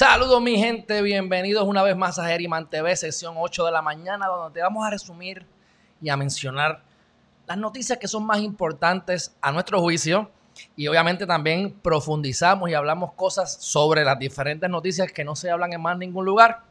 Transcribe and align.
Saludos 0.00 0.40
mi 0.40 0.56
gente, 0.56 1.02
bienvenidos 1.02 1.62
una 1.64 1.82
vez 1.82 1.94
más 1.94 2.18
a 2.18 2.26
Geriman 2.26 2.70
TV, 2.70 2.96
sesión 2.96 3.34
8 3.36 3.66
de 3.66 3.70
la 3.70 3.82
mañana, 3.82 4.28
donde 4.28 4.54
te 4.54 4.62
vamos 4.62 4.86
a 4.86 4.88
resumir 4.88 5.44
y 6.00 6.08
a 6.08 6.16
mencionar 6.16 6.80
las 7.46 7.58
noticias 7.58 7.98
que 7.98 8.08
son 8.08 8.24
más 8.24 8.38
importantes 8.38 9.36
a 9.42 9.52
nuestro 9.52 9.78
juicio 9.82 10.30
y 10.74 10.88
obviamente 10.88 11.26
también 11.26 11.70
profundizamos 11.82 12.70
y 12.70 12.72
hablamos 12.72 13.12
cosas 13.12 13.58
sobre 13.60 14.02
las 14.02 14.18
diferentes 14.18 14.70
noticias 14.70 15.12
que 15.12 15.22
no 15.22 15.36
se 15.36 15.50
hablan 15.50 15.70
en 15.74 15.82
más 15.82 15.98
ningún 15.98 16.24
lugar. 16.24 16.62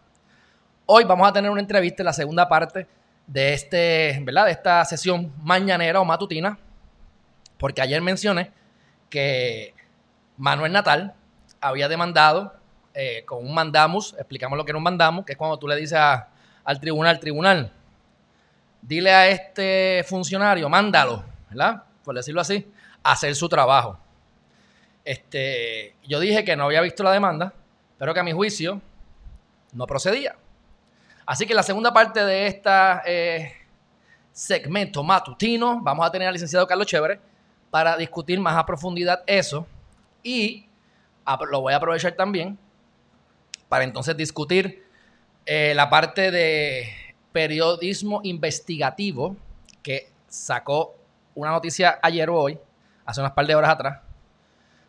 Hoy 0.88 1.04
vamos 1.04 1.30
a 1.30 1.32
tener 1.32 1.52
una 1.52 1.62
entrevista 1.62 2.02
en 2.02 2.06
la 2.06 2.14
segunda 2.14 2.50
parte 2.50 2.88
de, 3.28 3.54
este, 3.54 4.20
¿verdad? 4.24 4.46
de 4.46 4.54
esta 4.54 4.84
sesión 4.86 5.32
mañanera 5.44 6.02
o 6.02 6.04
matutina, 6.04 6.58
porque 7.60 7.84
ayer 7.84 8.02
mencioné 8.02 8.52
que 9.08 9.76
Manuel 10.36 10.72
Natal 10.72 11.14
había 11.62 11.88
demandado 11.88 12.59
eh, 12.94 13.24
con 13.26 13.46
un 13.46 13.54
mandamus, 13.54 14.14
explicamos 14.14 14.58
lo 14.58 14.66
que 14.66 14.72
era 14.72 14.78
un 14.78 14.84
mandamus, 14.84 15.26
que 15.26 15.34
es 15.34 15.38
cuando 15.38 15.58
tú 15.58 15.68
le 15.68 15.76
dices 15.76 16.00
al 16.64 16.80
tribunal, 16.80 17.20
tribunal, 17.20 17.72
dile 18.82 19.12
a 19.12 19.28
este 19.30 20.04
funcionario, 20.08 20.70
mándalo, 20.70 21.24
¿verdad? 21.50 21.84
Por 22.04 22.16
decirlo 22.16 22.42
así, 22.42 22.72
hacer 23.04 23.36
su 23.36 23.48
trabajo. 23.48 23.98
Este, 25.06 25.96
yo 26.08 26.20
dije 26.20 26.44
que 26.44 26.56
no 26.56 26.66
había 26.66 26.82
visto 26.82 27.04
la 27.04 27.12
demanda, 27.12 27.54
pero 27.98 28.14
que 28.14 28.20
a 28.20 28.24
mi 28.24 28.32
juicio 28.32 28.82
no 29.74 29.86
procedía. 29.88 30.36
Así 31.26 31.46
que 31.46 31.54
la 31.54 31.64
segunda 31.64 31.94
parte 31.94 32.26
de 32.26 32.48
este 32.48 33.56
segmento 34.32 35.04
matutino 35.04 35.80
vamos 35.82 36.06
a 36.06 36.12
tener 36.12 36.28
al 36.28 36.34
licenciado 36.34 36.66
Carlos 36.66 36.88
Chévere 36.88 37.20
para 37.70 37.98
discutir 37.98 38.40
más 38.40 38.58
a 38.58 38.66
profundidad 38.66 39.24
eso 39.28 39.68
y 40.24 40.66
lo 41.52 41.62
voy 41.62 41.74
a 41.74 41.78
aprovechar 41.78 42.14
también 42.14 42.58
para 43.70 43.84
entonces 43.84 44.18
discutir 44.18 44.84
eh, 45.46 45.74
la 45.76 45.90
parte 45.90 46.32
de 46.32 46.90
periodismo 47.32 48.20
investigativo 48.24 49.38
que 49.82 50.12
sacó 50.28 50.96
una 51.36 51.52
noticia 51.52 52.00
ayer 52.02 52.30
o 52.30 52.36
hoy, 52.38 52.60
hace 53.06 53.22
unas 53.22 53.32
par 53.32 53.46
de 53.46 53.56
horas 53.56 53.72
atrás, 53.72 54.00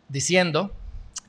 diciendo 0.09 0.71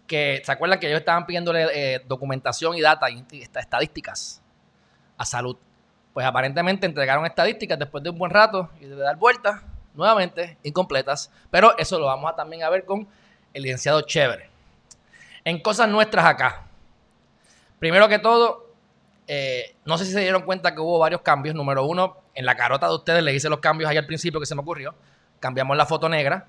que, 0.07 0.43
¿se 0.45 0.51
acuerdan 0.51 0.81
que 0.81 0.89
ellos 0.89 1.01
estaban 1.01 1.27
pidiéndole 1.27 1.67
eh, 1.73 2.03
documentación 2.07 2.77
y 2.77 2.81
data, 2.81 3.09
y 3.09 3.25
estadísticas 3.55 4.43
a 5.17 5.25
salud? 5.25 5.57
Pues 6.13 6.27
aparentemente 6.27 6.87
entregaron 6.87 7.25
estadísticas 7.25 7.79
después 7.79 8.03
de 8.03 8.11
un 8.11 8.19
buen 8.19 8.31
rato 8.31 8.69
y 8.81 8.87
de 8.87 8.97
dar 8.97 9.17
vueltas, 9.17 9.63
nuevamente 9.95 10.59
incompletas, 10.63 11.31
pero 11.51 11.77
eso 11.79 11.99
lo 11.99 12.07
vamos 12.07 12.31
a 12.31 12.35
también 12.37 12.63
a 12.63 12.71
ver 12.71 12.85
con 12.85 13.07
el 13.55 13.63
licenciado 13.63 14.01
Chévere. 14.03 14.51
En 15.45 15.61
cosas 15.61 15.89
nuestras 15.89 16.25
acá, 16.25 16.67
Primero 17.83 18.09
que 18.09 18.21
todo, 18.21 18.69
eh, 19.27 19.75
no 19.87 19.99
sé 19.99 20.05
si 20.05 20.13
se 20.13 20.21
dieron 20.21 20.43
cuenta 20.43 20.73
que 20.73 20.81
hubo 20.81 21.01
varios 21.01 21.23
cambios. 21.23 21.57
Número 21.57 21.85
uno, 21.85 22.17
en 22.33 22.47
la 22.47 22.55
carota 22.55 22.87
de 22.87 22.95
ustedes 22.95 23.25
le 23.25 23.35
hice 23.35 23.49
los 23.49 23.59
cambios 23.59 23.91
ahí 23.91 23.97
al 23.97 24.07
principio 24.07 24.39
que 24.39 24.47
se 24.47 24.55
me 24.55 24.61
ocurrió. 24.61 24.95
Cambiamos 25.41 25.77
la 25.77 25.85
foto 25.85 26.09
negra, 26.09 26.47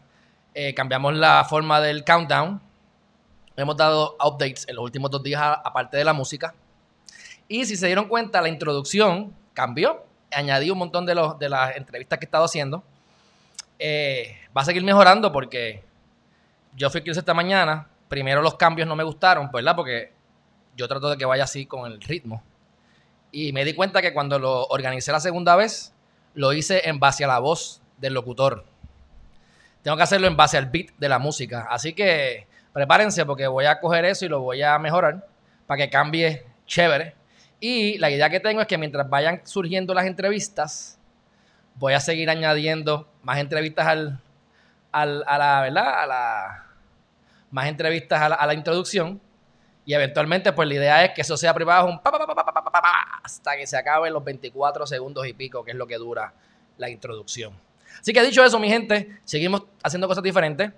eh, 0.53 0.75
cambiamos 0.75 1.15
la 1.15 1.43
forma 1.45 1.81
del 1.81 2.05
countdown. 2.05 2.61
Hemos 3.55 3.75
dado 3.75 4.15
updates 4.23 4.67
en 4.69 4.75
los 4.75 4.83
últimos 4.85 5.09
dos 5.09 5.23
días, 5.23 5.41
aparte 5.41 5.97
de 5.97 6.03
la 6.03 6.13
música. 6.13 6.53
Y 7.47 7.65
si 7.65 7.77
se 7.77 7.87
dieron 7.87 8.07
cuenta, 8.07 8.39
la 8.39 8.49
introducción 8.49 9.35
cambió. 9.55 10.05
Añadí 10.31 10.69
un 10.69 10.77
montón 10.77 11.07
de, 11.07 11.15
los, 11.15 11.39
de 11.39 11.49
las 11.49 11.75
entrevistas 11.75 12.19
que 12.19 12.25
he 12.25 12.27
estado 12.27 12.45
haciendo. 12.45 12.83
Eh, 13.79 14.37
va 14.55 14.61
a 14.61 14.65
seguir 14.65 14.83
mejorando 14.83 15.31
porque 15.31 15.83
yo 16.75 16.91
fui 16.91 17.01
que 17.01 17.09
esta 17.09 17.33
mañana. 17.33 17.87
Primero 18.07 18.43
los 18.43 18.53
cambios 18.53 18.87
no 18.87 18.95
me 18.95 19.03
gustaron, 19.03 19.49
¿verdad? 19.51 19.75
Porque 19.75 20.13
yo 20.75 20.87
trato 20.87 21.09
de 21.09 21.17
que 21.17 21.25
vaya 21.25 21.43
así 21.43 21.65
con 21.65 21.91
el 21.91 22.01
ritmo. 22.01 22.43
Y 23.31 23.51
me 23.51 23.65
di 23.65 23.73
cuenta 23.73 24.01
que 24.01 24.13
cuando 24.13 24.39
lo 24.39 24.65
organicé 24.67 25.11
la 25.11 25.19
segunda 25.19 25.55
vez, 25.55 25.93
lo 26.33 26.53
hice 26.53 26.87
en 26.87 26.99
base 26.99 27.23
a 27.23 27.27
la 27.27 27.39
voz 27.39 27.81
del 27.97 28.13
locutor. 28.13 28.65
Tengo 29.81 29.97
que 29.97 30.03
hacerlo 30.03 30.27
en 30.27 30.37
base 30.37 30.57
al 30.57 30.67
beat 30.67 30.91
de 30.97 31.09
la 31.09 31.19
música. 31.19 31.67
Así 31.69 31.93
que 31.93 32.47
prepárense 32.73 33.25
porque 33.25 33.47
voy 33.47 33.65
a 33.65 33.79
coger 33.79 34.05
eso 34.05 34.25
y 34.25 34.29
lo 34.29 34.41
voy 34.41 34.61
a 34.61 34.77
mejorar 34.79 35.27
para 35.67 35.77
que 35.77 35.89
cambie 35.89 36.45
chévere. 36.65 37.15
Y 37.59 37.97
la 37.97 38.09
idea 38.09 38.29
que 38.29 38.39
tengo 38.39 38.61
es 38.61 38.67
que 38.67 38.77
mientras 38.77 39.09
vayan 39.09 39.41
surgiendo 39.45 39.93
las 39.93 40.05
entrevistas, 40.05 40.99
voy 41.75 41.93
a 41.93 41.99
seguir 41.99 42.29
añadiendo 42.29 43.07
más 43.23 43.39
entrevistas 43.39 43.87
al, 43.87 44.19
al 44.91 45.23
a 45.27 45.37
la, 45.37 45.61
¿verdad? 45.61 46.03
A 46.03 46.05
la, 46.05 46.65
más 47.51 47.67
entrevistas 47.67 48.21
a 48.21 48.45
la 48.45 48.53
introducción 48.53 49.21
y 49.85 49.93
eventualmente, 49.93 50.53
pues 50.53 50.67
la 50.67 50.75
idea 50.75 51.05
es 51.05 51.11
que 51.11 51.21
eso 51.21 51.35
sea 51.35 51.53
privado 51.53 52.01
hasta 53.23 53.57
que 53.57 53.67
se 53.67 53.77
acaben 53.77 54.13
los 54.13 54.23
24 54.23 54.87
segundos 54.87 55.27
y 55.27 55.33
pico, 55.33 55.63
que 55.63 55.71
es 55.71 55.77
lo 55.77 55.85
que 55.85 55.97
dura 55.97 56.33
la 56.77 56.89
introducción. 56.89 57.53
Así 57.99 58.13
que 58.13 58.23
dicho 58.23 58.43
eso, 58.43 58.59
mi 58.59 58.69
gente, 58.69 59.19
seguimos 59.23 59.63
haciendo 59.83 60.07
cosas 60.07 60.23
diferentes. 60.23 60.71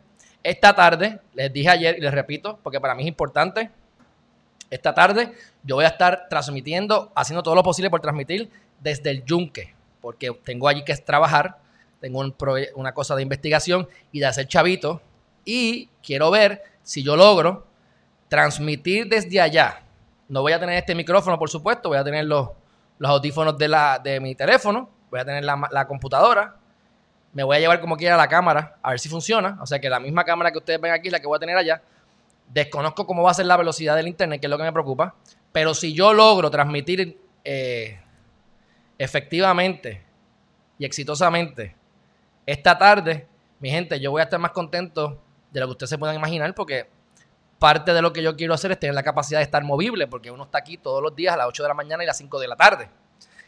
Esta 0.43 0.75
tarde, 0.75 1.19
les 1.33 1.53
dije 1.53 1.69
ayer 1.69 1.97
y 1.97 2.01
les 2.01 2.13
repito, 2.13 2.59
porque 2.61 2.79
para 2.79 2.95
mí 2.95 3.03
es 3.03 3.07
importante, 3.07 3.69
esta 4.69 4.93
tarde 4.93 5.33
yo 5.63 5.75
voy 5.75 5.85
a 5.85 5.89
estar 5.89 6.27
transmitiendo, 6.29 7.11
haciendo 7.15 7.43
todo 7.43 7.55
lo 7.55 7.63
posible 7.63 7.89
por 7.89 8.01
transmitir 8.01 8.49
desde 8.79 9.11
el 9.11 9.23
yunque, 9.23 9.73
porque 10.01 10.31
tengo 10.43 10.67
allí 10.67 10.83
que 10.83 10.95
trabajar, 10.97 11.57
tengo 11.99 12.23
una 12.75 12.93
cosa 12.93 13.15
de 13.15 13.21
investigación 13.21 13.87
y 14.11 14.19
de 14.19 14.25
hacer 14.25 14.47
chavito, 14.47 15.01
y 15.45 15.89
quiero 16.03 16.31
ver 16.31 16.63
si 16.83 17.03
yo 17.03 17.15
logro 17.15 17.65
transmitir 18.27 19.07
desde 19.07 19.39
allá. 19.39 19.83
No 20.27 20.41
voy 20.41 20.53
a 20.53 20.59
tener 20.59 20.77
este 20.77 20.95
micrófono, 20.95 21.37
por 21.37 21.49
supuesto, 21.49 21.89
voy 21.89 21.97
a 21.97 22.03
tener 22.03 22.25
los, 22.25 22.49
los 22.97 23.11
audífonos 23.11 23.57
de, 23.57 23.67
la, 23.67 23.99
de 23.99 24.19
mi 24.19 24.35
teléfono, 24.35 24.89
voy 25.11 25.19
a 25.19 25.25
tener 25.25 25.43
la, 25.43 25.87
computadora, 25.87 26.55
me 27.33 27.43
voy 27.43 27.57
a 27.57 27.59
llevar 27.59 27.79
como 27.81 27.97
quiera 27.97 28.17
la 28.17 28.27
cámara, 28.27 28.77
a 28.81 28.91
ver 28.91 28.99
si 28.99 29.09
funciona. 29.09 29.57
O 29.61 29.65
sea 29.65 29.79
que 29.79 29.89
la 29.89 29.99
misma 29.99 30.23
cámara 30.23 30.51
que 30.51 30.57
ustedes 30.57 30.79
ven 30.79 30.91
aquí 30.91 31.09
la 31.09 31.19
que 31.19 31.27
voy 31.27 31.35
a 31.35 31.39
tener 31.39 31.57
allá. 31.57 31.81
Desconozco 32.51 33.05
cómo 33.05 33.23
va 33.23 33.31
a 33.31 33.33
ser 33.33 33.45
la 33.45 33.57
velocidad 33.57 33.95
del 33.95 34.07
internet, 34.07 34.39
que 34.39 34.47
es 34.47 34.51
lo 34.51 34.57
que 34.57 34.63
me 34.63 34.71
preocupa. 34.71 35.15
Pero 35.51 35.73
si 35.73 35.93
yo 35.93 36.13
logro 36.13 36.49
transmitir 36.49 37.19
eh, 37.43 37.99
efectivamente 38.97 40.01
y 40.77 40.85
exitosamente 40.85 41.75
esta 42.45 42.77
tarde, 42.77 43.27
mi 43.59 43.69
gente, 43.69 43.99
yo 43.99 44.11
voy 44.11 44.21
a 44.21 44.25
estar 44.25 44.39
más 44.39 44.51
contento 44.51 45.21
de 45.51 45.59
lo 45.59 45.67
que 45.67 45.71
ustedes 45.71 45.89
se 45.89 45.97
puedan 45.97 46.15
imaginar 46.15 46.53
porque 46.53 46.87
parte 47.65 47.95
de 47.95 48.01
lo 48.03 48.13
que 48.13 48.21
yo 48.21 48.35
quiero 48.35 48.53
hacer 48.53 48.71
es 48.73 48.79
tener 48.79 48.93
la 48.93 49.01
capacidad 49.01 49.39
de 49.39 49.43
estar 49.43 49.63
movible, 49.63 50.05
porque 50.05 50.29
uno 50.29 50.43
está 50.43 50.59
aquí 50.59 50.77
todos 50.77 51.01
los 51.01 51.15
días 51.15 51.33
a 51.33 51.37
las 51.37 51.47
8 51.47 51.63
de 51.63 51.69
la 51.69 51.73
mañana 51.73 52.03
y 52.03 52.05
las 52.05 52.15
5 52.15 52.39
de 52.39 52.47
la 52.47 52.55
tarde. 52.55 52.91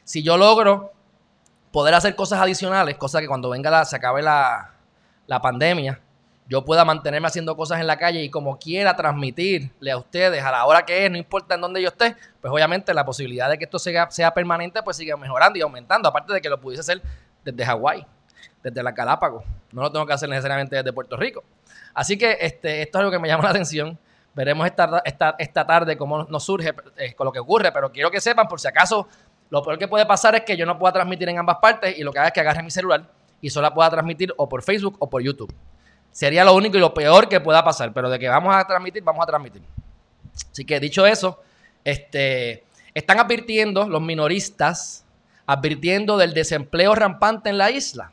Si 0.03 0.23
yo 0.23 0.37
logro 0.37 0.91
poder 1.71 1.93
hacer 1.93 2.15
cosas 2.15 2.41
adicionales, 2.41 2.97
cosas 2.97 3.21
que 3.21 3.27
cuando 3.27 3.47
venga 3.51 3.69
la, 3.69 3.85
se 3.85 3.95
acabe 3.95 4.23
la, 4.23 4.73
pandemia, 5.39 6.01
yo 6.47 6.65
pueda 6.65 6.83
mantenerme 6.83 7.27
haciendo 7.27 7.55
cosas 7.55 7.79
en 7.79 7.85
la 7.85 7.99
calle 7.99 8.23
y 8.23 8.31
como 8.31 8.57
quiera 8.57 8.95
transmitirle 8.95 9.91
a 9.91 9.97
ustedes 9.97 10.43
a 10.43 10.49
la 10.49 10.65
hora 10.65 10.83
que 10.83 11.05
es, 11.05 11.11
no 11.11 11.17
importa 11.19 11.53
en 11.53 11.61
dónde 11.61 11.79
yo 11.79 11.89
esté, 11.89 12.15
pues 12.41 12.51
obviamente 12.51 12.95
la 12.95 13.05
posibilidad 13.05 13.47
de 13.51 13.59
que 13.59 13.65
esto 13.65 13.77
sea, 13.77 14.09
sea 14.09 14.33
permanente 14.33 14.81
pues 14.81 14.97
sigue 14.97 15.15
mejorando 15.15 15.59
y 15.59 15.61
aumentando, 15.61 16.09
aparte 16.09 16.33
de 16.33 16.41
que 16.41 16.49
lo 16.49 16.59
pudiese 16.59 16.81
hacer 16.81 17.03
desde 17.45 17.63
Hawái, 17.63 18.03
desde 18.63 18.81
la 18.81 18.93
Galápagos, 18.93 19.43
no 19.71 19.83
lo 19.83 19.91
tengo 19.91 20.07
que 20.07 20.13
hacer 20.13 20.27
necesariamente 20.27 20.75
desde 20.75 20.91
Puerto 20.91 21.17
Rico. 21.17 21.43
Así 21.93 22.17
que 22.17 22.35
este, 22.41 22.81
esto 22.81 22.97
es 22.97 22.99
algo 22.99 23.11
que 23.11 23.19
me 23.19 23.27
llama 23.27 23.43
la 23.43 23.51
atención. 23.51 23.99
Veremos 24.37 24.67
esta, 24.67 25.01
esta, 25.03 25.35
esta 25.39 25.65
tarde 25.65 25.97
cómo 25.97 26.23
nos 26.25 26.43
surge 26.43 26.71
eh, 26.97 27.15
con 27.15 27.25
lo 27.25 27.31
que 27.31 27.39
ocurre, 27.39 27.71
pero 27.71 27.91
quiero 27.91 28.11
que 28.11 28.21
sepan, 28.21 28.47
por 28.47 28.59
si 28.59 28.67
acaso, 28.67 29.07
lo 29.49 29.63
peor 29.63 29.79
que 29.79 29.87
puede 29.87 30.05
pasar 30.05 30.35
es 30.35 30.41
que 30.41 30.55
yo 30.55 30.63
no 30.63 30.77
pueda 30.77 30.93
transmitir 30.93 31.27
en 31.29 31.39
ambas 31.39 31.57
partes 31.59 31.97
y 31.97 32.03
lo 32.03 32.13
que 32.13 32.19
haga 32.19 32.27
es 32.27 32.33
que 32.35 32.41
agarre 32.41 32.61
mi 32.61 32.69
celular 32.69 33.03
y 33.41 33.49
solo 33.49 33.73
pueda 33.73 33.89
transmitir 33.89 34.31
o 34.37 34.47
por 34.47 34.61
Facebook 34.61 34.95
o 34.99 35.09
por 35.09 35.23
YouTube. 35.23 35.51
Sería 36.11 36.45
lo 36.45 36.53
único 36.53 36.77
y 36.77 36.79
lo 36.79 36.93
peor 36.93 37.27
que 37.27 37.39
pueda 37.39 37.63
pasar, 37.63 37.91
pero 37.93 38.11
de 38.11 38.19
que 38.19 38.29
vamos 38.29 38.55
a 38.55 38.63
transmitir, 38.67 39.01
vamos 39.01 39.23
a 39.23 39.25
transmitir. 39.25 39.63
Así 40.51 40.65
que 40.65 40.79
dicho 40.79 41.07
eso, 41.07 41.41
este, 41.83 42.63
están 42.93 43.19
advirtiendo 43.19 43.89
los 43.89 44.03
minoristas, 44.03 45.03
advirtiendo 45.47 46.15
del 46.15 46.35
desempleo 46.35 46.93
rampante 46.93 47.49
en 47.49 47.57
la 47.57 47.71
isla. 47.71 48.11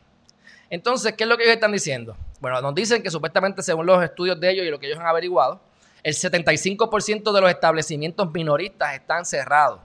Entonces, 0.71 1.12
¿qué 1.12 1.25
es 1.25 1.29
lo 1.29 1.37
que 1.37 1.43
ellos 1.43 1.56
están 1.56 1.73
diciendo? 1.73 2.17
Bueno, 2.41 2.62
nos 2.62 2.75
dicen 2.75 3.03
que 3.03 3.11
supuestamente 3.11 3.62
según 3.62 3.85
los 3.85 4.03
estudios 4.03 4.41
de 4.41 4.50
ellos 4.50 4.65
y 4.65 4.71
lo 4.71 4.79
que 4.79 4.87
ellos 4.87 4.99
han 4.99 5.06
averiguado, 5.06 5.61
el 6.05 6.15
75% 6.15 7.33
de 7.33 7.41
los 7.41 7.51
establecimientos 7.51 8.33
minoristas 8.33 8.95
están 8.95 9.25
cerrados. 9.25 9.81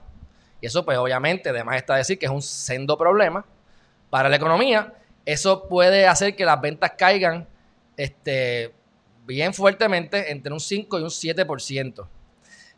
Y 0.60 0.66
eso 0.66 0.84
pues 0.84 0.96
obviamente, 0.98 1.48
además 1.48 1.76
está 1.76 1.96
decir 1.96 2.18
que 2.18 2.26
es 2.26 2.32
un 2.32 2.42
sendo 2.42 2.96
problema, 2.96 3.44
para 4.10 4.28
la 4.28 4.36
economía. 4.36 4.94
Eso 5.24 5.66
puede 5.68 6.06
hacer 6.06 6.36
que 6.36 6.44
las 6.44 6.60
ventas 6.60 6.92
caigan 6.96 7.48
este, 7.96 8.72
bien 9.26 9.54
fuertemente 9.54 10.30
entre 10.30 10.52
un 10.52 10.60
5 10.60 10.98
y 10.98 11.02
un 11.02 11.08
7%. 11.08 12.06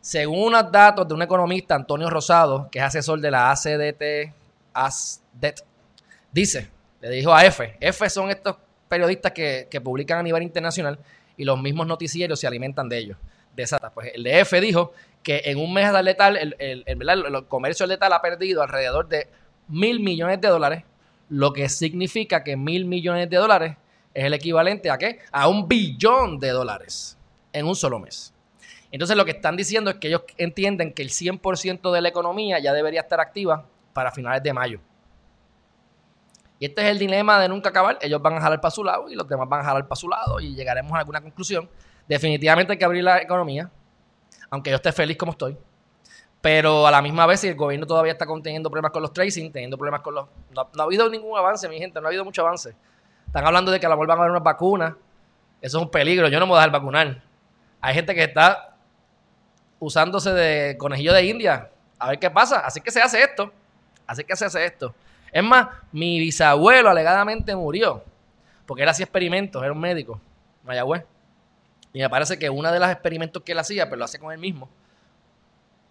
Según 0.01 0.49
unos 0.49 0.71
datos 0.71 1.07
de 1.07 1.15
un 1.15 1.23
economista, 1.23 1.75
Antonio 1.75 2.11
Rosado, 2.11 2.69
que 2.71 2.79
es 2.79 2.85
asesor 2.85 3.21
de 3.21 3.31
la 3.31 3.51
ACDT, 3.51 4.35
ASDET, 4.73 5.65
dice, 6.33 6.69
le 7.01 7.11
dijo 7.11 7.33
a 7.33 7.45
F, 7.45 7.77
F 7.81 8.11
son 8.11 8.31
estos 8.31 8.57
periodistas 8.89 9.33
que, 9.33 9.81
publican 9.83 10.19
a 10.19 10.23
nivel 10.23 10.43
internacional 10.43 10.99
y 11.37 11.45
los 11.45 11.61
mismos 11.61 11.87
noticieros 11.87 12.39
se 12.39 12.47
alimentan 12.47 12.89
de 12.89 12.99
ellos. 12.99 13.19
De 13.55 13.63
esa, 13.63 13.79
pues 13.93 14.13
el 14.15 14.23
de 14.23 14.41
F 14.41 14.61
dijo 14.61 14.93
que 15.23 15.43
en 15.45 15.59
un 15.59 15.73
mes 15.73 15.93
de 15.93 16.03
letal, 16.03 16.37
el, 16.37 16.57
el, 16.59 16.85
el, 16.87 17.09
el 17.09 17.47
comercio 17.47 17.87
letal 17.87 18.13
ha 18.13 18.23
perdido 18.23 18.63
alrededor 18.63 19.09
de 19.09 19.29
mil 19.69 20.01
millones 20.01 20.41
de 20.41 20.49
dólares, 20.49 20.85
lo 21.29 21.53
que 21.53 21.69
significa 21.69 22.43
que 22.45 22.57
mil 22.57 22.85
millones 22.85 23.29
de 23.31 23.37
dólares 23.37 23.77
es 24.15 24.25
el 24.25 24.35
equivalente 24.35 24.91
a 24.91 24.99
qué? 24.99 25.21
A 25.31 25.49
un 25.49 25.69
billón 25.69 26.39
de 26.39 26.51
dólares 26.51 27.17
en 27.53 27.67
un 27.67 27.77
solo 27.77 27.99
mes. 27.99 28.35
Entonces 28.91 29.17
lo 29.17 29.25
que 29.25 29.31
están 29.31 29.57
diciendo 29.57 29.91
es 29.91 29.97
que 29.97 30.09
ellos 30.09 30.23
entienden 30.37 30.93
que 30.93 31.03
el 31.03 31.09
100% 31.09 31.93
de 31.93 32.01
la 32.01 32.09
economía 32.09 32.59
ya 32.59 32.73
debería 32.73 33.01
estar 33.01 33.21
activa 33.21 33.67
para 33.95 34.13
finales 34.13 34.43
de 34.43 34.53
mayo. 34.53 34.81
Y 36.59 36.67
este 36.67 36.83
es 36.83 36.89
el 36.89 36.99
dilema 36.99 37.41
de 37.41 37.49
nunca 37.49 37.71
acabar. 37.71 37.99
Ellos 38.03 38.21
van 38.21 38.35
a 38.35 38.41
jalar 38.41 38.61
para 38.61 38.71
su 38.71 38.85
lado 38.85 39.11
y 39.11 39.15
los 39.15 39.27
demás 39.27 39.49
van 39.49 39.61
a 39.61 39.65
jalar 39.65 39.89
para 39.89 39.97
su 39.97 40.09
lado 40.09 40.39
y 40.41 40.55
llegaremos 40.55 40.93
a 40.93 40.99
alguna 40.99 41.21
conclusión. 41.21 41.69
Definitivamente 42.09 42.73
hay 42.73 42.79
que 42.79 42.85
abrir 42.85 43.05
la 43.05 43.21
economía, 43.21 43.71
aunque 44.51 44.71
yo 44.71 44.77
esté 44.77 44.93
feliz 44.93 45.17
como 45.17 45.33
estoy. 45.33 45.57
Pero 46.41 46.87
a 46.87 46.91
la 46.91 47.01
misma 47.01 47.25
vez, 47.27 47.41
si 47.41 47.49
el 47.49 47.55
gobierno 47.55 47.87
todavía 47.87 48.13
está 48.13 48.27
teniendo 48.43 48.69
problemas 48.69 48.91
con 48.91 49.03
los 49.03 49.13
tracing, 49.13 49.53
teniendo 49.53 49.79
problemas 49.79 50.01
con 50.01 50.15
los... 50.15 50.27
No, 50.55 50.69
ha 50.77 50.83
habido 50.83 51.09
ningún 51.09 51.39
avance, 51.39 51.69
mi 51.69 51.79
gente, 51.79 52.01
no 52.01 52.07
ha 52.07 52.09
habido 52.09 52.25
mucho 52.25 52.43
avance. 52.43 52.75
Están 53.27 53.47
hablando 53.47 53.71
de 53.71 53.79
que 53.79 53.87
a 53.87 53.89
la 53.89 53.95
vuelvan 53.95 54.19
a 54.19 54.23
haber 54.23 54.33
una 54.33 54.41
vacuna. 54.41 54.97
Eso 55.61 55.79
es 55.79 55.85
un 55.85 55.91
peligro. 55.91 56.29
Yo 56.29 56.41
no 56.41 56.47
me 56.47 56.51
voy 56.51 56.59
a 56.59 56.63
dejar 56.63 56.73
vacunar. 56.73 57.23
Hay 57.81 57.95
gente 57.95 58.15
que 58.15 58.25
está 58.25 58.75
usándose 59.79 60.33
de 60.33 60.77
conejillo 60.77 61.13
de 61.13 61.25
India. 61.25 61.71
A 61.99 62.09
ver 62.09 62.19
qué 62.19 62.29
pasa. 62.29 62.59
Así 62.67 62.81
que 62.81 62.91
se 62.91 63.01
hace 63.01 63.23
esto. 63.23 63.53
Así 64.05 64.25
que 64.25 64.35
se 64.35 64.45
hace 64.45 64.65
esto. 64.65 64.93
Es 65.31 65.45
más, 65.45 65.69
mi 65.93 66.19
bisabuelo 66.19 66.91
alegadamente 66.91 67.55
murió. 67.55 68.05
Porque 68.67 68.83
él 68.83 68.89
hacía 68.89 69.05
experimentos, 69.05 69.63
era 69.63 69.73
un 69.73 69.81
médico, 69.81 70.21
Mayagüez. 70.65 71.05
Y 71.93 72.01
me 72.01 72.09
parece 72.09 72.39
que 72.39 72.49
uno 72.49 72.71
de 72.73 72.79
los 72.79 72.89
experimentos 72.89 73.43
que 73.43 73.53
él 73.53 73.59
hacía, 73.59 73.85
pero 73.85 73.91
pues 73.91 73.99
lo 73.99 74.05
hace 74.07 74.19
con 74.19 74.33
él 74.33 74.39
mismo, 74.39 74.69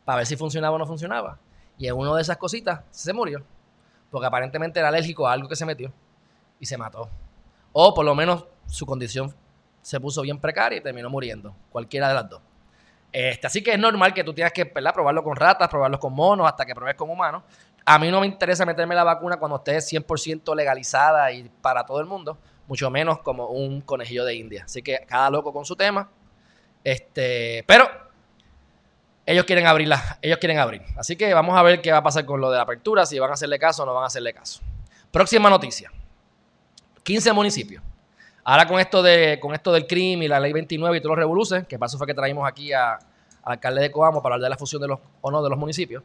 para 0.05 0.17
ver 0.17 0.25
si 0.25 0.35
funcionaba 0.35 0.75
o 0.75 0.79
no 0.79 0.87
funcionaba. 0.87 1.37
Y 1.77 1.87
en 1.87 1.95
una 1.95 2.15
de 2.15 2.21
esas 2.21 2.37
cositas 2.37 2.81
se 2.91 3.13
murió. 3.13 3.43
Porque 4.09 4.27
aparentemente 4.27 4.79
era 4.79 4.89
alérgico 4.89 5.27
a 5.27 5.33
algo 5.33 5.47
que 5.47 5.55
se 5.55 5.65
metió 5.65 5.91
y 6.59 6.65
se 6.65 6.77
mató. 6.77 7.09
O 7.71 7.93
por 7.93 8.05
lo 8.05 8.13
menos 8.13 8.45
su 8.67 8.85
condición 8.85 9.33
se 9.81 9.99
puso 9.99 10.21
bien 10.21 10.37
precaria 10.37 10.77
y 10.77 10.81
terminó 10.81 11.09
muriendo. 11.09 11.55
Cualquiera 11.71 12.09
de 12.09 12.13
las 12.15 12.29
dos. 12.29 12.41
Este, 13.11 13.47
así 13.47 13.61
que 13.61 13.71
es 13.73 13.79
normal 13.79 14.13
que 14.13 14.23
tú 14.23 14.33
tengas 14.33 14.53
que 14.53 14.65
probarlo 14.65 15.23
con 15.23 15.35
ratas, 15.35 15.67
probarlo 15.69 15.99
con 15.99 16.13
monos, 16.13 16.47
hasta 16.47 16.65
que 16.65 16.73
pruebes 16.73 16.95
con 16.95 17.09
humanos. 17.09 17.43
A 17.85 17.97
mí 17.99 18.11
no 18.11 18.21
me 18.21 18.27
interesa 18.27 18.65
meterme 18.65 18.95
la 18.95 19.03
vacuna 19.03 19.37
cuando 19.37 19.57
esté 19.57 19.77
100% 19.77 20.55
legalizada 20.55 21.31
y 21.31 21.49
para 21.61 21.85
todo 21.85 21.99
el 21.99 22.05
mundo, 22.05 22.37
mucho 22.71 22.89
menos 22.89 23.19
como 23.19 23.47
un 23.47 23.81
conejillo 23.81 24.23
de 24.23 24.33
India. 24.33 24.63
Así 24.63 24.81
que 24.81 25.05
cada 25.05 25.29
loco 25.29 25.51
con 25.51 25.65
su 25.65 25.75
tema. 25.75 26.09
Este, 26.81 27.65
pero 27.67 27.85
ellos 29.25 29.43
quieren 29.43 29.67
abrirla, 29.67 30.17
ellos 30.21 30.37
quieren 30.37 30.57
abrir. 30.57 30.81
Así 30.95 31.17
que 31.17 31.33
vamos 31.33 31.57
a 31.57 31.63
ver 31.63 31.81
qué 31.81 31.91
va 31.91 31.97
a 31.97 32.03
pasar 32.03 32.23
con 32.23 32.39
lo 32.39 32.49
de 32.49 32.55
la 32.55 32.63
apertura, 32.63 33.05
si 33.05 33.19
van 33.19 33.29
a 33.29 33.33
hacerle 33.33 33.59
caso 33.59 33.83
o 33.83 33.85
no 33.85 33.93
van 33.93 34.05
a 34.05 34.07
hacerle 34.07 34.33
caso. 34.33 34.61
Próxima 35.11 35.49
noticia. 35.49 35.91
15 37.03 37.33
municipios. 37.33 37.83
Ahora 38.45 38.65
con 38.65 38.79
esto, 38.79 39.03
de, 39.03 39.37
con 39.41 39.53
esto 39.53 39.73
del 39.73 39.85
crimen 39.85 40.23
y 40.23 40.27
la 40.29 40.39
ley 40.39 40.53
29 40.53 40.95
y 40.95 41.01
todos 41.01 41.09
los 41.09 41.19
revoluces, 41.19 41.67
que 41.67 41.77
pasó 41.77 41.97
fue 41.97 42.07
que 42.07 42.13
traímos 42.13 42.47
aquí 42.47 42.71
al 42.71 42.99
alcalde 43.43 43.81
de 43.81 43.91
Coamo 43.91 44.21
para 44.21 44.35
hablar 44.35 44.45
de 44.45 44.49
la 44.51 44.57
fusión 44.57 44.81
de 44.81 44.87
los 44.87 44.99
o 45.19 45.29
no 45.29 45.43
de 45.43 45.49
los 45.49 45.59
municipios. 45.59 46.03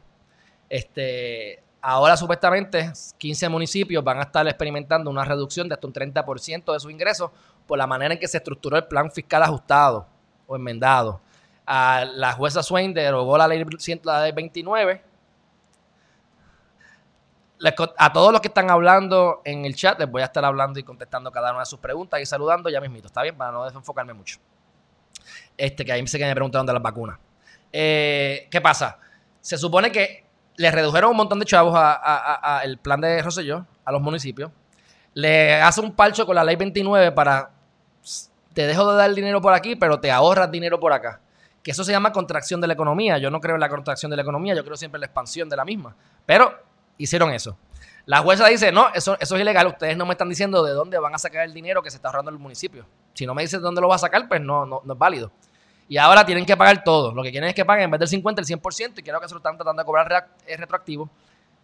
Este, 0.67 1.63
ahora 1.81 2.17
supuestamente 2.17 2.91
15 3.17 3.49
municipios 3.49 4.03
van 4.03 4.19
a 4.19 4.23
estar 4.23 4.45
experimentando 4.47 5.09
una 5.09 5.23
reducción 5.23 5.67
de 5.67 5.75
hasta 5.75 5.87
un 5.87 5.93
30% 5.93 6.73
de 6.73 6.79
sus 6.79 6.91
ingresos 6.91 7.31
por 7.65 7.77
la 7.77 7.87
manera 7.87 8.13
en 8.13 8.19
que 8.19 8.27
se 8.27 8.37
estructuró 8.37 8.77
el 8.77 8.85
plan 8.85 9.11
fiscal 9.11 9.43
ajustado 9.43 10.07
o 10.45 10.55
enmendado. 10.55 11.21
La 11.65 12.33
jueza 12.37 12.63
Swain 12.63 12.93
derogó 12.93 13.37
la 13.37 13.47
ley, 13.47 13.63
la 14.03 14.21
ley 14.21 14.31
29 14.31 15.03
a 17.97 18.13
todos 18.13 18.31
los 18.31 18.41
que 18.41 18.49
están 18.49 18.69
hablando 18.69 19.41
en 19.43 19.65
el 19.65 19.75
chat, 19.75 19.99
les 19.99 20.09
voy 20.09 20.21
a 20.21 20.25
estar 20.25 20.45
hablando 20.45 20.79
y 20.79 20.83
contestando 20.83 21.31
cada 21.31 21.51
una 21.51 21.61
de 21.61 21.65
sus 21.65 21.79
preguntas 21.79 22.21
y 22.21 22.25
saludando 22.25 22.69
ya 22.69 22.79
mismito, 22.79 23.07
¿está 23.07 23.23
bien? 23.23 23.35
Para 23.35 23.51
no 23.51 23.65
desenfocarme 23.65 24.13
mucho. 24.13 24.39
Este, 25.57 25.83
que 25.83 25.91
ahí 25.91 26.05
sé 26.07 26.19
que 26.19 26.25
me 26.25 26.33
preguntaron 26.35 26.67
de 26.67 26.73
las 26.73 26.81
vacunas. 26.81 27.17
Eh, 27.71 28.47
¿Qué 28.51 28.61
pasa? 28.61 28.99
Se 29.41 29.57
supone 29.57 29.91
que 29.91 30.26
le 30.57 30.71
redujeron 30.71 31.11
un 31.11 31.17
montón 31.17 31.39
de 31.39 31.45
chavos 31.45 31.73
al 31.75 32.77
plan 32.79 32.99
de 32.99 33.21
Rosselló, 33.21 33.65
a 33.85 33.91
los 33.91 34.01
municipios. 34.01 34.51
Le 35.13 35.61
hace 35.61 35.81
un 35.81 35.93
palcho 35.93 36.25
con 36.25 36.35
la 36.35 36.43
ley 36.43 36.55
29 36.55 37.11
para 37.13 37.51
te 38.57 38.65
dejo 38.65 38.91
de 38.91 38.97
dar 38.97 39.13
dinero 39.13 39.39
por 39.39 39.53
aquí, 39.53 39.75
pero 39.75 39.99
te 39.99 40.09
ahorras 40.11 40.49
dinero 40.49 40.79
por 40.79 40.91
acá. 40.91 41.21
Que 41.61 41.69
eso 41.69 41.83
se 41.83 41.91
llama 41.91 42.11
contracción 42.11 42.59
de 42.59 42.65
la 42.65 42.73
economía. 42.73 43.19
Yo 43.19 43.29
no 43.29 43.39
creo 43.39 43.53
en 43.53 43.61
la 43.61 43.69
contracción 43.69 44.09
de 44.09 44.15
la 44.15 44.23
economía, 44.23 44.55
yo 44.55 44.63
creo 44.63 44.75
siempre 44.75 44.97
en 44.97 45.01
la 45.01 45.05
expansión 45.05 45.47
de 45.47 45.55
la 45.55 45.63
misma. 45.63 45.95
Pero 46.25 46.59
hicieron 46.97 47.31
eso. 47.31 47.55
La 48.07 48.23
jueza 48.23 48.47
dice, 48.47 48.71
no, 48.71 48.87
eso, 48.95 49.15
es 49.19 49.31
ilegal, 49.31 49.67
ustedes 49.67 49.95
no 49.95 50.07
me 50.07 50.13
están 50.13 50.27
diciendo 50.27 50.63
de 50.63 50.71
dónde 50.71 50.97
van 50.97 51.13
a 51.13 51.19
sacar 51.19 51.43
el 51.43 51.53
dinero 51.53 51.83
que 51.83 51.91
se 51.91 51.97
está 51.97 52.07
ahorrando 52.07 52.31
el 52.31 52.39
municipio. 52.39 52.87
Si 53.13 53.27
no 53.27 53.35
me 53.35 53.43
dicen 53.43 53.59
de 53.59 53.65
dónde 53.65 53.79
lo 53.79 53.89
va 53.89 53.95
a 53.95 53.99
sacar, 53.99 54.27
pues 54.27 54.41
no, 54.41 54.65
no, 54.65 54.81
es 54.81 54.97
válido. 54.97 55.31
Y 55.89 55.97
ahora 55.97 56.25
tienen 56.25 56.45
que 56.45 56.57
pagar 56.57 56.83
todo. 56.83 57.13
Lo 57.13 57.23
que 57.23 57.31
quieren 57.31 57.49
es 57.49 57.55
que 57.55 57.63
paguen 57.63 57.85
en 57.85 57.91
vez 57.91 57.99
del 57.99 58.09
50, 58.09 58.41
el 58.41 58.47
100%, 58.47 58.99
y 58.99 59.03
creo 59.03 59.19
que 59.19 59.27
se 59.27 59.33
lo 59.33 59.37
están 59.37 59.55
tratando 59.55 59.81
de 59.81 59.85
cobrar 59.85 60.29
es 60.45 60.59
retroactivo. 60.59 61.09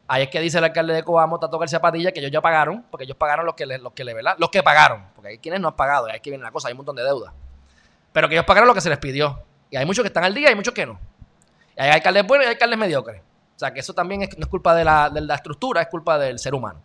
Ahí 0.07 0.23
es 0.23 0.29
que 0.29 0.39
dice 0.39 0.57
el 0.57 0.63
alcalde 0.63 0.93
de 0.93 1.03
Coamo, 1.03 1.39
Tato 1.39 1.57
García 1.57 1.79
Padilla, 1.79 2.11
que 2.11 2.19
ellos 2.19 2.31
ya 2.31 2.41
pagaron, 2.41 2.85
porque 2.91 3.05
ellos 3.05 3.17
pagaron 3.17 3.45
los 3.45 3.55
que 3.55 3.65
los 3.65 3.93
que 3.93 4.03
¿verdad? 4.03 4.35
Los 4.37 4.49
que 4.49 4.61
pagaron, 4.61 5.05
porque 5.15 5.29
hay 5.29 5.37
quienes 5.37 5.61
no 5.61 5.69
han 5.69 5.75
pagado, 5.75 6.07
y 6.07 6.11
ahí 6.11 6.17
es 6.17 6.21
que 6.21 6.29
viene 6.29 6.43
la 6.43 6.51
cosa, 6.51 6.67
hay 6.67 6.73
un 6.73 6.77
montón 6.77 6.95
de 6.95 7.03
deuda. 7.03 7.33
Pero 8.11 8.27
que 8.27 8.35
ellos 8.35 8.45
pagaron 8.45 8.67
lo 8.67 8.73
que 8.73 8.81
se 8.81 8.89
les 8.89 8.99
pidió. 8.99 9.43
Y 9.69 9.77
hay 9.77 9.85
muchos 9.85 10.03
que 10.03 10.07
están 10.07 10.23
al 10.23 10.33
día 10.33 10.47
y 10.47 10.49
hay 10.49 10.55
muchos 10.55 10.73
que 10.73 10.85
no. 10.85 10.99
Y 11.75 11.81
hay 11.81 11.89
alcaldes 11.89 12.27
buenos 12.27 12.45
y 12.45 12.47
hay 12.47 12.53
alcaldes 12.53 12.77
mediocres. 12.77 13.21
O 13.55 13.59
sea, 13.59 13.73
que 13.73 13.79
eso 13.79 13.93
también 13.93 14.21
no 14.21 14.43
es 14.43 14.47
culpa 14.47 14.75
de 14.75 14.83
la, 14.83 15.35
estructura, 15.35 15.81
es 15.81 15.87
culpa 15.87 16.17
del 16.17 16.37
ser 16.37 16.53
humano. 16.53 16.81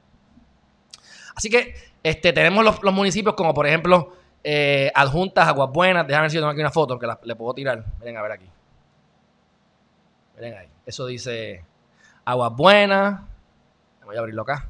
Así 1.34 1.50
que 1.50 1.74
este, 2.02 2.32
tenemos 2.32 2.64
los, 2.82 2.94
municipios 2.94 3.34
como, 3.34 3.52
por 3.52 3.66
ejemplo, 3.66 4.12
eh, 4.44 4.90
Adjuntas, 4.94 5.46
Aguas 5.48 5.70
Buenas. 5.70 6.06
Déjame 6.06 6.24
ver 6.24 6.30
si 6.30 6.36
tengo 6.36 6.48
aquí 6.48 6.60
una 6.60 6.70
foto 6.70 6.98
que 6.98 7.06
le 7.22 7.36
puedo 7.36 7.54
tirar. 7.54 7.84
Miren 7.98 8.16
a 8.16 8.22
ver 8.22 8.32
aquí. 8.32 8.50
Miren 10.36 10.58
ahí. 10.58 10.68
Eso 10.86 11.06
dice 11.06 11.64
Aguas 12.24 12.52
Buenas. 12.54 13.20
Voy 14.04 14.16
a 14.16 14.20
abrirlo 14.20 14.42
acá. 14.42 14.68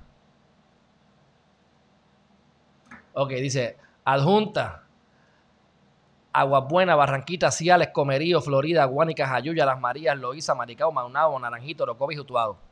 Ok, 3.21 3.31
dice 3.31 3.77
Adjunta, 4.05 4.85
Aguas 6.33 6.69
Buenas, 6.69 6.97
Barranquita, 6.97 7.51
Ciales, 7.51 7.89
Comerío, 7.89 8.41
Florida, 8.41 8.85
Guánica, 8.85 9.27
Jayuya, 9.27 9.67
Las 9.67 9.81
Marías, 9.81 10.17
Loíza, 10.17 10.55
Maricao, 10.55 10.93
Maunabo, 10.93 11.39
Naranjito, 11.39 11.83
Orocovi 11.83 12.15
y 12.15 12.21
Utuado. 12.21 12.68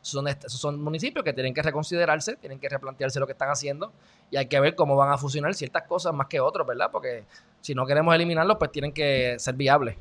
Son, 0.00 0.28
esos 0.28 0.52
son 0.52 0.82
municipios 0.82 1.24
que 1.24 1.32
tienen 1.32 1.54
que 1.54 1.62
reconsiderarse, 1.62 2.36
tienen 2.36 2.58
que 2.58 2.68
replantearse 2.68 3.18
lo 3.20 3.26
que 3.26 3.32
están 3.32 3.48
haciendo 3.48 3.92
y 4.30 4.36
hay 4.36 4.46
que 4.46 4.60
ver 4.60 4.74
cómo 4.74 4.96
van 4.96 5.10
a 5.10 5.18
fusionar 5.18 5.54
ciertas 5.54 5.84
cosas 5.84 6.12
más 6.12 6.26
que 6.26 6.40
otros, 6.40 6.66
¿verdad? 6.66 6.90
Porque 6.92 7.24
si 7.60 7.74
no 7.74 7.86
queremos 7.86 8.14
eliminarlos, 8.14 8.56
pues 8.58 8.70
tienen 8.70 8.92
que 8.92 9.36
ser 9.38 9.54
viables. 9.54 9.96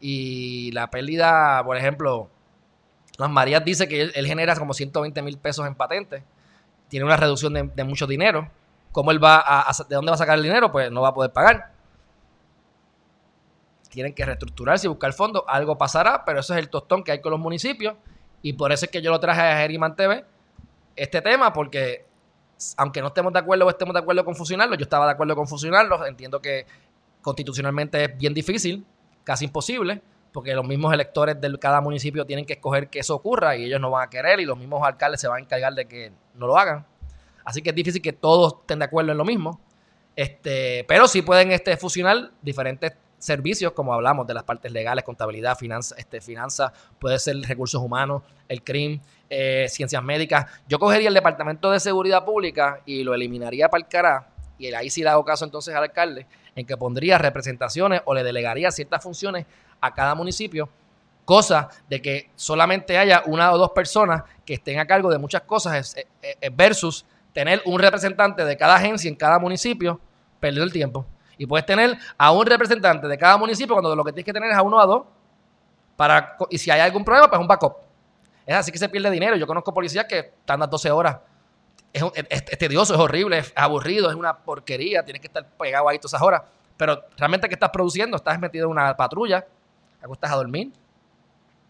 Y 0.00 0.70
la 0.72 0.90
pérdida, 0.90 1.62
por 1.64 1.76
ejemplo, 1.76 2.28
Las 3.18 3.30
Marías 3.30 3.64
dice 3.64 3.88
que 3.88 4.02
él, 4.02 4.26
genera 4.26 4.54
como 4.56 4.74
120 4.74 5.22
mil 5.22 5.38
pesos 5.38 5.66
en 5.66 5.74
patentes, 5.74 6.22
tiene 6.88 7.06
una 7.06 7.16
reducción 7.16 7.54
de, 7.54 7.84
mucho 7.84 8.06
dinero. 8.06 8.50
¿Cómo 8.92 9.10
él 9.10 9.22
va 9.22 9.42
a, 9.44 9.72
de 9.88 9.94
dónde 9.96 10.10
va 10.10 10.14
a 10.14 10.18
sacar 10.18 10.36
el 10.36 10.44
dinero? 10.44 10.70
Pues 10.70 10.92
no 10.92 11.00
va 11.02 11.08
a 11.08 11.14
poder 11.14 11.32
pagar 11.32 11.74
tienen 13.94 14.12
que 14.12 14.26
reestructurarse 14.26 14.86
y 14.86 14.88
buscar 14.88 15.12
fondos. 15.12 15.44
Algo 15.46 15.78
pasará, 15.78 16.24
pero 16.24 16.40
eso 16.40 16.52
es 16.52 16.58
el 16.58 16.68
tostón 16.68 17.04
que 17.04 17.12
hay 17.12 17.20
con 17.20 17.30
los 17.30 17.40
municipios. 17.40 17.94
Y 18.44 18.52
por 18.52 18.72
eso 18.72 18.84
es 18.84 18.90
que 18.90 19.00
yo 19.00 19.10
lo 19.10 19.18
traje 19.18 19.40
a 19.40 19.56
Geriman 19.56 19.96
TV, 19.96 20.22
este 20.94 21.22
tema, 21.22 21.50
porque 21.54 22.04
aunque 22.76 23.00
no 23.00 23.06
estemos 23.06 23.32
de 23.32 23.38
acuerdo 23.38 23.64
o 23.64 23.70
estemos 23.70 23.94
de 23.94 24.00
acuerdo 24.00 24.22
con 24.22 24.36
fusionarlo, 24.36 24.76
yo 24.76 24.82
estaba 24.82 25.06
de 25.06 25.12
acuerdo 25.12 25.34
con 25.34 25.48
fusionarlo. 25.48 26.04
Entiendo 26.04 26.42
que 26.42 26.66
constitucionalmente 27.22 28.04
es 28.04 28.18
bien 28.18 28.34
difícil, 28.34 28.84
casi 29.24 29.46
imposible, 29.46 30.02
porque 30.30 30.54
los 30.54 30.66
mismos 30.66 30.92
electores 30.92 31.40
de 31.40 31.58
cada 31.58 31.80
municipio 31.80 32.26
tienen 32.26 32.44
que 32.44 32.52
escoger 32.52 32.90
que 32.90 32.98
eso 32.98 33.14
ocurra 33.14 33.56
y 33.56 33.64
ellos 33.64 33.80
no 33.80 33.90
van 33.90 34.08
a 34.08 34.10
querer 34.10 34.38
y 34.40 34.44
los 34.44 34.58
mismos 34.58 34.82
alcaldes 34.86 35.22
se 35.22 35.28
van 35.28 35.38
a 35.38 35.40
encargar 35.40 35.72
de 35.72 35.86
que 35.86 36.12
no 36.34 36.46
lo 36.46 36.58
hagan. 36.58 36.84
Así 37.46 37.62
que 37.62 37.70
es 37.70 37.74
difícil 37.74 38.02
que 38.02 38.12
todos 38.12 38.56
estén 38.60 38.78
de 38.78 38.84
acuerdo 38.84 39.12
en 39.12 39.16
lo 39.16 39.24
mismo. 39.24 39.58
Este, 40.16 40.84
pero 40.86 41.08
sí 41.08 41.22
pueden 41.22 41.50
este, 41.50 41.78
fusionar 41.78 42.30
diferentes 42.42 42.92
servicios, 43.24 43.72
como 43.72 43.94
hablamos, 43.94 44.26
de 44.26 44.34
las 44.34 44.42
partes 44.42 44.70
legales, 44.70 45.02
contabilidad, 45.02 45.56
finanzas, 45.56 45.98
este, 45.98 46.20
finanza, 46.20 46.74
puede 46.98 47.18
ser 47.18 47.36
recursos 47.40 47.80
humanos, 47.80 48.22
el 48.48 48.62
CRIM, 48.62 49.00
eh, 49.30 49.66
ciencias 49.70 50.02
médicas. 50.02 50.44
Yo 50.68 50.78
cogería 50.78 51.08
el 51.08 51.14
Departamento 51.14 51.70
de 51.70 51.80
Seguridad 51.80 52.22
Pública 52.26 52.80
y 52.84 53.02
lo 53.02 53.14
eliminaría 53.14 53.70
para 53.70 53.82
el 53.82 53.88
cará, 53.88 54.28
y 54.58 54.72
ahí 54.74 54.90
sí 54.90 55.02
le 55.02 55.08
hago 55.08 55.24
caso 55.24 55.46
entonces 55.46 55.74
al 55.74 55.84
alcalde, 55.84 56.26
en 56.54 56.66
que 56.66 56.76
pondría 56.76 57.16
representaciones 57.16 58.02
o 58.04 58.12
le 58.14 58.22
delegaría 58.22 58.70
ciertas 58.70 59.02
funciones 59.02 59.46
a 59.80 59.94
cada 59.94 60.14
municipio, 60.14 60.68
cosa 61.24 61.70
de 61.88 62.02
que 62.02 62.30
solamente 62.36 62.98
haya 62.98 63.22
una 63.24 63.52
o 63.52 63.56
dos 63.56 63.70
personas 63.70 64.24
que 64.44 64.52
estén 64.52 64.78
a 64.78 64.86
cargo 64.86 65.10
de 65.10 65.16
muchas 65.16 65.40
cosas 65.42 65.96
versus 66.52 67.06
tener 67.32 67.62
un 67.64 67.80
representante 67.80 68.44
de 68.44 68.56
cada 68.58 68.76
agencia 68.76 69.08
en 69.08 69.16
cada 69.16 69.38
municipio, 69.38 69.98
perder 70.40 70.62
el 70.62 70.72
tiempo. 70.72 71.06
Y 71.38 71.46
puedes 71.46 71.66
tener 71.66 71.96
a 72.16 72.32
un 72.32 72.46
representante 72.46 73.08
de 73.08 73.18
cada 73.18 73.36
municipio 73.36 73.74
cuando 73.74 73.94
lo 73.94 74.04
que 74.04 74.12
tienes 74.12 74.24
que 74.24 74.32
tener 74.32 74.50
es 74.50 74.56
a 74.56 74.62
uno 74.62 74.76
o 74.76 74.80
a 74.80 74.86
dos. 74.86 75.04
Para, 75.96 76.36
y 76.50 76.58
si 76.58 76.70
hay 76.70 76.80
algún 76.80 77.04
problema, 77.04 77.28
pues 77.28 77.40
un 77.40 77.46
backup. 77.46 77.76
Es 78.46 78.56
así 78.56 78.72
que 78.72 78.78
se 78.78 78.88
pierde 78.88 79.10
dinero. 79.10 79.36
Yo 79.36 79.46
conozco 79.46 79.72
policías 79.72 80.04
que 80.06 80.18
están 80.18 80.60
las 80.60 80.70
12 80.70 80.90
horas. 80.90 81.18
Es, 81.92 82.44
tedioso, 82.58 82.94
es 82.94 83.00
horrible, 83.00 83.38
es 83.38 83.52
aburrido, 83.54 84.10
es 84.10 84.16
una 84.16 84.36
porquería. 84.36 85.04
Tienes 85.04 85.20
que 85.20 85.28
estar 85.28 85.46
pegado 85.56 85.88
ahí 85.88 85.98
todas 85.98 86.12
esas 86.12 86.22
horas. 86.22 86.42
Pero 86.76 87.04
realmente, 87.16 87.48
¿qué 87.48 87.54
estás 87.54 87.70
produciendo? 87.70 88.16
Estás 88.16 88.38
metido 88.38 88.66
en 88.66 88.72
una 88.72 88.96
patrulla, 88.96 89.46
acuestas 90.02 90.32
a 90.32 90.36
dormir. 90.36 90.72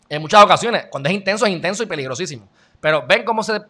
En 0.08 0.20
muchas 0.22 0.42
ocasiones, 0.42 0.86
cuando 0.90 1.08
es 1.08 1.14
intenso, 1.14 1.46
es 1.46 1.52
intenso 1.52 1.82
y 1.82 1.86
peligrosísimo. 1.86 2.48
Pero 2.80 3.06
ven 3.06 3.24
cómo 3.24 3.42
se, 3.42 3.60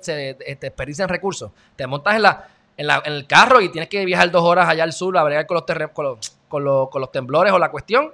se 0.00 0.56
desperdician 0.60 1.08
recursos. 1.08 1.50
Te 1.76 1.86
montas 1.86 2.14
en 2.14 2.22
la, 2.22 2.48
en, 2.80 3.12
el 3.12 3.26
carro 3.26 3.60
y 3.60 3.68
tienes 3.68 3.88
que 3.90 4.04
viajar 4.04 4.30
dos 4.30 4.42
horas 4.42 4.68
allá 4.68 4.84
al 4.84 4.92
sur 4.92 5.16
a 5.18 5.22
bregar 5.22 5.46
con 5.46 5.56
los, 5.56 6.38
con, 6.48 6.64
los, 6.64 7.12
temblores 7.12 7.52
o 7.52 7.58
la 7.58 7.70
cuestión, 7.70 8.12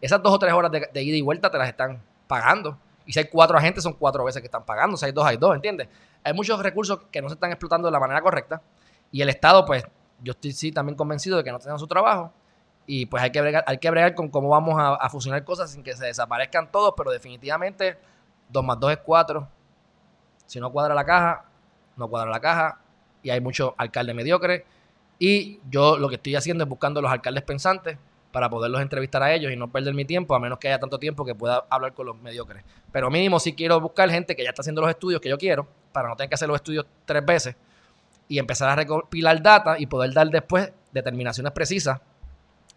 esas 0.00 0.22
dos 0.22 0.32
o 0.32 0.38
tres 0.38 0.54
horas 0.54 0.70
de, 0.70 1.02
ida 1.02 1.16
y 1.16 1.20
vuelta 1.20 1.50
te 1.50 1.58
las 1.58 1.68
están 1.68 2.02
pagando. 2.26 2.78
Y 3.04 3.12
si 3.12 3.18
hay 3.18 3.26
cuatro 3.26 3.58
agentes, 3.58 3.82
son 3.82 3.92
cuatro 3.92 4.24
veces 4.24 4.40
que 4.40 4.46
están 4.46 4.64
pagando. 4.64 4.96
Si 4.96 5.04
hay 5.04 5.12
dos, 5.12 5.24
hay 5.24 5.36
dos, 5.36 5.54
¿entiendes? 5.54 5.88
Hay 6.24 6.32
muchos 6.32 6.60
recursos 6.60 7.00
que 7.10 7.22
no 7.22 7.28
se 7.28 7.34
están 7.34 7.50
explotando 7.50 7.86
de 7.86 7.92
la 7.92 8.00
manera 8.00 8.20
correcta. 8.20 8.60
Y 9.12 9.22
el 9.22 9.28
Estado, 9.28 9.64
pues, 9.64 9.84
yo 10.22 10.32
estoy 10.32 10.52
sí 10.52 10.72
también 10.72 10.96
convencido 10.96 11.36
de 11.36 11.44
que 11.44 11.52
no 11.52 11.58
tengan 11.58 11.78
su 11.78 11.86
trabajo. 11.86 12.32
Y 12.86 13.06
pues 13.06 13.22
hay 13.22 13.30
que 13.30 13.40
bregar, 13.40 13.64
hay 13.66 13.78
que 13.78 13.90
bregar 13.90 14.14
con 14.14 14.28
cómo 14.28 14.48
vamos 14.48 14.74
a, 14.78 15.08
fusionar 15.08 15.44
cosas 15.44 15.70
sin 15.70 15.82
que 15.82 15.94
se 15.94 16.06
desaparezcan 16.06 16.70
todos, 16.70 16.94
pero 16.96 17.10
definitivamente 17.10 17.98
2 18.48 18.64
más 18.64 18.80
2 18.80 18.92
es 18.92 18.98
4. 18.98 19.48
Si 20.46 20.58
no 20.58 20.72
cuadra 20.72 20.94
la 20.94 21.04
caja, 21.04 21.44
no 21.96 22.08
cuadra 22.08 22.30
la 22.30 22.40
caja 22.40 22.80
y 23.26 23.30
hay 23.30 23.40
muchos 23.40 23.72
alcaldes 23.76 24.14
mediocres. 24.14 24.62
Y 25.18 25.58
yo 25.68 25.98
lo 25.98 26.08
que 26.08 26.14
estoy 26.14 26.36
haciendo 26.36 26.62
es 26.62 26.70
buscando 26.70 27.02
los 27.02 27.10
alcaldes 27.10 27.42
pensantes 27.42 27.98
para 28.30 28.48
poderlos 28.48 28.80
entrevistar 28.80 29.20
a 29.20 29.34
ellos 29.34 29.50
y 29.50 29.56
no 29.56 29.68
perder 29.68 29.94
mi 29.94 30.04
tiempo, 30.04 30.36
a 30.36 30.38
menos 30.38 30.60
que 30.60 30.68
haya 30.68 30.78
tanto 30.78 30.98
tiempo 31.00 31.24
que 31.24 31.34
pueda 31.34 31.64
hablar 31.68 31.92
con 31.92 32.06
los 32.06 32.16
mediocres. 32.20 32.62
Pero 32.92 33.10
mínimo 33.10 33.40
sí 33.40 33.54
quiero 33.54 33.80
buscar 33.80 34.08
gente 34.10 34.36
que 34.36 34.44
ya 34.44 34.50
está 34.50 34.62
haciendo 34.62 34.80
los 34.80 34.90
estudios 34.90 35.20
que 35.20 35.28
yo 35.28 35.38
quiero, 35.38 35.66
para 35.90 36.08
no 36.08 36.14
tener 36.14 36.28
que 36.28 36.36
hacer 36.36 36.46
los 36.46 36.54
estudios 36.54 36.86
tres 37.04 37.24
veces 37.26 37.56
y 38.28 38.38
empezar 38.38 38.68
a 38.68 38.76
recopilar 38.76 39.42
data 39.42 39.76
y 39.76 39.86
poder 39.86 40.12
dar 40.12 40.28
después 40.28 40.70
determinaciones 40.92 41.50
precisas 41.52 42.00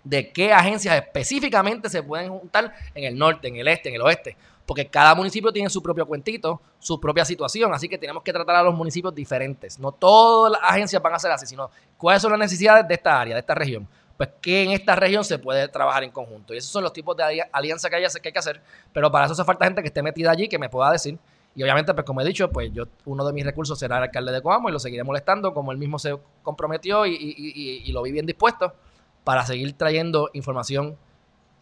de 0.04 0.32
qué 0.32 0.52
agencias 0.52 0.96
específicamente 0.96 1.90
se 1.90 2.02
pueden 2.02 2.30
juntar 2.30 2.74
en 2.96 3.04
el 3.04 3.16
norte, 3.16 3.50
en 3.50 3.58
el 3.58 3.68
este, 3.68 3.90
en 3.90 3.96
el 3.96 4.02
oeste 4.02 4.36
porque 4.70 4.88
cada 4.88 5.16
municipio 5.16 5.52
tiene 5.52 5.68
su 5.68 5.82
propio 5.82 6.06
cuentito, 6.06 6.62
su 6.78 7.00
propia 7.00 7.26
situación, 7.26 7.74
así 7.74 7.90
que 7.90 7.98
tenemos 7.98 8.22
que 8.22 8.32
tratar 8.32 8.58
a 8.58 8.62
los 8.62 8.76
municipios 8.76 9.16
diferentes. 9.16 9.80
No 9.80 9.92
todas 9.92 10.52
las 10.52 10.62
agencias 10.62 11.02
van 11.02 11.16
a 11.16 11.18
ser 11.18 11.32
así, 11.32 11.48
sino 11.48 11.72
cuáles 11.98 12.22
son 12.22 12.30
las 12.34 12.40
necesidades 12.40 12.88
de 12.88 12.94
esta 12.94 13.20
área, 13.20 13.34
de 13.34 13.40
esta 13.40 13.56
región. 13.56 13.88
Pues 14.16 14.30
que 14.40 14.62
en 14.62 14.70
esta 14.70 14.96
región 14.96 15.24
se 15.24 15.40
puede 15.40 15.68
trabajar 15.70 16.04
en 16.04 16.12
conjunto. 16.12 16.54
Y 16.54 16.58
esos 16.58 16.70
son 16.70 16.84
los 16.84 16.94
tipos 16.94 17.18
de 17.18 17.44
alianza 17.52 17.90
que 17.90 17.96
hay, 17.96 18.04
que 18.04 18.38
hacer, 18.38 18.62
pero 18.94 19.12
para 19.12 19.26
eso 19.26 19.34
hace 19.34 19.44
falta 19.44 19.66
gente 19.66 19.82
que 19.82 19.88
esté 19.88 20.04
metida 20.04 20.30
allí, 20.30 20.48
que 20.48 20.60
me 20.60 20.70
pueda 20.70 20.92
decir. 20.92 21.18
Y 21.56 21.64
obviamente, 21.64 21.92
pues 21.96 22.06
como 22.06 22.22
he 22.22 22.26
dicho, 22.26 22.52
pues 22.52 22.72
yo 22.72 22.84
uno 23.06 23.26
de 23.26 23.34
mis 23.34 23.46
recursos 23.46 23.80
será 23.80 23.98
el 23.98 24.04
alcalde 24.04 24.32
de 24.32 24.40
Coamo 24.44 24.70
y 24.70 24.72
lo 24.72 24.78
seguiré 24.78 25.04
molestando, 25.04 25.52
como 25.52 25.72
él 25.72 25.80
mismo 25.80 25.98
se 25.98 26.16
comprometió 26.44 27.08
y, 27.08 27.92
lo 27.92 28.04
vi 28.04 28.12
bien 28.12 28.28
dispuesto 28.28 28.76
para 29.24 29.48
seguir 29.48 29.76
trayendo 29.76 30.30
información 30.34 30.96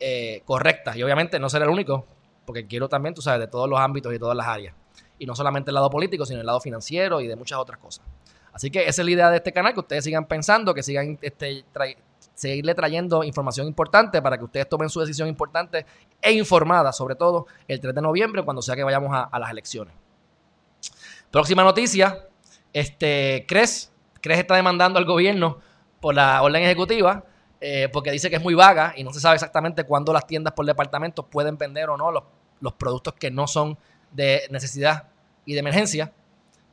eh, 0.02 0.42
correcta. 0.44 0.98
Y 0.98 1.04
obviamente 1.04 1.40
no 1.40 1.50
será 1.50 1.64
el 1.64 1.72
único, 1.72 2.06
porque 2.48 2.66
quiero 2.66 2.88
también, 2.88 3.13
tú 3.13 3.22
sabes, 3.22 3.42
de 3.42 3.48
todos 3.48 3.70
los 3.70 3.77
ámbitos 3.77 4.13
y 4.13 4.18
todas 4.18 4.36
las 4.36 4.48
áreas. 4.48 4.74
Y 5.20 5.25
no 5.25 5.36
solamente 5.36 5.70
el 5.70 5.75
lado 5.75 5.89
político, 5.89 6.25
sino 6.25 6.39
el 6.39 6.46
lado 6.46 6.62
financiero 6.62 7.20
y 7.20 7.27
de 7.27 7.36
muchas 7.36 7.60
otras 7.60 7.77
cosas. 7.77 8.06
Así 8.54 8.72
que 8.72 8.88
esa 8.88 9.01
es 9.01 9.06
la 9.06 9.12
idea 9.12 9.30
de 9.30 9.38
este 9.38 9.51
canal, 9.51 9.74
que 9.74 9.82
ustedes 9.82 10.06
sigan 10.06 10.25
pensando, 10.25 10.74
que 10.74 10.82
sigan 10.82 11.20
este, 11.22 11.66
seguirle 12.34 12.74
trayendo 12.74 13.25
información 13.25 13.68
importante 13.68 14.22
para 14.22 14.38
que 14.38 14.46
ustedes 14.46 14.70
tomen 14.70 14.89
su 14.89 15.01
decisión 15.01 15.27
importante 15.27 15.86
e 16.22 16.32
informada, 16.32 16.94
sobre 16.94 17.16
todo 17.16 17.48
el 17.68 17.82
3 17.82 17.94
de 17.94 18.01
noviembre, 18.01 18.44
cuando 18.44 18.62
sea 18.62 18.77
que 18.77 18.84
vayamos 18.84 19.12
a, 19.13 19.38
las 19.38 19.51
elecciones. 19.51 19.94
Próxima 21.30 21.66
noticia, 21.66 22.27
este, 22.72 23.46
CRES, 23.46 23.92
CRES 24.22 24.39
está 24.39 24.56
demandando 24.56 25.00
al 25.00 25.06
gobierno 25.06 25.60
por 26.00 26.16
la 26.16 26.42
orden 26.42 26.63
ejecutiva, 26.63 27.25
eh, 27.60 27.89
porque 27.92 28.12
dice 28.12 28.30
que 28.30 28.38
es 28.38 28.42
muy 28.42 28.54
vaga 28.54 28.94
y 28.96 29.04
no 29.04 29.12
se 29.12 29.20
sabe 29.20 29.36
exactamente 29.36 29.84
cuándo 29.84 30.13
las 30.13 30.25
tiendas 30.25 30.54
por 30.54 30.66
departamento 30.66 31.25
pueden 31.25 31.58
vender 31.58 31.89
o 31.89 31.98
no 31.98 32.12
los 32.12 32.24
los 32.62 32.74
productos 32.74 33.14
que 33.14 33.32
no 33.32 33.48
son 33.48 33.78
de 34.12 34.44
necesidad 34.50 35.08
y 35.46 35.54
de 35.54 35.60
emergencia, 35.60 36.12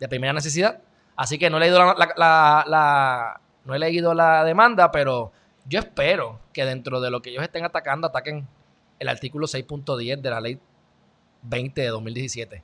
de 0.01 0.09
primera 0.09 0.33
necesidad. 0.33 0.81
Así 1.17 1.39
que 1.39 1.51
no 1.51 1.59
he 1.59 1.61
leído 1.61 1.79
la, 1.79 3.41
no 3.65 3.75
he 3.75 3.79
leído 3.79 4.15
la 4.15 4.45
demanda, 4.45 4.91
pero 4.91 5.33
yo 5.67 5.79
espero 5.79 6.41
que 6.53 6.65
dentro 6.65 7.01
de 7.01 7.11
lo 7.11 7.23
que 7.23 7.31
ellos 7.31 7.43
estén 7.43 7.65
atacando, 7.65 8.07
ataquen 8.07 8.47
el 8.99 9.09
artículo 9.09 9.47
6.10 9.47 10.21
de 10.21 10.31
la 10.31 10.41
ley 10.41 10.59
20 11.43 11.81
de 11.81 11.89
2017. 11.89 12.63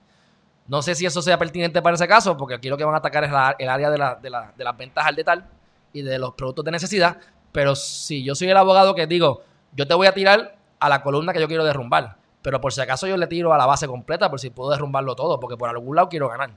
No 0.67 0.83
sé 0.83 0.95
si 0.95 1.07
eso 1.07 1.21
sea 1.23 1.39
pertinente 1.39 1.83
para 1.83 1.95
ese 1.95 2.07
caso, 2.07 2.37
porque 2.37 2.55
aquí 2.55 2.69
lo 2.69 2.77
que 2.77 2.85
van 2.85 2.95
a 2.95 2.99
atacar 2.99 3.25
es 3.25 3.31
el 3.59 3.69
área 3.69 3.91
de, 3.91 3.99
de, 3.99 4.37
de 4.57 4.65
las 4.65 4.77
ventas 4.77 5.05
al 5.05 5.17
detal 5.17 5.49
y 5.93 6.03
de 6.03 6.19
los 6.19 6.35
productos 6.35 6.65
de 6.65 6.71
necesidad. 6.71 7.19
Pero 7.53 7.75
si 7.75 8.23
yo 8.23 8.35
soy 8.35 8.51
el 8.51 8.57
abogado 8.57 8.95
que 8.95 9.07
digo, 9.07 9.43
yo 9.75 9.87
te 9.87 9.95
voy 9.95 10.07
a 10.07 10.15
tirar 10.15 10.57
a 10.79 10.89
la 10.89 11.03
columna 11.03 11.33
que 11.33 11.41
yo 11.41 11.49
quiero 11.49 11.65
derrumbar. 11.65 12.17
Pero 12.43 12.61
por 12.61 12.73
si 12.73 12.81
acaso 12.81 13.07
yo 13.07 13.17
le 13.17 13.27
tiro 13.27 13.53
a 13.53 13.59
la 13.59 13.67
base 13.67 13.87
completa, 13.87 14.31
por 14.31 14.41
si 14.41 14.51
puedo 14.51 14.71
derrumbarlo 14.71 15.15
todo, 15.15 15.39
porque 15.41 15.57
por 15.57 15.69
algún 15.69 15.97
lado 15.97 16.09
quiero 16.09 16.29
ganar. 16.29 16.51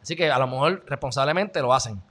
Así 0.00 0.16
que 0.16 0.30
a 0.30 0.38
lo 0.38 0.46
mejor 0.46 0.84
responsablemente 0.86 1.60
lo 1.60 1.72
hacen. 1.72 2.02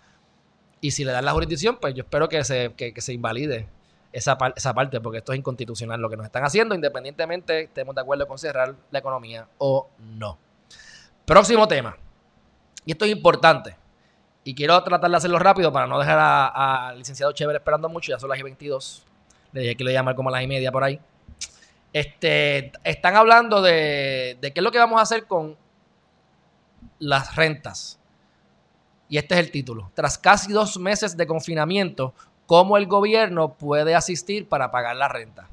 Y 0.81 0.91
si 0.91 1.05
le 1.05 1.11
dan 1.11 1.23
la 1.23 1.31
jurisdicción, 1.31 1.77
pues 1.79 1.93
yo 1.93 2.03
espero 2.03 2.27
que 2.27 2.43
se, 2.43 2.73
se 2.97 3.13
invalide 3.13 3.69
esa, 4.11 4.37
esa 4.55 4.73
parte, 4.73 4.99
porque 4.99 5.19
esto 5.19 5.31
es 5.31 5.39
inconstitucional 5.39 6.01
lo 6.01 6.09
que 6.09 6.17
nos 6.17 6.25
están 6.25 6.43
haciendo, 6.43 6.75
independientemente 6.75 7.61
estemos 7.61 7.95
de 7.95 8.01
acuerdo 8.01 8.27
con 8.27 8.37
cerrar 8.37 8.75
la 8.91 8.99
economía 8.99 9.47
o 9.59 9.89
no. 9.99 10.37
Próximo 11.25 11.67
tema. 11.67 11.95
Y 12.85 12.91
esto 12.91 13.05
es 13.05 13.11
importante. 13.11 13.77
Y 14.43 14.53
quiero 14.55 14.81
tratar 14.83 15.09
de 15.09 15.17
hacerlo 15.17 15.39
rápido 15.39 15.71
para 15.71 15.87
no 15.87 15.99
dejar 15.99 16.19
al 16.53 16.97
licenciado 16.97 17.31
Chévere 17.31 17.59
esperando 17.59 17.87
mucho. 17.87 18.11
Ya 18.11 18.19
son 18.19 18.29
las 18.29 18.39
y 18.39 18.43
22. 18.43 19.05
Le 19.53 19.61
dije 19.61 19.75
que 19.77 19.83
lo 19.83 19.91
llamar 19.91 20.15
como 20.15 20.29
a 20.29 20.33
las 20.33 20.43
y 20.43 20.47
media 20.47 20.71
por 20.71 20.83
ahí. 20.83 20.99
Este, 21.93 22.71
están 22.83 23.15
hablando 23.15 23.61
de, 23.61 24.39
qué 24.41 24.53
es 24.55 24.63
lo 24.63 24.71
que 24.71 24.79
vamos 24.79 24.97
a 24.99 25.03
hacer 25.03 25.27
con 25.27 25.55
las 26.97 27.35
rentas. 27.35 27.99
Y 29.07 29.19
este 29.19 29.35
es 29.35 29.39
el 29.41 29.51
título. 29.51 29.91
Tras 29.93 30.17
casi 30.17 30.51
dos 30.51 30.79
meses 30.79 31.15
de 31.15 31.27
confinamiento, 31.27 32.15
¿cómo 32.47 32.77
el 32.77 32.87
gobierno 32.87 33.53
puede 33.53 33.93
asistir 33.93 34.49
para 34.49 34.71
pagar 34.71 34.95
la 34.95 35.07
renta? 35.07 35.47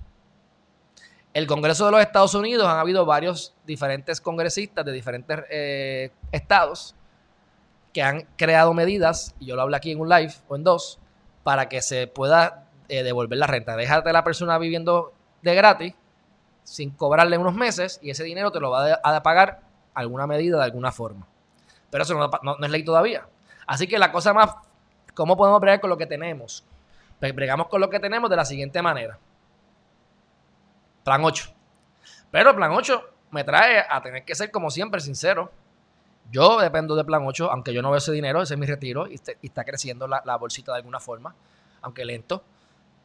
El 1.34 1.46
Congreso 1.46 1.84
de 1.84 1.92
los 1.92 2.00
Estados 2.00 2.34
Unidos 2.34 2.66
han 2.66 2.78
habido 2.78 3.04
varios 3.04 3.54
diferentes 3.66 4.20
congresistas 4.20 4.84
de 4.84 4.92
diferentes 4.92 5.40
eh, 5.50 6.10
estados 6.32 6.96
que 7.92 8.02
han 8.02 8.26
creado 8.36 8.72
medidas, 8.72 9.34
y 9.38 9.46
yo 9.46 9.56
lo 9.56 9.62
hablo 9.62 9.76
aquí 9.76 9.90
en 9.90 10.00
un 10.00 10.08
live 10.08 10.32
o 10.48 10.56
en 10.56 10.64
dos, 10.64 10.98
para 11.42 11.68
que 11.68 11.82
se 11.82 12.06
pueda 12.06 12.66
eh, 12.88 13.02
devolver 13.02 13.38
la 13.38 13.46
renta. 13.46 13.76
Déjate 13.76 14.10
a 14.10 14.12
la 14.12 14.24
persona 14.24 14.58
viviendo 14.58 15.12
de 15.42 15.54
gratis 15.54 15.94
sin 16.70 16.90
cobrarle 16.90 17.36
unos 17.36 17.54
meses 17.54 17.98
y 18.00 18.10
ese 18.10 18.22
dinero 18.22 18.52
te 18.52 18.60
lo 18.60 18.70
va 18.70 19.00
a 19.02 19.22
pagar 19.24 19.60
alguna 19.92 20.28
medida 20.28 20.56
de 20.56 20.62
alguna 20.62 20.92
forma. 20.92 21.26
Pero 21.90 22.04
eso 22.04 22.14
no, 22.14 22.56
es 22.64 22.70
ley 22.70 22.84
todavía. 22.84 23.26
Así 23.66 23.88
que 23.88 23.98
la 23.98 24.12
cosa 24.12 24.32
más, 24.32 24.54
¿cómo 25.14 25.36
podemos 25.36 25.60
bregar 25.60 25.80
con 25.80 25.90
lo 25.90 25.98
que 25.98 26.06
tenemos? 26.06 26.64
Pues 27.18 27.34
bregamos 27.34 27.66
con 27.66 27.80
lo 27.80 27.90
que 27.90 27.98
tenemos 27.98 28.30
de 28.30 28.36
la 28.36 28.44
siguiente 28.44 28.80
manera. 28.82 29.18
Plan 31.02 31.24
8. 31.24 31.52
Pero 32.30 32.54
plan 32.54 32.70
8 32.70 33.02
me 33.32 33.42
trae 33.42 33.84
a 33.90 34.00
tener 34.00 34.24
que 34.24 34.36
ser 34.36 34.52
como 34.52 34.70
siempre 34.70 35.00
sincero. 35.00 35.50
Yo 36.30 36.60
dependo 36.60 36.94
de 36.94 37.02
plan 37.02 37.24
8, 37.26 37.50
aunque 37.50 37.74
yo 37.74 37.82
no 37.82 37.90
veo 37.90 37.98
ese 37.98 38.12
dinero, 38.12 38.42
ese 38.42 38.54
es 38.54 38.60
mi 38.60 38.66
retiro 38.66 39.08
y, 39.08 39.20
está 39.42 39.64
creciendo 39.64 40.06
la 40.06 40.36
bolsita 40.36 40.70
de 40.70 40.78
alguna 40.78 41.00
forma, 41.00 41.34
aunque 41.82 42.04
lento. 42.04 42.44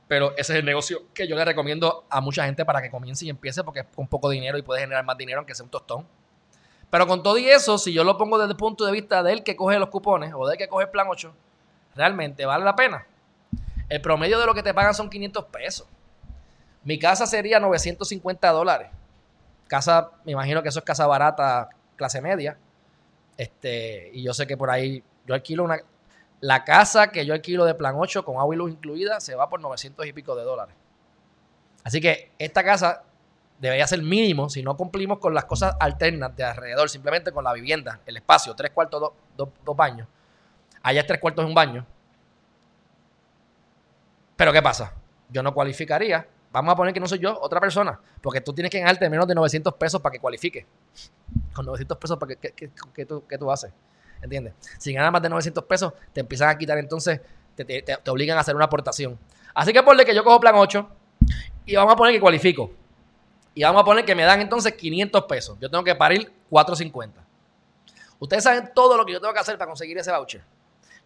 Pero 0.08 0.32
ese 0.38 0.54
es 0.54 0.60
el 0.60 0.66
negocio 0.66 1.04
que 1.14 1.28
yo 1.28 1.36
le 1.36 1.44
recomiendo 1.44 2.06
a 2.10 2.22
mucha 2.22 2.46
gente 2.46 2.64
para 2.64 2.82
que 2.82 2.92
comience 2.92 3.26
y 3.26 3.30
empiece 3.30 3.64
porque 3.64 3.82
es 3.82 3.86
con 3.96 4.08
poco 4.08 4.30
dinero 4.30 4.58
y 4.58 4.62
puede 4.62 4.82
generar 4.82 5.04
más 5.04 5.18
dinero 5.18 5.40
aunque 5.40 5.56
sea 5.56 5.64
un 5.64 5.72
tostón. 5.72 6.08
Pero 6.90 7.08
con 7.08 7.24
todo 7.24 7.38
y 7.38 7.48
eso, 7.48 7.78
si 7.78 7.92
yo 7.92 8.04
lo 8.04 8.18
pongo 8.18 8.38
desde 8.38 8.52
el 8.52 8.58
punto 8.58 8.86
de 8.86 8.92
vista 8.92 9.24
del 9.24 9.44
que 9.44 9.56
coge 9.56 9.80
los 9.80 9.90
cupones 9.90 10.34
o 10.36 10.48
del 10.48 10.58
que 10.58 10.68
coge 10.68 10.86
el 10.86 10.92
plan 10.92 11.08
8, 11.10 11.34
realmente 11.96 12.46
vale 12.46 12.64
la 12.64 12.76
pena. 12.76 13.06
El 13.90 14.02
promedio 14.02 14.40
de 14.40 14.46
lo 14.46 14.54
que 14.54 14.64
te 14.64 14.74
pagan 14.74 14.94
son 14.94 15.10
500 15.10 15.46
pesos. 15.46 15.88
Mi 16.84 17.00
casa 17.00 17.26
sería 17.26 17.60
950 17.60 18.50
dólares. 18.52 18.90
Casa, 19.68 20.12
me 20.24 20.34
imagino 20.34 20.62
que 20.62 20.70
eso 20.70 20.80
es 20.80 20.86
casa 20.86 21.08
barata, 21.08 21.70
clase 21.96 22.22
media. 22.22 22.58
Este, 23.38 24.12
y 24.14 24.24
yo 24.24 24.34
sé 24.34 24.46
que 24.46 24.56
por 24.56 24.70
ahí 24.70 25.04
yo 25.26 25.34
alquilo 25.34 25.64
una. 25.64 25.80
La 26.46 26.64
casa 26.64 27.08
que 27.08 27.26
yo 27.26 27.34
alquilo 27.34 27.66
de 27.66 27.74
plan 27.74 27.96
8 27.98 28.24
con 28.24 28.38
agua 28.38 28.54
y 28.54 28.58
luz 28.60 28.72
incluida 28.72 29.20
se 29.20 29.34
va 29.34 29.50
por 29.50 29.60
900 29.60 30.06
y 30.06 30.14
pico 30.14 30.36
de 30.36 30.44
dólares. 30.44 30.76
Así 31.84 32.00
que 32.00 32.30
esta 32.38 32.64
casa 32.64 33.02
debería 33.58 33.88
ser 33.88 34.04
mínimo 34.04 34.48
si 34.48 34.62
no 34.62 34.78
cumplimos 34.78 35.18
con 35.18 35.34
las 35.34 35.46
cosas 35.46 35.76
alternas 35.80 36.36
de 36.36 36.44
alrededor, 36.44 36.88
simplemente 36.88 37.32
con 37.32 37.44
la 37.44 37.52
vivienda, 37.52 38.00
el 38.06 38.18
espacio, 38.18 38.54
tres 38.54 38.70
cuartos, 38.70 39.12
dos 39.36 39.76
baños. 39.76 40.08
Allá 40.84 41.02
es 41.02 41.08
tres 41.08 41.20
cuartos 41.20 41.44
de 41.44 41.50
un 41.50 41.56
baño. 41.56 41.84
Pero 44.36 44.54
¿qué 44.54 44.62
pasa? 44.62 44.94
Yo 45.30 45.42
no 45.42 45.52
cualificaría. 45.52 46.28
Vamos 46.52 46.74
a 46.74 46.76
poner 46.76 46.94
que 46.94 47.00
no 47.00 47.08
soy 47.08 47.18
yo, 47.18 47.42
otra 47.42 47.60
persona. 47.60 48.00
Porque 48.22 48.40
tú 48.40 48.54
tienes 48.54 48.70
que 48.70 48.80
ganarte 48.82 49.10
menos 49.10 49.26
de 49.28 49.34
900 49.34 49.74
pesos 49.74 50.00
para 50.00 50.14
que 50.14 50.20
cualifique. 50.20 50.68
Con 51.56 51.66
900 51.66 51.98
pesos, 51.98 52.20
¿para 52.20 52.36
que, 52.36 52.52
qué 52.94 53.06
tú, 53.08 53.24
tú, 53.40 53.52
haces? 53.52 53.74
¿Entiendes? 54.22 54.54
Si 54.78 54.94
ganas 54.94 55.12
más 55.12 55.22
de 55.22 55.30
900 55.30 55.64
pesos, 55.66 55.94
te 56.14 56.22
empiezan 56.22 56.50
a 56.50 56.58
quitar 56.58 56.78
entonces, 56.78 57.22
te, 57.56 57.64
te, 57.66 58.10
obligan 58.10 58.38
a 58.38 58.42
hacer 58.42 58.56
una 58.56 58.66
aportación. 58.66 59.18
Así 59.54 59.72
que 59.72 59.84
ponle 59.84 60.06
que 60.06 60.16
yo 60.16 60.24
cojo 60.24 60.40
plan 60.40 60.56
8 60.56 60.90
y 61.66 61.76
vamos 61.76 61.94
a 61.94 61.96
poner 61.96 62.14
que 62.14 62.20
cualifico. 62.20 62.72
Y 63.54 63.64
vamos 63.64 63.82
a 63.82 63.86
poner 63.86 64.04
que 64.04 64.16
me 64.16 64.24
dan 64.24 64.42
entonces 64.42 64.74
500 64.74 65.24
pesos. 65.26 65.58
Yo 65.60 65.70
tengo 65.70 65.84
que 65.84 65.96
parir 65.96 66.32
450. 66.50 67.24
Ustedes 68.20 68.44
saben 68.44 68.72
todo 68.74 68.98
lo 68.98 69.06
que 69.06 69.14
yo 69.14 69.22
tengo 69.22 69.34
que 69.34 69.40
hacer 69.40 69.58
para 69.58 69.70
conseguir 69.70 69.98
ese 69.98 70.12
voucher. 70.12 70.42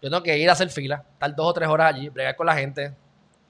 Yo 0.02 0.10
tengo 0.10 0.24
que 0.24 0.38
ir 0.38 0.50
a 0.50 0.54
hacer 0.54 0.70
fila, 0.70 1.04
estar 1.14 1.36
dos 1.36 1.48
o 1.48 1.54
tres 1.54 1.68
horas 1.68 1.94
allí, 1.94 2.10
bregar 2.10 2.36
con 2.36 2.46
la 2.46 2.56
gente. 2.56 2.94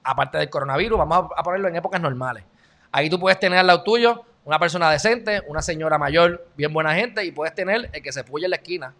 Aparte 0.02 0.38
del 0.38 0.50
coronavirus, 0.50 0.98
vamos 0.98 1.30
a 1.36 1.42
ponerlo 1.42 1.68
en 1.68 1.76
épocas 1.76 2.00
normales. 2.00 2.44
Ahí 2.90 3.08
tú 3.08 3.20
puedes 3.20 3.38
tener 3.38 3.58
al 3.58 3.66
lado 3.66 3.82
tuyo 3.82 4.24
una 4.44 4.58
persona 4.58 4.90
decente, 4.90 5.42
una 5.46 5.62
señora 5.62 5.98
mayor, 5.98 6.48
bien 6.56 6.72
buena 6.72 6.94
gente, 6.94 7.24
y 7.24 7.30
puedes 7.30 7.54
tener 7.54 7.90
el 7.92 8.02
que 8.02 8.12
se 8.12 8.24
puye 8.24 8.46
en 8.46 8.50
la 8.50 8.56
esquina, 8.56 8.94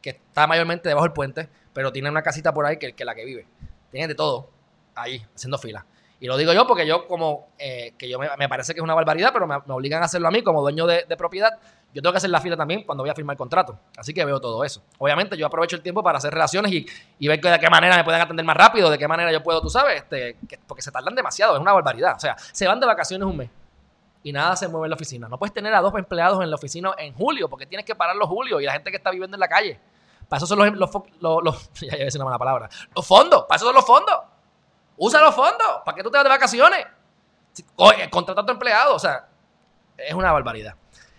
que 0.00 0.10
está 0.10 0.46
mayormente 0.46 0.88
debajo 0.88 1.06
del 1.06 1.12
puente, 1.12 1.48
pero 1.72 1.92
tiene 1.92 2.10
una 2.10 2.22
casita 2.22 2.52
por 2.52 2.66
ahí 2.66 2.78
que 2.78 3.04
la 3.04 3.14
que 3.14 3.24
vive. 3.24 3.46
Tiene 3.90 4.08
de 4.08 4.14
todo 4.14 4.50
ahí, 4.94 5.24
haciendo 5.34 5.58
fila. 5.58 5.84
Y 6.20 6.26
lo 6.26 6.36
digo 6.36 6.52
yo 6.52 6.66
porque 6.66 6.86
yo 6.86 7.06
como, 7.08 7.48
eh, 7.58 7.94
que 7.96 8.06
yo 8.06 8.18
me, 8.18 8.48
parece 8.48 8.74
que 8.74 8.80
es 8.80 8.84
una 8.84 8.94
barbaridad, 8.94 9.30
pero 9.32 9.46
me, 9.46 9.56
obligan 9.68 10.02
a 10.02 10.04
hacerlo 10.04 10.28
a 10.28 10.30
mí 10.30 10.42
como 10.42 10.60
dueño 10.60 10.86
de, 10.86 11.04
propiedad. 11.16 11.58
Yo 11.94 12.02
tengo 12.02 12.12
que 12.12 12.18
hacer 12.18 12.30
la 12.30 12.40
fila 12.40 12.56
también 12.56 12.84
cuando 12.84 13.02
voy 13.02 13.10
a 13.10 13.14
firmar 13.14 13.34
el 13.34 13.38
contrato. 13.38 13.78
Así 13.96 14.12
que 14.12 14.24
veo 14.24 14.38
todo 14.38 14.62
eso. 14.62 14.82
Obviamente 14.98 15.36
yo 15.36 15.46
aprovecho 15.46 15.76
el 15.76 15.82
tiempo 15.82 16.02
para 16.02 16.18
hacer 16.18 16.32
relaciones 16.32 16.70
y, 16.72 17.26
ver 17.26 17.40
de 17.40 17.58
qué 17.58 17.70
manera 17.70 17.96
me 17.96 18.04
pueden 18.04 18.20
atender 18.20 18.44
más 18.44 18.56
rápido, 18.56 18.90
de 18.90 18.98
qué 18.98 19.08
manera 19.08 19.32
yo 19.32 19.42
puedo, 19.42 19.62
tú 19.62 19.70
sabes, 19.70 19.96
este, 19.96 20.36
porque 20.66 20.82
se 20.82 20.92
tardan 20.92 21.14
demasiado, 21.14 21.54
es 21.54 21.60
una 21.60 21.72
barbaridad. 21.72 22.16
O 22.16 22.20
sea, 22.20 22.36
se 22.38 22.68
van 22.68 22.78
de 22.78 22.86
vacaciones 22.86 23.26
un 23.26 23.38
mes 23.38 23.50
y 24.22 24.32
nada 24.32 24.56
se 24.56 24.68
mueve 24.68 24.86
en 24.86 24.90
la 24.90 24.96
oficina. 24.96 25.28
No 25.28 25.38
puedes 25.38 25.52
tener 25.52 25.74
a 25.74 25.80
dos 25.80 25.94
empleados 25.94 26.42
en 26.42 26.50
la 26.50 26.56
oficina 26.56 26.92
en 26.98 27.14
julio 27.14 27.48
porque 27.48 27.66
tienes 27.66 27.86
que 27.86 27.94
parar 27.94 28.16
los 28.16 28.28
julio 28.28 28.60
y 28.60 28.64
la 28.64 28.72
gente 28.72 28.90
que 28.90 28.96
está 28.96 29.10
viviendo 29.10 29.36
en 29.36 29.40
la 29.40 29.48
calle. 29.48 29.80
Para 30.28 30.38
eso 30.38 30.46
son 30.46 30.58
los, 30.78 30.90
los, 31.20 31.70
ya, 31.80 31.96
ya 31.96 32.06
una 32.16 32.24
mala 32.24 32.38
palabra. 32.38 32.68
Los 32.94 33.06
fondos, 33.06 33.44
para 33.48 33.56
eso 33.56 33.66
son 33.66 33.74
los 33.74 33.84
fondos. 33.84 34.16
Usa 34.96 35.20
los 35.20 35.34
fondos. 35.34 35.80
¿Para 35.84 35.96
qué 35.96 36.02
tú 36.02 36.10
te 36.10 36.18
vas 36.18 36.24
de 36.24 36.30
vacaciones? 36.30 36.86
Oye, 37.76 38.08
contrata 38.10 38.42
a 38.42 38.46
tu 38.46 38.52
empleado. 38.52 38.94
O 38.94 38.98
sea, 38.98 39.26
es 39.96 40.14
una 40.14 40.30
barbaridad. 40.30 40.74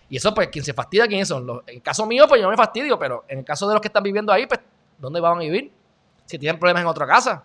Y 0.08 0.16
eso, 0.16 0.32
pues, 0.34 0.48
quien 0.48 0.64
se 0.64 0.72
fastidia, 0.72 1.06
¿quiénes 1.06 1.28
son? 1.28 1.62
en 1.66 1.76
el 1.76 1.82
caso 1.82 2.06
mío, 2.06 2.26
pues 2.28 2.40
yo 2.40 2.48
me 2.48 2.56
fastidio, 2.56 2.98
pero 2.98 3.24
en 3.28 3.40
el 3.40 3.44
caso 3.44 3.66
de 3.66 3.74
los 3.74 3.80
que 3.80 3.88
están 3.88 4.02
viviendo 4.02 4.32
ahí, 4.32 4.46
pues, 4.46 4.60
¿dónde 4.98 5.20
van 5.20 5.36
a 5.36 5.40
vivir? 5.40 5.72
Si 6.26 6.38
tienen 6.38 6.58
problemas 6.58 6.82
en 6.82 6.86
otra 6.86 7.06
casa. 7.06 7.44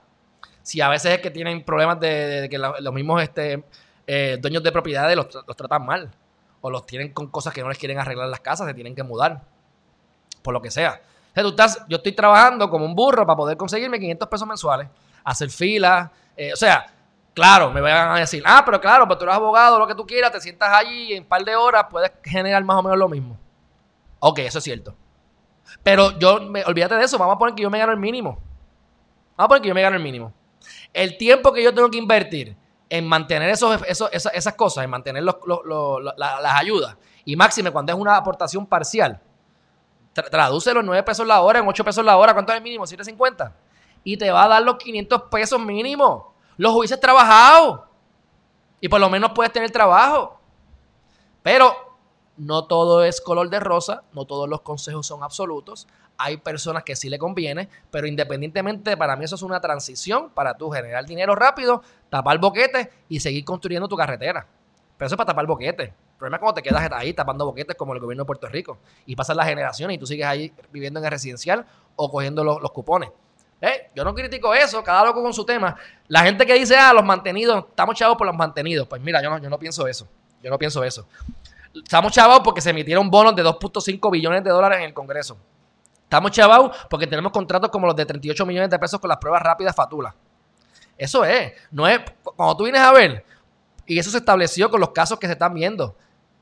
Si 0.61 0.81
a 0.81 0.89
veces 0.89 1.13
es 1.13 1.21
que 1.21 1.31
tienen 1.31 1.63
problemas 1.63 1.99
de, 1.99 2.47
que 2.51 2.57
los 2.57 2.93
mismos 2.93 3.23
este, 3.23 3.63
eh, 4.07 4.37
dueños 4.39 4.63
de 4.63 4.71
propiedades 4.71 5.15
los, 5.15 5.27
tratan 5.55 5.85
mal. 5.85 6.09
O 6.61 6.71
los 6.71 6.85
tienen 6.85 7.13
con 7.13 7.27
cosas 7.27 7.53
que 7.53 7.61
no 7.61 7.69
les 7.69 7.77
quieren 7.77 7.99
arreglar 7.99 8.29
las 8.29 8.39
casas, 8.39 8.67
se 8.67 8.73
tienen 8.73 8.95
que 8.95 9.03
mudar. 9.03 9.41
Por 10.41 10.53
lo 10.53 10.61
que 10.61 10.71
sea. 10.71 11.01
O 11.35 11.51
sea 11.55 11.67
yo 11.87 11.97
estoy 11.97 12.13
trabajando 12.13 12.69
como 12.69 12.85
un 12.85 12.95
burro 12.95 13.25
para 13.27 13.37
poder 13.37 13.57
conseguirme 13.57 13.99
500 13.99 14.27
pesos 14.27 14.47
mensuales, 14.47 14.87
hacer 15.23 15.51
filas, 15.51 16.09
eh, 16.35 16.51
o 16.51 16.55
sea, 16.55 16.87
claro, 17.35 17.69
me 17.69 17.79
van 17.79 18.15
a 18.15 18.19
decir, 18.19 18.41
ah, 18.43 18.63
pero 18.65 18.81
claro, 18.81 19.07
pero 19.07 19.19
tú 19.19 19.25
eres 19.25 19.35
abogado, 19.35 19.77
lo 19.77 19.85
que 19.85 19.93
tú 19.93 20.05
quieras, 20.05 20.31
te 20.31 20.41
sientas 20.41 20.69
allí 20.73 21.11
y 21.11 21.13
en 21.13 21.23
un 21.23 21.29
par 21.29 21.45
de 21.45 21.55
horas 21.55 21.85
puedes 21.89 22.11
generar 22.23 22.63
más 22.63 22.77
o 22.77 22.83
menos 22.83 22.97
lo 22.97 23.07
mismo. 23.07 23.37
Ok, 24.19 24.39
eso 24.39 24.57
es 24.57 24.63
cierto. 24.63 24.95
Pero 25.83 26.17
yo, 26.17 26.41
me, 26.41 26.63
olvídate 26.63 26.95
de 26.95 27.03
eso, 27.03 27.19
vamos 27.19 27.35
a 27.35 27.37
poner 27.37 27.53
que 27.53 27.61
yo 27.61 27.69
me 27.69 27.77
gano 27.77 27.91
el 27.91 27.99
mínimo. 27.99 28.39
Vamos 29.35 29.45
a 29.45 29.47
poner 29.47 29.61
que 29.61 29.67
yo 29.67 29.75
me 29.75 29.81
gano 29.81 29.95
el 29.95 30.01
mínimo. 30.01 30.33
El 30.93 31.17
tiempo 31.17 31.53
que 31.53 31.63
yo 31.63 31.73
tengo 31.73 31.89
que 31.91 31.97
invertir 31.97 32.55
en 32.89 33.07
mantener 33.07 33.49
esos, 33.49 33.79
esas, 34.11 34.53
cosas, 34.53 34.83
en 34.83 34.89
mantener 34.89 35.23
las 35.23 36.55
ayudas, 36.55 36.95
y 37.25 37.35
máxime 37.35 37.71
cuando 37.71 37.91
es 37.91 37.97
una 37.97 38.15
aportación 38.15 38.65
parcial, 38.65 39.21
traduce 40.13 40.73
los 40.73 40.83
9 40.83 41.03
pesos 41.03 41.27
la 41.27 41.41
hora 41.41 41.59
en 41.59 41.67
8 41.67 41.83
pesos 41.83 42.03
la 42.03 42.17
hora, 42.17 42.33
¿cuánto 42.33 42.51
es 42.51 42.57
el 42.57 42.63
mínimo? 42.63 42.85
¿750? 42.85 43.51
y 44.07 44.15
te 44.15 44.31
va 44.31 44.45
a 44.45 44.47
dar 44.47 44.63
los 44.63 44.77
500 44.77 45.23
pesos 45.23 45.59
mínimo. 45.59 46.33
Los 46.55 46.73
hubieses 46.73 46.97
trabajado 46.97 47.89
y 48.79 48.87
por 48.87 49.01
lo 49.01 49.09
menos 49.09 49.31
puedes 49.35 49.51
tener 49.51 49.69
trabajo. 49.69 50.39
Pero 51.43 51.86
no 52.37 52.65
todo 52.65 53.03
es 53.03 53.19
color 53.21 53.49
de 53.49 53.59
rosa, 53.59 54.03
no 54.13 54.25
todos 54.25 54.47
los 54.47 54.61
consejos 54.61 55.05
son 55.07 55.23
absolutos. 55.23 55.87
Hay 56.17 56.37
personas 56.37 56.83
que 56.83 56.95
sí 56.95 57.09
le 57.09 57.19
conviene, 57.19 57.69
pero 57.91 58.07
independientemente, 58.07 58.95
para 58.97 59.15
mí 59.15 59.25
eso 59.25 59.35
es 59.35 59.41
una 59.41 59.59
transición 59.59 60.29
para 60.29 60.55
tú 60.55 60.69
generar 60.69 61.05
dinero 61.05 61.35
rápido, 61.35 61.81
tapar 62.09 62.39
boquetes 62.39 62.89
y 63.09 63.19
seguir 63.19 63.43
construyendo 63.43 63.87
tu 63.87 63.95
carretera. 63.95 64.47
Pero 64.97 65.07
eso 65.07 65.15
es 65.15 65.17
para 65.17 65.27
tapar 65.27 65.45
boquetes. 65.45 65.89
El 65.89 66.17
problema 66.17 66.37
es 66.37 66.41
cuando 66.41 66.55
te 66.55 66.63
quedas 66.63 66.89
ahí 66.91 67.13
tapando 67.13 67.45
boquetes 67.45 67.75
como 67.75 67.93
el 67.93 67.99
gobierno 67.99 68.23
de 68.23 68.27
Puerto 68.27 68.47
Rico 68.47 68.79
y 69.05 69.15
pasan 69.15 69.37
las 69.37 69.47
generaciones 69.47 69.95
y 69.95 69.99
tú 69.99 70.07
sigues 70.07 70.25
ahí 70.25 70.51
viviendo 70.71 70.99
en 70.99 71.05
el 71.05 71.11
residencial 71.11 71.65
o 71.95 72.09
cogiendo 72.09 72.43
los 72.43 72.71
cupones. 72.71 73.11
Eh, 73.59 73.89
yo 73.95 74.03
no 74.03 74.13
critico 74.13 74.53
eso, 74.53 74.83
cada 74.83 75.05
loco 75.05 75.21
con 75.21 75.33
su 75.33 75.43
tema. 75.43 75.75
La 76.07 76.21
gente 76.21 76.45
que 76.45 76.53
dice, 76.53 76.75
ah, 76.77 76.93
los 76.93 77.03
mantenidos, 77.03 77.65
estamos 77.69 77.95
chavos 77.95 78.17
por 78.17 78.27
los 78.27 78.35
mantenidos. 78.35 78.87
Pues 78.87 79.01
mira, 79.01 79.21
yo 79.21 79.29
no, 79.29 79.39
yo 79.39 79.49
no 79.49 79.57
pienso 79.57 79.87
eso. 79.87 80.07
Yo 80.43 80.49
no 80.49 80.57
pienso 80.57 80.83
eso. 80.83 81.07
Estamos 81.83 82.11
chavos 82.11 82.41
porque 82.43 82.61
se 82.61 82.69
emitieron 82.69 83.09
bonos 83.09 83.35
de 83.35 83.43
2.5 83.43 84.11
billones 84.11 84.43
de 84.43 84.49
dólares 84.49 84.79
en 84.79 84.85
el 84.85 84.93
Congreso. 84.93 85.37
Estamos 86.03 86.31
chavados 86.31 86.75
porque 86.89 87.05
tenemos 87.05 87.31
contratos 87.33 87.69
como 87.69 87.85
los 87.85 87.95
de 87.95 88.05
38 88.05 88.45
millones 88.45 88.69
de 88.69 88.79
pesos 88.79 88.99
con 88.99 89.09
las 89.09 89.17
pruebas 89.17 89.41
rápidas 89.41 89.75
Fatula. 89.75 90.15
Eso 90.97 91.25
es. 91.25 91.53
No 91.71 91.87
es. 91.87 91.99
Cuando 92.23 92.55
tú 92.55 92.63
vienes 92.63 92.81
a 92.81 92.93
ver, 92.93 93.25
y 93.85 93.99
eso 93.99 94.09
se 94.09 94.17
estableció 94.17 94.69
con 94.69 94.79
los 94.79 94.91
casos 94.91 95.19
que 95.19 95.27
se 95.27 95.33
están 95.33 95.53
viendo, 95.53 95.97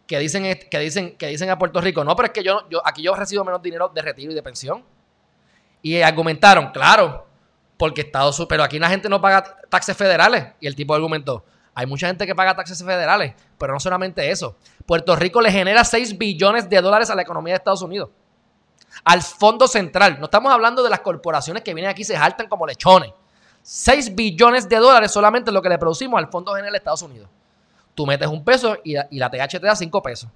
que 0.07 0.19
dicen, 0.19 0.43
que 0.69 0.79
dicen, 0.79 1.17
que 1.17 1.27
dicen 1.27 1.49
a 1.49 1.57
Puerto 1.57 1.81
Rico, 1.81 2.03
no, 2.03 2.15
pero 2.15 2.27
es 2.27 2.33
que 2.33 2.43
yo, 2.43 2.67
yo 2.69 2.81
aquí 2.85 3.01
yo 3.01 3.15
recibo 3.15 3.43
menos 3.43 3.61
dinero 3.61 3.89
de 3.89 4.01
retiro 4.01 4.31
y 4.31 4.35
de 4.35 4.43
pensión. 4.43 4.83
Y 5.81 6.01
argumentaron, 6.01 6.71
claro, 6.71 7.27
porque 7.77 8.01
Estados 8.01 8.37
Unidos, 8.37 8.49
pero 8.49 8.63
aquí 8.63 8.79
la 8.79 8.89
gente 8.89 9.09
no 9.09 9.21
paga 9.21 9.43
taxes 9.69 9.95
federales. 9.97 10.53
Y 10.59 10.67
el 10.67 10.75
tipo 10.75 10.93
argumentó, 10.93 11.43
hay 11.75 11.85
mucha 11.85 12.07
gente 12.07 12.25
que 12.25 12.33
paga 12.33 12.55
taxes 12.55 12.83
federales, 12.83 13.35
pero 13.57 13.73
no 13.73 13.79
solamente 13.79 14.31
eso. 14.31 14.55
Puerto 14.85 15.15
Rico 15.15 15.41
le 15.41 15.51
genera 15.51 15.83
6 15.83 16.17
billones 16.17 16.67
de 16.69 16.81
dólares 16.81 17.09
a 17.11 17.15
la 17.15 17.21
economía 17.21 17.53
de 17.53 17.57
Estados 17.57 17.81
Unidos. 17.83 18.09
Al 19.03 19.21
Fondo 19.21 19.67
Central. 19.67 20.17
No 20.19 20.25
estamos 20.25 20.51
hablando 20.51 20.81
de 20.81 20.89
las 20.89 21.01
corporaciones 21.01 21.61
que 21.61 21.73
vienen 21.73 21.91
aquí 21.91 22.01
y 22.01 22.05
se 22.05 22.17
jaltan 22.17 22.47
como 22.47 22.65
lechones. 22.65 23.11
6 23.61 24.15
billones 24.15 24.67
de 24.67 24.77
dólares 24.77 25.11
solamente 25.11 25.51
lo 25.51 25.61
que 25.61 25.69
le 25.69 25.77
producimos 25.77 26.17
al 26.17 26.31
Fondo 26.31 26.53
General 26.53 26.71
de 26.71 26.77
Estados 26.77 27.01
Unidos. 27.01 27.29
Tú 27.93 28.07
metes 28.07 28.27
un 28.27 28.43
peso 28.43 28.77
y, 28.83 28.95
y 29.11 29.19
la 29.19 29.29
TH 29.29 29.59
te 29.59 29.67
da 29.67 29.75
5 29.75 30.01
pesos 30.01 30.29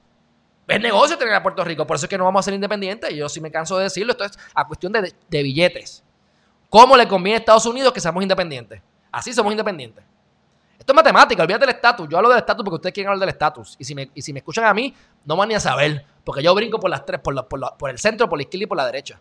es 0.69 0.82
negocio 0.82 1.17
tener 1.17 1.34
a 1.34 1.41
Puerto 1.41 1.63
Rico, 1.63 1.86
por 1.88 1.95
eso 1.95 2.06
es 2.06 2.10
que 2.10 2.17
no 2.17 2.25
vamos 2.25 2.41
a 2.41 2.43
ser 2.43 2.54
independientes. 2.54 3.13
Yo 3.13 3.28
sí 3.28 3.41
me 3.41 3.49
canso 3.49 3.78
de 3.78 3.86
decirlo, 3.86 4.12
esto 4.12 4.23
es 4.23 4.38
a 4.54 4.65
cuestión 4.65 4.93
de, 4.93 5.13
billetes. 5.30 6.04
¿Cómo 6.69 6.95
le 6.95 7.08
conviene 7.08 7.38
a 7.38 7.39
Estados 7.39 7.65
Unidos 7.65 7.91
que 7.91 7.99
seamos 7.99 8.21
independientes? 8.21 8.82
Así 9.12 9.34
somos 9.34 9.52
independientes. 9.52 10.04
Esto 10.80 10.94
es 10.94 10.96
matemática, 10.96 11.44
olvídate 11.44 11.65
del 11.65 11.76
estatus. 11.76 12.08
Yo 12.10 12.18
hablo 12.18 12.30
del 12.30 12.38
estatus 12.38 12.63
porque 12.63 12.76
ustedes 12.76 12.94
quieren 12.94 13.10
hablar 13.10 13.20
del 13.20 13.30
estatus. 13.30 13.76
Y 13.78 13.84
si, 13.84 13.94
me, 13.94 14.10
si 14.15 14.32
me 14.32 14.39
escuchan 14.39 14.63
a 14.63 14.74
mí, 14.74 14.96
no 15.26 15.36
van 15.36 15.50
ni 15.50 15.56
a 15.56 15.60
saber. 15.60 16.06
Porque 16.24 16.42
yo 16.42 16.56
brinco 16.56 16.80
por 16.80 16.89
las 16.89 17.06
tres, 17.06 17.20
por, 17.20 17.48
por, 17.48 17.89
el 17.89 18.00
centro, 18.00 18.30
por 18.30 18.39
la 18.39 18.44
izquierda 18.44 18.63
y 18.63 18.68
por 18.68 18.78
la 18.78 18.86
derecha. 18.86 19.20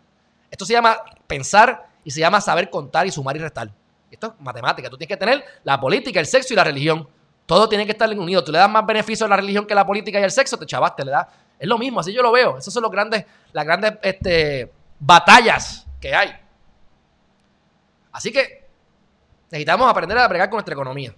Esto 0.49 0.65
se 0.65 0.71
llama 0.71 0.97
pensar 1.27 1.87
y 2.03 2.11
se 2.11 2.21
llama 2.21 2.39
saber 2.39 2.69
contar 2.69 3.05
y 3.05 3.11
sumar 3.11 3.35
y 3.35 3.39
restar. 3.39 3.69
Esto 4.09 4.27
es 4.27 4.33
matemática. 4.41 4.89
Tú 4.89 4.97
tienes 4.97 5.15
que 5.15 5.19
tener 5.19 5.43
la 5.65 5.79
política, 5.79 6.19
el 6.21 6.25
sexo 6.25 6.53
y 6.53 6.55
la 6.55 6.63
religión. 6.63 7.07
Todo 7.45 7.67
tiene 7.67 7.85
que 7.85 7.91
estar 7.91 8.09
unido. 8.17 8.41
Tú 8.41 8.53
le 8.53 8.57
das 8.57 8.69
más 8.69 8.85
beneficio 8.85 9.25
a 9.25 9.29
la 9.29 9.35
religión 9.35 9.65
que 9.65 9.73
a 9.73 9.75
la 9.75 9.85
política 9.85 10.17
y 10.17 10.23
al 10.23 10.31
sexo, 10.31 10.57
te 10.57 10.65
chavaste, 10.65 11.03
le 11.03 11.11
das. 11.11 11.27
Es 11.59 11.67
lo 11.67 11.77
mismo, 11.77 11.99
así 11.99 12.13
yo 12.13 12.21
lo 12.21 12.31
veo. 12.31 12.57
Esas 12.57 12.73
son 12.73 12.83
los 12.83 12.91
grandes, 12.91 13.25
las 13.51 13.65
grandes 13.65 13.93
este, 14.01 14.71
batallas 14.97 15.85
que 15.99 16.15
hay. 16.15 16.31
Así 18.13 18.31
que 18.31 18.65
necesitamos 19.51 19.89
aprender 19.89 20.17
a 20.17 20.27
bregar 20.27 20.49
con 20.49 20.55
nuestra 20.55 20.73
economía. 20.73 21.13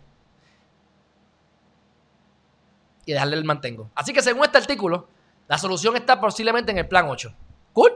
Y 3.05 3.13
dejarle 3.13 3.37
el 3.37 3.45
mantengo. 3.45 3.89
Así 3.95 4.13
que 4.13 4.21
según 4.21 4.43
este 4.43 4.57
artículo, 4.57 5.07
la 5.47 5.57
solución 5.57 5.95
está 5.95 6.19
posiblemente 6.19 6.71
en 6.71 6.77
el 6.77 6.87
plan 6.87 7.07
8. 7.09 7.33
Cool. 7.73 7.91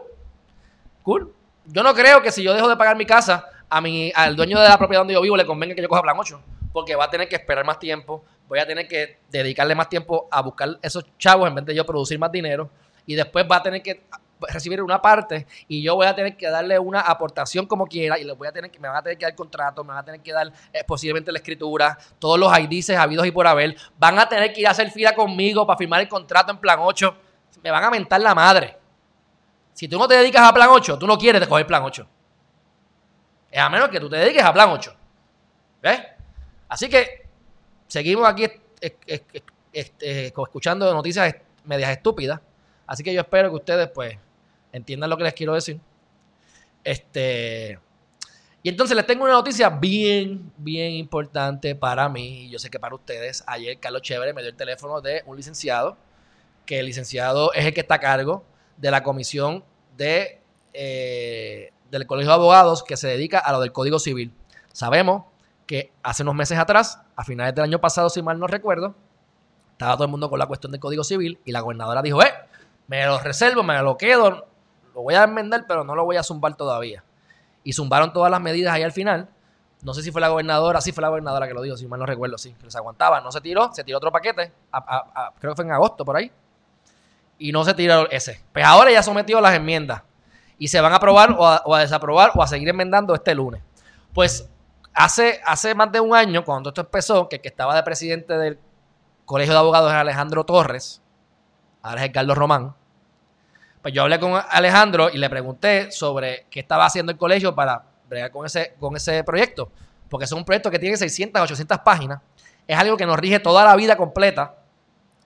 Cool. 1.03 1.33
Yo 1.65 1.83
no 1.83 1.93
creo 1.93 2.21
que 2.21 2.31
si 2.31 2.43
yo 2.43 2.53
dejo 2.53 2.67
de 2.67 2.75
pagar 2.75 2.95
mi 2.95 3.05
casa, 3.05 3.45
a 3.69 3.81
mi, 3.81 4.11
al 4.15 4.35
dueño 4.35 4.59
de 4.59 4.69
la 4.69 4.77
propiedad 4.77 5.01
donde 5.01 5.13
yo 5.13 5.21
vivo 5.21 5.37
le 5.37 5.45
convenga 5.45 5.75
que 5.75 5.81
yo 5.81 5.89
coja 5.89 6.01
plan 6.01 6.15
8 6.17 6.41
porque 6.75 6.93
va 6.93 7.05
a 7.05 7.09
tener 7.09 7.29
que 7.29 7.37
esperar 7.37 7.65
más 7.65 7.79
tiempo, 7.79 8.25
voy 8.49 8.59
a 8.59 8.67
tener 8.67 8.85
que 8.85 9.19
dedicarle 9.29 9.73
más 9.75 9.87
tiempo 9.87 10.27
a 10.29 10.41
buscar 10.41 10.77
esos 10.81 11.05
chavos 11.17 11.47
en 11.47 11.55
vez 11.55 11.65
de 11.65 11.73
yo 11.73 11.85
producir 11.85 12.19
más 12.19 12.29
dinero 12.29 12.69
y 13.05 13.15
después 13.15 13.45
va 13.49 13.55
a 13.55 13.63
tener 13.63 13.81
que 13.81 14.03
recibir 14.41 14.81
una 14.81 15.01
parte 15.01 15.47
y 15.67 15.81
yo 15.81 15.95
voy 15.95 16.07
a 16.07 16.15
tener 16.15 16.35
que 16.35 16.49
darle 16.49 16.77
una 16.77 17.01
aportación 17.01 17.65
como 17.65 17.87
quiera 17.87 18.19
y 18.19 18.23
les 18.23 18.37
voy 18.37 18.47
a 18.47 18.51
tener 18.51 18.69
que, 18.69 18.79
me 18.79 18.87
van 18.87 18.97
a 18.97 19.01
tener 19.01 19.17
que 19.17 19.25
dar 19.25 19.35
contrato, 19.35 19.83
me 19.83 19.89
van 19.89 19.99
a 19.99 20.05
tener 20.05 20.21
que 20.21 20.31
dar 20.31 20.51
eh, 20.73 20.83
posiblemente 20.85 21.31
la 21.31 21.39
escritura, 21.39 21.97
todos 22.19 22.39
los 22.39 22.51
IDs 22.57 22.91
habidos 22.91 23.25
y 23.25 23.31
por 23.31 23.47
haber, 23.47 23.75
van 23.97 24.19
a 24.19 24.27
tener 24.27 24.53
que 24.53 24.61
ir 24.61 24.67
a 24.67 24.71
hacer 24.71 24.91
fila 24.91 25.13
conmigo 25.15 25.65
para 25.65 25.77
firmar 25.77 26.01
el 26.01 26.07
contrato 26.07 26.51
en 26.51 26.57
plan 26.57 26.79
8, 26.81 27.15
me 27.63 27.71
van 27.71 27.83
a 27.83 27.89
mentar 27.89 28.21
la 28.21 28.35
madre. 28.35 28.77
Si 29.73 29.87
tú 29.87 29.97
no 29.97 30.07
te 30.07 30.15
dedicas 30.15 30.47
a 30.47 30.53
plan 30.53 30.69
8, 30.71 30.97
tú 30.97 31.07
no 31.07 31.17
quieres 31.17 31.45
coger 31.47 31.67
plan 31.67 31.83
8. 31.83 32.07
Es 33.51 33.59
a 33.59 33.69
menos 33.69 33.89
que 33.89 33.99
tú 33.99 34.09
te 34.09 34.17
dediques 34.17 34.43
a 34.43 34.53
plan 34.53 34.69
8. 34.69 34.95
¿Ves? 35.81 36.01
Así 36.67 36.89
que 36.89 37.27
seguimos 37.87 38.27
aquí 38.27 38.47
este, 39.71 40.27
escuchando 40.27 40.93
noticias 40.93 41.35
medias 41.65 41.91
estúpidas. 41.91 42.39
Así 42.87 43.03
que 43.03 43.13
yo 43.13 43.21
espero 43.21 43.49
que 43.49 43.55
ustedes, 43.55 43.89
pues, 43.89 44.17
entiendan 44.71 45.09
lo 45.09 45.17
que 45.17 45.23
les 45.23 45.33
quiero 45.33 45.53
decir. 45.53 45.79
Este. 46.83 47.79
Y 48.61 48.69
entonces 48.69 48.95
les 48.95 49.05
tengo 49.05 49.23
una 49.23 49.33
noticia 49.33 49.69
bien, 49.69 50.51
bien 50.57 50.93
importante 50.93 51.75
para 51.75 52.09
mí. 52.09 52.45
Y 52.45 52.49
yo 52.49 52.59
sé 52.59 52.69
que 52.69 52.79
para 52.79 52.95
ustedes. 52.95 53.43
Ayer 53.47 53.79
Carlos 53.79 54.01
Chévere 54.01 54.33
me 54.33 54.41
dio 54.41 54.49
el 54.49 54.57
teléfono 54.57 55.01
de 55.01 55.23
un 55.25 55.37
licenciado. 55.37 55.97
Que 56.65 56.79
el 56.79 56.87
licenciado 56.87 57.53
es 57.53 57.65
el 57.65 57.73
que 57.73 57.81
está 57.81 57.95
a 57.95 57.99
cargo 57.99 58.43
de 58.77 58.91
la 58.91 59.03
comisión 59.03 59.63
de, 59.97 60.41
eh, 60.73 61.71
del 61.91 62.07
Colegio 62.07 62.29
de 62.31 62.35
Abogados 62.35 62.83
que 62.83 62.97
se 62.97 63.07
dedica 63.07 63.39
a 63.39 63.51
lo 63.51 63.61
del 63.61 63.71
Código 63.71 63.99
Civil. 63.99 64.33
Sabemos 64.71 65.25
que 65.67 65.91
hace 66.03 66.23
unos 66.23 66.35
meses 66.35 66.57
atrás, 66.57 67.01
a 67.15 67.23
finales 67.23 67.55
del 67.55 67.63
año 67.63 67.79
pasado, 67.79 68.09
si 68.09 68.21
mal 68.21 68.39
no 68.39 68.47
recuerdo, 68.47 68.95
estaba 69.71 69.93
todo 69.93 70.05
el 70.05 70.11
mundo 70.11 70.29
con 70.29 70.39
la 70.39 70.47
cuestión 70.47 70.71
del 70.71 70.81
Código 70.81 71.03
Civil 71.03 71.39
y 71.45 71.51
la 71.51 71.61
gobernadora 71.61 72.01
dijo, 72.01 72.21
eh, 72.23 72.33
me 72.87 73.05
lo 73.05 73.19
reservo, 73.19 73.63
me 73.63 73.81
lo 73.81 73.97
quedo, 73.97 74.47
lo 74.93 75.01
voy 75.01 75.15
a 75.15 75.23
enmendar, 75.23 75.65
pero 75.67 75.83
no 75.83 75.95
lo 75.95 76.05
voy 76.05 76.17
a 76.17 76.23
zumbar 76.23 76.55
todavía. 76.55 77.03
Y 77.63 77.73
zumbaron 77.73 78.13
todas 78.13 78.31
las 78.31 78.39
medidas 78.39 78.73
ahí 78.73 78.83
al 78.83 78.91
final. 78.91 79.27
No 79.81 79.93
sé 79.93 80.01
si 80.01 80.11
fue 80.11 80.21
la 80.21 80.29
gobernadora, 80.29 80.81
sí 80.81 80.91
fue 80.91 81.01
la 81.01 81.09
gobernadora 81.09 81.47
que 81.47 81.53
lo 81.53 81.61
dijo, 81.61 81.77
si 81.77 81.87
mal 81.87 81.99
no 81.99 82.05
recuerdo, 82.05 82.37
sí, 82.37 82.55
que 82.61 82.71
se 82.71 82.77
aguantaba. 82.77 83.21
No 83.21 83.31
se 83.31 83.41
tiró, 83.41 83.71
se 83.73 83.83
tiró 83.83 83.97
otro 83.97 84.11
paquete, 84.11 84.51
creo 85.39 85.53
que 85.53 85.55
fue 85.55 85.65
en 85.65 85.71
agosto 85.71 86.05
por 86.05 86.15
ahí. 86.15 86.31
Y 87.37 87.51
no 87.51 87.63
se 87.63 87.73
tiró 87.73 88.09
ese. 88.09 88.41
Pues 88.53 88.65
ahora 88.65 88.91
ya 88.91 89.03
sometió 89.03 89.41
las 89.41 89.53
enmiendas. 89.53 90.01
Y 90.57 90.69
se 90.69 90.79
van 90.79 90.93
a 90.93 90.95
aprobar 90.95 91.35
o 91.37 91.75
a, 91.75 91.79
desaprobar 91.79 92.31
o 92.33 92.41
a 92.41 92.47
seguir 92.47 92.69
enmendando 92.69 93.13
este 93.13 93.35
lunes. 93.35 93.61
Pues 94.13 94.49
hace, 94.93 95.41
hace 95.45 95.75
más 95.75 95.91
de 95.91 95.99
un 95.99 96.15
año, 96.15 96.45
cuando 96.45 96.69
esto 96.69 96.81
empezó, 96.81 97.27
que 97.27 97.35
el 97.35 97.41
que 97.41 97.49
estaba 97.49 97.75
de 97.75 97.83
presidente 97.83 98.37
del 98.37 98.57
Colegio 99.25 99.53
de 99.53 99.59
Abogados 99.59 99.91
era 99.91 100.01
Alejandro 100.01 100.45
Torres, 100.45 101.01
ahora 101.85 102.05
es 102.05 102.11
Carlos 102.11 102.37
Román, 102.37 102.73
pues 103.81 103.93
yo 103.93 104.01
hablé 104.01 104.19
con 104.19 104.33
Alejandro 104.49 105.09
y 105.13 105.17
le 105.19 105.29
pregunté 105.29 105.91
sobre 105.91 106.47
qué 106.49 106.59
estaba 106.59 106.87
haciendo 106.87 107.11
el 107.11 107.19
colegio 107.19 107.53
para 107.53 107.83
bregar 108.09 108.31
con 108.31 108.43
ese, 108.43 108.73
con 108.79 108.95
ese 108.95 109.23
proyecto. 109.23 109.69
Porque 110.09 110.25
es 110.25 110.31
un 110.31 110.43
proyecto 110.43 110.71
que 110.71 110.79
tiene 110.79 110.97
600, 110.97 111.39
800 111.39 111.77
páginas. 111.79 112.19
Es 112.67 112.75
algo 112.79 112.97
que 112.97 113.05
nos 113.05 113.17
rige 113.19 113.39
toda 113.39 113.63
la 113.63 113.75
vida 113.75 113.95
completa. 113.95 114.55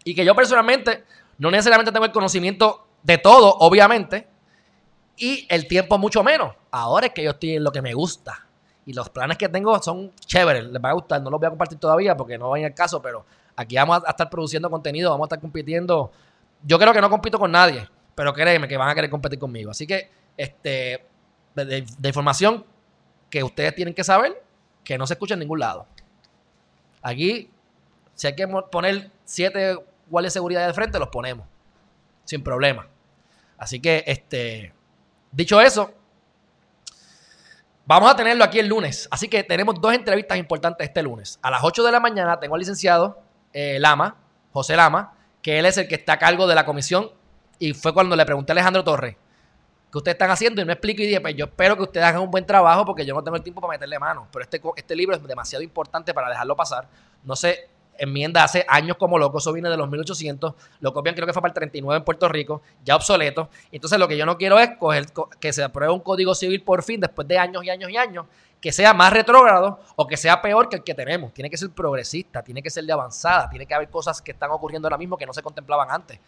Y 0.04 0.14
que 0.14 0.26
yo 0.26 0.36
personalmente 0.36 1.06
no 1.38 1.50
necesariamente 1.50 1.94
tengo 1.94 2.06
el 2.06 2.12
conocimiento 2.12 2.86
de 3.02 3.18
todo, 3.18 3.56
obviamente. 3.60 4.28
Y 5.16 5.48
el 5.50 5.66
tiempo 5.66 5.98
mucho 5.98 6.22
menos. 6.22 6.54
Ahora 6.72 7.08
es 7.08 7.14
que 7.14 7.24
yo 7.24 7.32
estoy 7.32 7.56
en 7.56 7.64
lo 7.64 7.72
que 7.72 7.82
me 7.82 7.94
gusta. 7.94 8.46
Y 8.86 8.92
los 8.92 9.10
planes 9.10 9.38
que 9.38 9.48
tengo 9.48 9.82
son 9.82 10.12
chéveres. 10.26 10.66
Les 10.66 10.84
va 10.84 10.90
a 10.90 10.94
gustar. 10.94 11.22
No 11.22 11.30
los 11.30 11.40
voy 11.40 11.48
a 11.48 11.52
compartir 11.52 11.80
todavía 11.80 12.18
porque 12.18 12.38
no 12.38 12.50
va 12.50 12.58
a 12.58 12.60
ir 12.60 12.66
el 12.66 12.74
caso. 12.74 13.02
Pero 13.02 13.26
aquí 13.56 13.78
vamos 13.78 14.02
a 14.06 14.10
estar 14.10 14.30
produciendo 14.30 14.70
contenido. 14.70 15.12
Vamos 15.12 15.24
a 15.24 15.28
estar 15.28 15.40
compitiendo. 15.40 16.12
Yo 16.64 16.78
creo 16.78 16.94
que 16.94 17.02
no 17.02 17.10
compito 17.10 17.40
con 17.40 17.52
nadie 17.52 17.88
pero 18.20 18.34
créeme 18.34 18.68
que 18.68 18.76
van 18.76 18.90
a 18.90 18.96
querer 18.96 19.10
competir 19.10 19.40
conmigo. 19.40 19.72
Así 19.72 19.88
que, 19.88 20.12
este, 20.36 21.06
de, 21.56 21.86
información 22.04 22.66
que 23.30 23.42
ustedes 23.46 23.74
tienen 23.74 23.94
que 23.94 24.04
saber, 24.04 24.44
que 24.84 24.98
no 24.98 25.08
se 25.08 25.14
escucha 25.14 25.36
en 25.36 25.40
ningún 25.40 25.62
lado. 25.62 25.88
Aquí, 27.02 27.50
si 28.16 28.28
hay 28.28 28.36
que 28.36 28.46
poner 28.46 29.10
siete 29.24 29.74
guardias 30.10 30.34
de 30.34 30.38
seguridad 30.38 30.68
de 30.68 30.74
frente, 30.74 31.00
los 31.00 31.08
ponemos. 31.08 31.48
Sin 32.26 32.44
problema. 32.44 32.90
Así 33.58 33.80
que, 33.80 34.04
este, 34.06 34.74
dicho 35.32 35.62
eso, 35.62 35.94
vamos 37.86 38.12
a 38.12 38.18
tenerlo 38.18 38.44
aquí 38.44 38.60
el 38.60 38.68
lunes. 38.68 39.08
Así 39.12 39.30
que 39.30 39.46
tenemos 39.46 39.80
dos 39.80 39.94
entrevistas 39.94 40.38
importantes 40.38 40.86
este 40.86 41.02
lunes. 41.04 41.40
A 41.42 41.52
las 41.52 41.64
8 41.64 41.84
de 41.84 41.92
la 41.94 42.02
mañana 42.02 42.38
tengo 42.38 42.56
al 42.56 42.60
licenciado 42.60 43.22
eh, 43.54 43.78
Lama, 43.80 44.18
José 44.52 44.76
Lama, 44.76 45.14
que 45.42 45.60
él 45.60 45.66
es 45.66 45.78
el 45.78 45.88
que 45.88 45.96
está 45.96 46.14
a 46.14 46.20
cargo 46.20 46.48
de 46.48 46.56
la 46.56 46.66
comisión 46.66 47.12
y 47.60 47.74
fue 47.74 47.94
cuando 47.94 48.16
le 48.16 48.26
pregunté 48.26 48.52
a 48.52 48.54
Alejandro 48.54 48.84
Torres, 48.84 49.16
¿qué 49.92 49.98
ustedes 49.98 50.16
están 50.16 50.32
haciendo? 50.32 50.62
Y 50.62 50.66
no 50.66 50.72
explico 50.72 51.02
y 51.02 51.08
dije, 51.08 51.22
pues 51.22 51.36
yo 51.36 51.46
espero 51.46 51.76
que 51.76 51.84
ustedes 51.84 52.06
hagan 52.06 52.22
un 52.22 52.32
buen 52.32 52.46
trabajo 52.46 52.86
porque 52.86 53.06
yo 53.06 53.14
no 53.14 53.24
tengo 53.24 53.38
el 53.38 53.44
tiempo 53.44 53.62
para 53.62 53.72
meterle 53.72 54.00
mano. 54.00 54.28
Pero 54.32 54.44
este, 54.44 54.62
este 54.76 54.96
libro 54.96 55.16
es 55.16 55.24
demasiado 55.24 55.64
importante 55.64 56.14
para 56.14 56.30
dejarlo 56.30 56.56
pasar. 56.56 56.88
No 57.24 57.36
sé, 57.36 57.70
enmienda 58.00 58.44
hace 58.44 58.66
años 58.68 58.98
como 58.98 59.18
loco, 59.18 59.38
eso 59.38 59.54
viene 59.54 59.70
de 59.70 59.78
los 59.78 59.90
1800, 59.90 60.54
lo 60.80 60.94
copian 60.94 61.16
creo 61.16 61.28
que 61.28 61.34
fue 61.34 61.42
para 61.42 61.52
el 61.52 61.56
39 61.56 61.98
en 61.98 62.04
Puerto 62.04 62.28
Rico, 62.28 62.62
ya 62.84 62.96
obsoleto. 62.96 63.50
Entonces 63.72 64.00
lo 64.00 64.08
que 64.08 64.18
yo 64.18 64.26
no 64.26 64.38
quiero 64.38 64.60
es 64.60 64.72
coger, 64.78 65.06
que 65.40 65.54
se 65.54 65.64
apruebe 65.64 65.94
un 65.94 66.00
código 66.00 66.34
civil 66.34 66.62
por 66.62 66.84
fin 66.84 67.00
después 67.00 67.28
de 67.28 67.38
años 67.38 67.64
y 67.64 67.70
años 67.70 67.90
y 67.92 67.98
años, 67.98 68.26
que 68.62 68.72
sea 68.72 68.94
más 68.94 69.14
retrógrado 69.14 69.80
o 69.96 70.08
que 70.08 70.18
sea 70.18 70.42
peor 70.42 70.70
que 70.70 70.78
el 70.78 70.84
que 70.84 70.94
tenemos. 70.94 71.34
Tiene 71.34 71.50
que 71.50 71.58
ser 71.58 71.70
progresista, 71.70 72.42
tiene 72.42 72.62
que 72.62 72.70
ser 72.70 72.84
de 72.84 72.94
avanzada, 72.94 73.50
tiene 73.50 73.66
que 73.66 73.74
haber 73.74 73.90
cosas 73.90 74.22
que 74.22 74.32
están 74.32 74.52
ocurriendo 74.52 74.88
ahora 74.88 74.98
mismo 74.98 75.18
que 75.18 75.26
no 75.26 75.34
se 75.34 75.42
contemplaban 75.42 75.90
antes. 75.92 76.20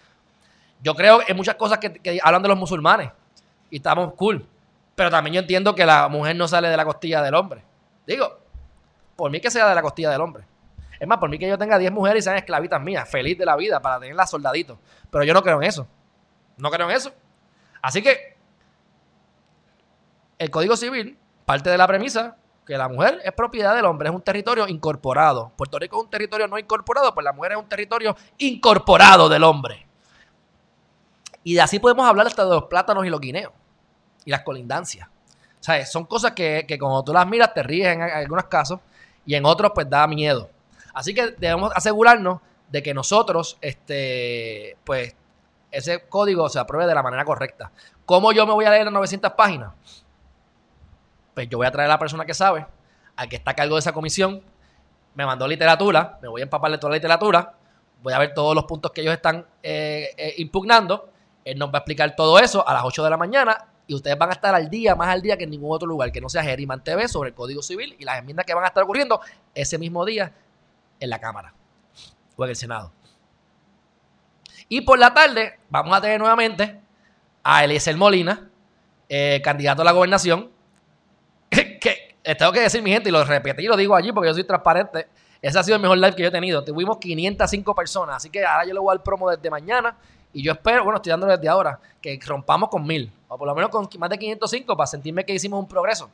Yo 0.82 0.96
creo 0.96 1.22
en 1.28 1.38
muchas 1.38 1.56
cosas 1.56 1.78
que, 1.78 2.20
hablan 2.24 2.42
de 2.42 2.48
los 2.48 2.58
musulmanes 2.58 3.12
y 3.70 3.78
estamos 3.78 4.14
cool. 4.14 4.46
Pero 4.96 5.10
también 5.10 5.36
yo 5.36 5.40
entiendo 5.42 5.76
que 5.76 5.86
la 5.86 6.08
mujer 6.08 6.36
no 6.36 6.48
sale 6.48 6.70
de 6.70 6.78
la 6.78 6.86
costilla 6.86 7.22
del 7.22 7.36
hombre. 7.36 7.64
Digo, 8.06 8.40
por 9.16 9.32
mí 9.32 9.40
que 9.40 9.52
sea 9.52 9.70
de 9.70 9.76
la 9.76 9.82
costilla 9.82 10.10
del 10.10 10.22
hombre. 10.22 10.44
Es 11.02 11.08
más, 11.08 11.18
por 11.18 11.32
mí 11.32 11.40
que 11.40 11.48
yo 11.48 11.58
tenga 11.58 11.80
10 11.80 11.92
mujeres 11.92 12.24
y 12.24 12.26
sean 12.26 12.38
esclavitas 12.38 12.80
mías, 12.80 13.10
feliz 13.10 13.36
de 13.36 13.44
la 13.44 13.56
vida, 13.56 13.82
para 13.82 14.00
tenerlas 14.00 14.30
soldaditos. 14.30 14.78
Pero 15.10 15.24
yo 15.24 15.34
no 15.34 15.42
creo 15.42 15.60
en 15.60 15.68
eso. 15.68 15.88
No 16.58 16.70
creo 16.70 16.88
en 16.88 16.96
eso. 16.96 17.12
Así 17.82 18.04
que 18.04 18.38
el 20.38 20.52
Código 20.52 20.78
Civil 20.78 21.18
parte 21.44 21.72
de 21.72 21.78
la 21.80 21.88
premisa 21.88 22.38
que 22.68 22.78
la 22.78 22.88
mujer 22.88 23.20
es 23.24 23.32
propiedad 23.32 23.76
del 23.76 23.86
hombre, 23.86 24.10
es 24.10 24.16
un 24.16 24.22
territorio 24.22 24.68
incorporado. 24.68 25.52
Puerto 25.56 25.80
Rico 25.80 25.98
es 25.98 26.04
un 26.04 26.12
territorio 26.12 26.48
no 26.48 26.60
incorporado, 26.60 27.16
pues 27.16 27.24
la 27.24 27.34
mujer 27.34 27.54
es 27.54 27.58
un 27.58 27.68
territorio 27.68 28.16
incorporado 28.38 29.28
del 29.28 29.44
hombre. 29.44 29.88
Y 31.44 31.56
de 31.56 31.62
así 31.62 31.80
podemos 31.80 32.08
hablar 32.08 32.28
hasta 32.28 32.44
de 32.44 32.52
los 32.52 32.66
plátanos 32.66 33.08
y 33.08 33.10
los 33.10 33.20
guineos 33.20 33.54
y 34.24 34.30
las 34.30 34.44
colindancias. 34.44 35.08
O 35.08 35.64
sea, 35.64 35.84
son 35.88 36.06
cosas 36.06 36.34
que, 36.34 36.66
que 36.68 36.78
cuando 36.78 37.04
tú 37.04 37.12
las 37.12 37.26
miras 37.26 37.56
te 37.56 37.64
ríes 37.64 37.88
en, 37.88 38.04
algunos 38.04 38.46
casos 38.46 38.80
y 39.26 39.34
en 39.34 39.46
otros 39.46 39.72
pues 39.74 39.90
da 39.90 40.06
miedo. 40.06 40.52
Así 40.94 41.14
que 41.14 41.32
debemos 41.32 41.72
asegurarnos 41.76 42.40
de 42.70 42.84
que 42.84 42.94
nosotros, 42.94 43.58
este, 43.62 44.78
pues, 44.84 45.16
ese 45.72 46.08
código 46.08 46.50
se 46.50 46.60
apruebe 46.60 46.88
de 46.88 46.96
la 46.96 47.04
manera 47.04 47.26
correcta. 47.26 47.72
¿Cómo 48.06 48.32
yo 48.32 48.46
me 48.46 48.54
voy 48.54 48.66
a 48.66 48.72
leer 48.72 48.86
las 48.86 48.94
900 48.94 49.32
páginas? 49.34 49.72
Pues 51.34 51.48
yo 51.50 51.58
voy 51.58 51.68
a 51.68 51.72
traer 51.72 51.90
a 51.90 51.94
la 51.94 52.00
persona 52.00 52.26
que 52.26 52.34
sabe, 52.34 52.66
al 53.16 53.30
que 53.30 53.38
está 53.38 53.52
a 53.52 53.56
cargo 53.56 53.76
de 53.76 53.80
esa 53.80 53.94
comisión, 53.94 54.42
me 55.16 55.26
mandó 55.26 55.48
literatura, 55.48 56.18
me 56.22 56.28
voy 56.28 56.42
a 56.42 56.44
empaparle 56.44 56.78
toda 56.78 56.92
la 56.92 56.96
literatura, 56.98 57.54
voy 58.02 58.14
a 58.14 58.20
ver 58.20 58.34
todos 58.34 58.56
los 58.56 58.66
puntos 58.66 58.92
que 58.92 59.02
ellos 59.02 59.14
están 59.14 59.46
eh, 59.64 60.10
eh, 60.18 60.34
impugnando 60.38 61.12
él 61.46 61.58
nos 61.58 61.70
va 61.70 61.76
a 61.76 61.78
explicar 61.80 62.16
todo 62.16 62.40
eso 62.40 62.68
a 62.68 62.74
las 62.74 62.84
8 62.84 63.04
de 63.04 63.10
la 63.10 63.18
mañana 63.18 63.66
y 63.88 63.96
ustedes 63.96 64.18
van 64.18 64.30
a 64.30 64.34
estar 64.34 64.54
al 64.54 64.70
día, 64.70 64.96
más 64.96 65.10
al 65.10 65.22
día 65.22 65.38
que 65.38 65.46
en 65.46 65.50
ningún 65.50 65.72
otro 65.74 65.88
lugar 65.88 66.12
que 66.12 66.22
no 66.22 66.30
sea 66.30 66.44
Geriman 66.44 66.84
TV 66.84 67.08
sobre 67.08 67.30
el 67.30 67.36
Código 67.36 67.62
Civil 67.62 67.96
y 68.00 68.06
las 68.06 68.20
enmiendas 68.20 68.46
que 68.46 68.54
van 68.54 68.64
a 68.64 68.68
estar 68.68 68.84
ocurriendo 68.84 69.20
ese 69.54 69.78
mismo 69.78 70.06
día 70.06 70.34
en 71.02 71.10
la 71.10 71.20
Cámara 71.20 71.54
o 72.38 72.44
en 72.46 72.50
el 72.50 72.56
Senado. 72.56 72.94
Y 74.70 74.82
por 74.82 74.98
la 74.98 75.14
tarde 75.14 75.60
vamos 75.70 75.98
a 75.98 76.00
tener 76.00 76.18
nuevamente 76.18 76.80
a 77.44 77.66
Eliezer 77.66 77.98
Molina, 77.98 78.50
eh, 79.10 79.42
candidato 79.44 79.82
a 79.82 79.86
la 79.86 79.92
gobernación, 79.92 80.50
que 81.50 82.16
tengo 82.38 82.52
que 82.54 82.62
decir, 82.62 82.82
mi 82.82 82.92
gente, 82.92 83.10
y 83.10 83.12
lo 83.12 83.24
repetí 83.26 83.64
y 83.64 83.68
lo 83.68 83.76
digo 83.76 83.96
allí 83.96 84.14
porque 84.14 84.30
yo 84.30 84.34
soy 84.34 84.46
transparente. 84.46 85.10
Ese 85.42 85.60
ha 85.60 85.64
sido 85.64 85.76
el 85.76 85.82
mejor 85.82 85.98
live 85.98 86.16
que 86.16 86.22
yo 86.22 86.28
he 86.30 86.32
tenido. 86.32 86.64
Tuvimos 86.64 87.00
505 87.00 87.76
personas, 87.76 88.18
así 88.18 88.30
que 88.30 88.46
ahora 88.46 88.66
yo 88.66 88.74
le 88.74 88.80
voy 88.80 88.94
al 88.94 89.02
promo 89.02 89.30
desde 89.30 89.50
mañana 89.50 89.98
y 90.32 90.44
yo 90.44 90.54
espero, 90.54 90.84
bueno, 90.84 90.98
estoy 90.98 91.10
dándole 91.10 91.36
desde 91.36 91.50
ahora, 91.50 91.80
que 92.02 92.18
rompamos 92.26 92.70
con 92.70 92.86
mil, 92.86 93.12
o 93.28 93.38
por 93.38 93.48
lo 93.48 93.56
menos 93.56 93.70
con 93.70 93.90
más 93.98 94.10
de 94.10 94.18
505 94.18 94.78
para 94.78 94.88
sentirme 94.88 95.26
que 95.26 95.34
hicimos 95.34 95.60
un 95.60 95.68
progreso. 95.68 96.10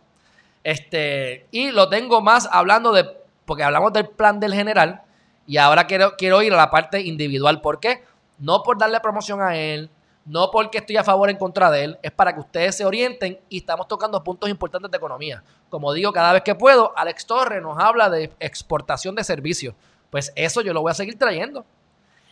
Este, 0.63 1.45
y 1.51 1.71
lo 1.71 1.87
tengo 1.89 2.21
más 2.21 2.49
hablando 2.51 2.91
de, 2.91 3.05
porque 3.47 3.63
hablamos 3.63 3.93
del 3.93 4.09
plan 4.09 4.39
del 4.39 4.53
general, 4.53 5.01
y 5.47 5.57
ahora 5.57 5.87
quiero, 5.87 6.15
quiero 6.17 6.41
ir 6.43 6.53
a 6.53 6.57
la 6.57 6.69
parte 6.69 7.01
individual. 7.01 7.61
¿Por 7.61 7.79
qué? 7.79 8.03
No 8.37 8.61
por 8.61 8.77
darle 8.77 8.99
promoción 8.99 9.41
a 9.41 9.55
él, 9.55 9.89
no 10.25 10.51
porque 10.51 10.79
estoy 10.79 10.97
a 10.97 11.05
favor 11.05 11.29
o 11.29 11.31
en 11.31 11.37
contra 11.37 11.71
de 11.71 11.85
él, 11.85 11.99
es 12.03 12.11
para 12.11 12.33
que 12.33 12.41
ustedes 12.41 12.75
se 12.75 12.83
orienten 12.83 13.39
y 13.47 13.59
estamos 13.59 13.87
tocando 13.87 14.21
puntos 14.21 14.49
importantes 14.49 14.91
de 14.91 14.97
economía. 14.97 15.41
Como 15.69 15.93
digo, 15.93 16.11
cada 16.11 16.33
vez 16.33 16.43
que 16.43 16.53
puedo, 16.53 16.91
Alex 16.97 17.25
Torres 17.25 17.61
nos 17.61 17.79
habla 17.79 18.09
de 18.09 18.33
exportación 18.41 19.15
de 19.15 19.23
servicios. 19.23 19.73
Pues 20.09 20.33
eso 20.35 20.59
yo 20.61 20.73
lo 20.73 20.81
voy 20.81 20.91
a 20.91 20.93
seguir 20.93 21.17
trayendo. 21.17 21.65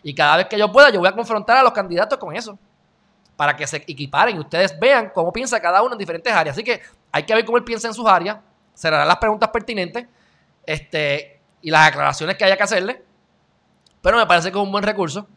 Y 0.04 0.14
cada 0.14 0.36
vez 0.36 0.48
que 0.48 0.60
yo 0.60 0.70
pueda, 0.70 0.90
yo 0.90 1.00
voy 1.00 1.08
a 1.08 1.14
confrontar 1.14 1.58
a 1.58 1.64
los 1.64 1.72
candidatos 1.72 2.20
con 2.20 2.36
eso. 2.36 2.60
Para 3.38 3.56
que 3.56 3.66
se 3.66 3.78
equiparen 3.78 4.36
y 4.36 4.40
ustedes 4.40 4.78
vean 4.78 5.12
cómo 5.14 5.32
piensa 5.32 5.62
cada 5.62 5.82
uno 5.82 5.94
en 5.94 5.98
diferentes 5.98 6.32
áreas. 6.34 6.56
Así 6.56 6.64
que 6.66 6.82
hay 7.14 7.24
que 7.24 7.34
ver 7.34 7.46
cómo 7.46 7.58
él 7.58 7.64
piensa 7.64 7.88
en 7.88 7.94
sus 7.94 8.06
áreas. 8.06 8.38
Se 8.74 8.90
harán 8.90 9.08
las 9.08 9.18
preguntas 9.18 9.50
pertinentes 9.50 10.06
este, 10.68 11.42
y 11.62 11.72
las 11.72 11.88
aclaraciones 11.88 12.36
que 12.36 12.46
haya 12.46 12.58
que 12.58 12.64
hacerle. 12.64 13.04
Pero 14.02 14.18
me 14.18 14.26
parece 14.26 14.52
que 14.52 14.58
es 14.58 14.64
un 14.64 14.72
buen 14.72 14.84
recurso. 14.84 15.28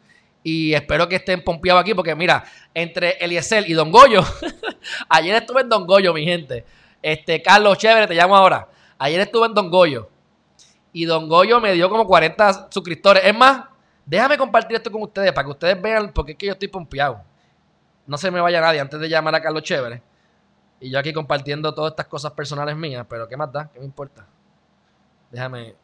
Y 0.43 0.73
espero 0.73 1.07
que 1.09 1.17
estén 1.17 1.43
pompeados 1.43 1.81
aquí, 1.81 1.93
porque 1.93 2.15
mira, 2.15 2.43
entre 2.73 3.17
Eliezer 3.19 3.69
y 3.69 3.73
Don 3.73 3.91
Goyo, 3.91 4.23
ayer 5.09 5.35
estuve 5.35 5.61
en 5.61 5.69
Don 5.69 5.85
Goyo, 5.85 6.13
mi 6.13 6.23
gente. 6.23 6.65
Este, 7.01 7.41
Carlos, 7.41 7.77
chévere, 7.77 8.07
te 8.07 8.15
llamo 8.15 8.35
ahora. 8.35 8.67
Ayer 8.97 9.21
estuve 9.21 9.47
en 9.47 9.53
Don 9.53 9.69
Goyo. 9.69 10.09
Y 10.93 11.05
Don 11.05 11.27
Goyo 11.27 11.59
me 11.59 11.73
dio 11.73 11.89
como 11.89 12.05
40 12.05 12.69
suscriptores. 12.71 13.23
Es 13.25 13.35
más, 13.35 13.65
déjame 14.05 14.37
compartir 14.37 14.77
esto 14.77 14.91
con 14.91 15.01
ustedes 15.01 15.31
para 15.33 15.45
que 15.45 15.51
ustedes 15.51 15.81
vean 15.81 16.11
porque 16.13 16.33
es 16.33 16.37
que 16.37 16.45
yo 16.47 16.53
estoy 16.53 16.67
pompeado. 16.67 17.21
No 18.07 18.17
se 18.17 18.31
me 18.31 18.41
vaya 18.41 18.61
nadie 18.61 18.79
antes 18.79 18.99
de 18.99 19.09
llamar 19.09 19.35
a 19.35 19.41
Carlos 19.41 19.63
Chévere. 19.63 20.01
Y 20.79 20.89
yo 20.89 20.99
aquí 20.99 21.13
compartiendo 21.13 21.73
todas 21.73 21.91
estas 21.91 22.07
cosas 22.07 22.31
personales 22.31 22.75
mías, 22.75 23.05
pero 23.09 23.27
¿qué 23.27 23.35
más 23.35 23.51
da? 23.51 23.69
¿Qué 23.71 23.79
me 23.79 23.85
importa? 23.85 24.25
Déjame. 25.31 25.75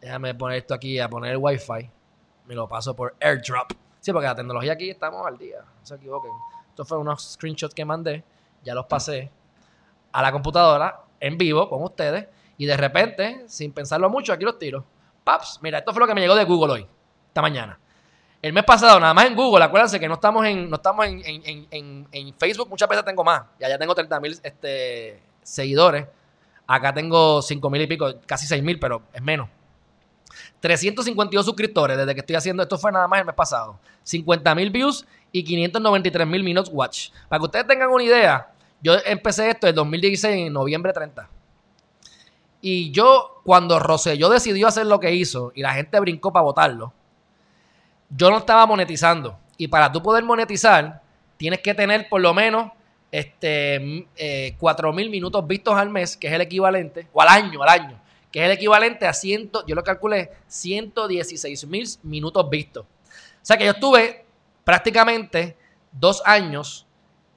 Déjame 0.00 0.34
poner 0.34 0.58
esto 0.58 0.74
aquí 0.74 0.98
a 0.98 1.08
poner 1.08 1.32
el 1.32 1.36
wifi 1.36 1.90
me 2.50 2.56
lo 2.56 2.66
paso 2.66 2.96
por 2.96 3.14
airdrop. 3.20 3.70
Sí, 4.00 4.12
porque 4.12 4.26
la 4.26 4.34
tecnología 4.34 4.72
aquí 4.72 4.90
estamos 4.90 5.24
al 5.24 5.38
día, 5.38 5.58
no 5.60 5.86
se 5.86 5.94
equivoquen. 5.94 6.32
Estos 6.68 6.88
fueron 6.88 7.06
unos 7.06 7.22
screenshots 7.34 7.72
que 7.72 7.84
mandé, 7.84 8.24
ya 8.64 8.74
los 8.74 8.86
pasé 8.86 9.30
a 10.10 10.20
la 10.20 10.32
computadora 10.32 11.00
en 11.20 11.38
vivo 11.38 11.68
con 11.68 11.80
ustedes 11.84 12.26
y 12.58 12.66
de 12.66 12.76
repente, 12.76 13.44
sin 13.46 13.72
pensarlo 13.72 14.10
mucho, 14.10 14.32
aquí 14.32 14.44
los 14.44 14.58
tiro. 14.58 14.84
Paps, 15.22 15.60
mira, 15.62 15.78
esto 15.78 15.92
fue 15.92 16.00
lo 16.00 16.08
que 16.08 16.14
me 16.14 16.22
llegó 16.22 16.34
de 16.34 16.44
Google 16.44 16.72
hoy, 16.72 16.86
esta 17.28 17.40
mañana. 17.40 17.78
El 18.42 18.52
mes 18.52 18.64
pasado, 18.64 18.98
nada 18.98 19.14
más 19.14 19.26
en 19.26 19.36
Google, 19.36 19.62
acuérdense 19.62 20.00
que 20.00 20.08
no 20.08 20.14
estamos 20.14 20.44
en, 20.44 20.68
no 20.68 20.74
estamos 20.74 21.06
en, 21.06 22.34
Facebook, 22.36 22.68
muchas 22.68 22.88
veces 22.88 23.04
tengo 23.04 23.22
más. 23.22 23.42
Ya 23.60 23.68
ya 23.68 23.78
tengo 23.78 23.94
30 23.94 24.18
mil 24.18 24.40
este, 24.42 25.22
seguidores. 25.40 26.08
Acá 26.72 26.94
tengo 26.94 27.42
5 27.42 27.68
mil 27.68 27.82
y 27.82 27.88
pico, 27.88 28.14
casi 28.26 28.46
6 28.46 28.62
mil, 28.62 28.78
pero 28.78 29.02
es 29.12 29.20
menos. 29.20 29.48
352 30.60 31.44
suscriptores 31.44 31.96
desde 31.96 32.14
que 32.14 32.20
estoy 32.20 32.36
haciendo 32.36 32.62
esto 32.62 32.78
fue 32.78 32.92
nada 32.92 33.08
más 33.08 33.18
el 33.18 33.26
mes 33.26 33.34
pasado. 33.34 33.80
50 34.04 34.54
mil 34.54 34.70
views 34.70 35.04
y 35.32 35.42
593 35.42 36.28
mil 36.28 36.44
minutes 36.44 36.70
watch. 36.72 37.10
Para 37.28 37.40
que 37.40 37.46
ustedes 37.46 37.66
tengan 37.66 37.90
una 37.90 38.04
idea, 38.04 38.52
yo 38.80 38.94
empecé 39.04 39.50
esto 39.50 39.66
en 39.66 39.74
2016, 39.74 40.46
en 40.46 40.52
noviembre 40.52 40.92
30. 40.92 41.28
Y 42.60 42.92
yo, 42.92 43.40
cuando 43.42 43.80
Rosselló 43.80 44.28
decidió 44.28 44.68
hacer 44.68 44.86
lo 44.86 45.00
que 45.00 45.12
hizo 45.12 45.50
y 45.56 45.62
la 45.62 45.72
gente 45.72 45.98
brincó 45.98 46.32
para 46.32 46.44
votarlo, 46.44 46.92
yo 48.10 48.30
no 48.30 48.38
estaba 48.38 48.64
monetizando. 48.66 49.36
Y 49.56 49.66
para 49.66 49.90
tú 49.90 50.00
poder 50.04 50.22
monetizar, 50.22 51.02
tienes 51.36 51.62
que 51.62 51.74
tener 51.74 52.08
por 52.08 52.20
lo 52.20 52.32
menos 52.32 52.70
este, 53.10 54.06
eh, 54.16 54.54
4 54.58 54.92
mil 54.92 55.10
minutos 55.10 55.46
vistos 55.46 55.74
al 55.74 55.90
mes, 55.90 56.16
que 56.16 56.28
es 56.28 56.32
el 56.32 56.40
equivalente, 56.40 57.08
o 57.12 57.20
al 57.22 57.28
año, 57.28 57.62
al 57.62 57.68
año 57.68 58.00
que 58.30 58.40
es 58.40 58.46
el 58.46 58.52
equivalente 58.52 59.06
a 59.06 59.12
100, 59.12 59.50
yo 59.66 59.74
lo 59.74 59.82
calculé, 59.82 60.30
116 60.46 61.66
mil 61.66 61.88
minutos 62.02 62.48
vistos. 62.48 62.84
O 62.84 63.42
sea 63.42 63.56
que 63.56 63.64
yo 63.64 63.72
estuve 63.72 64.24
prácticamente 64.64 65.56
dos 65.90 66.22
años, 66.24 66.86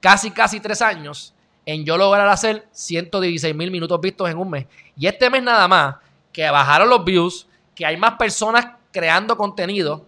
casi, 0.00 0.30
casi 0.30 0.60
tres 0.60 0.82
años, 0.82 1.34
en 1.66 1.84
yo 1.84 1.96
lograr 1.96 2.28
hacer 2.28 2.68
116 2.70 3.54
mil 3.54 3.70
minutos 3.70 4.00
vistos 4.00 4.30
en 4.30 4.38
un 4.38 4.50
mes. 4.50 4.66
Y 4.96 5.06
este 5.06 5.30
mes 5.30 5.42
nada 5.42 5.66
más, 5.66 5.96
que 6.32 6.48
bajaron 6.48 6.88
los 6.88 7.04
views, 7.04 7.48
que 7.74 7.86
hay 7.86 7.96
más 7.96 8.14
personas 8.14 8.66
creando 8.92 9.36
contenido, 9.36 10.06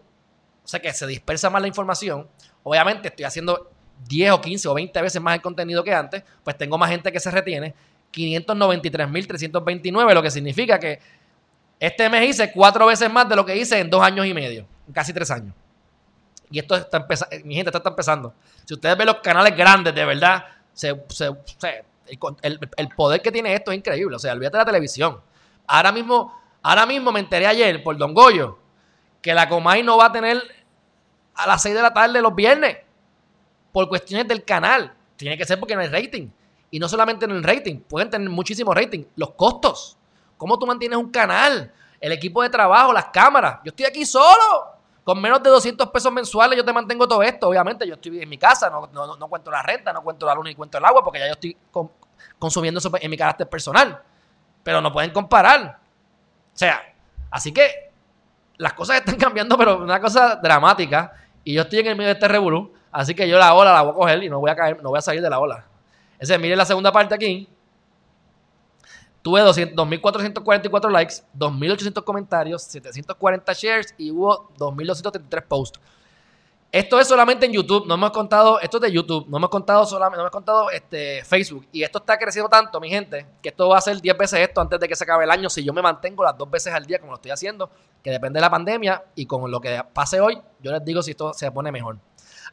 o 0.64 0.68
sea 0.68 0.80
que 0.80 0.92
se 0.92 1.06
dispersa 1.06 1.50
más 1.50 1.62
la 1.62 1.68
información. 1.68 2.28
Obviamente 2.62 3.08
estoy 3.08 3.24
haciendo 3.24 3.70
10 4.08 4.32
o 4.32 4.40
15 4.40 4.68
o 4.68 4.74
20 4.74 5.02
veces 5.02 5.20
más 5.20 5.34
el 5.34 5.42
contenido 5.42 5.82
que 5.82 5.92
antes, 5.92 6.22
pues 6.44 6.56
tengo 6.56 6.78
más 6.78 6.90
gente 6.90 7.10
que 7.12 7.20
se 7.20 7.30
retiene. 7.30 7.74
593.329, 8.12 10.14
lo 10.14 10.22
que 10.22 10.30
significa 10.30 10.78
que 10.78 11.00
este 11.78 12.08
mes 12.08 12.30
hice 12.30 12.52
cuatro 12.52 12.86
veces 12.86 13.12
más 13.12 13.28
de 13.28 13.36
lo 13.36 13.44
que 13.44 13.56
hice 13.56 13.78
en 13.78 13.90
dos 13.90 14.02
años 14.02 14.26
y 14.26 14.32
medio, 14.32 14.66
casi 14.92 15.12
tres 15.12 15.30
años. 15.30 15.54
Y 16.50 16.60
esto 16.60 16.76
está 16.76 16.98
empezando, 16.98 17.36
mi 17.44 17.54
gente, 17.54 17.68
esto 17.68 17.78
está 17.78 17.90
empezando. 17.90 18.32
Si 18.64 18.74
ustedes 18.74 18.96
ven 18.96 19.06
los 19.06 19.16
canales 19.16 19.56
grandes, 19.56 19.94
de 19.94 20.04
verdad, 20.04 20.44
el, 22.42 22.88
poder 22.96 23.20
que 23.20 23.32
tiene 23.32 23.54
esto 23.54 23.72
es 23.72 23.78
increíble. 23.78 24.16
O 24.16 24.18
sea, 24.18 24.32
olvídate 24.32 24.56
de 24.56 24.62
la 24.62 24.66
televisión. 24.66 25.20
Ahora 25.66 25.92
mismo, 25.92 26.32
ahora 26.62 26.86
mismo 26.86 27.12
me 27.12 27.20
enteré 27.20 27.46
ayer 27.46 27.82
por 27.82 27.96
Don 27.96 28.14
Goyo 28.14 28.58
que 29.20 29.34
la 29.34 29.48
Comay 29.48 29.82
no 29.82 29.98
va 29.98 30.06
a 30.06 30.12
tener 30.12 30.40
a 31.34 31.46
las 31.46 31.62
6 31.62 31.74
de 31.74 31.82
la 31.82 31.92
tarde 31.92 32.22
los 32.22 32.34
viernes 32.34 32.78
por 33.76 33.90
cuestiones 33.90 34.26
del 34.26 34.42
canal. 34.42 34.90
Tiene 35.18 35.36
que 35.36 35.44
ser 35.44 35.60
porque 35.60 35.74
no 35.74 35.82
hay 35.82 35.88
rating. 35.88 36.30
Y 36.70 36.78
no 36.78 36.88
solamente 36.88 37.26
en 37.26 37.32
el 37.32 37.42
rating, 37.42 37.78
pueden 37.80 38.08
tener 38.08 38.26
muchísimo 38.30 38.72
rating. 38.72 39.04
Los 39.16 39.32
costos. 39.32 39.98
¿Cómo 40.38 40.58
tú 40.58 40.66
mantienes 40.66 40.98
un 40.98 41.10
canal? 41.10 41.70
El 42.00 42.12
equipo 42.12 42.42
de 42.42 42.48
trabajo, 42.48 42.90
las 42.90 43.08
cámaras. 43.12 43.58
Yo 43.66 43.68
estoy 43.68 43.84
aquí 43.84 44.06
solo. 44.06 44.78
Con 45.04 45.20
menos 45.20 45.42
de 45.42 45.50
200 45.50 45.90
pesos 45.90 46.10
mensuales 46.10 46.56
yo 46.56 46.64
te 46.64 46.72
mantengo 46.72 47.06
todo 47.06 47.22
esto. 47.22 47.50
Obviamente 47.50 47.86
yo 47.86 47.96
estoy 47.96 48.22
en 48.22 48.30
mi 48.30 48.38
casa, 48.38 48.70
no, 48.70 48.88
no, 49.18 49.28
cuento 49.28 49.50
la 49.50 49.60
renta, 49.60 49.92
no 49.92 50.02
cuento 50.02 50.24
la 50.24 50.34
luz 50.34 50.46
ni 50.46 50.54
cuento 50.54 50.78
el 50.78 50.84
agua, 50.86 51.04
porque 51.04 51.18
ya 51.18 51.26
yo 51.26 51.32
estoy 51.32 51.54
consumiendo 52.38 52.78
eso 52.78 52.90
en 52.98 53.10
mi 53.10 53.18
carácter 53.18 53.46
personal. 53.46 54.00
Pero 54.62 54.80
no 54.80 54.90
pueden 54.90 55.10
comparar. 55.10 55.78
O 56.54 56.56
sea, 56.56 56.80
así 57.30 57.52
que 57.52 57.92
las 58.56 58.72
cosas 58.72 58.96
están 58.96 59.16
cambiando, 59.16 59.58
pero 59.58 59.82
una 59.82 60.00
cosa 60.00 60.36
dramática. 60.36 61.12
Y 61.44 61.52
yo 61.52 61.60
estoy 61.60 61.80
en 61.80 61.88
el 61.88 61.96
medio 61.96 62.08
de 62.08 62.14
este 62.14 62.26
revolú. 62.26 62.72
Así 62.96 63.14
que 63.14 63.28
yo 63.28 63.38
la 63.38 63.52
ola 63.52 63.74
la 63.74 63.82
voy 63.82 63.90
a 63.90 63.94
coger 63.94 64.22
y 64.24 64.30
no 64.30 64.40
voy 64.40 64.50
a 64.50 64.56
caer, 64.56 64.82
no 64.82 64.88
voy 64.88 64.96
a 64.96 65.02
salir 65.02 65.20
de 65.20 65.28
la 65.28 65.38
ola. 65.38 65.66
Ese, 66.18 66.38
miren 66.38 66.56
la 66.56 66.64
segunda 66.64 66.90
parte 66.90 67.14
aquí. 67.14 67.46
Tuve 69.20 69.42
2.444 69.42 70.90
likes, 70.90 71.16
2.800 71.38 72.02
comentarios, 72.02 72.62
740 72.62 73.52
shares 73.52 73.94
y 73.98 74.10
hubo 74.10 74.48
2.233 74.56 75.42
posts. 75.42 75.78
Esto 76.72 76.98
es 76.98 77.06
solamente 77.06 77.44
en 77.44 77.52
YouTube, 77.52 77.86
no 77.86 77.94
hemos 77.94 78.12
contado, 78.12 78.60
esto 78.60 78.78
es 78.78 78.84
de 78.84 78.92
YouTube, 78.92 79.26
no 79.28 79.36
hemos 79.36 79.50
contado 79.50 79.84
solamente, 79.84 80.16
no 80.16 80.22
hemos 80.22 80.32
contado 80.32 80.70
este, 80.70 81.22
Facebook. 81.22 81.66
Y 81.72 81.82
esto 81.82 81.98
está 81.98 82.16
creciendo 82.16 82.48
tanto, 82.48 82.80
mi 82.80 82.88
gente, 82.88 83.26
que 83.42 83.50
esto 83.50 83.68
va 83.68 83.76
a 83.76 83.82
ser 83.82 84.00
10 84.00 84.16
veces 84.16 84.40
esto 84.40 84.62
antes 84.62 84.80
de 84.80 84.88
que 84.88 84.96
se 84.96 85.04
acabe 85.04 85.24
el 85.24 85.30
año 85.30 85.50
si 85.50 85.62
yo 85.62 85.74
me 85.74 85.82
mantengo 85.82 86.24
las 86.24 86.38
dos 86.38 86.50
veces 86.50 86.72
al 86.72 86.86
día 86.86 86.98
como 86.98 87.12
lo 87.12 87.16
estoy 87.16 87.30
haciendo, 87.30 87.68
que 88.02 88.10
depende 88.10 88.38
de 88.38 88.40
la 88.40 88.50
pandemia 88.50 89.04
y 89.14 89.26
con 89.26 89.50
lo 89.50 89.60
que 89.60 89.82
pase 89.92 90.18
hoy, 90.18 90.40
yo 90.60 90.72
les 90.72 90.82
digo 90.82 91.02
si 91.02 91.10
esto 91.10 91.34
se 91.34 91.50
pone 91.50 91.70
mejor. 91.70 91.98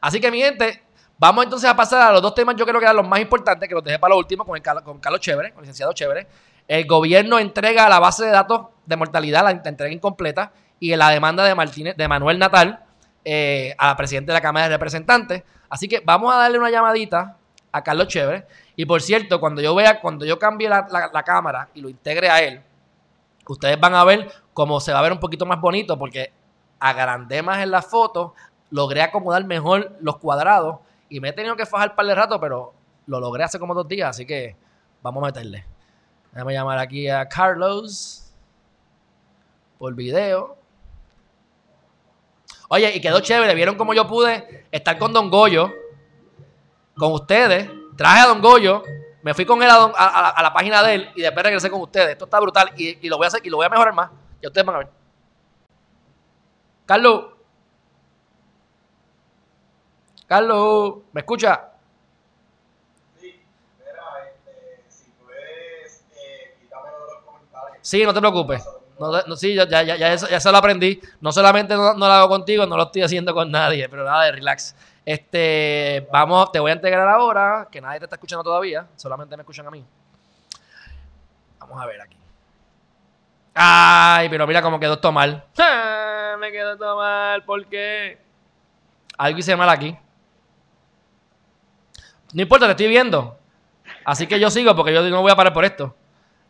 Así 0.04 0.20
que 0.20 0.30
mi 0.30 0.40
gente, 0.40 0.84
Vamos 1.16 1.44
entonces 1.44 1.70
a 1.70 1.76
pasar 1.76 2.02
a 2.02 2.12
los 2.12 2.20
dos 2.20 2.34
temas, 2.34 2.56
yo 2.56 2.66
creo 2.66 2.80
que 2.80 2.86
eran 2.86 2.96
los 2.96 3.06
más 3.06 3.20
importantes, 3.20 3.68
que 3.68 3.74
los 3.74 3.84
dejé 3.84 3.98
para 3.98 4.12
lo 4.14 4.18
último 4.18 4.44
con, 4.44 4.56
el, 4.56 4.62
con 4.82 4.98
Carlos 4.98 5.20
Chévere, 5.20 5.52
con 5.52 5.60
el 5.60 5.62
licenciado 5.62 5.92
Chévere. 5.92 6.26
El 6.66 6.86
gobierno 6.86 7.38
entrega 7.38 7.88
la 7.88 8.00
base 8.00 8.24
de 8.24 8.30
datos 8.30 8.66
de 8.84 8.96
mortalidad, 8.96 9.44
la 9.44 9.52
entrega 9.52 9.92
incompleta, 9.92 10.52
y 10.80 10.94
la 10.96 11.10
demanda 11.10 11.44
de, 11.44 11.54
Martínez, 11.54 11.96
de 11.96 12.08
Manuel 12.08 12.38
Natal 12.38 12.84
eh, 13.24 13.74
a 13.78 13.86
la 13.86 13.96
presidenta 13.96 14.32
de 14.32 14.38
la 14.38 14.42
Cámara 14.42 14.68
de 14.68 14.74
Representantes. 14.74 15.44
Así 15.68 15.86
que 15.86 16.02
vamos 16.04 16.34
a 16.34 16.38
darle 16.38 16.58
una 16.58 16.68
llamadita 16.68 17.36
a 17.70 17.82
Carlos 17.82 18.08
Chévere. 18.08 18.46
Y 18.74 18.84
por 18.84 19.00
cierto, 19.00 19.38
cuando 19.38 19.62
yo 19.62 19.74
vea, 19.74 20.00
cuando 20.00 20.26
yo 20.26 20.38
cambie 20.38 20.68
la, 20.68 20.86
la 21.12 21.22
cámara 21.22 21.68
y 21.74 21.80
lo 21.80 21.88
integre 21.88 22.28
a 22.28 22.42
él, 22.42 22.60
ustedes 23.46 23.78
van 23.78 23.94
a 23.94 24.04
ver 24.04 24.30
cómo 24.52 24.80
se 24.80 24.92
va 24.92 24.98
a 24.98 25.02
ver 25.02 25.12
un 25.12 25.20
poquito 25.20 25.46
más 25.46 25.60
bonito, 25.60 25.96
porque 25.96 26.32
agrandé 26.80 27.40
más 27.40 27.62
en 27.62 27.70
la 27.70 27.80
foto, 27.80 28.34
logré 28.74 29.02
acomodar 29.02 29.44
mejor 29.44 29.96
los 30.00 30.16
cuadrados 30.16 30.80
y 31.08 31.20
me 31.20 31.28
he 31.28 31.32
tenido 31.32 31.54
que 31.54 31.64
fajar 31.64 31.94
par 31.94 32.06
de 32.06 32.14
rato, 32.16 32.40
pero 32.40 32.74
lo 33.06 33.20
logré 33.20 33.44
hace 33.44 33.60
como 33.60 33.72
dos 33.72 33.86
días, 33.86 34.10
así 34.10 34.26
que 34.26 34.56
vamos 35.00 35.22
a 35.22 35.26
meterle. 35.26 35.64
Déjame 36.32 36.54
llamar 36.54 36.78
aquí 36.78 37.08
a 37.08 37.28
Carlos 37.28 38.34
por 39.78 39.94
video. 39.94 40.56
Oye, 42.68 42.96
y 42.96 43.00
quedó 43.00 43.20
chévere. 43.20 43.54
¿Vieron 43.54 43.76
cómo 43.76 43.94
yo 43.94 44.08
pude 44.08 44.66
estar 44.72 44.98
con 44.98 45.12
Don 45.12 45.30
Goyo? 45.30 45.70
Con 46.96 47.12
ustedes. 47.12 47.70
Traje 47.96 48.22
a 48.22 48.26
Don 48.26 48.42
Goyo. 48.42 48.82
Me 49.22 49.34
fui 49.34 49.44
con 49.44 49.62
él 49.62 49.68
a, 49.70 50.42
la 50.42 50.52
página 50.52 50.82
de 50.82 50.94
él 50.96 51.10
y 51.14 51.22
después 51.22 51.44
regresé 51.44 51.70
con 51.70 51.80
ustedes. 51.80 52.08
Esto 52.08 52.24
está 52.24 52.40
brutal 52.40 52.72
y, 52.76 53.08
lo 53.08 53.18
voy 53.18 53.26
a 53.26 53.28
hacer 53.28 53.40
y 53.44 53.50
lo 53.50 53.58
voy 53.58 53.66
a 53.66 53.68
mejorar 53.68 53.94
más. 53.94 54.10
Ya 54.42 54.48
ustedes 54.48 54.66
van 54.66 54.74
a 54.74 54.78
ver. 54.78 54.88
Carlos. 56.86 57.33
Carlos, 60.26 60.96
¿me 61.12 61.20
escucha? 61.20 61.68
Sí, 63.20 63.44
este, 64.26 64.84
si 64.88 65.10
puedes, 65.22 66.04
eh, 66.16 66.56
los 66.70 67.24
comentarios. 67.24 67.78
Sí, 67.82 68.04
no 68.04 68.14
te 68.14 68.20
preocupes. 68.20 68.64
No, 68.98 69.36
sí, 69.36 69.54
ya, 69.54 69.68
ya, 69.68 69.82
ya, 69.82 69.96
ya, 69.96 70.12
eso, 70.12 70.28
ya 70.28 70.38
se 70.38 70.50
lo 70.50 70.58
aprendí. 70.58 71.00
No 71.20 71.32
solamente 71.32 71.74
no, 71.74 71.94
lo 71.94 72.06
hago 72.06 72.28
contigo, 72.28 72.64
no 72.64 72.76
lo 72.76 72.84
estoy 72.84 73.02
haciendo 73.02 73.34
con 73.34 73.50
nadie, 73.50 73.88
pero 73.88 74.04
nada 74.04 74.24
de 74.24 74.32
relax. 74.32 74.74
Este, 75.04 76.08
vamos, 76.12 76.52
te 76.52 76.60
voy 76.60 76.70
a 76.70 76.74
integrar 76.74 77.08
ahora, 77.08 77.68
que 77.70 77.80
nadie 77.80 77.98
te 77.98 78.06
está 78.06 78.16
escuchando 78.16 78.44
todavía, 78.44 78.86
solamente 78.96 79.36
me 79.36 79.42
escuchan 79.42 79.66
a 79.66 79.70
mí. 79.70 79.84
Vamos 81.58 81.82
a 81.82 81.86
ver 81.86 82.00
aquí. 82.00 82.16
Ay, 83.52 84.28
pero 84.28 84.46
mira 84.46 84.62
cómo 84.62 84.80
quedó 84.80 84.94
esto 84.94 85.12
mal. 85.12 85.44
Ah, 85.58 86.36
me 86.40 86.52
quedó 86.52 86.78
todo 86.78 86.96
mal, 86.96 87.42
¿por 87.44 87.66
qué? 87.66 88.18
Algo 89.18 89.38
hice 89.38 89.56
mal 89.56 89.68
aquí. 89.68 89.96
No 92.34 92.42
importa, 92.42 92.66
te 92.66 92.72
estoy 92.72 92.88
viendo. 92.88 93.36
Así 94.04 94.26
que 94.26 94.38
yo 94.38 94.50
sigo 94.50 94.74
porque 94.76 94.92
yo 94.92 95.02
no 95.08 95.22
voy 95.22 95.32
a 95.32 95.36
parar 95.36 95.52
por 95.52 95.64
esto. 95.64 95.94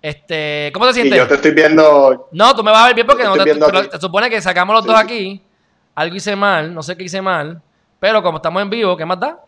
Este, 0.03 0.71
¿cómo 0.75 0.87
te 0.87 0.95
sientes? 0.95 1.15
Y 1.15 1.19
yo 1.19 1.29
te 1.29 1.35
estoy 1.35 1.53
viendo. 1.53 2.29
No, 2.33 2.55
tú 2.55 2.63
me 2.65 2.71
vas 2.71 2.83
a 2.83 2.87
ver 2.87 2.95
bien 2.95 3.07
porque 3.07 3.25
no 3.25 3.35
te, 3.37 4.01
supone 4.01 4.29
que 4.29 4.41
sacamos 4.41 4.75
los 4.75 4.85
Sí, 4.85 4.89
dos 4.91 4.99
aquí. 4.99 5.43
Algo 5.95 6.17
hice 6.17 6.35
mal, 6.35 6.75
no 6.75 6.83
sé 6.83 6.97
qué 6.97 7.05
hice 7.05 7.23
mal. 7.23 7.63
Pero 8.01 8.23
como 8.23 8.39
estamos 8.39 8.61
en 8.63 8.69
vivo, 8.71 8.97
¿qué 8.97 9.05
más 9.07 9.21
da? 9.21 9.39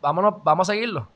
Vámonos, 0.00 0.34
vamos 0.44 0.68
a 0.68 0.72
seguirlo. 0.72 1.08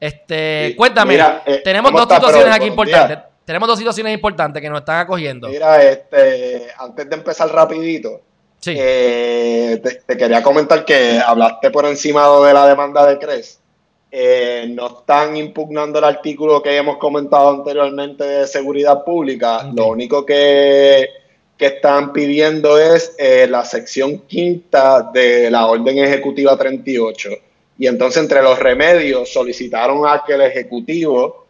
Este, 0.00 0.68
Sí, 0.70 0.76
cuéntame, 0.76 1.12
mira, 1.12 1.42
eh, 1.44 1.60
tenemos 1.62 1.90
¿cómo 1.90 2.04
dos 2.04 2.10
está, 2.10 2.16
situaciones 2.26 2.54
aquí 2.56 2.66
importantes. 2.66 3.08
días? 3.18 3.24
Tenemos 3.44 3.68
dos 3.68 3.78
situaciones 3.78 4.14
importantes 4.14 4.62
que 4.62 4.70
nos 4.70 4.80
están 4.80 5.00
acogiendo. 5.00 5.48
Mira, 5.48 5.82
este, 5.82 6.68
antes 6.78 7.08
de 7.08 7.16
empezar 7.16 7.52
rapidito, 7.52 8.20
Sí. 8.60 8.74
eh, 8.76 9.80
te, 9.82 9.94
te 10.06 10.16
quería 10.16 10.42
comentar 10.42 10.84
que 10.84 11.20
hablaste 11.24 11.70
por 11.70 11.84
encima 11.86 12.26
de 12.46 12.54
la 12.54 12.66
demanda 12.66 13.06
de 13.06 13.18
CRES. 13.18 13.59
Eh, 14.12 14.66
no 14.70 14.98
están 14.98 15.36
impugnando 15.36 16.00
el 16.00 16.04
artículo 16.04 16.60
que 16.60 16.76
hemos 16.76 16.96
comentado 16.96 17.50
anteriormente 17.50 18.24
de 18.24 18.46
seguridad 18.46 19.04
pública. 19.04 19.70
Lo 19.72 19.86
único 19.88 20.26
que, 20.26 21.08
que 21.56 21.66
están 21.66 22.12
pidiendo 22.12 22.76
es 22.78 23.14
eh, 23.18 23.46
la 23.48 23.64
sección 23.64 24.18
quinta 24.26 25.10
de 25.12 25.50
la 25.50 25.66
orden 25.66 25.98
ejecutiva 25.98 26.56
38. 26.56 27.30
Y 27.78 27.86
entonces 27.86 28.22
entre 28.22 28.42
los 28.42 28.58
remedios 28.58 29.32
solicitaron 29.32 30.06
a 30.06 30.24
que 30.26 30.34
el 30.34 30.42
Ejecutivo 30.42 31.46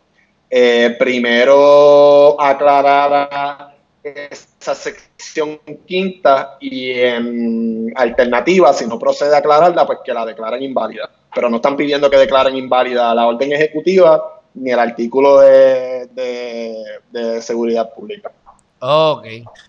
eh, 0.50 0.94
primero 0.98 2.40
aclarara 2.40 3.69
esa 4.02 4.74
sección 4.74 5.60
quinta 5.86 6.56
y 6.60 6.90
en 6.92 7.92
alternativa, 7.96 8.72
si 8.72 8.86
no 8.86 8.98
procede 8.98 9.34
a 9.34 9.38
aclararla, 9.38 9.86
pues 9.86 9.98
que 10.04 10.14
la 10.14 10.24
declaren 10.24 10.62
inválida. 10.62 11.10
Pero 11.34 11.48
no 11.50 11.56
están 11.56 11.76
pidiendo 11.76 12.10
que 12.10 12.16
declaren 12.16 12.56
inválida 12.56 13.14
la 13.14 13.26
orden 13.26 13.52
ejecutiva 13.52 14.40
ni 14.54 14.70
el 14.72 14.78
artículo 14.78 15.40
de, 15.40 16.06
de- 16.08 16.84
de 17.10 17.42
seguridad 17.42 17.92
pública. 17.94 18.32
Ok. 18.80 19.26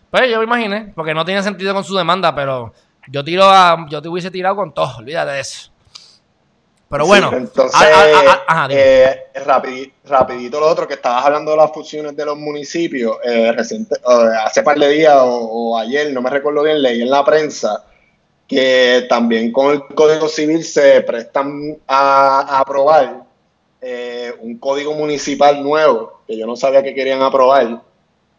Pues 0.10 0.30
yo 0.30 0.38
me 0.39 0.46
imaginé, 0.46 0.91
porque 0.96 1.13
no 1.13 1.24
tiene 1.26 1.44
sentido 1.44 1.74
con 1.74 1.84
su 1.84 1.96
demanda, 1.96 2.34
pero 2.34 2.74
yo 3.10 3.24
tiro 3.24 3.44
a, 3.46 3.86
yo 3.89 4.02
te 4.02 4.10
hubiese 4.10 4.32
tirado 4.32 4.56
con 4.56 4.74
todo, 4.74 4.98
olvídate 4.98 5.32
de 5.32 5.39
eso. 5.41 5.70
Pero 6.91 7.06
bueno, 7.08 7.30
Sí, 7.30 7.36
entonces, 7.38 7.80
dime. 8.67 8.82
eh, 8.82 9.23
rapidi- 9.45 9.91
rapidito 10.06 10.60
lo 10.60 10.67
otro, 10.67 10.88
que 10.88 10.95
estabas 10.95 11.25
hablando 11.25 11.51
de 11.51 11.58
las 11.58 11.71
fusiones 11.71 12.15
de 12.15 12.25
los 12.25 12.38
municipios, 12.38 13.15
eh, 13.23 13.51
reciente, 13.54 13.95
eh, 13.95 14.27
hace 14.45 14.62
par 14.62 14.77
de 14.77 14.89
días 14.89 15.15
o, 15.21 15.25
o 15.73 15.77
ayer, 15.80 16.12
no 16.12 16.21
me 16.21 16.30
recuerdo 16.30 16.63
bien, 16.63 16.82
leí 16.82 17.01
en 17.01 17.10
la 17.10 17.23
prensa 17.23 17.86
que 18.47 19.06
también 19.08 19.51
con 19.54 19.71
el 19.71 19.86
Código 19.95 20.27
Civil 20.27 20.63
se 20.65 20.99
prestan 21.01 21.77
a, 21.88 22.41
a 22.41 22.60
aprobar 22.60 23.23
eh, 23.82 24.34
un 24.41 24.58
código 24.60 24.93
municipal 24.93 25.63
nuevo, 25.63 26.19
que 26.27 26.38
yo 26.38 26.45
no 26.45 26.56
sabía 26.58 26.84
que 26.84 26.93
querían 26.93 27.21
aprobar. 27.21 27.82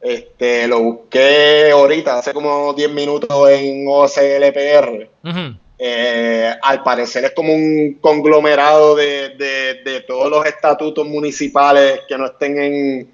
Este, 0.03 0.67
lo 0.69 0.81
busqué 0.81 1.71
ahorita, 1.73 2.19
hace 2.19 2.33
como 2.35 2.75
10 2.75 2.91
minutos 2.91 3.31
en 3.51 3.87
OCLPR. 3.89 5.09
Ujú. 5.25 5.57
Eh, 5.85 6.55
al 6.63 6.81
parecer 6.85 7.25
es 7.25 7.33
como 7.33 7.53
un 7.53 7.95
conglomerado 8.01 8.95
de, 8.95 9.31
de- 9.31 9.83
de 9.83 10.01
todos 10.03 10.31
los 10.31 10.47
estatutos 10.47 11.05
municipales 11.09 12.03
que 12.07 12.17
no 12.17 12.27
estén 12.27 12.57
en, 12.63 13.13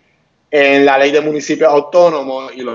en 0.51 0.85
la 0.85 0.99
ley 0.99 1.11
de 1.11 1.23
municipios 1.23 1.71
autónomos 1.73 2.53
y 2.55 2.61
lo, 2.61 2.73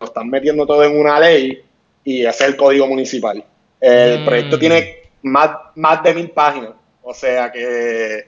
lo 0.00 0.06
están 0.06 0.28
metiendo 0.28 0.66
todo 0.66 0.82
en 0.82 0.98
una 0.98 1.20
ley 1.20 1.62
y 2.02 2.22
ese 2.26 2.42
es 2.44 2.50
el 2.50 2.56
código 2.56 2.88
municipal. 2.88 3.44
El 3.80 4.22
Mm. 4.22 4.24
proyecto 4.24 4.58
tiene 4.58 5.02
más, 5.22 5.50
más 5.76 6.02
de 6.02 6.14
mil 6.14 6.30
páginas, 6.32 6.70
o 7.02 7.14
sea 7.14 7.52
que, 7.52 8.26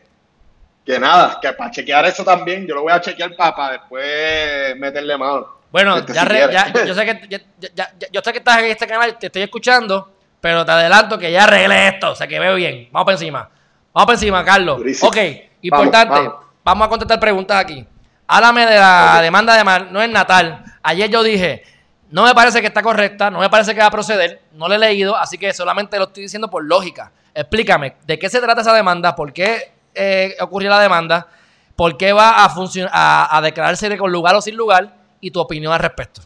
que 0.86 1.00
nada, 1.00 1.40
que 1.42 1.52
para 1.52 1.72
chequear 1.72 2.06
eso 2.06 2.22
también, 2.24 2.64
yo 2.64 2.76
lo 2.76 2.82
voy 2.82 2.92
a 2.92 3.00
chequear 3.00 3.34
para, 3.34 3.72
después 3.72 4.76
meterle 4.76 5.16
mano. 5.18 5.48
Bueno, 5.72 5.96
Este, 5.96 6.12
ya, 6.12 6.20
si 6.22 6.26
re- 6.28 6.36
quieres. 6.36 6.54
ya- 6.54 6.84
yo, 6.84 6.94
sé 6.94 7.04
que 7.04 7.20
ya- 7.28 7.40
ya- 7.74 7.92
ya- 7.98 8.08
yo 8.12 8.20
sé 8.22 8.30
que 8.30 8.38
estás 8.38 8.58
en 8.60 8.66
este 8.66 8.86
canal, 8.86 9.18
te 9.18 9.26
estoy 9.26 9.42
escuchando, 9.42 10.12
pero 10.40 10.64
te 10.64 10.72
adelanto 10.72 11.18
que 11.18 11.30
ya 11.32 11.44
arreglé 11.44 11.88
esto, 11.88 12.12
o 12.12 12.14
sea 12.14 12.26
que 12.26 12.38
veo 12.38 12.54
bien. 12.54 12.88
Vamos 12.92 13.04
para 13.06 13.14
encima. 13.16 13.50
Vamos 13.92 14.06
para 14.06 14.14
encima, 14.14 14.44
Carlos. 14.44 14.78
Durísimo. 14.78 15.08
Ok, 15.08 15.16
importante. 15.62 16.14
Vamos, 16.14 16.34
vamos. 16.64 16.86
a 16.86 16.88
contestar 16.88 17.18
preguntas 17.20 17.56
aquí. 17.58 17.84
Háblame 18.26 18.66
de 18.66 18.76
la 18.76 19.20
demanda 19.22 19.54
de 19.56 19.64
Mar- 19.64 19.88
no 19.90 20.02
es 20.02 20.10
Natal. 20.10 20.62
Ayer 20.82 21.08
yo 21.10 21.22
dije, 21.22 21.62
no 22.10 22.24
me 22.24 22.34
parece 22.34 22.60
que 22.60 22.66
está 22.66 22.82
correcta, 22.82 23.30
no 23.30 23.40
me 23.40 23.48
parece 23.50 23.74
que 23.74 23.80
va 23.80 23.86
a 23.86 23.90
proceder, 23.90 24.42
no 24.52 24.68
lo 24.68 24.74
he 24.74 24.78
leído, 24.78 25.16
así 25.16 25.38
que 25.38 25.52
solamente 25.52 25.98
lo 25.98 26.04
estoy 26.04 26.24
diciendo 26.24 26.48
por 26.48 26.64
lógica. 26.64 27.10
Explícame, 27.34 27.96
¿de 28.06 28.18
qué 28.18 28.28
se 28.28 28.40
trata 28.40 28.60
esa 28.60 28.72
demanda? 28.74 29.14
¿Por 29.14 29.32
qué 29.32 29.72
eh, 29.94 30.36
ocurrió 30.40 30.70
la 30.70 30.80
demanda? 30.80 31.26
¿Por 31.74 31.96
qué 31.96 32.12
va 32.12 32.30
a, 32.44 33.36
a 33.36 33.40
declararse 33.40 33.88
de 33.88 33.96
con 33.96 34.10
lugar 34.12 34.34
o 34.34 34.40
sin 34.42 34.56
lugar? 34.56 34.94
Y 35.20 35.30
tu 35.30 35.40
opinión 35.40 35.72
al 35.72 35.78
respecto. 35.80 36.20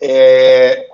Eh, 0.00 0.86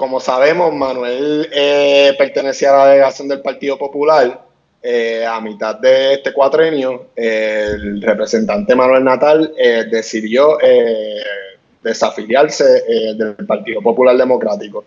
como 0.00 0.18
sabemos, 0.18 0.72
Manuel 0.72 1.46
eh, 1.52 2.14
pertenecía 2.16 2.70
a 2.70 2.78
la 2.78 2.86
delegación 2.86 3.28
del 3.28 3.42
Partido 3.42 3.76
Popular. 3.76 4.46
Eh, 4.82 5.26
a 5.26 5.38
mitad 5.42 5.78
de 5.78 6.14
este 6.14 6.32
cuatrenio, 6.32 7.08
el 7.14 8.00
representante 8.00 8.74
Manuel 8.74 9.04
Natal 9.04 9.52
eh, 9.58 9.84
decidió 9.90 10.58
eh, 10.58 11.20
desafiliarse 11.82 12.64
del 13.14 13.46
Partido 13.46 13.82
Popular 13.82 14.16
Democrático. 14.16 14.86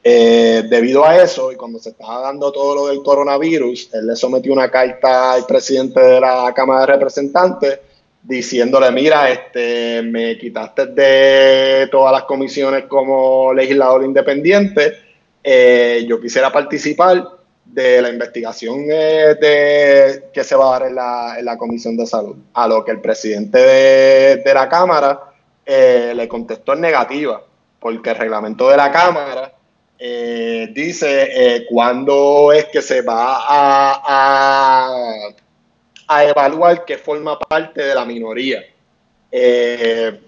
Debido 0.00 1.04
a 1.04 1.20
eso, 1.20 1.50
y 1.50 1.56
cuando 1.56 1.80
se 1.80 1.88
estaba 1.88 2.20
dando 2.20 2.52
todo 2.52 2.76
lo 2.76 2.86
del 2.86 3.02
coronavirus, 3.02 3.92
él 3.94 4.06
le 4.06 4.14
sometió 4.14 4.52
una 4.52 4.70
carta 4.70 5.32
al 5.32 5.44
presidente 5.44 6.00
de 6.00 6.20
la 6.20 6.52
Cámara 6.54 6.82
de 6.82 6.92
Representantes 6.92 7.80
diciéndole, 8.26 8.90
mira, 8.90 9.30
este, 9.30 10.02
me 10.02 10.36
quitaste 10.36 10.86
de 10.86 11.88
todas 11.90 12.12
las 12.12 12.24
comisiones 12.24 12.84
como 12.86 13.54
legislador 13.54 14.02
independiente, 14.04 14.94
eh, 15.44 16.04
yo 16.08 16.20
quisiera 16.20 16.50
participar 16.50 17.24
de 17.64 18.02
la 18.02 18.08
investigación 18.08 18.86
eh, 18.90 19.36
de, 19.40 20.24
que 20.32 20.42
se 20.42 20.56
va 20.56 20.68
a 20.68 20.78
dar 20.78 20.88
en 20.88 20.94
la, 20.96 21.36
en 21.38 21.44
la 21.44 21.56
Comisión 21.56 21.96
de 21.96 22.04
Salud, 22.04 22.36
a 22.52 22.66
lo 22.66 22.84
que 22.84 22.90
el 22.90 23.00
presidente 23.00 23.58
de, 23.58 24.36
de 24.44 24.54
la 24.54 24.68
Cámara 24.68 25.20
eh, 25.64 26.12
le 26.16 26.26
contestó 26.26 26.72
en 26.72 26.80
negativa, 26.80 27.40
porque 27.78 28.10
el 28.10 28.16
reglamento 28.16 28.68
de 28.68 28.76
la 28.76 28.90
Cámara 28.90 29.52
dice 29.98 31.64
cuándo 31.70 32.52
es 32.52 32.66
que 32.66 32.82
se 32.82 33.00
va 33.00 33.38
a, 33.48 35.08
a 36.08 36.24
evaluar 36.24 36.84
que 36.84 36.98
forma 36.98 37.38
parte 37.38 37.82
de 37.82 37.94
la 37.94 38.04
minoría. 38.04 38.64
Eh, 39.30 40.20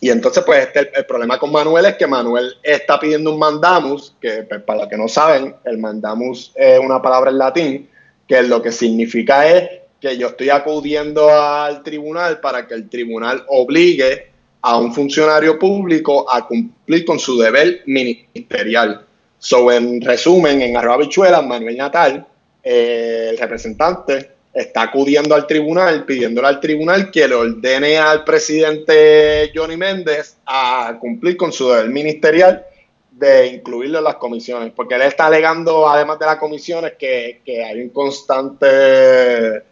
y 0.00 0.08
entonces, 0.08 0.42
pues, 0.44 0.66
este, 0.66 0.90
el, 0.94 1.04
problema 1.04 1.38
con 1.38 1.52
Manuel 1.52 1.84
es 1.84 1.96
que 1.96 2.06
Manuel 2.06 2.54
está 2.62 2.98
pidiendo 2.98 3.32
un 3.32 3.38
mandamus, 3.38 4.14
que 4.20 4.44
pues, 4.44 4.62
para 4.62 4.80
los 4.80 4.88
que 4.88 4.96
no 4.96 5.08
saben, 5.08 5.54
el 5.64 5.78
mandamus 5.78 6.52
es 6.54 6.78
una 6.78 7.02
palabra 7.02 7.30
en 7.30 7.38
latín, 7.38 7.88
que 8.26 8.42
lo 8.42 8.62
que 8.62 8.72
significa 8.72 9.46
es 9.46 9.68
que 10.00 10.16
yo 10.16 10.28
estoy 10.28 10.48
acudiendo 10.48 11.28
al 11.28 11.82
tribunal 11.82 12.40
para 12.40 12.66
que 12.66 12.74
el 12.74 12.88
tribunal 12.88 13.44
obligue 13.48 14.30
a 14.62 14.78
un 14.78 14.94
funcionario 14.94 15.58
público 15.58 16.30
a 16.30 16.46
cumplir 16.46 17.04
con 17.04 17.18
su 17.18 17.38
deber 17.38 17.82
ministerial. 17.86 19.04
So, 19.38 19.70
en 19.70 20.00
resumen, 20.00 20.62
en 20.62 20.76
Arroba 20.76 20.98
Bichuela, 20.98 21.42
Manuel 21.42 21.76
Natal, 21.76 22.26
eh, 22.62 23.28
el 23.30 23.38
representante, 23.38 24.30
está 24.52 24.82
acudiendo 24.82 25.34
al 25.34 25.46
tribunal, 25.46 26.04
pidiéndole 26.04 26.48
al 26.48 26.60
tribunal 26.60 27.10
que 27.10 27.28
le 27.28 27.34
ordene 27.34 27.98
al 27.98 28.24
presidente 28.24 29.50
Johnny 29.54 29.76
Méndez 29.76 30.36
a 30.46 30.96
cumplir 31.00 31.36
con 31.36 31.52
su 31.52 31.68
deber 31.68 31.88
ministerial 31.88 32.64
de 33.12 33.46
incluirlo 33.48 33.98
en 33.98 34.04
las 34.04 34.16
comisiones, 34.16 34.72
porque 34.74 34.94
él 34.94 35.02
está 35.02 35.26
alegando, 35.26 35.88
además 35.88 36.18
de 36.18 36.26
las 36.26 36.36
comisiones, 36.36 36.94
que, 36.98 37.40
que 37.44 37.62
hay 37.62 37.80
un 37.82 37.90
constante 37.90 39.62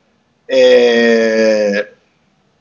eh, 0.46 1.86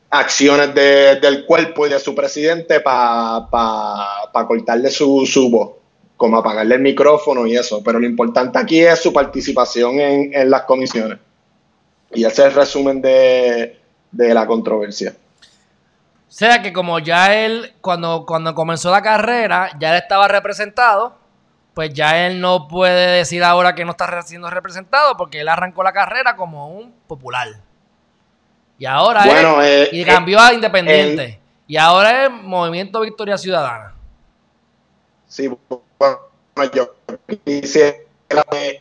acciones 0.09 0.73
de- 0.73 1.19
del 1.19 1.45
cuerpo 1.45 1.85
y 1.85 1.89
de 1.89 1.99
su 1.99 2.15
presidente 2.15 2.79
para 2.79 3.47
cortarle 4.47 4.89
su, 4.89 5.25
su 5.25 5.49
voz, 5.49 5.71
como 6.15 6.37
apagarle 6.37 6.75
el 6.75 6.81
micrófono 6.81 7.45
y 7.45 7.55
eso. 7.57 7.81
Pero 7.83 7.99
lo 7.99 8.05
importante 8.05 8.57
aquí 8.57 8.79
es 8.79 8.99
su 8.99 9.11
participación 9.11 9.99
en, 9.99 10.33
en 10.33 10.49
las 10.49 10.63
comisiones. 10.63 11.17
Y 12.11 12.25
ese 12.25 12.41
es 12.41 12.47
el 12.47 12.53
resumen 12.53 13.01
de, 13.01 13.79
de 14.11 14.33
la 14.33 14.45
controversia. 14.45 15.15
O 16.27 16.31
sea 16.31 16.61
que 16.61 16.73
como 16.73 16.99
ya 16.99 17.33
él, 17.33 17.73
cuando, 17.81 18.25
cuando 18.25 18.53
comenzó 18.53 18.91
la 18.91 19.01
carrera, 19.01 19.71
ya 19.79 19.91
él 19.95 20.01
estaba 20.01 20.27
representado, 20.27 21.15
pues 21.73 21.93
ya 21.93 22.25
él 22.25 22.41
no 22.41 22.67
puede 22.67 23.17
decir 23.17 23.43
ahora 23.43 23.75
que 23.75 23.85
no 23.85 23.91
está 23.91 24.21
siendo 24.23 24.49
representado 24.49 25.15
porque 25.15 25.41
él 25.41 25.47
arrancó 25.47 25.83
la 25.83 25.93
carrera 25.93 26.35
como 26.35 26.69
un 26.69 26.91
popular. 27.07 27.47
Y 28.77 28.85
ahora 28.85 29.25
Bueno, 29.25 29.61
él, 29.61 29.83
eh, 29.83 29.89
y 29.91 30.01
eh, 30.01 30.05
cambió 30.05 30.39
a 30.39 30.53
independiente. 30.53 31.39
Y 31.67 31.77
ahora 31.77 32.25
es 32.25 32.31
Movimiento 32.31 33.01
Victoria 33.01 33.37
Ciudadana. 33.37 33.93
Sí, 35.27 35.49
bueno, 35.69 36.19
yo 36.73 36.95
quisiera 37.43 37.97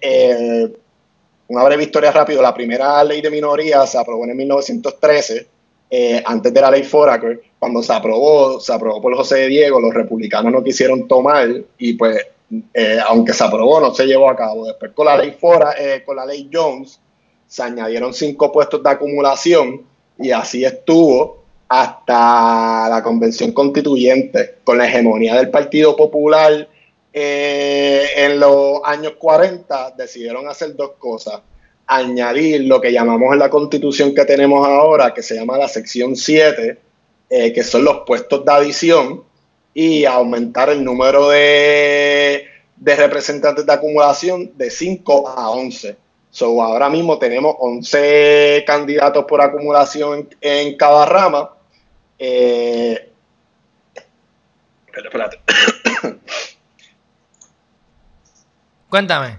eh, 0.00 0.76
una 1.48 1.64
breve 1.64 1.84
historia 1.84 2.12
rápido. 2.12 2.42
La 2.42 2.54
primera 2.54 3.02
ley 3.04 3.20
de 3.20 3.30
minoría 3.30 3.86
se 3.86 3.98
aprobó 3.98 4.24
en 4.24 4.36
1913, 4.36 5.46
eh, 5.90 6.22
antes 6.24 6.52
de 6.52 6.60
la 6.60 6.70
ley 6.70 6.82
Foraker. 6.82 7.42
Cuando 7.58 7.82
se 7.82 7.92
aprobó, 7.92 8.60
se 8.60 8.72
aprobó 8.72 9.00
por 9.00 9.16
José 9.16 9.46
Diego, 9.46 9.80
los 9.80 9.94
republicanos 9.94 10.52
no 10.52 10.62
quisieron 10.62 11.06
tomar 11.08 11.48
y 11.78 11.92
pues, 11.94 12.26
eh, 12.74 12.98
aunque 13.06 13.32
se 13.32 13.44
aprobó, 13.44 13.80
no 13.80 13.94
se 13.94 14.06
llevó 14.06 14.28
a 14.28 14.36
cabo. 14.36 14.66
Después 14.66 14.92
con 14.92 15.06
la 15.06 15.16
ley 15.16 15.36
Fora, 15.40 15.74
con 16.04 16.16
la 16.16 16.26
ley 16.26 16.48
Jones, 16.52 17.00
se 17.46 17.62
añadieron 17.62 18.12
cinco 18.12 18.52
puestos 18.52 18.82
de 18.82 18.90
acumulación 18.90 19.82
y 20.18 20.30
así 20.30 20.64
estuvo 20.64 21.44
hasta 21.68 22.88
la 22.88 23.02
convención 23.02 23.52
constituyente, 23.52 24.58
con 24.64 24.78
la 24.78 24.86
hegemonía 24.86 25.34
del 25.36 25.50
Partido 25.50 25.96
Popular 25.96 26.68
eh, 27.18 28.10
en 28.14 28.38
los 28.38 28.82
años 28.84 29.14
40 29.18 29.92
decidieron 29.96 30.46
hacer 30.48 30.76
dos 30.76 30.92
cosas. 30.98 31.40
Añadir 31.86 32.64
lo 32.64 32.78
que 32.78 32.92
llamamos 32.92 33.32
en 33.32 33.38
la 33.38 33.48
constitución 33.48 34.14
que 34.14 34.26
tenemos 34.26 34.66
ahora, 34.68 35.14
que 35.14 35.22
se 35.22 35.34
llama 35.34 35.56
la 35.56 35.66
sección 35.66 36.14
7, 36.14 36.78
eh, 37.30 37.52
que 37.54 37.64
son 37.64 37.84
los 37.84 38.02
puestos 38.06 38.44
de 38.44 38.52
adición, 38.52 39.24
y 39.72 40.04
aumentar 40.04 40.68
el 40.68 40.84
número 40.84 41.30
de, 41.30 42.48
representantes 42.84 43.64
de 43.64 43.72
acumulación 43.72 44.52
de 44.58 44.70
5 44.70 45.28
a 45.30 45.48
11. 45.48 45.96
So, 46.30 46.62
ahora 46.62 46.90
mismo 46.90 47.18
tenemos 47.18 47.56
11 47.58 48.62
candidatos 48.66 49.24
por 49.24 49.40
acumulación 49.40 50.28
en, 50.42 50.76
cada 50.76 51.06
rama. 51.06 51.50
Eh, 52.18 53.10
espérate. 54.94 55.40
Cuéntame. 58.96 59.38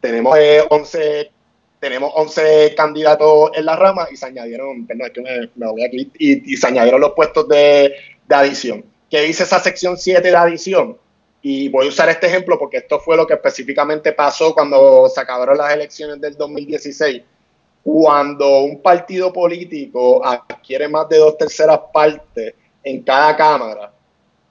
Tenemos 0.00 0.38
11 0.70 1.20
eh, 1.20 1.30
tenemos 1.80 2.12
11 2.14 2.76
candidatos 2.76 3.50
en 3.54 3.64
la 3.64 3.74
rama 3.74 4.06
y 4.08 4.16
se 4.16 4.26
añadieron, 4.26 4.86
perdón, 4.86 5.06
es 5.08 5.12
que 5.12 5.50
me, 5.56 5.66
voy 5.66 5.82
aquí, 5.82 6.12
y, 6.16 6.56
se 6.56 6.68
añadieron 6.68 7.00
los 7.00 7.10
puestos 7.10 7.48
de, 7.48 7.92
adición. 8.28 8.84
¿Qué 9.10 9.22
dice 9.22 9.42
esa 9.42 9.58
sección 9.58 9.98
7 9.98 10.22
de 10.22 10.36
adición? 10.36 10.96
Y 11.42 11.70
voy 11.70 11.86
a 11.86 11.88
usar 11.88 12.08
este 12.08 12.28
ejemplo 12.28 12.56
porque 12.56 12.76
esto 12.76 13.00
fue 13.00 13.16
lo 13.16 13.26
que 13.26 13.34
específicamente 13.34 14.12
pasó 14.12 14.54
cuando 14.54 15.08
se 15.08 15.20
acabaron 15.20 15.58
las 15.58 15.74
elecciones 15.74 16.20
del 16.20 16.36
2016. 16.36 17.20
Cuando 17.82 18.60
un 18.60 18.80
partido 18.80 19.32
político 19.32 20.24
adquiere 20.24 20.86
más 20.86 21.08
de 21.08 21.18
dos 21.18 21.36
terceras 21.36 21.80
partes 21.92 22.54
en 22.84 23.02
cada 23.02 23.36
cámara, 23.36 23.92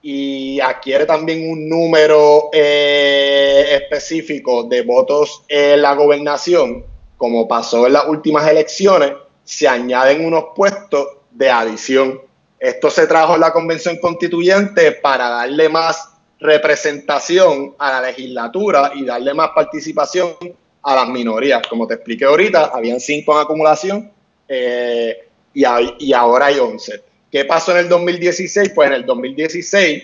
y 0.02 0.58
adquiere 0.60 1.06
también 1.06 1.48
un 1.48 1.68
número 1.68 2.50
eh, 2.52 3.31
específico 3.74 4.64
de 4.64 4.82
votos 4.82 5.42
en 5.48 5.82
la 5.82 5.94
gobernación, 5.94 6.84
como 7.16 7.46
pasó 7.46 7.86
en 7.86 7.94
las 7.94 8.06
últimas 8.06 8.48
elecciones, 8.48 9.12
se 9.44 9.68
añaden 9.68 10.24
unos 10.24 10.46
puestos 10.54 11.08
de 11.30 11.50
adición. 11.50 12.20
Esto 12.58 12.90
se 12.90 13.06
trajo 13.06 13.34
en 13.34 13.40
la 13.40 13.52
convención 13.52 13.96
constituyente 13.98 14.92
para 14.92 15.28
darle 15.28 15.68
más 15.68 16.10
representación 16.38 17.74
a 17.78 17.92
la 17.92 18.08
legislatura 18.08 18.92
y 18.94 19.04
darle 19.04 19.34
más 19.34 19.50
participación 19.50 20.34
a 20.82 20.94
las 20.94 21.08
minorías. 21.08 21.62
Como 21.68 21.86
te 21.86 21.94
expliqué 21.94 22.24
ahorita, 22.24 22.72
habían 22.74 23.00
cinco 23.00 23.32
en 23.34 23.38
acumulación 23.38 24.12
eh, 24.48 25.28
y, 25.54 26.12
ahora 26.12 26.46
hay 26.46 26.58
once. 26.58 27.02
¿Qué 27.30 27.44
pasó 27.44 27.72
en 27.72 27.78
el 27.78 27.88
2016? 27.88 28.72
Pues 28.74 28.88
en 28.88 28.94
el 28.94 29.06
2016 29.06 30.02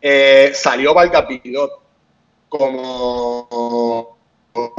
eh, 0.00 0.52
salió 0.54 0.94
Vargas 0.94 1.24
como, 2.48 4.16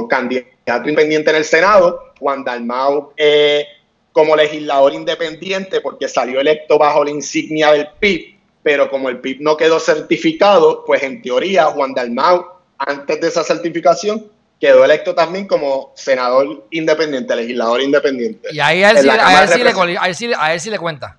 candidato 0.08 0.88
independiente 0.88 1.30
en 1.30 1.36
el 1.36 1.44
Senado, 1.44 2.12
Juan 2.18 2.44
Dalmau 2.44 3.12
eh, 3.16 3.66
como 4.12 4.36
legislador 4.36 4.92
independiente 4.92 5.80
porque 5.80 6.08
salió 6.08 6.40
electo 6.40 6.78
bajo 6.78 7.04
la 7.04 7.10
insignia 7.10 7.72
del 7.72 7.88
PIB, 7.98 8.36
pero 8.62 8.90
como 8.90 9.08
el 9.08 9.20
PIB 9.20 9.38
no 9.40 9.56
quedó 9.56 9.80
certificado, 9.80 10.84
pues 10.84 11.02
en 11.02 11.22
teoría 11.22 11.66
Juan 11.66 11.94
Dalmau, 11.94 12.44
antes 12.78 13.20
de 13.20 13.28
esa 13.28 13.44
certificación, 13.44 14.30
quedó 14.60 14.84
electo 14.84 15.14
también 15.14 15.46
como 15.46 15.92
senador 15.94 16.66
independiente, 16.70 17.34
legislador 17.34 17.80
independiente. 17.80 18.48
Y 18.52 18.60
ahí 18.60 18.82
a 18.82 18.90
él, 18.90 18.98
sí, 18.98 20.70
le, 20.70 20.78
cuenta. 20.78 21.16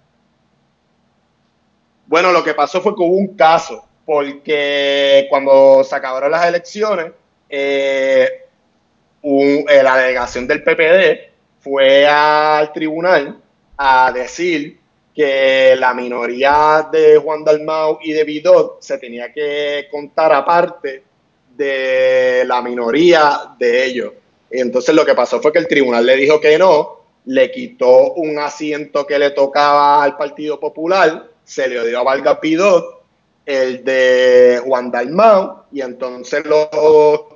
Bueno, 2.06 2.32
lo 2.32 2.44
que 2.44 2.54
pasó 2.54 2.82
fue 2.82 2.96
que 2.96 3.02
hubo 3.02 3.16
un 3.16 3.36
caso, 3.36 3.84
porque 4.06 5.28
cuando 5.30 5.84
se 5.84 5.96
acabaron 5.96 6.32
las 6.32 6.46
elecciones, 6.46 7.12
eh, 7.50 8.46
eh, 9.24 9.84
la 9.84 9.98
delegación 9.98 10.48
del 10.48 10.64
PPD 10.64 11.32
fue 11.60 12.08
al 12.08 12.72
tribunal 12.74 13.38
a 13.78 14.12
decir 14.12 14.80
que 15.14 15.76
la 15.78 15.94
minoría 15.94 16.88
de 16.92 17.18
Juan 17.18 17.44
Dalmau 17.44 18.00
y 18.02 18.14
de 18.14 18.24
Vidot 18.24 18.82
se 18.82 18.98
tenía 18.98 19.32
que 19.32 19.88
contar 19.92 20.32
aparte 20.34 21.04
de 21.56 22.44
la 22.46 22.62
minoría 22.62 23.54
de 23.60 23.86
ellos. 23.86 24.14
Entonces 24.50 24.96
lo 24.96 25.06
que 25.06 25.14
pasó 25.14 25.42
fue 25.42 25.52
que 25.52 25.60
el 25.60 25.68
tribunal 25.68 26.06
le 26.06 26.16
dijo 26.16 26.40
que 26.40 26.58
no, 26.58 27.02
le 27.26 27.52
quitó 27.52 28.14
un 28.14 28.40
asiento 28.40 29.06
que 29.06 29.20
le 29.20 29.32
tocaba 29.32 30.04
al 30.04 30.18
Partido 30.18 30.60
Popular 30.60 31.28
se 31.44 31.68
le 31.68 31.86
dio 31.88 32.00
a 32.00 32.04
Valga 32.04 32.40
Pidot, 32.40 33.01
el 33.52 33.84
de 33.84 34.62
Juan 34.64 34.92
Dalmau, 34.92 35.64
y 35.72 35.82
entonces 35.82 36.46
los 36.46 36.70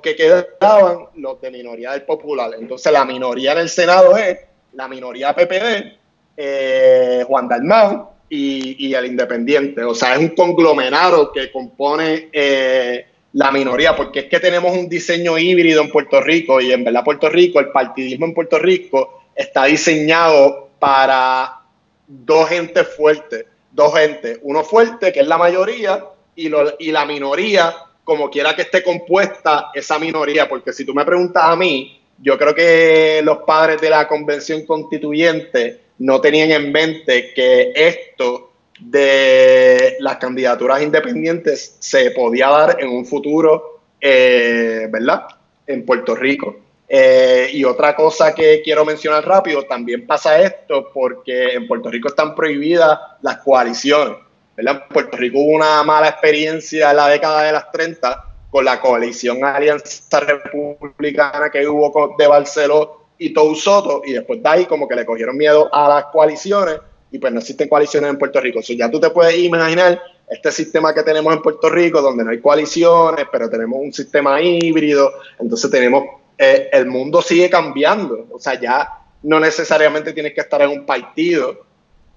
que 0.02 0.16
quedaban, 0.16 1.06
los 1.16 1.40
de 1.40 1.50
minoría 1.50 1.92
del 1.92 2.02
popular. 2.02 2.50
Entonces 2.58 2.90
la 2.92 3.04
minoría 3.04 3.52
en 3.52 3.58
el 3.58 3.68
Senado 3.68 4.16
es 4.16 4.38
la 4.72 4.88
minoría 4.88 5.34
PPD, 5.34 5.98
eh, 6.36 7.24
Juan 7.26 7.48
Dalmau 7.48 8.10
y, 8.30 8.94
el 8.94 9.06
independiente. 9.06 9.82
O 9.84 9.94
sea, 9.94 10.14
es 10.14 10.20
un 10.20 10.30
conglomerado 10.30 11.32
que 11.32 11.52
compone 11.52 12.28
eh, 12.32 13.06
la 13.34 13.50
minoría, 13.50 13.94
porque 13.94 14.20
es 14.20 14.24
que 14.26 14.40
tenemos 14.40 14.74
un 14.74 14.88
diseño 14.88 15.36
híbrido 15.38 15.82
en 15.82 15.90
Puerto 15.90 16.22
Rico 16.22 16.60
y 16.60 16.72
en 16.72 16.82
verdad 16.84 17.04
Puerto 17.04 17.28
Rico, 17.28 17.60
el 17.60 17.68
partidismo 17.68 18.24
en 18.24 18.34
Puerto 18.34 18.58
Rico 18.58 19.22
está 19.34 19.66
diseñado 19.66 20.70
para 20.78 21.60
dos 22.06 22.48
gentes 22.48 22.88
fuertes 22.96 23.44
dos 23.76 23.94
gente, 23.94 24.40
uno 24.42 24.64
fuerte, 24.64 25.12
que 25.12 25.20
es 25.20 25.26
la 25.28 25.38
mayoría, 25.38 26.04
y, 26.34 26.50
y 26.78 26.90
la 26.90 27.04
minoría, 27.04 27.74
como 28.02 28.30
quiera 28.30 28.56
que 28.56 28.62
esté 28.62 28.82
compuesta 28.82 29.70
esa 29.74 29.98
minoría, 29.98 30.48
porque 30.48 30.72
si 30.72 30.84
tú 30.84 30.94
me 30.94 31.04
preguntas 31.04 31.44
a 31.44 31.54
mí, 31.54 32.00
yo 32.18 32.38
creo 32.38 32.54
que 32.54 33.20
los 33.22 33.38
padres 33.38 33.80
de 33.80 33.90
la 33.90 34.08
convención 34.08 34.64
constituyente 34.64 35.80
no 35.98 36.20
tenían 36.20 36.50
en 36.50 36.72
mente 36.72 37.32
que 37.34 37.72
esto 37.74 38.52
de 38.80 39.96
las 40.00 40.16
candidaturas 40.16 40.82
independientes 40.82 41.76
se 41.78 42.10
podía 42.12 42.48
dar 42.48 42.76
en 42.80 42.88
un 42.88 43.04
futuro, 43.04 43.80
eh, 44.00 44.88
¿verdad? 44.90 45.26
En 45.66 45.84
Puerto 45.84 46.14
Rico. 46.14 46.65
Eh, 46.88 47.50
y 47.52 47.64
otra 47.64 47.96
cosa 47.96 48.34
que 48.34 48.62
quiero 48.62 48.84
mencionar 48.84 49.26
rápido, 49.26 49.64
también 49.64 50.06
pasa 50.06 50.40
esto 50.40 50.90
porque 50.92 51.54
en 51.54 51.66
Puerto 51.66 51.90
Rico 51.90 52.08
están 52.08 52.34
prohibidas 52.34 52.98
las 53.22 53.38
coaliciones. 53.38 54.18
En 54.56 54.66
Puerto 54.88 55.16
Rico 55.16 55.38
hubo 55.40 55.52
una 55.52 55.82
mala 55.82 56.08
experiencia 56.08 56.90
en 56.90 56.96
la 56.96 57.08
década 57.08 57.42
de 57.42 57.52
las 57.52 57.70
30 57.70 58.24
con 58.50 58.64
la 58.64 58.80
coalición 58.80 59.44
Alianza 59.44 60.20
Republicana 60.20 61.50
que 61.50 61.68
hubo 61.68 62.14
de 62.16 62.26
Barceló 62.26 63.06
y 63.18 63.34
Soto 63.54 64.02
y 64.04 64.12
después 64.12 64.42
de 64.42 64.48
ahí 64.48 64.64
como 64.66 64.88
que 64.88 64.94
le 64.94 65.04
cogieron 65.04 65.36
miedo 65.36 65.68
a 65.74 65.88
las 65.88 66.06
coaliciones 66.06 66.80
y 67.10 67.18
pues 67.18 67.32
no 67.32 67.40
existen 67.40 67.68
coaliciones 67.68 68.10
en 68.10 68.18
Puerto 68.18 68.40
Rico. 68.40 68.60
ya 68.60 68.90
tú 68.90 69.00
te 69.00 69.10
puedes 69.10 69.36
imaginar 69.38 70.00
este 70.28 70.50
sistema 70.50 70.92
que 70.92 71.02
tenemos 71.02 71.32
en 71.34 71.40
Puerto 71.40 71.68
Rico, 71.70 72.02
donde 72.02 72.24
no 72.24 72.30
hay 72.30 72.40
coaliciones, 72.40 73.26
pero 73.30 73.48
tenemos 73.48 73.78
un 73.80 73.92
sistema 73.92 74.40
híbrido, 74.40 75.12
entonces 75.38 75.70
tenemos 75.70 76.04
eh, 76.38 76.68
el 76.72 76.86
mundo 76.86 77.22
sigue 77.22 77.48
cambiando. 77.48 78.26
O 78.32 78.38
sea, 78.38 78.58
ya 78.60 78.88
no 79.22 79.40
necesariamente 79.40 80.12
tienes 80.12 80.34
que 80.34 80.40
estar 80.40 80.62
en 80.62 80.70
un 80.70 80.86
partido 80.86 81.64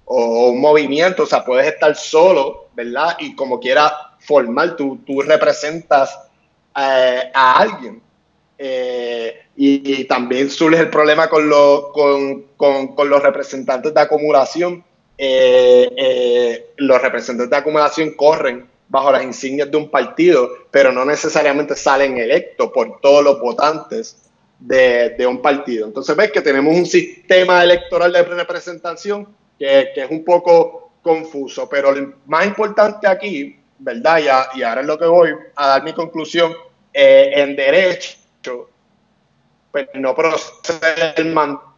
o 0.05 0.49
un 0.49 0.59
movimiento, 0.59 1.23
o 1.23 1.25
sea, 1.25 1.45
puedes 1.45 1.67
estar 1.67 1.95
solo, 1.95 2.69
¿verdad? 2.73 3.15
Y 3.19 3.35
como 3.35 3.59
quieras 3.59 3.93
formar, 4.19 4.75
tú, 4.75 4.99
tú 5.05 5.21
representas 5.21 6.17
eh, 6.75 7.31
a 7.33 7.59
alguien. 7.59 8.01
Eh, 8.57 9.43
y, 9.55 10.03
también 10.05 10.49
surge 10.49 10.79
el 10.79 10.89
problema 10.89 11.29
con, 11.29 11.49
con, 12.57 12.87
con, 12.95 13.09
los 13.09 13.21
representantes 13.21 13.93
de 13.93 14.01
acumulación. 14.01 14.83
los 16.77 17.01
representantes 17.01 17.49
de 17.49 17.55
acumulación 17.55 18.11
corren 18.11 18.67
bajo 18.89 19.11
las 19.11 19.23
insignias 19.23 19.69
de 19.69 19.77
un 19.77 19.89
partido, 19.89 20.49
pero 20.71 20.91
no 20.91 21.05
necesariamente 21.05 21.75
salen 21.75 22.17
electos 22.17 22.71
por 22.71 22.99
todos 22.99 23.23
los 23.23 23.39
votantes 23.39 24.17
de, 24.59 25.25
un 25.27 25.41
partido. 25.41 25.85
Entonces 25.87 26.15
ves 26.15 26.31
que 26.31 26.41
tenemos 26.41 26.75
un 26.75 26.85
sistema 26.85 27.63
electoral 27.63 28.11
de 28.11 28.23
representación 28.23 29.27
que, 29.57 29.91
es 29.95 30.09
un 30.09 30.25
poco 30.25 30.93
confuso, 31.01 31.69
pero 31.69 31.91
lo 31.91 32.15
más 32.25 32.45
importante 32.45 33.07
aquí, 33.07 33.57
¿verdad? 33.77 34.49
Y, 34.55 34.61
ahora 34.63 34.81
es 34.81 34.87
lo 34.87 34.97
que 34.97 35.05
voy 35.05 35.29
a 35.55 35.67
dar 35.67 35.83
mi 35.83 35.93
conclusión, 35.93 36.53
eh, 36.91 37.31
en 37.35 37.55
derecho, 37.55 38.69
pues 39.71 39.87
no 39.93 40.15
procede 40.15 41.13
el 41.15 41.31
mandato 41.31 41.69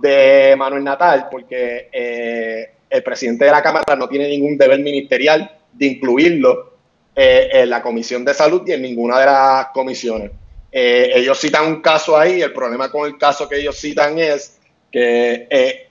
de 0.00 0.54
Manuel 0.58 0.82
Natal, 0.82 1.28
porque 1.30 1.88
eh, 1.92 2.70
el 2.90 3.02
presidente 3.04 3.44
de 3.44 3.52
la 3.52 3.62
Cámara 3.62 3.94
no 3.96 4.08
tiene 4.08 4.28
ningún 4.28 4.58
deber 4.58 4.80
ministerial 4.80 5.55
de 5.76 5.86
incluirlo 5.86 6.74
eh, 7.14 7.48
en 7.52 7.70
la 7.70 7.82
Comisión 7.82 8.24
de 8.24 8.34
Salud 8.34 8.62
y 8.66 8.72
en 8.72 8.82
ninguna 8.82 9.20
de 9.20 9.26
las 9.26 9.66
comisiones. 9.68 10.30
ellos 10.70 11.38
citan 11.38 11.66
un 11.66 11.80
caso 11.80 12.18
ahí, 12.18 12.42
el 12.42 12.52
problema 12.52 12.90
con 12.90 13.06
el 13.06 13.16
caso 13.16 13.48
que 13.48 13.58
ellos 13.58 13.76
citan 13.78 14.18
es 14.18 14.58
que 14.90 15.86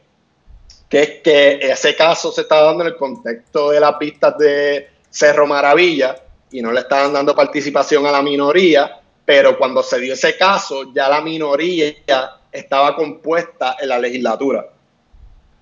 que 0.89 1.01
es 1.01 1.09
que 1.21 1.59
ese 1.71 1.95
caso 1.95 2.31
se 2.31 2.41
estaba 2.41 2.67
dando 2.67 2.83
en 2.83 2.89
el 2.89 2.95
contexto 2.95 3.71
de 3.71 3.79
las 3.79 3.95
pistas 3.95 4.37
de 4.37 4.87
Cerro 5.09 5.47
Maravilla 5.47 6.15
y 6.51 6.61
no 6.61 6.71
le 6.71 6.81
estaban 6.81 7.11
dando 7.11 7.35
participación 7.35 8.05
a 8.05 8.11
la 8.11 8.21
minoría, 8.21 8.99
pero 9.25 9.57
cuando 9.57 9.81
se 9.81 9.99
dio 9.99 10.13
ese 10.13 10.37
caso 10.37 10.93
ya 10.93 11.09
la 11.09 11.21
minoría 11.21 11.93
estaba 12.51 12.95
compuesta 12.95 13.75
en 13.79 13.89
la 13.89 13.99
legislatura. 13.99 14.65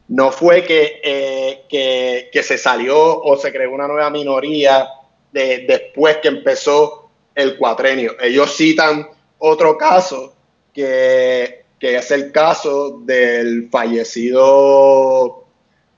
No 0.07 0.31
fue 0.31 0.63
que, 0.63 1.01
eh, 1.03 2.29
que, 2.31 2.43
se 2.43 2.57
salió 2.57 3.21
o 3.21 3.37
se 3.37 3.51
creó 3.51 3.71
una 3.71 3.87
nueva 3.87 4.09
minoría 4.09 4.87
de, 5.31 5.65
después 5.67 6.17
que 6.17 6.27
empezó 6.27 7.09
el 7.33 7.57
cuatrenio. 7.57 8.15
Ellos 8.19 8.55
citan 8.55 9.07
otro 9.39 9.77
caso 9.77 10.35
que 10.73 11.63
que 11.83 11.97
es 11.97 12.11
el 12.11 12.31
caso 12.31 13.01
del 13.03 13.69
fallecido 13.69 15.43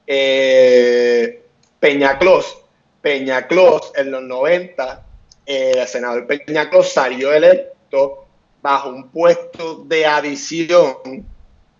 eh, 0.07 1.43
Peñaclos. 1.79 2.57
Peñaclos 3.03 3.91
en 3.95 4.09
los 4.09 4.23
90, 4.23 5.05
eh, 5.45 5.73
el 5.77 5.87
senador 5.87 6.25
Peñaclos 6.25 6.91
salió 6.91 7.31
electo 7.31 8.25
bajo 8.63 8.89
un 8.89 9.09
puesto 9.09 9.83
de 9.85 10.07
adición 10.07 11.27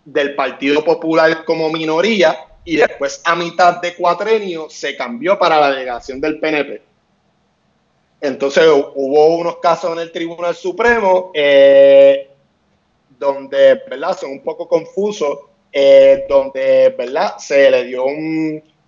del 0.06 0.34
Partido 0.34 0.82
Popular 0.84 1.44
como 1.44 1.68
minoría 1.68 2.38
y 2.64 2.76
después 2.76 3.20
a 3.24 3.36
mitad 3.36 3.80
de 3.80 3.94
cuatrenio 3.94 4.70
se 4.70 4.96
cambió 4.96 5.38
para 5.38 5.60
la 5.60 5.70
delegación 5.70 6.20
del 6.20 6.38
PNP. 6.38 6.82
Entonces 8.20 8.64
hubo 8.66 9.36
unos 9.36 9.58
casos 9.58 9.92
en 9.92 9.98
el 9.98 10.12
Tribunal 10.12 10.54
Supremo 10.54 11.32
eh, 11.34 12.30
donde, 13.18 13.82
¿verdad? 13.88 14.16
Son 14.16 14.30
un 14.30 14.42
poco 14.42 14.68
confusos, 14.68 15.40
eh, 15.72 16.24
donde, 16.28 16.94
¿verdad? 16.96 17.36
Se 17.38 17.70
le 17.70 17.84
dio 17.84 18.04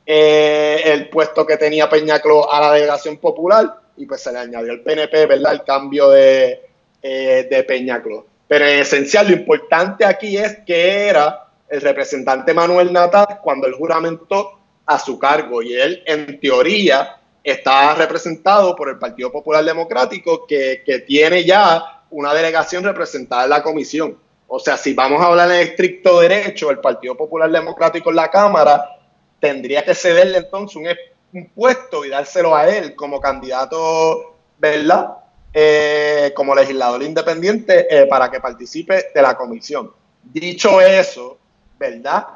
eh, 0.07 0.83
el 0.85 1.09
puesto 1.09 1.45
que 1.45 1.57
tenía 1.57 1.89
Peñaclo 1.89 2.51
a 2.51 2.61
la 2.61 2.73
delegación 2.73 3.19
popular 3.19 3.81
y 3.97 4.07
pues 4.07 4.23
se 4.23 4.33
le 4.33 4.39
añadió 4.39 4.73
el 4.73 4.83
PNP, 4.83 5.27
¿verdad? 5.27 5.53
El 5.53 5.64
cambio 5.64 6.11
de, 6.11 6.62
de 7.03 7.64
Peñaclo. 7.66 8.27
Pero 8.49 8.67
en 8.67 8.81
esencial, 8.81 9.29
lo 9.29 9.35
importante 9.35 10.05
aquí 10.05 10.37
es 10.37 10.59
que 10.67 11.09
era 11.09 11.49
el 11.69 11.81
representante 11.81 12.55
Manuel 12.55 12.93
Natal 12.93 13.41
cuando 13.43 13.67
él 13.67 13.75
juramentó 13.75 14.59
a 14.87 14.99
su 14.99 15.19
cargo 15.19 15.63
y 15.63 15.75
él, 15.75 16.03
en 16.07 16.41
teoría, 16.41 17.19
está 17.45 17.95
representado 17.95 18.75
por 18.75 18.89
el 18.89 18.99
Partido 18.99 19.31
Popular 19.31 19.65
Democrático 19.65 20.47
que, 20.47 20.83
que 20.85 21.01
tiene 21.01 21.45
ya 21.45 22.03
una 22.11 22.33
delegación 22.33 22.85
representada 22.85 23.45
en 23.45 23.51
la 23.51 23.63
comisión. 23.63 24.17
O 24.47 24.59
sea, 24.59 24.79
si 24.79 24.95
vamos 24.95 25.21
a 25.21 25.27
hablar 25.27 25.51
en 25.53 25.61
estricto 25.61 26.21
derecho, 26.21 26.71
el 26.71 26.79
Partido 26.79 27.15
Popular 27.17 27.51
Democrático 27.51 28.09
en 28.09 28.17
la 28.17 28.31
Cámara 28.31 28.99
tendría 29.41 29.85
que 29.85 29.95
cederle 29.95 30.39
entonces 30.39 30.97
un, 31.33 31.47
puesto 31.55 32.05
y 32.05 32.09
dárselo 32.09 32.57
a 32.57 32.67
él 32.67 32.95
como 32.97 33.21
candidato, 33.21 34.37
¿verdad? 34.59 35.11
Eh, 35.53 36.33
como 36.35 36.55
legislador 36.55 37.03
independiente 37.03 37.87
eh, 37.91 38.07
para 38.07 38.31
que 38.31 38.39
participe 38.39 39.07
de 39.15 39.23
la 39.23 39.35
comisión. 39.35 39.91
Dicho 40.23 40.79
eso, 40.81 41.39
¿verdad? 41.79 42.27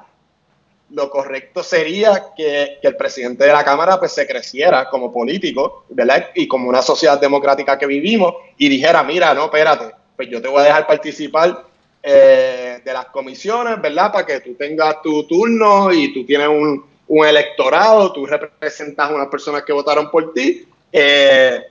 Lo 0.90 1.10
correcto 1.10 1.62
sería 1.62 2.28
que, 2.34 2.78
el 2.82 2.96
presidente 2.96 3.44
de 3.44 3.52
la 3.52 3.64
Cámara 3.64 3.98
pues 3.98 4.12
se 4.12 4.26
creciera 4.26 4.88
como 4.88 5.12
político, 5.12 5.84
¿verdad? 5.90 6.30
Y 6.34 6.48
como 6.48 6.70
una 6.70 6.80
sociedad 6.80 7.20
democrática 7.20 7.78
que 7.78 7.86
vivimos 7.86 8.34
y 8.56 8.70
dijera, 8.70 9.02
mira, 9.02 9.34
no, 9.34 9.44
espérate, 9.44 9.94
pues 10.16 10.30
yo 10.30 10.40
te 10.40 10.48
voy 10.48 10.62
a 10.62 10.64
dejar 10.64 10.86
participar 10.86 11.64
eh, 12.02 12.80
de 12.82 12.92
las 12.92 13.06
comisiones, 13.06 13.80
¿verdad? 13.80 14.10
Para 14.10 14.26
que 14.26 14.40
tú 14.40 14.54
tengas 14.54 15.02
tu 15.02 15.26
turno 15.26 15.92
y 15.92 16.14
tú 16.14 16.24
tienes 16.24 16.48
un, 16.48 16.90
electorado, 17.26 18.10
tú 18.10 18.24
representas 18.24 19.10
a 19.10 19.14
unas 19.14 19.28
personas 19.28 19.64
que 19.64 19.72
votaron 19.74 20.10
por 20.10 20.32
ti, 20.32 20.66
eh, 20.90 21.62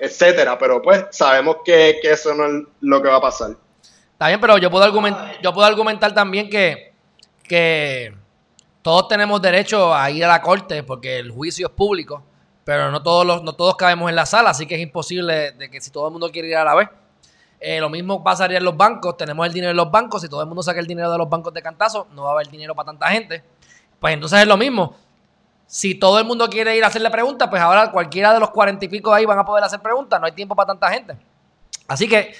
etcétera. 0.00 0.58
Pero 0.58 0.80
pues 0.82 1.06
sabemos 1.10 1.58
que, 1.64 2.00
eso 2.02 2.34
no 2.34 2.46
es 2.46 2.64
lo 2.80 3.02
que 3.02 3.08
va 3.08 3.16
a 3.16 3.20
pasar. 3.20 3.56
Está 4.12 4.28
bien, 4.28 4.40
pero 4.40 4.58
yo 4.58 4.70
puedo 4.70 4.84
argumentar, 4.84 5.40
yo 5.42 5.52
puedo 5.52 5.66
argumentar 5.66 6.12
también 6.12 6.50
que, 6.50 6.92
que 7.44 8.14
todos 8.82 9.08
tenemos 9.08 9.40
derecho 9.40 9.94
a 9.94 10.10
ir 10.10 10.24
a 10.24 10.28
la 10.28 10.42
corte 10.42 10.82
porque 10.82 11.18
el 11.18 11.30
juicio 11.30 11.68
es 11.68 11.72
público, 11.72 12.22
pero 12.64 12.90
no 12.90 13.02
todos 13.02 13.26
los, 13.26 13.42
no 13.42 13.54
todos 13.54 13.76
cabemos 13.76 14.10
en 14.10 14.16
la 14.16 14.26
sala, 14.26 14.50
así 14.50 14.66
que 14.66 14.74
es 14.74 14.80
imposible 14.80 15.52
de 15.52 15.70
que 15.70 15.80
si 15.80 15.90
todo 15.90 16.06
el 16.06 16.12
mundo 16.12 16.30
quiere 16.30 16.48
ir 16.48 16.56
a 16.56 16.64
la 16.64 16.74
vez, 16.74 16.88
eh, 17.60 17.78
lo 17.78 17.90
mismo 17.90 18.24
pasaría 18.24 18.56
en 18.56 18.64
los 18.64 18.76
bancos. 18.76 19.16
Tenemos 19.18 19.46
el 19.46 19.52
dinero 19.52 19.70
en 19.70 19.76
los 19.76 19.90
bancos. 19.90 20.22
Si 20.22 20.28
todo 20.28 20.40
el 20.40 20.46
mundo 20.46 20.62
saca 20.62 20.80
el 20.80 20.86
dinero 20.86 21.12
de 21.12 21.18
los 21.18 21.28
bancos 21.28 21.52
de 21.52 21.60
cantazo, 21.60 22.08
no 22.14 22.24
va 22.24 22.30
a 22.30 22.32
haber 22.32 22.48
dinero 22.48 22.74
para 22.74 22.86
tanta 22.86 23.08
gente. 23.08 23.44
Pues 24.00 24.14
entonces 24.14 24.40
es 24.40 24.46
lo 24.46 24.56
mismo. 24.56 24.96
Si 25.70 25.94
todo 25.94 26.18
el 26.18 26.24
mundo 26.24 26.50
quiere 26.50 26.76
ir 26.76 26.82
a 26.82 26.88
hacerle 26.88 27.10
preguntas, 27.10 27.48
pues 27.48 27.62
ahora 27.62 27.92
cualquiera 27.92 28.34
de 28.34 28.40
los 28.40 28.50
cuarenta 28.50 28.84
y 28.86 28.88
pico 28.88 29.14
ahí 29.14 29.24
van 29.24 29.38
a 29.38 29.44
poder 29.44 29.62
hacer 29.62 29.78
preguntas. 29.78 30.18
No 30.18 30.26
hay 30.26 30.32
tiempo 30.32 30.56
para 30.56 30.66
tanta 30.66 30.90
gente. 30.90 31.16
Así 31.86 32.08
que 32.08 32.34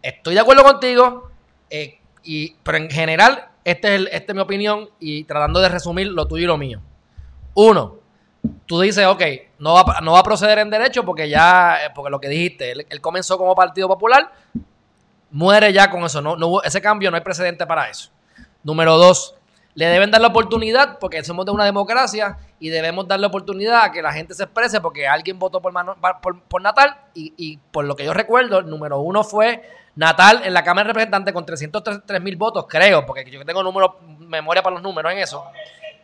estoy 0.00 0.34
de 0.34 0.40
acuerdo 0.40 0.62
contigo. 0.62 1.32
Eh, 1.68 1.98
y, 2.22 2.54
pero 2.62 2.78
en 2.78 2.88
general, 2.88 3.48
este 3.64 3.92
es, 3.92 4.02
esta 4.12 4.30
es 4.30 4.34
mi 4.36 4.40
opinión. 4.40 4.88
Y 5.00 5.24
tratando 5.24 5.58
de 5.58 5.68
resumir 5.68 6.06
lo 6.06 6.28
tuyo 6.28 6.44
y 6.44 6.46
lo 6.46 6.56
mío. 6.56 6.80
Uno, 7.54 7.96
tú 8.66 8.80
dices, 8.80 9.04
ok, 9.04 9.22
no 9.58 9.74
va, 9.74 10.00
no 10.00 10.12
va 10.12 10.20
a 10.20 10.22
proceder 10.22 10.60
en 10.60 10.70
derecho 10.70 11.04
porque 11.04 11.28
ya, 11.28 11.86
eh, 11.86 11.90
porque 11.92 12.10
lo 12.12 12.20
que 12.20 12.28
dijiste, 12.28 12.70
él, 12.70 13.00
comenzó 13.00 13.36
como 13.36 13.56
Partido 13.56 13.88
Popular, 13.88 14.30
muere 15.32 15.72
ya 15.72 15.90
con 15.90 16.04
eso. 16.04 16.22
No, 16.22 16.36
no, 16.36 16.62
ese 16.62 16.80
cambio 16.80 17.10
no 17.10 17.16
hay 17.16 17.24
precedente 17.24 17.66
para 17.66 17.90
eso. 17.90 18.10
Número 18.62 18.96
dos, 18.96 19.34
le 19.76 19.86
deben 19.86 20.10
dar 20.10 20.20
la 20.20 20.28
oportunidad 20.28 20.98
porque 20.98 21.22
somos 21.22 21.46
de 21.46 21.52
una 21.52 21.64
democracia 21.64 22.38
y 22.58 22.70
debemos 22.70 23.06
darle 23.06 23.28
oportunidad 23.28 23.84
a 23.84 23.92
que 23.92 24.02
la 24.02 24.12
gente 24.12 24.34
se 24.34 24.42
exprese 24.42 24.80
porque 24.80 25.06
alguien 25.06 25.38
votó 25.38 25.62
por, 25.62 25.72
por, 26.48 26.60
Natal 26.60 26.96
y, 27.14 27.32
y, 27.36 27.58
por 27.58 27.84
lo 27.84 27.94
que 27.94 28.04
yo 28.04 28.12
recuerdo, 28.12 28.58
el 28.58 28.66
número 28.68 28.98
uno 28.98 29.22
fue 29.22 29.62
Natal 29.94 30.42
en 30.44 30.52
la 30.52 30.64
Cámara 30.64 30.88
de 30.88 30.94
Representantes 30.94 31.32
con 31.32 31.46
303 31.46 32.20
mil 32.20 32.34
votos, 32.36 32.66
creo, 32.68 33.06
porque 33.06 33.24
yo 33.30 33.44
tengo 33.44 33.62
números, 33.62 33.92
memoria 34.18 34.62
para 34.62 34.74
los 34.74 34.82
números 34.82 35.12
en 35.12 35.18
eso 35.18 35.44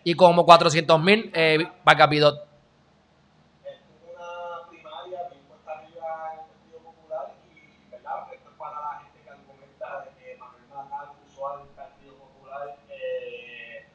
y 0.05 0.15
como 0.15 0.45
400 0.45 1.01
mil 1.01 1.31
eh. 1.35 1.59
Estuvo 3.65 4.11
una 4.11 4.69
primaria 4.69 5.29
bien 5.29 5.43
puesta 5.47 5.73
arriba 5.73 6.33
en 6.33 6.41
el 6.41 6.47
Partido 6.47 6.79
Popular 6.81 7.35
y, 7.55 7.89
¿verdad? 7.91 8.33
Esto 8.33 8.51
es 8.51 8.57
para 8.57 8.81
la 8.81 9.01
gente 9.01 9.23
que 9.23 9.31
argumenta 9.31 10.01
de 10.03 10.11
que 10.19 10.37
Manuel 10.37 10.69
Natal 10.69 11.11
usó 11.27 11.49
al 11.49 11.67
Partido 11.69 12.15
Popular 12.17 12.77
eh, 12.89 13.87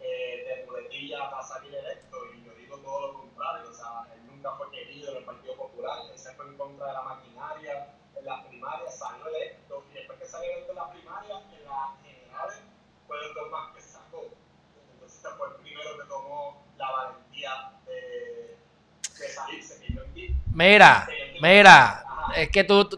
eh, 0.00 0.44
de 0.46 0.66
muletilla 0.66 1.30
para 1.30 1.42
salir 1.42 1.74
electo 1.74 2.16
y 2.34 2.44
yo 2.44 2.52
digo 2.54 2.76
todo 2.78 3.00
lo 3.00 3.14
contrario, 3.20 3.70
o 3.70 3.74
sea, 3.74 4.04
él 4.14 4.26
nunca 4.26 4.52
fue 4.52 4.70
querido 4.70 5.12
en 5.12 5.16
el 5.18 5.24
Partido 5.24 5.56
Popular, 5.56 5.98
él 6.12 6.18
se 6.18 6.32
fue 6.34 6.46
en 6.46 6.56
contra 6.58 6.88
de 6.88 6.92
la 6.92 7.02
maquinaria 7.02 7.88
en 8.16 8.24
las 8.24 8.44
primarias, 8.44 8.98
salió 8.98 9.28
electo 9.28 9.84
y 9.90 9.94
después 9.94 10.18
que 10.18 10.26
salió 10.26 10.50
electo 10.52 10.72
en 10.72 10.76
las 10.76 10.90
primarias, 10.90 11.42
en 11.56 11.64
las 11.64 12.02
generales, 12.02 12.62
fue 13.06 13.16
el 13.16 13.34
dos 13.34 13.50
más 13.50 13.74
que 13.74 13.80
sacó 13.80 14.28
fue 15.30 15.48
el 15.48 15.54
primero 15.56 15.96
que 15.96 16.08
tomó 16.08 16.62
la 16.76 16.90
valentía 16.90 17.72
de, 17.86 18.56
salirse. 19.28 19.84
Mira, 20.54 21.06
mira, 21.42 22.04
es 22.36 22.48
que 22.48 22.64
tú, 22.64 22.88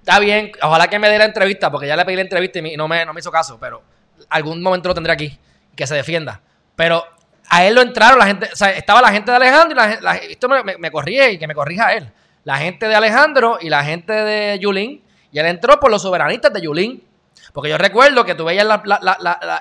está 0.00 0.18
bien, 0.18 0.52
ojalá 0.62 0.88
que 0.88 0.98
me 0.98 1.08
dé 1.08 1.18
la 1.18 1.24
entrevista, 1.24 1.70
porque 1.70 1.86
ya 1.86 1.96
le 1.96 2.04
pedí 2.04 2.16
la 2.16 2.22
entrevista 2.22 2.58
y 2.58 2.76
no 2.76 2.86
me, 2.88 3.04
no 3.06 3.14
me 3.14 3.20
hizo 3.20 3.30
caso, 3.30 3.58
pero 3.58 3.82
algún 4.28 4.60
momento 4.60 4.88
lo 4.88 4.94
tendré 4.94 5.12
aquí, 5.12 5.38
que 5.74 5.86
se 5.86 5.94
defienda. 5.94 6.40
Pero 6.76 7.04
a 7.48 7.64
él 7.64 7.74
lo 7.74 7.82
entraron 7.82 8.18
la 8.18 8.26
gente, 8.26 8.50
o 8.52 8.56
sea, 8.56 8.70
estaba 8.70 9.00
la 9.00 9.10
gente 9.10 9.30
de 9.30 9.36
Alejandro 9.36 9.72
y 9.72 10.02
la, 10.02 10.16
esto 10.16 10.48
me, 10.48 10.62
me, 10.62 10.90
y 11.32 11.38
que 11.38 11.46
me 11.46 11.54
corrija 11.54 11.94
él. 11.94 12.10
La 12.44 12.58
gente 12.58 12.88
de 12.88 12.94
Alejandro 12.94 13.58
y 13.60 13.68
la 13.68 13.84
gente 13.84 14.12
de 14.12 14.58
Yulín, 14.58 15.02
y 15.30 15.38
él 15.38 15.46
entró 15.46 15.78
por 15.78 15.90
los 15.90 16.02
soberanistas 16.02 16.52
de 16.52 16.62
Yulín. 16.62 17.04
Porque 17.52 17.70
yo 17.70 17.78
recuerdo 17.78 18.24
que 18.24 18.34
tú 18.34 18.44
veías 18.44 18.66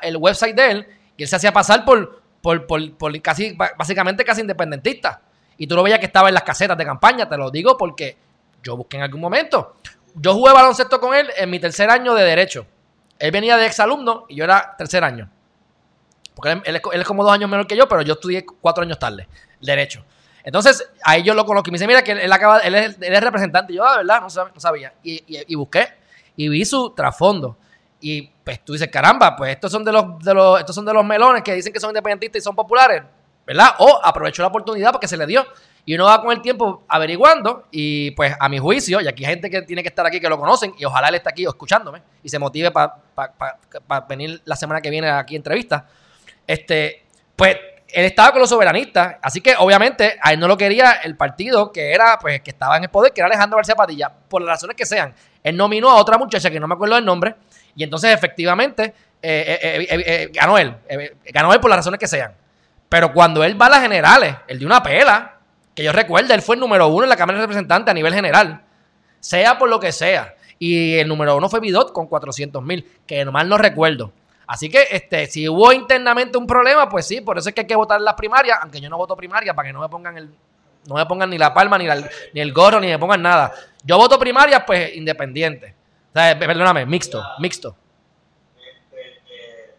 el 0.01 0.17
website 0.17 0.55
de 0.55 0.71
él 0.71 0.87
y 1.15 1.23
él 1.23 1.29
se 1.29 1.35
hacía 1.35 1.53
pasar 1.53 1.85
por, 1.85 2.21
por, 2.41 3.21
casi, 3.21 3.55
básicamente 3.77 4.23
casi 4.23 4.41
independentista. 4.41 5.21
Y 5.57 5.67
tú 5.67 5.75
lo 5.75 5.83
veías 5.83 5.99
que 5.99 6.05
estaba 6.05 6.27
en 6.27 6.33
las 6.33 6.43
casetas 6.43 6.77
de 6.77 6.85
campaña, 6.85 7.27
te 7.27 7.37
lo 7.37 7.49
digo 7.49 7.77
porque 7.77 8.17
yo 8.63 8.77
busqué 8.77 8.97
en 8.97 9.03
algún 9.03 9.21
momento. 9.21 9.75
Yo 10.15 10.33
jugué 10.33 10.53
baloncesto 10.53 10.99
con 10.99 11.15
él 11.15 11.29
en 11.35 11.49
mi 11.49 11.59
tercer 11.59 11.89
año 11.89 12.13
de 12.13 12.23
Derecho. 12.23 12.65
Él 13.19 13.31
venía 13.31 13.57
de 13.57 13.65
exalumno 13.65 14.25
y 14.29 14.35
yo 14.35 14.43
era 14.43 14.75
tercer 14.77 15.03
año. 15.03 15.29
porque 16.35 16.61
él, 16.65 16.81
es, 16.93 17.05
como 17.05 17.23
dos 17.23 17.33
años 17.33 17.49
menor 17.49 17.65
que 17.65 17.75
yo, 17.75 17.87
pero 17.87 18.01
yo 18.01 18.13
estudié 18.13 18.45
cuatro 18.45 18.83
años 18.83 18.99
tarde, 18.99 19.27
derecho. 19.59 20.03
Entonces, 20.43 20.89
ahí 21.03 21.23
yo 21.23 21.33
lo 21.33 21.45
conozco 21.45 21.69
y 21.69 21.71
me 21.71 21.75
dice, 21.77 21.87
mira, 21.87 22.03
que 22.03 22.11
él, 22.11 22.31
acaba, 22.31 22.59
él, 22.59 22.75
es, 22.75 22.99
representante. 22.99 23.73
Y 23.73 23.77
yo, 23.77 23.83
ah, 23.83 23.97
¿verdad? 23.97 24.21
No, 24.21 24.29
sabía. 24.29 24.93
Y, 25.03 25.55
busqué 25.55 25.87
y 26.35 26.47
vi 26.47 26.63
su 26.63 26.91
trasfondo. 26.91 27.57
Y 27.99 28.29
pues 28.43 28.63
tú 28.63 28.73
dices, 28.73 28.89
caramba, 28.89 29.35
pues 29.35 29.51
estos 29.51 29.71
son 29.71 29.83
de 29.83 29.91
los, 29.91 30.19
de 30.23 30.33
los, 30.33 30.59
estos 30.59 30.75
son 30.75 30.85
de 30.85 30.93
los 30.93 31.03
melones 31.03 31.41
que 31.41 31.53
dicen 31.53 31.73
que 31.73 31.79
son 31.79 31.89
independentistas 31.89 32.39
y 32.39 32.43
son 32.43 32.55
populares, 32.55 33.03
¿verdad? 33.47 33.69
O 33.79 33.99
aprovechó 34.03 34.41
la 34.41 34.49
oportunidad 34.49 34.91
porque 34.91 35.07
se 35.07 35.15
le 35.15 35.25
dio. 35.25 35.47
Y 35.85 35.95
uno 35.95 36.03
va 36.03 36.21
con 36.21 36.33
el 36.33 36.41
tiempo 36.41 36.83
averiguando 36.89 37.67
y 37.71 38.11
pues 38.11 38.35
a 38.37 38.49
mi 38.49 38.59
juicio, 38.59 38.99
y 38.99 39.07
aquí 39.07 39.23
hay 39.23 39.31
gente 39.31 39.49
que 39.49 39.61
tiene 39.61 39.81
que 39.81 39.87
estar 39.87 40.05
aquí 40.05 40.19
que 40.19 40.27
lo 40.27 40.37
conocen 40.37 40.73
y 40.77 40.83
ojalá 40.83 41.07
él 41.07 41.15
esté 41.15 41.29
aquí 41.29 41.45
escuchándome 41.45 42.03
y 42.21 42.27
se 42.27 42.37
motive 42.37 42.71
para 42.71 42.97
venir 44.09 44.41
la 44.43 44.57
semana 44.57 44.81
que 44.81 44.89
viene 44.89 45.09
aquí 45.09 45.35
a 45.35 45.37
entrevista, 45.37 45.87
este, 46.45 47.05
pues 47.37 47.55
él 47.87 48.03
estaba 48.03 48.33
con 48.33 48.41
los 48.41 48.49
soberanistas, 48.49 49.15
así 49.21 49.39
que 49.39 49.55
obviamente 49.57 50.19
a 50.21 50.33
él 50.33 50.39
no 50.41 50.49
lo 50.49 50.57
quería 50.57 50.91
el 51.05 51.15
partido 51.15 51.71
que 51.71 51.93
era, 51.93 52.19
pues, 52.19 52.41
que 52.41 52.51
estaba 52.51 52.75
en 52.75 52.83
el 52.83 52.89
poder, 52.89 53.13
que 53.13 53.21
era 53.21 53.27
Alejandro 53.27 53.55
García 53.55 53.75
Padilla, 53.75 54.11
por 54.27 54.41
las 54.41 54.55
razones 54.55 54.75
que 54.75 54.85
sean. 54.85 55.15
Él 55.41 55.55
nominó 55.55 55.89
a 55.89 55.95
otra 55.95 56.17
muchacha 56.17 56.49
que 56.49 56.59
no 56.59 56.67
me 56.67 56.73
acuerdo 56.73 56.95
del 56.95 57.05
nombre, 57.05 57.35
y 57.77 57.83
entonces 57.83 58.13
efectivamente 58.13 58.93
eh, 59.21 59.59
eh, 59.61 59.87
eh, 59.89 60.31
ganó 60.33 60.57
él, 60.57 60.75
ganó 61.31 61.53
él 61.53 61.61
por 61.61 61.69
las 61.69 61.77
razones 61.77 61.97
que 61.97 62.07
sean. 62.07 62.33
Pero 62.89 63.13
cuando 63.13 63.43
él 63.43 63.59
va 63.59 63.67
a 63.67 63.69
las 63.69 63.81
generales, 63.81 64.35
él 64.47 64.59
dio 64.59 64.67
una 64.67 64.81
pela, 64.81 65.39
que 65.75 65.83
yo 65.83 65.91
recuerdo, 65.91 66.33
él 66.33 66.41
fue 66.41 66.55
el 66.55 66.61
número 66.61 66.87
uno 66.87 67.03
en 67.03 67.09
la 67.09 67.17
Cámara 67.17 67.37
de 67.37 67.43
Representantes 67.43 67.91
a 67.91 67.93
nivel 67.93 68.13
general, 68.13 68.63
sea 69.19 69.57
por 69.57 69.69
lo 69.69 69.79
que 69.79 69.91
sea. 69.91 70.35
Y 70.59 70.95
el 70.95 71.07
número 71.07 71.35
uno 71.35 71.49
fue 71.49 71.59
Bidot 71.59 71.93
con 71.93 72.07
400 72.07 72.63
mil, 72.63 72.89
que 73.05 73.23
mal 73.25 73.47
no 73.47 73.57
recuerdo. 73.57 74.11
Así 74.47 74.69
que 74.69 74.87
este, 74.89 75.27
si 75.27 75.47
hubo 75.47 75.73
internamente 75.73 76.37
un 76.37 76.47
problema, 76.47 76.87
pues 76.87 77.05
sí, 77.05 77.21
por 77.21 77.37
eso 77.37 77.49
es 77.49 77.55
que 77.55 77.61
hay 77.61 77.67
que 77.67 77.75
votar 77.75 77.99
en 77.99 78.05
las 78.05 78.15
primarias, 78.15 78.57
aunque 78.61 78.79
yo 78.79 78.89
no 78.89 78.97
voto 78.97 79.15
primaria 79.15 79.53
para 79.53 79.67
que 79.67 79.73
no 79.73 79.81
me 79.81 79.89
pongan 79.89 80.17
el, 80.17 80.33
no 80.87 80.95
me 80.95 81.05
pongan 81.05 81.29
ni 81.29 81.37
la 81.37 81.53
palma, 81.53 81.77
ni, 81.77 81.85
ni 82.33 82.39
el 82.39 82.53
gorro, 82.53 82.79
ni 82.79 82.87
me 82.87 82.97
pongan 82.97 83.21
nada. 83.21 83.53
Yo 83.83 83.97
voto 83.97 84.17
primaria, 84.17 84.65
pues 84.65 84.95
independiente. 84.95 85.75
O 86.09 86.19
sea, 86.19 86.39
perdóname, 86.39 86.85
mixto, 86.85 87.21
mixto. 87.39 87.75
Este, 88.55 89.01
eh, 89.29 89.75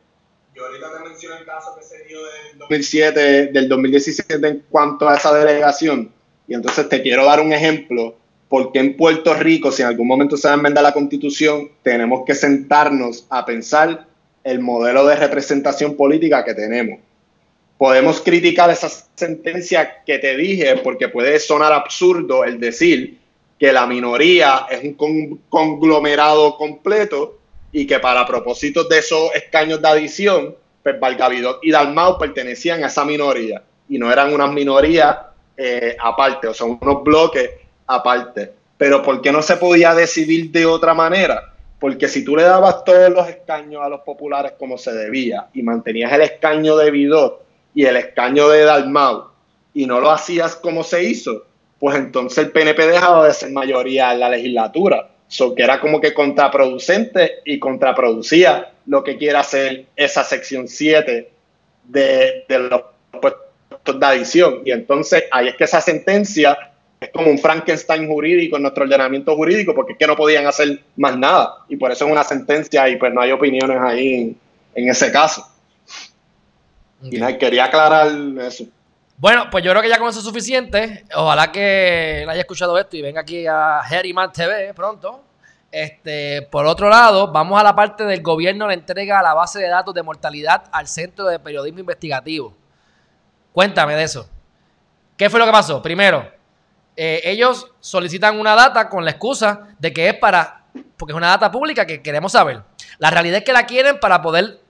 yo 0.54 0.66
ahorita 0.66 0.92
te 0.92 1.08
menciono 1.08 1.36
el 1.36 1.46
caso 1.46 1.74
que 1.74 1.82
se 1.82 2.04
dio 2.04 2.18
del 2.22 2.57
2007, 2.68 3.46
del 3.46 3.68
2017 3.68 4.46
en 4.46 4.62
cuanto 4.68 5.08
a 5.08 5.16
esa 5.16 5.32
delegación. 5.32 6.12
Y 6.46 6.54
entonces 6.54 6.88
te 6.88 7.02
quiero 7.02 7.24
dar 7.24 7.40
un 7.40 7.52
ejemplo 7.52 8.16
porque 8.48 8.78
en 8.78 8.96
Puerto 8.96 9.34
Rico, 9.34 9.70
si 9.70 9.82
en 9.82 9.88
algún 9.88 10.06
momento 10.06 10.36
se 10.36 10.48
va 10.48 10.54
a 10.54 10.56
enmendar 10.56 10.82
la 10.82 10.92
constitución, 10.92 11.70
tenemos 11.82 12.24
que 12.24 12.34
sentarnos 12.34 13.26
a 13.28 13.44
pensar 13.44 14.06
el 14.42 14.60
modelo 14.60 15.06
de 15.06 15.16
representación 15.16 15.96
política 15.96 16.44
que 16.44 16.54
tenemos. 16.54 17.00
Podemos 17.76 18.20
criticar 18.20 18.70
esa 18.70 18.88
sentencia 19.14 20.02
que 20.04 20.18
te 20.18 20.36
dije 20.36 20.76
porque 20.82 21.08
puede 21.08 21.38
sonar 21.38 21.72
absurdo 21.72 22.44
el 22.44 22.58
decir 22.58 23.18
que 23.58 23.72
la 23.72 23.86
minoría 23.86 24.66
es 24.70 24.82
un 24.82 25.40
conglomerado 25.48 26.56
completo 26.56 27.38
y 27.70 27.86
que 27.86 27.98
para 27.98 28.26
propósitos 28.26 28.88
de 28.88 28.98
esos 28.98 29.34
escaños 29.34 29.82
de 29.82 29.88
adición, 29.88 30.54
pues 30.82 30.98
Valgavidot 30.98 31.60
y 31.62 31.70
Dalmau 31.70 32.18
pertenecían 32.18 32.84
a 32.84 32.86
esa 32.86 33.04
minoría 33.04 33.62
y 33.88 33.98
no 33.98 34.12
eran 34.12 34.32
unas 34.32 34.52
minorías 34.52 35.16
eh, 35.56 35.96
aparte, 36.00 36.48
o 36.48 36.54
sea, 36.54 36.66
unos 36.66 37.02
bloques 37.02 37.50
aparte. 37.86 38.52
Pero 38.76 39.02
¿por 39.02 39.20
qué 39.20 39.32
no 39.32 39.42
se 39.42 39.56
podía 39.56 39.94
decidir 39.94 40.52
de 40.52 40.66
otra 40.66 40.94
manera? 40.94 41.52
Porque 41.80 42.08
si 42.08 42.24
tú 42.24 42.36
le 42.36 42.44
dabas 42.44 42.84
todos 42.84 43.10
los 43.10 43.28
escaños 43.28 43.82
a 43.82 43.88
los 43.88 44.00
populares 44.00 44.52
como 44.58 44.78
se 44.78 44.92
debía 44.92 45.48
y 45.52 45.62
mantenías 45.62 46.12
el 46.12 46.22
escaño 46.22 46.76
de 46.76 46.90
Vidot 46.90 47.42
y 47.74 47.84
el 47.84 47.96
escaño 47.96 48.48
de 48.48 48.64
Dalmau 48.64 49.28
y 49.74 49.86
no 49.86 50.00
lo 50.00 50.10
hacías 50.10 50.56
como 50.56 50.82
se 50.82 51.04
hizo, 51.04 51.44
pues 51.78 51.96
entonces 51.96 52.38
el 52.38 52.50
PNP 52.52 52.86
dejaba 52.86 53.26
de 53.26 53.34
ser 53.34 53.50
mayoría 53.50 54.12
en 54.12 54.20
la 54.20 54.30
legislatura. 54.30 55.10
So 55.28 55.54
que 55.54 55.62
era 55.62 55.80
como 55.80 56.00
que 56.00 56.14
contraproducente 56.14 57.40
y 57.44 57.58
contraproducía 57.58 58.72
lo 58.88 59.04
que 59.04 59.18
quiere 59.18 59.38
hacer 59.38 59.86
esa 59.94 60.24
sección 60.24 60.66
7 60.66 61.30
de, 61.84 62.44
de 62.48 62.58
los 62.58 62.82
puestos 63.20 64.00
de 64.00 64.06
adición. 64.06 64.62
Y 64.64 64.72
entonces 64.72 65.24
ahí 65.30 65.48
es 65.48 65.56
que 65.56 65.64
esa 65.64 65.80
sentencia 65.80 66.56
es 66.98 67.10
como 67.10 67.30
un 67.30 67.38
Frankenstein 67.38 68.08
jurídico 68.08 68.56
en 68.56 68.62
nuestro 68.62 68.84
ordenamiento 68.84 69.36
jurídico, 69.36 69.74
porque 69.74 69.92
es 69.92 69.98
que 69.98 70.06
no 70.06 70.16
podían 70.16 70.46
hacer 70.46 70.80
más 70.96 71.16
nada. 71.16 71.58
Y 71.68 71.76
por 71.76 71.92
eso 71.92 72.06
es 72.06 72.10
una 72.10 72.24
sentencia 72.24 72.88
y 72.88 72.96
pues 72.96 73.12
no 73.12 73.20
hay 73.20 73.30
opiniones 73.30 73.78
ahí 73.80 74.36
en, 74.74 74.88
ese 74.88 75.12
caso. 75.12 75.46
Y 77.02 77.20
quería 77.36 77.66
aclarar 77.66 78.10
eso. 78.40 78.64
Bueno, 79.18 79.48
pues 79.50 79.62
yo 79.64 79.70
creo 79.72 79.82
que 79.82 79.88
ya 79.88 79.98
con 79.98 80.08
eso 80.08 80.20
es 80.20 80.24
suficiente. 80.24 81.04
Ojalá 81.14 81.52
que 81.52 82.24
haya 82.26 82.40
escuchado 82.40 82.78
esto 82.78 82.96
y 82.96 83.02
venga 83.02 83.20
aquí 83.20 83.46
a 83.46 83.82
Herriman 83.88 84.32
TV 84.32 84.72
pronto. 84.72 85.27
Este, 85.70 86.42
por 86.50 86.66
otro 86.66 86.88
lado, 86.88 87.30
vamos 87.30 87.60
a 87.60 87.62
la 87.62 87.74
parte 87.74 88.04
del 88.04 88.22
gobierno 88.22 88.66
le 88.66 88.74
entrega 88.74 89.22
la 89.22 89.34
base 89.34 89.58
de 89.58 89.68
datos 89.68 89.94
de 89.94 90.02
mortalidad 90.02 90.64
al 90.72 90.88
Centro 90.88 91.26
de 91.26 91.38
Periodismo 91.38 91.80
Investigativo. 91.80 92.54
Cuéntame 93.52 93.94
de 93.94 94.04
eso. 94.04 94.28
¿Qué 95.16 95.28
fue 95.28 95.38
lo 95.38 95.46
que 95.46 95.52
pasó? 95.52 95.82
Primero, 95.82 96.30
eh, 96.96 97.20
ellos 97.24 97.70
solicitan 97.80 98.40
una 98.40 98.54
data 98.54 98.88
con 98.88 99.04
la 99.04 99.10
excusa 99.10 99.68
de 99.78 99.92
que 99.92 100.08
es 100.08 100.14
para, 100.14 100.64
porque 100.96 101.12
es 101.12 101.16
una 101.16 101.28
data 101.28 101.50
pública 101.50 101.84
que 101.84 102.02
queremos 102.02 102.32
saber. 102.32 102.62
La 102.98 103.10
realidad 103.10 103.38
es 103.38 103.44
que 103.44 103.52
la 103.52 103.66
quieren 103.66 104.00
para 104.00 104.22
poder 104.22 104.60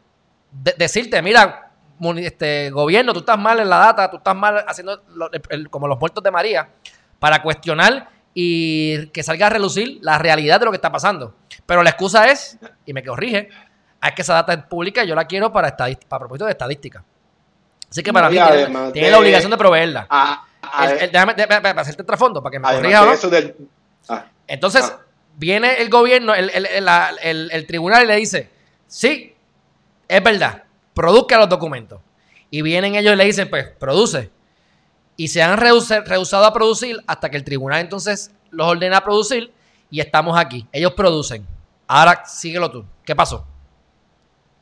decirte, 0.50 1.22
mira, 1.22 1.70
este 2.16 2.70
gobierno, 2.70 3.12
tú 3.12 3.20
estás 3.20 3.38
mal 3.38 3.60
en 3.60 3.68
la 3.68 3.78
data, 3.78 4.10
tú 4.10 4.18
estás 4.18 4.34
mal 4.34 4.64
haciendo 4.66 5.02
como 5.70 5.86
los 5.86 5.98
muertos 5.98 6.22
de 6.24 6.30
María, 6.30 6.70
para 7.18 7.42
cuestionar 7.42 8.08
y 8.40 9.08
que 9.08 9.24
salga 9.24 9.48
a 9.48 9.50
relucir 9.50 9.98
la 10.00 10.16
realidad 10.16 10.60
de 10.60 10.66
lo 10.66 10.70
que 10.70 10.76
está 10.76 10.92
pasando. 10.92 11.34
Pero 11.66 11.82
la 11.82 11.90
excusa 11.90 12.30
es, 12.30 12.56
y 12.86 12.92
me 12.92 13.02
corrige, 13.02 13.48
es 14.00 14.12
que 14.12 14.22
esa 14.22 14.34
data 14.34 14.52
es 14.52 14.62
pública 14.62 15.02
y 15.02 15.08
yo 15.08 15.16
la 15.16 15.26
quiero 15.26 15.52
para, 15.52 15.76
para 15.76 15.96
propósito 16.20 16.44
de 16.44 16.52
estadística. 16.52 17.02
Así 17.90 18.00
que 18.00 18.12
para 18.12 18.30
mí 18.30 18.38
tiene, 18.92 19.10
la 19.10 19.18
obligación 19.18 19.50
de 19.50 19.56
proveerla. 19.56 20.06
Ah, 20.08 20.46
déjame, 21.10 21.32
hacerte 21.80 22.02
el 22.02 22.06
trasfondo 22.06 22.40
para 22.40 22.52
que 22.52 22.58
me 22.60 22.68
corrija. 22.68 23.12
Ah. 24.08 24.26
Entonces, 24.46 24.84
ah. 24.84 25.00
viene 25.34 25.82
el 25.82 25.90
gobierno, 25.90 26.32
el, 26.32 27.66
tribunal 27.66 28.04
y 28.04 28.06
le 28.06 28.16
dice, 28.18 28.50
sí, 28.86 29.34
es 30.06 30.22
verdad, 30.22 30.62
produzca 30.94 31.38
los 31.38 31.48
documentos. 31.48 32.00
Y 32.52 32.62
vienen 32.62 32.94
ellos 32.94 33.14
y 33.14 33.16
le 33.16 33.24
dicen, 33.24 33.50
pues, 33.50 33.66
produce. 33.66 34.30
Y 35.18 35.28
se 35.28 35.42
han 35.42 35.58
rehusado 35.58 36.44
a 36.44 36.52
producir 36.54 36.96
hasta 37.06 37.28
que 37.28 37.36
el 37.36 37.42
tribunal 37.42 37.80
entonces 37.80 38.30
los 38.50 38.68
ordena 38.68 38.98
a 38.98 39.04
producir 39.04 39.50
y 39.90 40.00
estamos 40.00 40.38
aquí. 40.38 40.64
Ellos 40.72 40.92
producen. 40.92 41.44
Ahora 41.88 42.22
síguelo 42.24 42.70
tú. 42.70 42.84
¿Qué 43.04 43.16
pasó? 43.16 43.44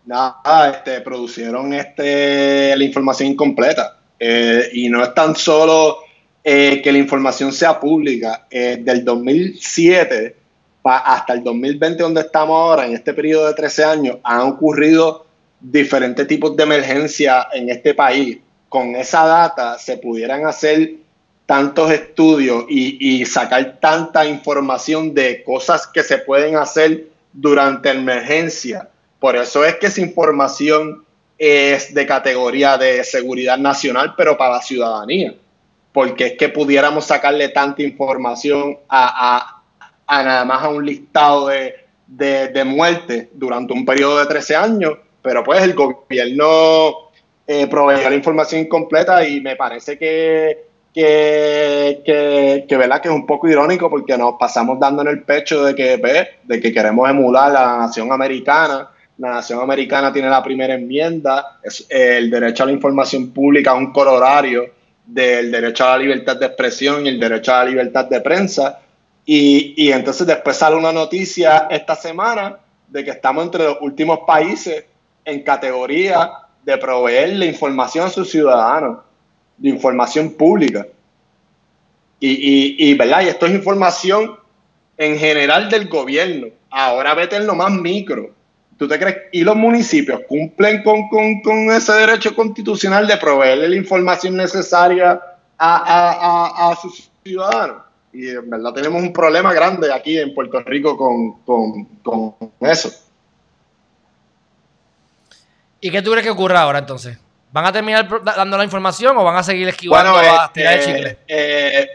Nada, 0.07 0.71
este, 0.71 1.03
producieron 1.03 1.75
este, 1.75 2.75
la 2.75 2.83
información 2.83 3.29
incompleta. 3.29 3.99
Eh, 4.19 4.71
y 4.73 4.89
no 4.89 5.05
es 5.05 5.13
tan 5.13 5.37
solo 5.37 5.99
eh, 6.43 6.81
que 6.83 6.91
la 6.91 6.99
información 6.99 7.53
sea 7.53 7.79
pública. 7.79 8.47
Eh, 8.51 8.79
del 8.81 9.05
2007 9.05 10.37
hasta 10.85 11.33
el 11.35 11.43
2020, 11.43 12.03
donde 12.03 12.21
estamos 12.23 12.57
ahora, 12.57 12.87
en 12.87 12.95
este 12.95 13.13
periodo 13.13 13.49
de 13.49 13.55
13 13.55 13.85
años, 13.85 14.17
han 14.23 14.41
ocurrido 14.41 15.27
diferentes 15.61 16.27
tipos 16.27 16.57
de 16.57 16.63
emergencia 16.63 17.49
en 17.53 17.69
este 17.69 17.93
país. 17.93 18.39
Con 18.77 18.95
esa 18.95 19.24
data 19.24 19.79
se 19.79 19.97
pudieran 19.97 20.45
hacer 20.45 20.97
tantos 21.47 21.91
estudios 21.91 22.66
y, 22.68 23.24
sacar 23.24 23.79
tanta 23.81 24.27
información 24.27 25.14
de 25.14 25.43
cosas 25.43 25.87
que 25.87 26.03
se 26.03 26.18
pueden 26.18 26.57
hacer 26.57 27.07
durante 27.33 27.89
emergencia. 27.89 28.87
Por 29.18 29.35
eso 29.35 29.64
es 29.64 29.77
que 29.77 29.87
esa 29.87 30.03
información 30.03 31.07
es 31.39 31.95
de 31.95 32.05
categoría 32.05 32.77
de 32.77 33.03
seguridad 33.03 33.57
nacional, 33.57 34.12
pero 34.14 34.37
para 34.37 34.57
la 34.57 34.61
ciudadanía. 34.61 35.35
Porque 35.91 36.27
es 36.27 36.33
que 36.37 36.51
pudiéramos 36.51 37.07
sacarle 37.07 37.49
tanta 37.49 37.83
información 37.83 38.77
a, 38.91 39.62
nada 40.07 40.45
más 40.45 40.62
a 40.62 40.68
un 40.68 40.85
listado 40.85 41.49
de, 41.49 41.77
de, 42.07 42.64
muertes 42.64 43.29
durante 43.33 43.72
un 43.72 43.87
periodo 43.87 44.18
de 44.18 44.27
13 44.27 44.55
años, 44.55 44.99
pero 45.22 45.43
pues 45.43 45.62
el 45.62 45.72
gobierno 45.72 47.06
eh, 47.47 47.69
la 47.71 48.15
información 48.15 48.63
incompleta 48.63 49.27
y 49.27 49.41
me 49.41 49.57
parece 49.57 49.97
que, 49.99 50.65
que, 50.93 52.03
que, 52.69 52.77
¿verdad? 52.77 53.01
que 53.01 53.09
es 53.09 53.15
un 53.15 53.27
poco 53.27 53.49
irónico 53.49 53.89
porque 53.89 54.17
nos 54.19 54.35
pasamos 54.39 54.79
dando 54.79 55.03
en 55.03 55.09
el 55.09 55.23
pecho 55.23 55.65
de 55.65 55.75
que, 55.75 55.99
de 56.45 56.61
que 56.61 56.73
queremos 56.73 57.09
emular 57.09 57.53
la 57.53 57.79
nación 57.79 58.11
americana 58.13 58.91
la 59.19 59.31
nación 59.31 59.61
americana 59.61 60.13
tiene 60.13 60.29
la 60.29 60.43
primera 60.43 60.75
enmienda, 60.75 61.59
es 61.63 61.87
el 61.89 62.31
derecho 62.31 62.65
a 62.65 62.67
la 62.67 62.73
información 62.73 63.33
pública, 63.33 63.73
un 63.73 63.93
corolario 63.93 64.75
del 65.07 65.51
derecho 65.51 65.85
a 65.85 65.93
la 65.93 65.99
libertad 65.99 66.37
de 66.37 66.47
expresión 66.47 67.07
y 67.07 67.11
el 67.11 67.21
derecho 67.21 67.55
a 67.55 67.65
la 67.65 67.71
libertad 67.71 68.05
de 68.07 68.21
prensa. 68.21 68.81
Y, 69.25 69.75
y 69.77 69.91
entonces 69.91 70.27
después 70.27 70.57
sale 70.57 70.77
una 70.77 70.93
noticia 70.93 71.67
esta 71.71 71.95
semana 71.95 72.59
de 72.89 73.05
que 73.05 73.11
estamos 73.13 73.45
entre 73.45 73.65
los 73.65 73.79
últimos 73.81 74.21
países 74.27 74.85
en 75.25 75.43
categoría 75.43 76.31
de 76.67 76.77
proveerle 76.79 77.47
información 77.47 78.07
a 78.07 78.11
sus 78.11 78.29
ciudadanos, 78.29 78.99
de 79.57 79.69
información 79.69 80.31
pública. 80.33 80.85
Y, 82.19 82.29
y, 82.29 82.91
y, 82.91 82.95
¿verdad? 82.95 83.23
y 83.23 83.29
esto 83.29 83.47
es 83.47 83.53
información 83.53 84.37
en 84.97 85.17
general 85.17 85.71
del 85.71 85.87
gobierno. 85.89 86.49
Ahora 86.71 87.14
vete 87.14 87.37
en 87.37 87.47
lo 87.47 87.55
más 87.55 87.71
micro. 87.71 88.31
¿Tú 88.77 88.89
te 88.89 88.99
crees? 88.99 89.17
Y 89.33 89.45
los 89.45 89.55
municipios 89.55 90.23
cumplen 90.29 90.83
con, 90.83 91.09
con, 91.09 91.41
con 91.41 91.71
ese 91.71 91.93
derecho 91.93 92.35
constitucional 92.35 93.07
de 93.07 93.17
proveerle 93.17 93.69
la 93.69 93.77
información 93.77 94.37
necesaria 94.37 95.21
a, 95.57 95.77
a, 95.77 96.71
a, 96.71 96.77
sus 96.77 97.09
ciudadanos. 97.23 97.83
Y 98.12 98.29
en 98.29 98.51
verdad 98.51 98.73
tenemos 98.73 99.01
un 99.01 99.12
problema 99.12 99.55
grande 99.55 99.93
aquí 99.93 100.19
en 100.19 100.35
Puerto 100.35 100.61
Rico 100.61 100.97
con, 100.97 101.35
con 102.03 102.35
eso. 102.61 103.06
¿Y 105.87 105.91
qué 105.93 106.03
tú 106.03 106.11
crees 106.11 106.24
que 106.24 106.30
ocurra 106.30 106.62
ahora 106.62 106.80
entonces? 106.80 107.16
¿Van 107.53 107.64
a 107.64 107.70
terminar 107.70 108.09
dando 108.24 108.59
la 108.59 108.64
información 108.64 109.16
o 109.16 109.22
van 109.22 109.37
a 109.37 109.43
seguir 109.45 109.68
esquivando 109.68 110.14
bueno, 110.14 110.41
a 110.41 110.53
tirar 110.53 110.74
el 110.74 110.84
chicle? 110.84 111.18
Eh, 111.28 111.87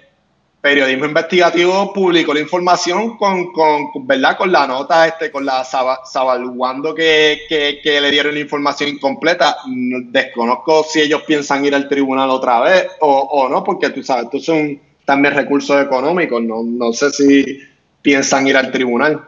periodismo 0.62 1.08
investigativo 1.08 1.92
publicó 1.92 2.34
la 2.34 2.40
información 2.40 3.18
con, 3.18 3.52
con, 3.52 4.08
¿verdad? 4.08 4.38
con 4.38 4.50
la 4.50 4.66
nota, 4.66 5.08
este, 5.08 5.30
con 5.30 5.46
la 5.46 5.66
sabaluando 5.66 6.96
que, 6.96 7.42
que, 7.50 7.82
que, 7.84 8.00
le 8.00 8.12
dieron 8.12 8.34
la 8.34 8.40
información 8.40 8.92
incompleta. 8.92 9.58
Desconozco 9.66 10.86
si 10.86 11.02
ellos 11.02 11.24
piensan 11.24 11.66
ir 11.66 11.76
al 11.76 11.90
tribunal 11.90 12.30
otra 12.30 12.62
vez 12.62 12.88
o, 13.02 13.10
o 13.10 13.50
no, 13.50 13.62
porque 13.62 13.90
tú 13.90 14.02
sabes, 14.04 14.30
tú 14.30 14.40
son 14.40 14.80
también 15.04 15.34
recursos 15.34 15.84
económicos, 15.84 16.42
no, 16.42 16.64
no 16.64 16.94
sé 16.94 17.10
si 17.10 17.60
piensan 18.02 18.48
ir 18.48 18.56
al 18.56 18.72
tribunal, 18.72 19.22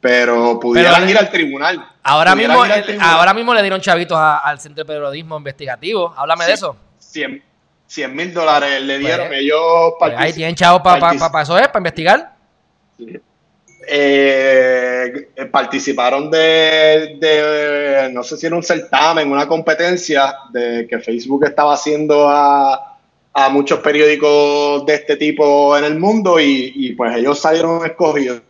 pero 0.00 0.58
pudieran 0.58 1.06
ir 1.10 1.18
al 1.18 1.30
tribunal. 1.30 1.86
Ahora 2.08 2.34
mismo, 2.34 2.64
ahora 3.00 3.34
mismo 3.34 3.54
le 3.54 3.60
dieron 3.60 3.80
chavitos 3.80 4.18
al 4.18 4.58
Centro 4.58 4.82
de 4.82 4.86
Periodismo 4.86 5.36
Investigativo. 5.36 6.14
Háblame 6.16 6.46
de 6.46 6.52
eso. 6.54 6.76
100 6.98 8.14
mil 8.14 8.32
dólares 8.32 8.82
le 8.82 8.98
dieron 8.98 9.28
pues, 9.28 9.40
ellos. 9.40 9.94
Pues 9.98 10.14
ahí 10.16 10.32
tienen 10.32 10.54
chavos 10.54 10.82
para 10.82 11.00
pa, 11.18 11.32
pa, 11.32 11.42
eso, 11.42 11.58
¿eh? 11.58 11.68
Para 11.68 11.78
investigar. 11.78 12.32
Sí. 12.96 13.20
Eh, 13.90 15.30
participaron 15.50 16.30
de, 16.30 17.16
de, 17.18 18.10
no 18.12 18.22
sé 18.22 18.36
si 18.36 18.46
era 18.46 18.54
un 18.54 18.62
certamen, 18.62 19.32
una 19.32 19.48
competencia 19.48 20.34
de 20.50 20.86
que 20.86 20.98
Facebook 20.98 21.46
estaba 21.46 21.72
haciendo 21.72 22.28
a, 22.28 22.98
a 23.32 23.48
muchos 23.48 23.80
periódicos 23.80 24.84
de 24.84 24.94
este 24.94 25.16
tipo 25.16 25.76
en 25.78 25.84
el 25.84 25.98
mundo 25.98 26.38
y, 26.38 26.72
y, 26.74 26.92
pues 26.92 27.16
ellos 27.16 27.38
salieron 27.38 27.86
escogidos 27.86 28.42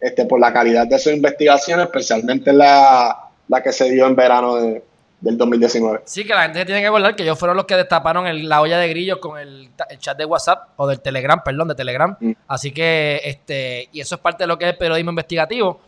este, 0.00 0.24
por 0.24 0.40
la 0.40 0.52
calidad 0.52 0.86
de 0.86 0.98
sus 0.98 1.12
investigaciones, 1.12 1.86
especialmente 1.86 2.52
la, 2.52 3.30
la 3.48 3.62
que 3.62 3.72
se 3.72 3.90
dio 3.90 4.06
en 4.06 4.16
verano 4.16 4.56
de, 4.56 4.82
del 5.20 5.36
2019. 5.36 6.02
Sí, 6.04 6.24
que 6.24 6.32
la 6.32 6.42
gente 6.44 6.64
tiene 6.64 6.80
que 6.80 6.86
acordar 6.86 7.14
que 7.14 7.22
ellos 7.22 7.38
fueron 7.38 7.56
los 7.56 7.66
que 7.66 7.76
destaparon 7.76 8.26
el, 8.26 8.48
la 8.48 8.60
olla 8.60 8.78
de 8.78 8.88
grillos 8.88 9.18
con 9.18 9.38
el, 9.38 9.70
el, 9.88 9.98
chat 9.98 10.16
de 10.16 10.24
WhatsApp 10.24 10.70
o 10.76 10.86
del 10.86 11.00
Telegram, 11.00 11.42
perdón, 11.44 11.68
de 11.68 11.74
Telegram. 11.74 12.16
Mm. 12.18 12.32
Así 12.48 12.72
que, 12.72 13.20
este, 13.24 13.88
y 13.92 14.00
eso 14.00 14.14
es 14.14 14.20
parte 14.20 14.44
de 14.44 14.48
lo 14.48 14.58
que 14.58 14.64
es 14.66 14.72
el 14.72 14.78
periodismo 14.78 15.10
investigativo. 15.10 15.80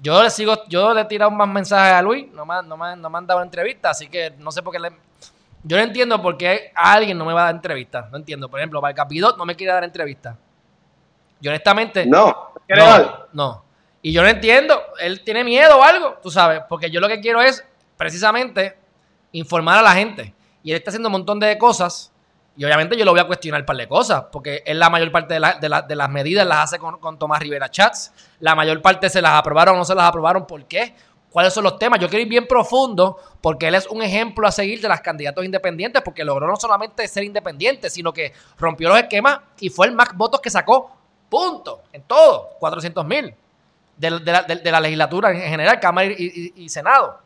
Yo 0.00 0.22
le 0.22 0.30
sigo, 0.30 0.54
yo 0.68 0.94
le 0.94 1.02
he 1.02 1.04
tirado 1.04 1.30
más 1.30 1.48
mensajes 1.48 1.94
a 1.94 2.02
Luis, 2.02 2.26
no 2.32 2.44
me, 2.44 2.54
no 2.64 2.76
me, 2.76 2.96
no 2.96 3.10
me 3.10 3.18
han 3.18 3.26
dado 3.26 3.42
entrevista, 3.42 3.90
así 3.90 4.08
que 4.08 4.32
no 4.38 4.50
sé 4.50 4.62
por 4.62 4.72
qué 4.72 4.80
le... 4.80 4.90
Yo 5.64 5.76
no 5.76 5.82
entiendo 5.84 6.20
por 6.20 6.36
qué 6.36 6.72
a 6.74 6.94
alguien 6.94 7.16
no 7.16 7.24
me 7.24 7.32
va 7.32 7.42
a 7.42 7.44
dar 7.46 7.54
entrevista. 7.54 8.08
No 8.10 8.16
entiendo. 8.16 8.48
Por 8.48 8.58
ejemplo, 8.58 8.80
para 8.80 8.90
el 8.90 8.96
Capidot 8.96 9.38
no 9.38 9.44
me 9.44 9.54
quiere 9.54 9.72
dar 9.72 9.84
entrevista. 9.84 10.36
Yo 11.42 11.50
honestamente... 11.50 12.06
No, 12.06 12.54
no, 12.68 13.26
no. 13.34 13.64
Y 14.00 14.12
yo 14.12 14.22
no 14.22 14.28
entiendo. 14.28 14.80
Él 14.98 15.22
tiene 15.22 15.44
miedo 15.44 15.78
o 15.78 15.82
algo, 15.82 16.18
tú 16.22 16.30
sabes. 16.30 16.62
Porque 16.68 16.90
yo 16.90 17.00
lo 17.00 17.08
que 17.08 17.20
quiero 17.20 17.42
es 17.42 17.62
precisamente 17.96 18.78
informar 19.32 19.78
a 19.78 19.82
la 19.82 19.92
gente. 19.92 20.34
Y 20.62 20.70
él 20.70 20.78
está 20.78 20.90
haciendo 20.90 21.08
un 21.08 21.12
montón 21.12 21.38
de 21.40 21.58
cosas. 21.58 22.12
Y 22.56 22.64
obviamente 22.64 22.96
yo 22.96 23.04
lo 23.04 23.12
voy 23.12 23.20
a 23.20 23.26
cuestionar 23.26 23.62
un 23.62 23.66
par 23.66 23.76
de 23.76 23.88
cosas, 23.88 24.24
porque 24.30 24.62
él 24.66 24.78
la 24.78 24.90
mayor 24.90 25.10
parte 25.10 25.34
de, 25.34 25.40
la, 25.40 25.54
de, 25.54 25.68
la, 25.70 25.82
de 25.82 25.96
las 25.96 26.10
medidas 26.10 26.46
las 26.46 26.58
hace 26.58 26.78
con, 26.78 26.98
con, 26.98 27.18
Tomás 27.18 27.40
Rivera 27.40 27.70
Chats. 27.70 28.12
La 28.40 28.54
mayor 28.54 28.82
parte 28.82 29.08
se 29.08 29.22
las 29.22 29.32
aprobaron 29.32 29.74
o 29.74 29.78
no 29.78 29.84
se 29.84 29.94
las 29.94 30.04
aprobaron. 30.04 30.46
¿Por 30.46 30.66
qué? 30.66 30.94
¿Cuáles 31.30 31.54
son 31.54 31.64
los 31.64 31.78
temas? 31.78 31.98
Yo 31.98 32.08
quiero 32.08 32.22
ir 32.22 32.28
bien 32.28 32.46
profundo, 32.46 33.18
porque 33.40 33.68
él 33.68 33.74
es 33.74 33.86
un 33.86 34.02
ejemplo 34.02 34.46
a 34.46 34.52
seguir 34.52 34.82
de 34.82 34.88
las 34.88 35.00
candidatos 35.00 35.42
independientes, 35.44 36.02
porque 36.02 36.24
logró 36.24 36.46
no 36.46 36.56
solamente 36.56 37.08
ser 37.08 37.24
independiente, 37.24 37.88
sino 37.88 38.12
que 38.12 38.34
rompió 38.58 38.90
los 38.90 38.98
esquemas 38.98 39.40
y 39.58 39.70
fue 39.70 39.86
el 39.86 39.94
más 39.94 40.14
votos 40.14 40.40
que 40.42 40.50
sacó. 40.50 40.94
Punto. 41.32 41.84
En 41.94 42.02
todo. 42.02 42.50
400 42.58 43.06
mil. 43.06 43.34
De, 43.96 44.10
la, 44.10 44.80
legislatura 44.80 45.30
en 45.30 45.40
general, 45.40 45.80
Cámara 45.80 46.08
y, 46.10 46.68
Senado 46.68 47.20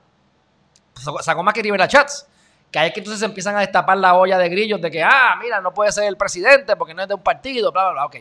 sacó 1.21 1.43
más 1.43 1.53
que 1.53 1.61
Rivera 1.61 1.89
Chats. 1.89 2.29
Que 2.71 2.79
ahí 2.79 2.93
que 2.93 3.01
entonces 3.01 3.19
se 3.19 3.27
empiezan 3.27 3.57
a 3.57 3.61
destapar 3.61 3.99
la 3.99 4.15
olla 4.15 4.39
de 4.39 4.49
grillos 4.49 4.81
de 4.81 4.93
que, 4.93 5.03
ah, 5.03 5.37
mira, 5.43 5.61
no 5.61 5.75
puede 5.75 5.91
ser 5.91 6.05
el 6.05 6.17
presidente 6.17 6.77
porque 6.77 6.95
no 6.95 7.03
es 7.03 7.09
de 7.09 7.15
un 7.15 7.23
partido, 7.23 7.73
bla, 7.73 7.83
bla, 7.85 7.93
bla, 7.93 8.05
ok. 8.07 8.17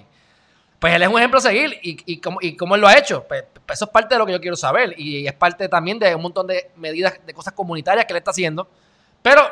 Pues 0.80 0.94
él 0.96 1.04
es 1.04 1.08
un 1.08 1.20
ejemplo 1.20 1.38
a 1.38 1.42
seguir 1.42 1.80
y, 1.84 1.98
y, 2.12 2.20
cómo, 2.20 2.40
y 2.42 2.56
cómo 2.56 2.74
él 2.74 2.82
lo 2.82 2.88
ha 2.88 2.98
hecho. 2.98 3.24
Pues, 3.28 3.44
pues, 3.44 3.78
eso 3.78 3.86
es 3.86 3.92
parte 3.92 4.16
de 4.16 4.20
lo 4.20 4.26
que 4.26 4.32
yo 4.32 4.42
quiero 4.42 4.56
saber 4.56 5.00
y 5.00 5.28
es 5.28 5.34
parte 5.34 5.70
también 5.70 6.00
de 6.00 6.16
un 6.16 6.22
montón 6.24 6.48
de 6.48 6.72
medidas, 6.78 7.20
de 7.24 7.34
cosas 7.34 7.54
comunitarias 7.54 8.06
que 8.06 8.14
él 8.14 8.18
está 8.18 8.32
haciendo. 8.32 8.68
Pero 9.22 9.44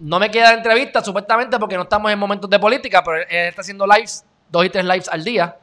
no 0.00 0.18
me 0.18 0.30
queda 0.30 0.52
entrevista 0.52 1.02
supuestamente 1.02 1.58
porque 1.58 1.76
no 1.76 1.82
estamos 1.82 2.10
en 2.12 2.18
momentos 2.18 2.50
de 2.50 2.58
política, 2.58 3.02
pero 3.02 3.18
él 3.18 3.26
está 3.30 3.60
haciendo 3.62 3.86
lives, 3.86 4.24
dos 4.50 4.64
y 4.64 4.70
tres 4.70 4.84
lives 4.84 5.08
al 5.08 5.24
día. 5.24 5.56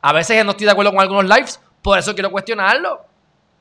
A 0.00 0.12
veces 0.12 0.44
no 0.44 0.52
estoy 0.52 0.66
de 0.66 0.72
acuerdo 0.72 0.92
con 0.92 1.00
algunos 1.00 1.24
lives, 1.24 1.60
por 1.82 1.98
eso 1.98 2.14
quiero 2.14 2.30
cuestionarlo. 2.30 3.04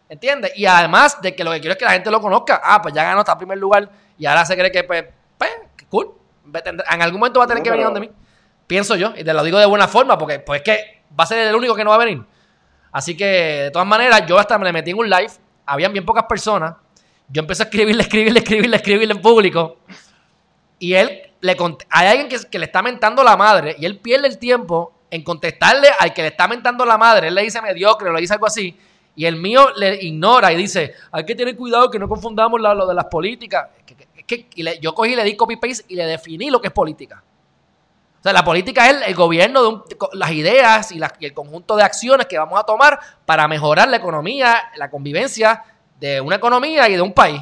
¿Entiendes? 0.10 0.54
Y 0.56 0.66
además 0.66 1.22
de 1.22 1.36
que 1.36 1.44
lo 1.44 1.52
que 1.52 1.60
quiero 1.60 1.74
es 1.74 1.78
que 1.78 1.86
la 1.86 1.92
gente 1.92 2.10
lo 2.10 2.22
conozca. 2.22 2.62
Ah, 2.64 2.82
pues 2.82 2.94
ya 2.94 3.04
ganó, 3.04 3.24
en 3.28 3.38
primer 3.38 3.58
lugar 3.58 3.90
y 4.18 4.26
ahora 4.26 4.46
se 4.46 4.56
cree 4.56 4.72
que, 4.72 4.84
pues, 4.84 5.06
pues 5.38 5.52
cool. 5.90 6.14
En 6.64 7.02
algún 7.02 7.20
momento 7.20 7.40
va 7.40 7.46
a 7.46 7.48
tener 7.48 7.62
que 7.62 7.70
venir 7.70 7.86
donde 7.86 8.00
mí. 8.00 8.12
Pienso 8.66 8.96
yo, 8.96 9.14
y 9.16 9.24
te 9.24 9.34
lo 9.34 9.44
digo 9.44 9.60
de 9.60 9.66
buena 9.66 9.88
forma, 9.88 10.18
porque 10.18 10.40
pues 10.40 10.62
es 10.62 10.64
que 10.64 11.04
va 11.18 11.24
a 11.24 11.28
ser 11.28 11.48
el 11.48 11.56
único 11.56 11.76
que 11.76 11.84
no 11.84 11.90
va 11.92 11.96
a 11.96 12.00
venir. 12.00 12.24
Así 12.92 13.16
que, 13.16 13.26
de 13.26 13.72
todas 13.72 13.88
maneras, 13.88 14.26
yo 14.26 14.38
hasta 14.40 14.58
me 14.58 14.72
metí 14.74 14.92
en 14.92 14.98
un 14.98 15.10
live, 15.10 15.32
habían 15.66 15.94
bien 15.94 16.06
pocas 16.06 16.24
personas. 16.24 16.76
Yo 17.30 17.42
empecé 17.42 17.64
a 17.64 17.66
escribirle, 17.66 18.02
escribirle, 18.04 18.40
escribirle, 18.40 18.78
escribirle 18.78 19.14
en 19.14 19.22
público. 19.22 19.78
Y 20.80 20.94
él 20.94 21.27
le 21.42 21.56
hay 21.90 22.08
alguien 22.08 22.30
que, 22.50 22.60
le 22.60 22.66
está 22.66 22.82
mentando 22.82 23.24
la 23.24 23.38
madre 23.38 23.76
y 23.80 23.86
él 23.86 23.98
pierde 24.00 24.28
el 24.28 24.38
tiempo 24.38 24.94
en 25.10 25.24
contestarle 25.24 25.88
al 26.00 26.14
que 26.14 26.22
le 26.22 26.30
está 26.30 26.48
mentando 26.48 26.86
la 26.86 26.98
madre. 26.98 27.28
Él 27.28 27.36
le 27.36 27.44
dice 27.44 27.62
mediocre 27.62 28.12
le 28.12 28.22
dice 28.22 28.34
algo 28.34 28.48
así 28.48 28.78
y 29.18 29.26
el 29.26 29.36
mío 29.36 29.72
le 29.76 29.96
ignora 30.04 30.54
y 30.54 30.56
dice, 30.56 30.94
hay 31.12 31.26
que 31.26 31.34
tener 31.34 31.58
cuidado 31.58 31.90
que 31.90 31.98
no 31.98 32.08
confundamos 32.08 32.62
lo 32.62 32.86
de 32.86 32.94
las 32.94 33.06
políticas. 33.06 33.68
Que, 34.28 34.48
y 34.54 34.80
yo 34.80 34.94
cogí 34.94 35.16
le 35.16 35.24
di 35.24 35.36
copy-paste 35.36 35.86
y 35.88 35.96
le 35.96 36.06
definí 36.06 36.52
lo 36.52 36.62
que 36.62 36.68
es 36.68 36.74
política. 36.74 37.24
O 38.20 38.24
sea, 38.24 38.32
la 38.32 38.44
política 38.44 38.88
es 38.88 39.08
el, 39.08 39.16
gobierno 39.16 39.62
de 39.64 39.68
un, 39.70 39.84
las 40.14 40.32
ideas 40.32 40.92
y, 40.92 41.00
el 41.22 41.34
conjunto 41.34 41.76
de 41.76 41.82
acciones 41.82 42.28
que 42.28 42.38
vamos 42.38 42.60
a 42.60 42.64
tomar 42.64 43.00
para 43.26 43.48
mejorar 43.48 43.88
la 43.88 43.98
economía, 43.98 44.70
la 44.76 44.92
convivencia 44.92 45.64
de 46.00 46.22
una 46.22 46.36
economía 46.36 46.88
y 46.88 46.94
de 46.94 47.02
un 47.02 47.14
país. 47.14 47.42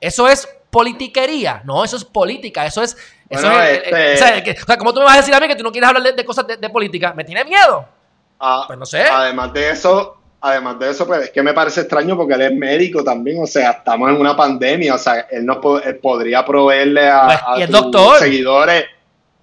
Eso 0.00 0.28
es 0.28 0.48
politiquería. 0.70 1.62
No, 1.64 1.82
eso 1.82 1.96
es 1.96 2.04
política. 2.04 2.64
Eso 2.64 2.80
es... 2.80 2.96
Eso 3.28 3.46
bueno, 3.46 3.62
es 3.62 3.78
este... 3.84 4.14
o, 4.14 4.16
sea, 4.16 4.42
que, 4.42 4.50
o, 4.52 4.66
sea, 4.66 4.78
¿cómo 4.78 4.94
tú 4.94 5.00
me 5.00 5.06
vas 5.06 5.14
a 5.14 5.18
decir 5.18 5.34
a 5.34 5.40
mí 5.40 5.48
que 5.48 5.56
tú 5.56 5.62
no 5.62 5.70
quieres 5.70 5.88
hablar 5.88 6.02
de, 6.02 6.12
de 6.12 6.24
cosas 6.24 6.46
de, 6.46 6.56
de, 6.56 6.70
política? 6.70 7.12
¿Me 7.14 7.24
tiene 7.24 7.44
miedo? 7.44 7.86
Ah, 8.40 8.64
pues 8.66 8.78
no 8.78 8.86
sé. 8.86 9.02
Además 9.02 9.52
de 9.52 9.70
eso, 9.70 10.16
además 10.40 10.78
de 10.78 10.90
eso, 10.90 11.06
pues 11.06 11.24
es 11.24 11.30
que 11.30 11.42
me 11.42 11.52
parece 11.52 11.80
extraño 11.82 12.16
porque 12.16 12.34
él 12.34 12.42
es 12.42 12.54
médico 12.54 13.02
también, 13.02 13.42
o 13.42 13.46
sea, 13.46 13.72
estamos 13.72 14.10
en 14.10 14.16
una 14.16 14.36
pandemia, 14.36 14.94
o 14.94 14.98
sea, 14.98 15.26
él 15.30 15.44
no 15.44 15.60
él 15.80 15.96
podría 15.96 16.44
proveerle 16.44 17.08
a, 17.08 17.26
pues, 17.26 17.40
a 17.42 17.66
tus 17.66 17.70
doctor? 17.70 18.18
seguidores, 18.18 18.84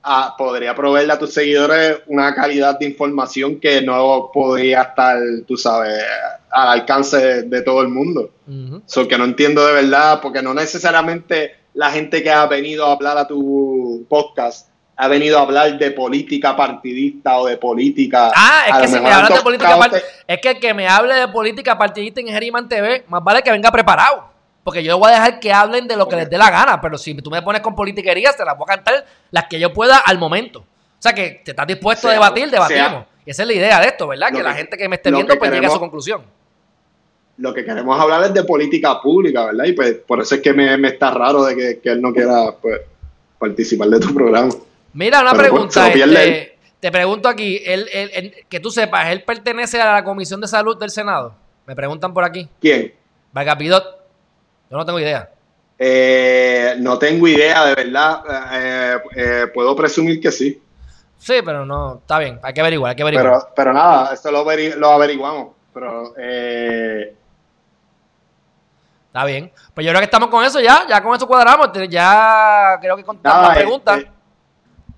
a, 0.01 0.35
podría 0.37 0.73
proveerle 0.73 1.13
a 1.13 1.19
tus 1.19 1.33
seguidores 1.33 1.99
una 2.07 2.33
calidad 2.33 2.79
de 2.79 2.85
información 2.85 3.59
que 3.59 3.81
no 3.81 4.31
podría 4.33 4.83
estar, 4.83 5.17
tú 5.47 5.57
sabes, 5.57 6.01
al 6.51 6.79
alcance 6.79 7.17
de, 7.17 7.43
de 7.43 7.61
todo 7.61 7.81
el 7.81 7.89
mundo. 7.89 8.31
Uh 8.47 8.51
-huh. 8.51 8.81
so, 8.85 9.07
que 9.07 9.17
no 9.17 9.25
entiendo 9.25 9.65
de 9.65 9.73
verdad, 9.73 10.19
porque 10.21 10.41
no 10.41 10.53
necesariamente 10.53 11.64
la 11.75 11.91
gente 11.91 12.23
que 12.23 12.31
ha 12.31 12.45
venido 12.47 12.85
a 12.87 12.93
hablar 12.93 13.17
a 13.17 13.27
tu 13.27 14.05
podcast 14.09 14.69
ha 14.97 15.07
venido 15.09 15.37
a 15.37 15.41
hablar 15.41 15.77
de 15.77 15.91
política 15.91 16.55
partidista 16.55 17.37
o 17.37 17.47
de 17.47 17.57
política. 17.57 18.31
Ah, 18.33 18.63
es 18.67 18.77
que 18.77 18.87
si 18.87 18.99
me 19.01 19.09
de 19.09 19.41
política 19.41 19.77
partidista, 19.77 20.09
es 20.25 20.41
que 20.41 20.49
el 20.51 20.59
que 20.59 20.73
me 20.73 20.87
hable 20.87 21.15
de 21.15 21.27
política 21.27 21.77
partidista 21.77 22.21
en 22.21 22.27
Geriman 22.27 22.69
TV, 22.69 23.03
más 23.09 23.21
vale 23.21 23.41
que 23.41 23.51
venga 23.51 23.71
preparado. 23.71 24.33
Porque 24.63 24.83
yo 24.83 24.97
voy 24.97 25.11
a 25.11 25.15
dejar 25.15 25.39
que 25.39 25.53
hablen 25.53 25.87
de 25.87 25.95
lo 25.95 26.07
que 26.07 26.15
les 26.15 26.29
dé 26.29 26.37
la 26.37 26.49
gana, 26.49 26.81
pero 26.81 26.97
si 26.97 27.13
tú 27.15 27.29
me 27.29 27.41
pones 27.41 27.61
con 27.61 27.75
politiquería, 27.75 28.31
te 28.31 28.43
las 28.43 28.57
voy 28.57 28.65
a 28.67 28.75
cantar 28.75 29.05
las 29.29 29.45
que 29.47 29.59
yo 29.59 29.71
pueda 29.71 29.97
al 29.97 30.17
momento. 30.17 30.59
O 30.61 31.01
sea 31.01 31.13
que 31.13 31.41
te 31.43 31.51
estás 31.51 31.67
dispuesto 31.67 32.07
sea, 32.07 32.11
a 32.11 32.13
debatir, 32.13 32.49
debatimos. 32.49 32.89
Sea, 32.89 33.07
y 33.25 33.29
esa 33.29 33.43
es 33.43 33.47
la 33.47 33.53
idea 33.53 33.79
de 33.79 33.87
esto, 33.87 34.07
¿verdad? 34.07 34.29
Que, 34.29 34.37
que, 34.37 34.43
la 34.43 34.53
gente 34.53 34.77
que 34.77 34.89
me 34.89 34.95
esté 34.95 35.11
viendo 35.11 35.37
pues 35.37 35.51
llegue 35.51 35.67
a 35.67 35.69
su 35.69 35.79
conclusión. 35.79 36.23
Lo 37.37 37.53
que 37.53 37.65
queremos 37.65 37.99
hablar 37.99 38.23
es 38.23 38.33
de 38.33 38.43
política 38.43 39.01
pública, 39.01 39.45
¿verdad? 39.45 39.65
Y 39.65 39.73
pues 39.73 39.95
por 40.07 40.21
eso 40.21 40.35
es 40.35 40.41
que 40.41 40.53
me, 40.53 40.77
me 40.77 40.89
está 40.89 41.11
raro 41.11 41.43
de 41.43 41.55
que, 41.55 41.79
que 41.79 41.89
él 41.89 42.01
no 42.01 42.13
quiera 42.13 42.55
pues, 42.61 42.81
participar 43.37 43.89
de 43.89 43.99
tu 43.99 44.13
programa. 44.13 44.53
Mira, 44.93 45.21
una 45.21 45.31
Pero 45.31 45.43
pregunta. 45.43 45.87
Este, 45.89 46.57
te 46.79 46.91
pregunto 46.91 47.27
aquí, 47.27 47.61
él, 47.65 47.87
él, 47.91 48.11
él, 48.13 48.33
que 48.47 48.59
tú 48.59 48.71
sepas, 48.71 49.09
¿él 49.09 49.23
pertenece 49.23 49.81
a 49.81 49.93
la 49.93 50.03
Comisión 50.03 50.39
de 50.39 50.47
Salud 50.47 50.77
del 50.77 50.89
Senado? 50.89 51.35
Me 51.65 51.75
preguntan 51.75 52.13
por 52.13 52.23
aquí. 52.23 52.47
¿Quién? 52.61 52.93
Vargas 53.33 53.55
Pidot. 53.57 53.83
Yo 54.71 54.77
no 54.77 54.85
tengo 54.85 54.99
idea. 54.99 55.29
Eh, 55.77 56.75
no 56.79 56.97
tengo 56.97 57.27
idea, 57.27 57.65
de 57.65 57.75
verdad. 57.75 58.23
Eh, 58.53 58.97
eh, 59.15 59.47
puedo 59.53 59.75
presumir 59.75 60.21
que 60.21 60.31
sí. 60.31 60.61
Sí, 61.17 61.35
pero 61.43 61.65
no, 61.65 61.95
está 62.01 62.19
bien, 62.19 62.39
hay 62.43 62.53
que 62.53 62.61
averiguar, 62.61 62.91
hay 62.91 62.95
que 62.95 63.01
averiguar. 63.01 63.25
Pero, 63.25 63.53
pero 63.55 63.73
nada, 63.73 64.13
esto 64.13 64.31
lo, 64.31 64.45
lo 64.77 64.89
averiguamos. 64.91 65.53
Pero 65.73 66.13
eh, 66.17 67.15
Está 69.15 69.23
bien. 69.23 69.49
Pues 69.73 69.85
yo 69.85 69.93
creo 69.93 70.01
que 70.01 70.05
estamos 70.11 70.27
con 70.27 70.43
eso 70.43 70.59
ya, 70.59 70.85
ya 70.89 71.01
con 71.01 71.15
eso 71.15 71.25
cuadramos. 71.25 71.69
Ya 71.89 72.77
creo 72.81 72.97
que 72.97 73.03
contamos 73.05 73.47
la 73.47 73.53
pregunta. 73.53 73.95
Este, 73.95 74.11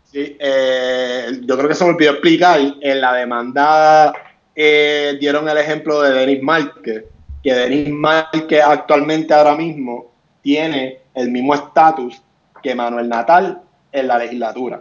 sí, 0.05 0.37
eh, 0.39 1.41
yo 1.43 1.55
creo 1.55 1.69
que 1.69 1.75
se 1.75 1.83
me 1.83 1.91
olvidó 1.91 2.13
explicar. 2.13 2.59
En 2.81 2.99
la 2.99 3.13
demanda 3.13 4.11
eh, 4.55 5.17
dieron 5.19 5.47
el 5.47 5.59
ejemplo 5.59 6.01
de 6.01 6.13
Denis 6.13 6.41
Márquez, 6.41 7.03
que 7.43 7.53
Denis 7.53 7.89
Márquez 7.91 8.59
actualmente 8.59 9.35
ahora 9.35 9.55
mismo 9.55 10.11
tiene 10.41 11.01
el 11.13 11.29
mismo 11.29 11.53
estatus 11.53 12.19
que 12.63 12.73
Manuel 12.73 13.07
Natal 13.07 13.61
en 13.91 14.07
la 14.07 14.17
legislatura. 14.17 14.79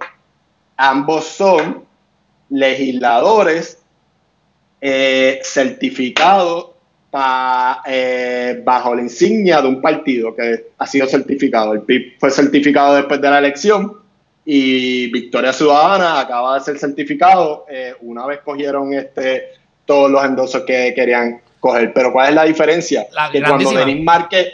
Ambos 0.78 1.26
son 1.26 1.84
legisladores 2.48 3.82
eh, 4.80 5.40
eh, 7.86 8.60
bajo 8.64 8.94
la 8.94 9.02
insignia 9.02 9.60
de 9.60 9.68
un 9.68 9.80
partido 9.80 10.34
que 10.34 10.66
ha 10.76 10.86
sido 10.86 11.06
certificado. 11.06 11.72
El 11.72 11.82
PIB 11.82 12.18
fue 12.18 12.30
certificado 12.30 12.94
después 12.94 13.20
de 13.20 13.30
la 13.30 13.38
elección 13.38 14.00
y 14.44 15.10
Victoria 15.10 15.52
Ciudadana 15.52 16.20
acaba 16.20 16.58
de 16.58 16.64
ser 16.64 16.78
certificado 16.78 17.66
eh, 17.68 17.94
una 18.02 18.26
vez 18.26 18.40
cogieron 18.44 18.94
este 18.94 19.48
todos 19.84 20.10
los 20.10 20.24
endosos 20.24 20.62
que 20.62 20.92
querían 20.94 21.40
coger. 21.60 21.92
Pero 21.92 22.12
¿cuál 22.12 22.30
es 22.30 22.34
la 22.34 22.44
diferencia? 22.44 23.06
que 23.32 23.42
cuando 23.42 23.72
Denis 23.72 24.04
Márquez 24.04 24.48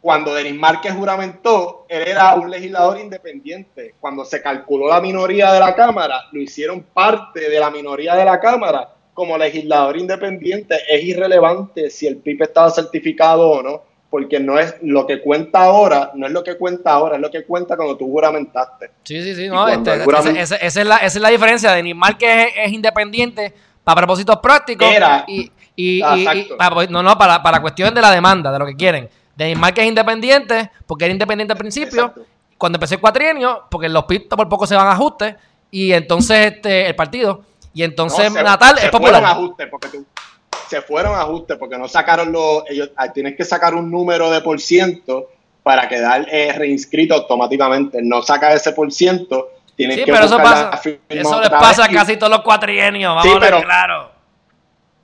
cuando 0.00 0.32
Denis 0.32 0.54
Márquez 0.54 0.94
juramentó, 0.94 1.84
él 1.88 2.02
era 2.06 2.34
un 2.36 2.50
legislador 2.50 3.00
independiente. 3.00 3.94
Cuando 4.00 4.24
se 4.24 4.40
calculó 4.40 4.88
la 4.88 5.00
minoría 5.00 5.52
de 5.52 5.60
la 5.60 5.74
Cámara, 5.74 6.22
lo 6.32 6.40
hicieron 6.40 6.82
parte 6.82 7.50
de 7.50 7.58
la 7.58 7.70
minoría 7.70 8.14
de 8.14 8.24
la 8.24 8.38
Cámara 8.38 8.88
como 9.18 9.36
legislador 9.36 9.96
independiente 9.96 10.76
es 10.88 11.02
irrelevante 11.02 11.90
si 11.90 12.06
el 12.06 12.18
PIB 12.18 12.42
estaba 12.42 12.70
certificado 12.70 13.48
o 13.50 13.62
no, 13.64 13.82
porque 14.08 14.38
no 14.38 14.60
es 14.60 14.76
lo 14.80 15.08
que 15.08 15.20
cuenta 15.20 15.64
ahora, 15.64 16.12
no 16.14 16.24
es 16.24 16.32
lo 16.32 16.44
que 16.44 16.56
cuenta 16.56 16.92
ahora, 16.92 17.16
es 17.16 17.20
lo 17.20 17.28
que 17.28 17.42
cuenta 17.42 17.76
cuando 17.76 17.96
tú 17.96 18.08
juramentaste. 18.08 18.92
Sí, 19.02 19.20
sí, 19.20 19.34
sí, 19.34 19.48
no, 19.48 19.66
este, 19.66 20.04
esa, 20.40 20.54
es 20.54 20.76
la, 20.76 20.98
esa, 20.98 21.06
es 21.06 21.16
la, 21.20 21.30
diferencia. 21.30 21.72
de 21.72 21.82
que 22.16 22.42
es, 22.42 22.48
es 22.66 22.72
independiente 22.72 23.52
para 23.82 23.96
propósitos 23.96 24.36
prácticos 24.36 24.86
y, 25.26 25.50
y, 25.74 26.00
para, 26.56 26.86
no, 26.86 27.02
no, 27.02 27.18
para, 27.18 27.42
para 27.42 27.60
cuestión 27.60 27.92
de 27.92 28.00
la 28.00 28.12
demanda, 28.12 28.52
de 28.52 28.58
lo 28.60 28.66
que 28.66 28.76
quieren. 28.76 29.08
Denis 29.34 29.58
que 29.74 29.80
es 29.80 29.88
independiente, 29.88 30.70
porque 30.86 31.06
era 31.06 31.12
independiente 31.12 31.54
al 31.54 31.58
principio, 31.58 32.14
cuando 32.56 32.76
empecé 32.76 32.94
el 32.94 33.00
cuatrienio, 33.00 33.64
porque 33.68 33.88
los 33.88 34.04
PIB 34.04 34.28
por 34.28 34.48
poco 34.48 34.64
se 34.64 34.76
van 34.76 34.86
a 34.86 34.92
ajustes, 34.92 35.34
y 35.72 35.92
entonces 35.92 36.54
este 36.54 36.86
el 36.86 36.94
partido 36.94 37.42
y 37.74 37.82
entonces 37.82 38.32
Natal 38.32 38.76
es 38.78 38.90
popular. 38.90 39.20
Fueron 39.22 39.30
ajustes 39.30 39.68
porque 39.70 40.00
se 40.68 40.82
fueron 40.82 41.14
ajustes 41.14 41.56
porque 41.56 41.78
no 41.78 41.88
sacaron 41.88 42.32
los. 42.32 42.64
Ellos 42.68 42.90
ah, 42.96 43.12
tienes 43.12 43.36
que 43.36 43.44
sacar 43.44 43.74
un 43.74 43.90
número 43.90 44.30
de 44.30 44.40
por 44.40 44.60
ciento 44.60 45.30
para 45.62 45.88
quedar 45.88 46.26
eh, 46.30 46.52
reinscrito 46.52 47.14
automáticamente. 47.14 48.00
No 48.02 48.22
saca 48.22 48.52
ese 48.52 48.72
por 48.72 48.92
ciento. 48.92 49.50
Tienes 49.76 49.96
sí, 49.96 50.02
pero 50.06 50.24
eso 50.24 50.38
pasa. 50.38 50.80
Eso 51.08 51.40
les 51.40 51.50
pasa 51.50 51.84
a 51.84 51.88
casi 51.88 52.16
todos 52.16 52.32
los 52.32 52.42
cuatrienios. 52.42 53.14
Vamos 53.14 53.36
a 53.36 53.38
ver 53.38 53.64
claro. 53.64 54.10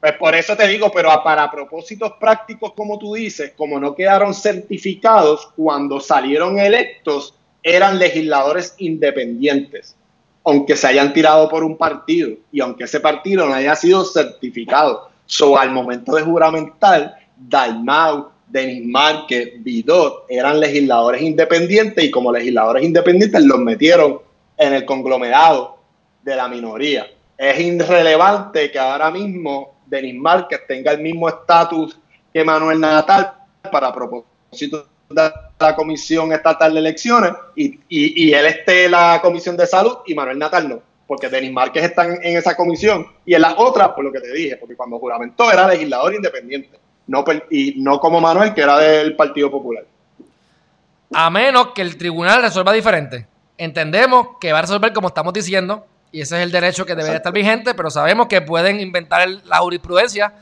Pues 0.00 0.12
por 0.14 0.34
eso 0.34 0.54
te 0.54 0.68
digo, 0.68 0.90
pero 0.92 1.10
para 1.22 1.50
propósitos 1.50 2.12
prácticos, 2.20 2.74
como 2.74 2.98
tú 2.98 3.14
dices, 3.14 3.54
como 3.56 3.80
no 3.80 3.94
quedaron 3.94 4.34
certificados 4.34 5.48
cuando 5.56 5.98
salieron 5.98 6.58
electos, 6.58 7.34
eran 7.62 7.98
legisladores 7.98 8.74
independientes 8.76 9.96
aunque 10.44 10.76
se 10.76 10.86
hayan 10.86 11.12
tirado 11.12 11.48
por 11.48 11.64
un 11.64 11.76
partido 11.76 12.30
y 12.52 12.60
aunque 12.60 12.84
ese 12.84 13.00
partido 13.00 13.46
no 13.46 13.54
haya 13.54 13.74
sido 13.74 14.04
certificado. 14.04 15.08
So, 15.26 15.58
al 15.58 15.70
momento 15.70 16.14
de 16.14 16.22
juramentar, 16.22 17.16
Dalmau, 17.36 18.28
Denis 18.46 18.86
Márquez, 18.86 19.52
Vidot 19.64 20.26
eran 20.28 20.60
legisladores 20.60 21.22
independientes 21.22 22.04
y 22.04 22.10
como 22.10 22.30
legisladores 22.30 22.84
independientes 22.84 23.42
los 23.42 23.58
metieron 23.58 24.20
en 24.58 24.74
el 24.74 24.84
conglomerado 24.84 25.78
de 26.22 26.36
la 26.36 26.46
minoría. 26.46 27.06
Es 27.38 27.58
irrelevante 27.58 28.70
que 28.70 28.78
ahora 28.78 29.10
mismo 29.10 29.74
Denis 29.86 30.14
Márquez 30.14 30.60
tenga 30.68 30.92
el 30.92 31.00
mismo 31.00 31.28
estatus 31.28 31.98
que 32.32 32.44
Manuel 32.44 32.80
Natal 32.80 33.32
para 33.72 33.92
propósito 33.92 34.78
de 34.78 34.93
la 35.14 35.76
Comisión 35.76 36.32
Estatal 36.32 36.74
de 36.74 36.80
Elecciones 36.80 37.32
y, 37.54 37.80
y, 37.88 38.32
él 38.32 38.46
esté 38.46 38.86
en 38.86 38.92
la 38.92 39.20
Comisión 39.22 39.56
de 39.56 39.66
Salud 39.66 39.98
y 40.06 40.14
Manuel 40.14 40.38
Natal 40.38 40.68
no, 40.68 40.82
porque 41.06 41.28
Denis 41.28 41.52
Márquez 41.52 41.84
está 41.84 42.06
en, 42.06 42.36
esa 42.36 42.56
comisión 42.56 43.06
y 43.24 43.34
en 43.34 43.42
la 43.42 43.54
otra, 43.56 43.94
por 43.94 44.04
lo 44.04 44.12
que 44.12 44.20
te 44.20 44.32
dije, 44.32 44.56
porque 44.56 44.76
cuando 44.76 44.98
juramentó 44.98 45.50
era 45.50 45.68
legislador 45.68 46.14
independiente, 46.14 46.78
no 47.06 47.24
y 47.50 47.74
no 47.78 48.00
como 48.00 48.20
Manuel, 48.20 48.54
que 48.54 48.62
era 48.62 48.78
del 48.78 49.14
Partido 49.16 49.50
Popular. 49.50 49.84
A 51.12 51.30
menos 51.30 51.68
que 51.74 51.82
el 51.82 51.96
tribunal 51.96 52.42
resuelva 52.42 52.72
diferente. 52.72 53.26
Entendemos 53.56 54.28
que 54.40 54.52
va 54.52 54.58
a 54.58 54.62
resolver 54.62 54.92
como 54.92 55.08
estamos 55.08 55.32
diciendo, 55.32 55.86
y 56.10 56.22
ese 56.22 56.36
es 56.36 56.42
el 56.42 56.50
derecho 56.50 56.86
que 56.86 56.94
debería 56.94 57.18
estar 57.18 57.32
vigente, 57.32 57.74
pero 57.74 57.90
sabemos 57.90 58.26
que 58.26 58.40
pueden 58.40 58.80
inventar 58.80 59.28
la 59.28 59.58
jurisprudencia 59.58 60.34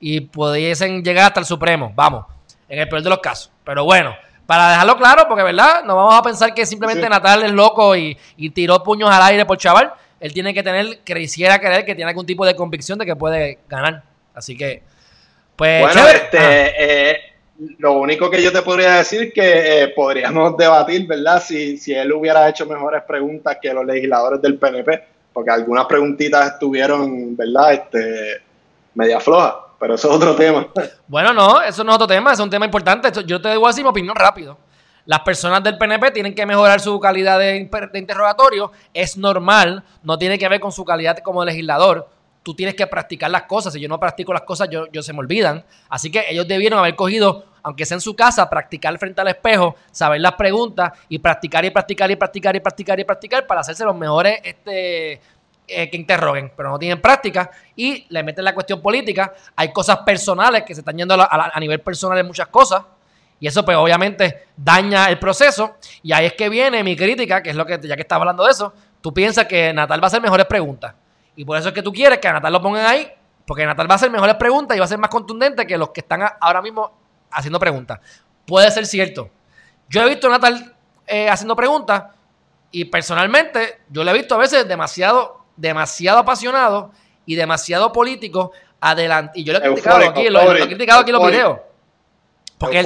y 0.00 0.20
pudiesen 0.20 1.02
llegar 1.02 1.26
hasta 1.26 1.40
el 1.40 1.46
Supremo. 1.46 1.92
Vamos, 1.94 2.24
en 2.68 2.78
el 2.78 2.88
peor 2.88 3.02
de 3.02 3.10
los 3.10 3.18
casos. 3.18 3.50
Pero 3.64 3.84
bueno, 3.84 4.14
para 4.48 4.70
dejarlo 4.70 4.96
claro, 4.96 5.24
porque 5.28 5.42
verdad, 5.42 5.84
no 5.84 5.96
vamos 5.96 6.14
a 6.14 6.22
pensar 6.22 6.54
que 6.54 6.64
simplemente 6.64 7.06
Natal 7.06 7.42
es 7.42 7.52
loco 7.52 7.94
y, 7.94 8.16
tiró 8.54 8.82
puños 8.82 9.10
al 9.10 9.22
aire 9.22 9.44
por 9.44 9.58
chaval. 9.58 9.92
Él 10.20 10.32
tiene 10.32 10.54
que 10.54 10.62
tener, 10.62 11.00
quisiera 11.00 11.58
creer 11.58 11.84
que 11.84 11.94
tiene 11.94 12.10
algún 12.10 12.26
tipo 12.26 12.46
de 12.46 12.56
convicción 12.56 12.98
de 12.98 13.04
que 13.06 13.14
puede 13.14 13.58
ganar. 13.68 14.02
Así 14.34 14.56
que, 14.56 14.82
pues. 15.54 15.82
Bueno, 15.82 16.08
este, 16.08 17.12
eh, 17.12 17.20
lo 17.78 17.92
único 17.92 18.30
que 18.30 18.42
yo 18.42 18.50
te 18.50 18.62
podría 18.62 18.94
decir 18.94 19.24
es 19.24 19.34
que 19.34 19.82
eh, 19.82 19.88
podríamos 19.88 20.56
debatir, 20.56 21.06
¿verdad? 21.06 21.42
Si, 21.42 21.76
si 21.76 21.92
él 21.92 22.10
hubiera 22.12 22.48
hecho 22.48 22.64
mejores 22.66 23.02
preguntas 23.02 23.58
que 23.60 23.72
los 23.72 23.84
legisladores 23.84 24.40
del 24.40 24.58
PNP, 24.58 25.04
porque 25.32 25.50
algunas 25.50 25.84
preguntitas 25.84 26.54
estuvieron, 26.54 27.36
¿verdad? 27.36 27.74
Este, 27.74 28.40
media 28.94 29.20
flojas 29.20 29.67
pero 29.78 29.94
eso 29.94 30.08
es 30.08 30.16
otro 30.16 30.34
tema. 30.34 30.68
Bueno, 31.06 31.32
no, 31.32 31.60
eso 31.62 31.84
no 31.84 31.92
es 31.92 31.94
otro 31.96 32.06
tema, 32.06 32.32
es 32.32 32.40
un 32.40 32.50
tema 32.50 32.64
importante. 32.64 33.10
Yo 33.24 33.40
te 33.40 33.50
digo 33.50 33.68
así 33.68 33.82
mi 33.82 33.88
opinión 33.88 34.16
rápido. 34.16 34.58
Las 35.04 35.20
personas 35.20 35.62
del 35.62 35.78
PNP 35.78 36.10
tienen 36.10 36.34
que 36.34 36.44
mejorar 36.44 36.80
su 36.80 36.98
calidad 37.00 37.38
de, 37.38 37.56
interrogatorio. 37.94 38.72
Es 38.92 39.16
normal, 39.16 39.82
no 40.02 40.18
tiene 40.18 40.38
que 40.38 40.48
ver 40.48 40.60
con 40.60 40.72
su 40.72 40.84
calidad 40.84 41.18
como 41.18 41.44
legislador. 41.44 42.08
Tú 42.42 42.54
tienes 42.54 42.74
que 42.74 42.86
practicar 42.86 43.30
las 43.30 43.44
cosas. 43.44 43.72
Si 43.72 43.80
yo 43.80 43.88
no 43.88 43.98
practico 43.98 44.32
las 44.32 44.42
cosas, 44.42 44.68
yo, 44.70 44.86
yo 44.92 45.02
se 45.02 45.12
me 45.12 45.20
olvidan. 45.20 45.64
Así 45.88 46.10
que 46.10 46.26
ellos 46.28 46.46
debieron 46.46 46.78
haber 46.78 46.94
cogido, 46.94 47.46
aunque 47.62 47.86
sea 47.86 47.94
en 47.94 48.00
su 48.00 48.14
casa, 48.14 48.50
practicar 48.50 48.98
frente 48.98 49.20
al 49.20 49.28
espejo, 49.28 49.76
saber 49.92 50.20
las 50.20 50.32
preguntas 50.32 50.92
y 51.08 51.18
practicar 51.20 51.64
y 51.64 51.70
practicar 51.70 52.10
y 52.10 52.16
practicar 52.16 52.56
y 52.56 52.60
practicar 52.60 53.00
y 53.00 53.04
practicar 53.04 53.46
para 53.46 53.60
hacerse 53.62 53.84
los 53.84 53.96
mejores 53.96 54.40
este, 54.44 55.20
eh, 55.68 55.90
que 55.90 55.96
interroguen, 55.96 56.50
pero 56.56 56.70
no 56.70 56.78
tienen 56.78 57.00
práctica 57.00 57.50
y 57.76 58.06
le 58.08 58.22
meten 58.22 58.44
la 58.44 58.54
cuestión 58.54 58.80
política. 58.80 59.34
Hay 59.54 59.72
cosas 59.72 59.98
personales 59.98 60.62
que 60.64 60.74
se 60.74 60.80
están 60.80 60.96
yendo 60.96 61.14
a, 61.14 61.60
nivel 61.60 61.80
personal 61.80 62.18
en 62.18 62.26
muchas 62.26 62.48
cosas 62.48 62.82
y 63.38 63.46
eso 63.46 63.64
pues 63.64 63.76
obviamente 63.76 64.46
daña 64.56 65.10
el 65.10 65.18
proceso 65.18 65.76
y 66.02 66.12
ahí 66.12 66.26
es 66.26 66.32
que 66.32 66.48
viene 66.48 66.82
mi 66.82 66.96
crítica, 66.96 67.42
que 67.42 67.50
es 67.50 67.56
lo 67.56 67.66
que 67.66 67.78
ya 67.82 67.96
que 67.96 68.02
estaba 68.02 68.22
hablando 68.22 68.44
de 68.44 68.50
eso, 68.50 68.72
tú 69.00 69.12
piensas 69.12 69.44
que 69.44 69.72
Natal 69.72 70.00
va 70.00 70.06
a 70.06 70.08
hacer 70.08 70.22
mejores 70.22 70.46
preguntas 70.46 70.94
y 71.36 71.44
por 71.44 71.56
eso 71.56 71.68
es 71.68 71.74
que 71.74 71.82
tú 71.82 71.92
quieres 71.92 72.18
que 72.18 72.28
a 72.28 72.32
Natal 72.32 72.52
lo 72.52 72.60
pongan 72.60 72.86
ahí, 72.86 73.08
porque 73.46 73.64
Natal 73.64 73.88
va 73.88 73.92
a 73.92 73.96
hacer 73.96 74.10
mejores 74.10 74.34
preguntas 74.36 74.76
y 74.76 74.80
va 74.80 74.86
a 74.86 74.88
ser 74.88 74.98
más 74.98 75.10
contundente 75.10 75.66
que 75.66 75.78
los 75.78 75.90
que 75.90 76.00
están 76.00 76.22
ahora 76.40 76.60
mismo 76.62 76.98
haciendo 77.30 77.60
preguntas. 77.60 78.00
Puede 78.44 78.70
ser 78.70 78.86
cierto. 78.86 79.30
Yo 79.88 80.02
he 80.02 80.08
visto 80.08 80.26
a 80.26 80.30
Natal 80.30 80.74
eh, 81.06 81.28
haciendo 81.28 81.54
preguntas 81.54 82.04
y 82.70 82.86
personalmente 82.86 83.80
yo 83.88 84.04
le 84.04 84.10
he 84.10 84.14
visto 84.14 84.34
a 84.34 84.38
veces 84.38 84.66
demasiado 84.66 85.44
demasiado 85.58 86.18
apasionado 86.18 86.92
y 87.26 87.34
demasiado 87.34 87.92
político 87.92 88.52
adelante. 88.80 89.38
Y 89.40 89.44
yo 89.44 89.52
lo 89.52 89.58
he 89.58 89.62
criticado 89.62 90.08
aquí, 90.08 90.28
lo, 90.28 90.56
he 90.56 90.66
criticado 90.66 91.00
aquí 91.00 91.10
en 91.10 91.16
los 91.16 91.26
videos. 91.26 91.58
Porque 92.56 92.80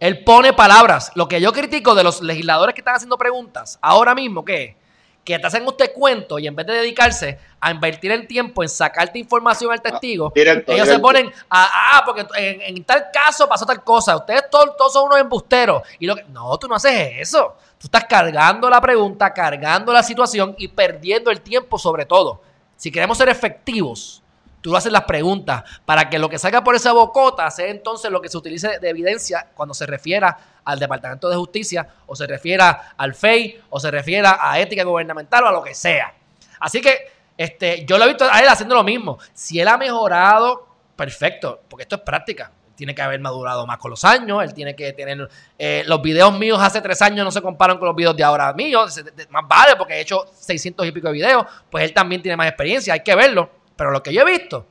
él, 0.00 0.24
pone 0.24 0.52
palabras. 0.52 1.12
Lo 1.14 1.28
que 1.28 1.40
yo 1.40 1.52
critico 1.52 1.94
de 1.94 2.02
los 2.02 2.20
legisladores 2.22 2.74
que 2.74 2.80
están 2.80 2.96
haciendo 2.96 3.16
preguntas 3.16 3.78
ahora 3.80 4.14
mismo, 4.14 4.44
¿qué? 4.44 4.76
Que 5.24 5.38
te 5.38 5.46
hacen 5.46 5.66
usted 5.66 5.92
cuento 5.92 6.38
y 6.38 6.46
en 6.46 6.56
vez 6.56 6.66
de 6.66 6.74
dedicarse 6.74 7.38
a 7.60 7.70
invertir 7.70 8.10
el 8.10 8.26
tiempo 8.26 8.62
en 8.62 8.68
sacarte 8.68 9.18
información 9.18 9.72
al 9.72 9.80
testigo, 9.80 10.32
ah, 10.36 10.62
ellos 10.66 10.88
se 10.88 10.98
ponen 10.98 11.32
a, 11.48 11.98
ah, 11.98 12.02
porque 12.04 12.26
en, 12.36 12.84
tal 12.84 13.06
caso 13.12 13.48
pasó 13.48 13.64
tal 13.64 13.82
cosa, 13.82 14.16
ustedes 14.16 14.50
todos, 14.50 14.76
todos 14.76 14.92
son 14.92 15.04
unos 15.04 15.20
embusteros. 15.20 15.82
Y 16.00 16.06
lo 16.06 16.16
que, 16.16 16.24
no, 16.24 16.58
tú 16.58 16.66
no 16.66 16.74
haces 16.74 17.12
eso. 17.20 17.56
Tú 17.84 17.88
estás 17.88 18.06
cargando 18.06 18.70
la 18.70 18.80
pregunta, 18.80 19.34
cargando 19.34 19.92
la 19.92 20.02
situación 20.02 20.54
y 20.56 20.68
perdiendo 20.68 21.30
el 21.30 21.42
tiempo 21.42 21.78
sobre 21.78 22.06
todo. 22.06 22.40
Si 22.76 22.90
queremos 22.90 23.18
ser 23.18 23.28
efectivos, 23.28 24.22
tú 24.62 24.74
haces 24.74 24.90
las 24.90 25.04
preguntas 25.04 25.64
para 25.84 26.08
que 26.08 26.18
lo 26.18 26.30
que 26.30 26.38
salga 26.38 26.64
por 26.64 26.74
esa 26.74 26.94
bocota 26.94 27.50
sea 27.50 27.66
entonces 27.68 28.10
lo 28.10 28.22
que 28.22 28.30
se 28.30 28.38
utilice 28.38 28.78
de 28.78 28.88
evidencia 28.88 29.50
cuando 29.54 29.74
se 29.74 29.84
refiera 29.84 30.62
al 30.64 30.78
Departamento 30.78 31.28
de 31.28 31.36
Justicia 31.36 31.86
o 32.06 32.16
se 32.16 32.26
refiera 32.26 32.94
al 32.96 33.14
FEI 33.14 33.60
o 33.68 33.78
se 33.78 33.90
refiera 33.90 34.38
a 34.40 34.58
ética 34.58 34.82
gubernamental 34.82 35.44
o 35.44 35.48
a 35.48 35.52
lo 35.52 35.62
que 35.62 35.74
sea. 35.74 36.14
Así 36.60 36.80
que 36.80 37.12
este, 37.36 37.84
yo 37.84 37.98
lo 37.98 38.04
he 38.04 38.08
visto 38.08 38.24
a 38.24 38.40
él 38.40 38.48
haciendo 38.48 38.76
lo 38.76 38.82
mismo. 38.82 39.18
Si 39.34 39.60
él 39.60 39.68
ha 39.68 39.76
mejorado, 39.76 40.68
perfecto, 40.96 41.60
porque 41.68 41.82
esto 41.82 41.96
es 41.96 42.00
práctica. 42.00 42.50
Tiene 42.74 42.94
que 42.94 43.02
haber 43.02 43.20
madurado 43.20 43.66
más 43.66 43.78
con 43.78 43.90
los 43.90 44.04
años, 44.04 44.42
él 44.42 44.52
tiene 44.52 44.74
que 44.74 44.92
tener... 44.92 45.28
Eh, 45.58 45.84
los 45.86 46.02
videos 46.02 46.36
míos 46.38 46.58
hace 46.60 46.80
tres 46.80 47.00
años 47.02 47.24
no 47.24 47.30
se 47.30 47.40
comparan 47.40 47.78
con 47.78 47.86
los 47.86 47.96
videos 47.96 48.16
de 48.16 48.24
ahora 48.24 48.52
míos, 48.52 49.00
más 49.30 49.44
vale 49.48 49.76
porque 49.76 49.94
he 49.94 50.00
hecho 50.00 50.24
600 50.34 50.86
y 50.86 50.92
pico 50.92 51.06
de 51.08 51.12
videos, 51.12 51.46
pues 51.70 51.84
él 51.84 51.92
también 51.92 52.20
tiene 52.22 52.36
más 52.36 52.48
experiencia, 52.48 52.94
hay 52.94 53.00
que 53.00 53.14
verlo. 53.14 53.50
Pero 53.76 53.90
lo 53.90 54.02
que 54.02 54.12
yo 54.12 54.22
he 54.22 54.24
visto, 54.24 54.66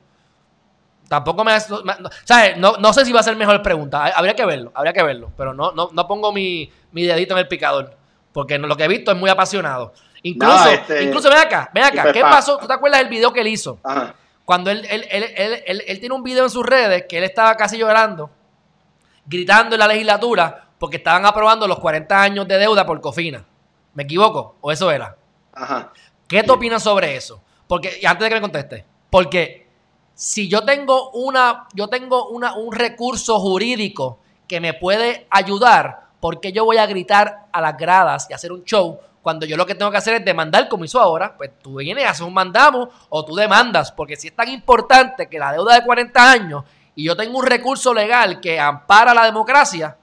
tampoco 1.08 1.44
me... 1.44 1.56
No, 2.56 2.76
no, 2.78 2.92
sé 2.92 3.04
si 3.04 3.12
va 3.12 3.20
a 3.20 3.22
ser 3.22 3.36
mejor 3.36 3.62
pregunta. 3.62 4.06
Habría 4.06 4.34
que 4.34 4.44
verlo, 4.44 4.72
habría 4.74 4.92
que 4.92 5.02
verlo. 5.02 5.32
Pero 5.36 5.52
no, 5.52 5.72
no, 5.72 5.90
no 5.92 6.06
pongo 6.06 6.32
mi, 6.32 6.70
mi 6.92 7.04
dedito 7.04 7.34
en 7.34 7.40
el 7.40 7.48
picador. 7.48 7.96
Porque 8.32 8.58
lo 8.58 8.76
que 8.76 8.84
he 8.84 8.88
visto 8.88 9.12
es 9.12 9.16
muy 9.16 9.30
apasionado. 9.30 9.92
Incluso, 10.22 10.68
este, 10.70 11.02
incluso 11.04 11.28
ven 11.28 11.38
acá, 11.38 11.70
ven 11.72 11.84
acá. 11.84 12.10
¿Qué 12.10 12.22
pasó? 12.22 12.56
¿Tú 12.56 12.66
te 12.66 12.72
acuerdas 12.72 13.00
del 13.00 13.10
video 13.10 13.32
que 13.32 13.40
él 13.40 13.48
hizo? 13.48 13.78
Cuando 14.44 14.70
él, 14.70 14.86
él, 14.90 15.06
él, 15.10 15.82
él, 15.86 16.00
tiene 16.00 16.14
un 16.14 16.22
video 16.22 16.44
en 16.44 16.50
sus 16.50 16.64
redes 16.64 17.06
que 17.08 17.18
él 17.18 17.24
estaba 17.24 17.56
casi 17.56 17.78
llorando, 17.78 18.30
gritando 19.26 19.74
en 19.74 19.78
la 19.80 19.88
legislatura 19.88 20.68
porque 20.78 20.98
estaban 20.98 21.24
aprobando 21.24 21.66
los 21.66 21.78
40 21.78 22.22
años 22.22 22.46
de 22.46 22.58
deuda 22.58 22.84
por 22.84 23.00
Cofina. 23.00 23.44
¿Me 23.94 24.02
equivoco? 24.02 24.56
¿O 24.60 24.70
eso 24.70 24.90
era? 24.90 25.16
Ajá. 25.54 25.92
¿Qué 26.28 26.42
te 26.42 26.50
opinas 26.50 26.82
sobre 26.82 27.16
eso? 27.16 27.40
Porque, 27.66 27.98
y 28.02 28.06
antes 28.06 28.24
de 28.24 28.28
que 28.28 28.34
me 28.34 28.40
conteste, 28.40 28.84
porque 29.08 29.68
si 30.14 30.48
yo 30.48 30.64
tengo 30.64 31.10
una, 31.12 31.66
yo 31.72 31.88
tengo 31.88 32.28
una, 32.28 32.54
un 32.54 32.72
recurso 32.72 33.38
jurídico 33.40 34.18
que 34.46 34.60
me 34.60 34.74
puede 34.74 35.26
ayudar, 35.30 36.08
¿por 36.20 36.40
qué 36.40 36.52
yo 36.52 36.64
voy 36.64 36.76
a 36.76 36.86
gritar 36.86 37.46
a 37.52 37.60
las 37.60 37.76
gradas 37.76 38.26
y 38.28 38.34
hacer 38.34 38.52
un 38.52 38.64
show 38.64 39.00
cuando 39.24 39.46
yo 39.46 39.56
lo 39.56 39.64
que 39.64 39.74
tengo 39.74 39.90
que 39.90 39.96
hacer 39.96 40.16
es 40.16 40.24
demandar 40.24 40.68
como 40.68 40.84
hizo 40.84 41.00
ahora? 41.00 41.34
Pues 41.34 41.52
tú 41.62 41.76
vienes, 41.76 42.04
haces 42.04 42.20
un 42.20 42.34
mandamo 42.34 42.90
o 43.08 43.24
tú 43.24 43.34
demandas, 43.34 43.90
porque 43.90 44.16
si 44.16 44.28
es 44.28 44.36
tan 44.36 44.50
importante 44.50 45.28
que 45.30 45.38
la 45.38 45.50
deuda 45.50 45.76
de 45.76 45.82
40 45.82 46.30
años 46.30 46.64
y 46.94 47.04
yo 47.04 47.16
tengo 47.16 47.38
un 47.38 47.46
recurso 47.46 47.94
legal 47.94 48.38
que 48.38 48.60
ampara 48.60 49.14
la 49.14 49.24
democracia, 49.24 49.96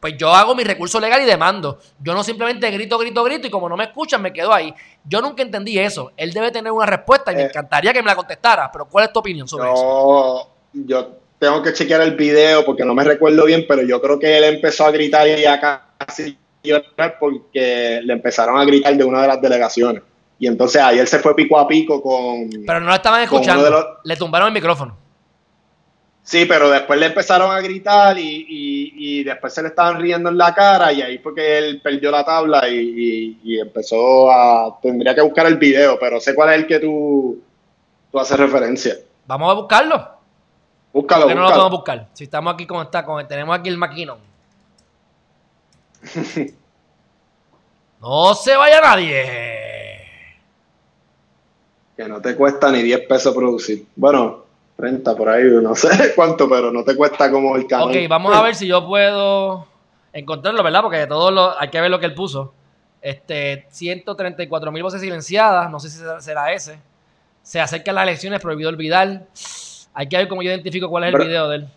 pues 0.00 0.16
yo 0.18 0.34
hago 0.34 0.56
mi 0.56 0.64
recurso 0.64 0.98
legal 0.98 1.22
y 1.22 1.26
demando. 1.26 1.78
Yo 2.00 2.12
no 2.12 2.24
simplemente 2.24 2.68
grito, 2.72 2.98
grito, 2.98 3.22
grito 3.22 3.46
y 3.46 3.50
como 3.50 3.68
no 3.68 3.76
me 3.76 3.84
escuchan 3.84 4.20
me 4.20 4.32
quedo 4.32 4.52
ahí. 4.52 4.74
Yo 5.04 5.20
nunca 5.20 5.44
entendí 5.44 5.78
eso. 5.78 6.10
Él 6.16 6.32
debe 6.32 6.50
tener 6.50 6.72
una 6.72 6.86
respuesta 6.86 7.32
y 7.32 7.36
me 7.36 7.42
eh. 7.42 7.46
encantaría 7.46 7.92
que 7.92 8.02
me 8.02 8.08
la 8.08 8.16
contestara. 8.16 8.68
Pero 8.72 8.86
¿cuál 8.86 9.04
es 9.04 9.12
tu 9.12 9.20
opinión 9.20 9.46
sobre 9.46 9.72
eso? 9.72 10.50
Yo 10.72 11.18
tengo 11.38 11.62
que 11.62 11.72
chequear 11.72 12.00
el 12.00 12.16
video 12.16 12.64
porque 12.64 12.84
no 12.84 12.94
me 12.94 13.04
recuerdo 13.04 13.44
bien, 13.44 13.64
pero 13.68 13.82
yo 13.82 14.02
creo 14.02 14.18
que 14.18 14.36
él 14.36 14.42
empezó 14.42 14.86
a 14.86 14.90
gritar 14.90 15.28
y 15.28 15.40
ya 15.40 15.86
casi 15.98 16.36
llorar 16.66 17.16
porque 17.18 18.00
le 18.02 18.12
empezaron 18.12 18.58
a 18.58 18.64
gritar 18.64 18.96
de 18.96 19.04
una 19.04 19.22
de 19.22 19.28
las 19.28 19.40
delegaciones. 19.40 20.02
Y 20.38 20.46
entonces 20.46 20.82
ahí 20.82 20.98
él 20.98 21.08
se 21.08 21.18
fue 21.18 21.34
pico 21.34 21.58
a 21.58 21.66
pico 21.66 22.02
con... 22.02 22.50
Pero 22.66 22.80
no 22.80 22.86
lo 22.86 22.94
estaban 22.94 23.22
escuchando. 23.22 23.98
Le 24.04 24.16
tumbaron 24.16 24.48
el 24.48 24.54
micrófono. 24.54 24.96
Sí, 26.22 26.44
pero 26.44 26.68
después 26.68 26.98
le 26.98 27.06
empezaron 27.06 27.52
a 27.52 27.60
gritar 27.60 28.16
y, 28.18 29.22
después 29.22 29.54
se 29.54 29.62
le 29.62 29.68
estaban 29.68 30.00
riendo 30.00 30.28
en 30.28 30.36
la 30.36 30.52
cara 30.52 30.92
y 30.92 31.00
ahí 31.00 31.18
fue 31.18 31.32
que 31.34 31.56
él 31.56 31.80
perdió 31.80 32.10
la 32.10 32.24
tabla 32.24 32.68
y, 32.68 33.58
empezó 33.60 34.30
a... 34.30 34.78
Tendría 34.82 35.14
que 35.14 35.20
buscar 35.20 35.46
el 35.46 35.56
video, 35.56 35.96
pero 36.00 36.20
sé 36.20 36.34
cuál 36.34 36.50
es 36.50 36.56
el 36.56 36.66
que 36.66 36.80
tú, 36.80 37.40
tú 38.10 38.18
haces 38.18 38.36
referencia. 38.38 38.96
Vamos 39.24 39.50
a 39.50 39.54
buscarlo. 39.54 40.10
Búscalo, 40.92 41.32
no 41.32 41.42
lo 41.42 41.48
podemos 41.48 41.70
buscar? 41.70 42.08
Si 42.12 42.24
estamos 42.24 42.54
aquí 42.54 42.66
como 42.66 42.82
está, 42.82 43.04
con, 43.04 43.26
tenemos 43.28 43.56
aquí 43.56 43.68
el 43.68 43.78
maquinón. 43.78 44.18
no 48.00 48.34
se 48.34 48.56
vaya 48.56 48.80
nadie. 48.80 49.46
Que 51.96 52.08
no 52.08 52.20
te 52.20 52.36
cuesta 52.36 52.70
ni 52.70 52.82
10 52.82 53.06
pesos 53.06 53.34
producir. 53.34 53.86
Bueno, 53.96 54.44
30 54.76 55.16
por 55.16 55.28
ahí, 55.28 55.44
no 55.62 55.74
sé 55.74 56.12
cuánto, 56.14 56.48
pero 56.48 56.70
no 56.70 56.84
te 56.84 56.94
cuesta 56.94 57.30
como 57.30 57.56
el 57.56 57.66
canal. 57.66 57.88
Ok, 57.88 57.96
vamos 58.08 58.34
a 58.36 58.42
ver 58.42 58.54
si 58.54 58.66
yo 58.66 58.86
puedo 58.86 59.66
encontrarlo, 60.12 60.62
¿verdad? 60.62 60.82
Porque 60.82 60.98
de 60.98 61.06
todo 61.06 61.30
lo, 61.30 61.58
hay 61.58 61.68
que 61.68 61.80
ver 61.80 61.90
lo 61.90 61.98
que 61.98 62.06
él 62.06 62.14
puso. 62.14 62.52
Este, 63.00 63.66
134 63.70 64.72
mil 64.72 64.82
voces 64.82 65.00
silenciadas, 65.00 65.70
no 65.70 65.78
sé 65.80 65.90
si 65.90 66.00
será 66.20 66.52
ese. 66.52 66.78
Se 67.42 67.60
acercan 67.60 67.94
las 67.94 68.04
elecciones, 68.04 68.40
prohibido 68.40 68.68
olvidar. 68.68 69.22
Hay 69.94 70.08
que 70.08 70.16
ver 70.16 70.28
cómo 70.28 70.42
yo 70.42 70.50
identifico 70.50 70.88
cuál 70.88 71.04
es 71.04 71.14
el 71.14 71.20
video 71.20 71.48
de 71.48 71.56
él. 71.56 71.68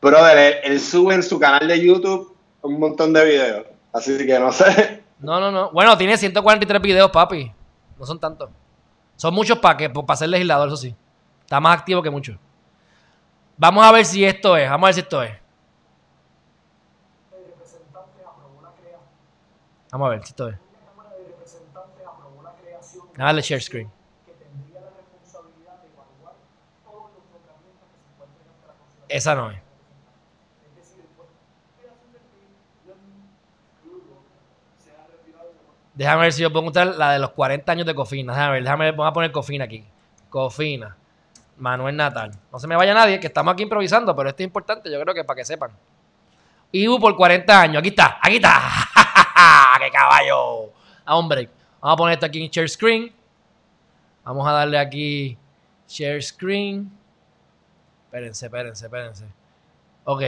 Brother, 0.00 0.60
él, 0.64 0.80
sube 0.80 1.14
en 1.14 1.22
su 1.22 1.38
canal 1.38 1.68
de 1.68 1.84
YouTube 1.84 2.31
un 2.62 2.78
montón 2.78 3.12
de 3.12 3.24
videos. 3.24 3.66
Así 3.92 4.16
que 4.26 4.38
no 4.38 4.52
sé. 4.52 5.04
No, 5.18 5.38
no, 5.38 5.50
no. 5.50 5.70
Bueno, 5.70 5.96
tiene 5.96 6.16
143 6.16 6.82
videos, 6.82 7.10
papi. 7.10 7.52
No 7.98 8.06
son 8.06 8.18
tantos. 8.18 8.50
Son 9.16 9.32
muchos 9.32 9.58
para 9.58 9.76
que 9.76 9.90
para 9.90 10.16
ser 10.16 10.28
legislador, 10.28 10.68
eso 10.68 10.76
sí. 10.76 10.96
Está 11.42 11.60
más 11.60 11.78
activo 11.78 12.02
que 12.02 12.10
mucho. 12.10 12.38
Vamos 13.56 13.84
a 13.84 13.92
ver 13.92 14.04
si 14.04 14.24
esto 14.24 14.56
es. 14.56 14.68
Vamos 14.68 14.86
a 14.86 14.88
ver 14.88 14.94
si 14.94 15.00
esto 15.00 15.22
es. 15.22 15.32
Vamos 19.92 20.06
a 20.06 20.10
ver 20.10 20.22
si 20.22 20.30
esto 20.30 20.48
es. 20.48 20.56
Dale 23.16 23.42
share 23.42 23.62
screen. 23.62 23.90
Esa 29.08 29.34
no 29.34 29.50
es. 29.50 29.71
Déjame 35.94 36.22
ver 36.22 36.32
si 36.32 36.42
yo 36.42 36.50
puedo 36.50 36.62
encontrar 36.62 36.86
la 36.96 37.12
de 37.12 37.18
los 37.18 37.30
40 37.30 37.70
años 37.70 37.86
de 37.86 37.94
Cofina. 37.94 38.32
Déjame 38.32 38.52
ver, 38.54 38.62
déjame 38.62 38.84
ver, 38.86 38.94
vamos 38.94 39.10
a 39.10 39.12
poner 39.12 39.32
Cofina 39.32 39.64
aquí. 39.64 39.84
Cofina. 40.30 40.96
Manuel 41.58 41.96
Natal. 41.96 42.32
No 42.50 42.58
se 42.58 42.66
me 42.66 42.76
vaya 42.76 42.94
nadie, 42.94 43.20
que 43.20 43.26
estamos 43.26 43.52
aquí 43.52 43.62
improvisando, 43.62 44.16
pero 44.16 44.28
esto 44.28 44.42
es 44.42 44.46
importante, 44.46 44.90
yo 44.90 45.00
creo 45.00 45.14
que 45.14 45.24
para 45.24 45.36
que 45.36 45.44
sepan. 45.44 45.70
Ibu 46.72 46.98
por 46.98 47.14
40 47.14 47.60
años. 47.60 47.78
Aquí 47.80 47.90
está, 47.90 48.18
aquí 48.20 48.36
está. 48.36 48.58
¡Qué 49.78 49.90
caballo! 49.90 50.72
A 51.04 51.16
hombre. 51.16 51.48
Vamos 51.80 51.94
a 51.94 51.96
poner 51.96 52.14
esto 52.14 52.26
aquí 52.26 52.42
en 52.42 52.50
share 52.50 52.68
screen. 52.68 53.12
Vamos 54.24 54.46
a 54.46 54.52
darle 54.52 54.78
aquí 54.78 55.36
share 55.88 56.22
screen. 56.22 56.90
Espérense, 58.06 58.46
espérense, 58.46 58.84
espérense. 58.86 59.24
Ok. 60.04 60.22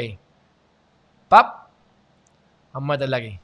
Pap. 1.28 1.68
Vamos 2.72 2.88
a 2.88 2.92
meterle 2.92 3.16
aquí. 3.16 3.40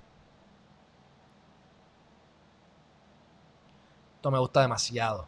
Esto 4.20 4.30
me 4.30 4.38
gusta 4.38 4.60
demasiado. 4.60 5.26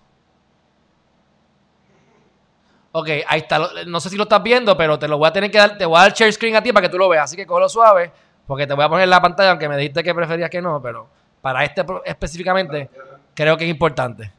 Ok, 2.92 3.08
ahí 3.26 3.40
está. 3.40 3.58
No 3.86 4.00
sé 4.00 4.10
si 4.10 4.18
lo 4.18 4.24
estás 4.24 4.42
viendo, 4.42 4.76
pero 4.76 4.98
te 4.98 5.08
lo 5.08 5.16
voy 5.16 5.28
a 5.28 5.32
tener 5.32 5.50
que 5.50 5.56
dar. 5.56 5.78
Te 5.78 5.86
voy 5.86 5.96
a 5.96 6.02
dar 6.02 6.12
share 6.12 6.30
screen 6.30 6.56
a 6.56 6.62
ti 6.62 6.74
para 6.74 6.86
que 6.86 6.90
tú 6.92 6.98
lo 6.98 7.08
veas. 7.08 7.24
Así 7.24 7.34
que 7.34 7.46
cógelo 7.46 7.70
suave, 7.70 8.12
porque 8.46 8.66
te 8.66 8.74
voy 8.74 8.84
a 8.84 8.90
poner 8.90 9.04
en 9.04 9.10
la 9.10 9.22
pantalla, 9.22 9.52
aunque 9.52 9.66
me 9.66 9.78
dijiste 9.78 10.04
que 10.04 10.14
preferías 10.14 10.50
que 10.50 10.60
no, 10.60 10.82
pero 10.82 11.08
para 11.40 11.64
este 11.64 11.82
específicamente 12.04 12.90
creo 13.34 13.56
que 13.56 13.64
es 13.64 13.70
importante. 13.70 14.30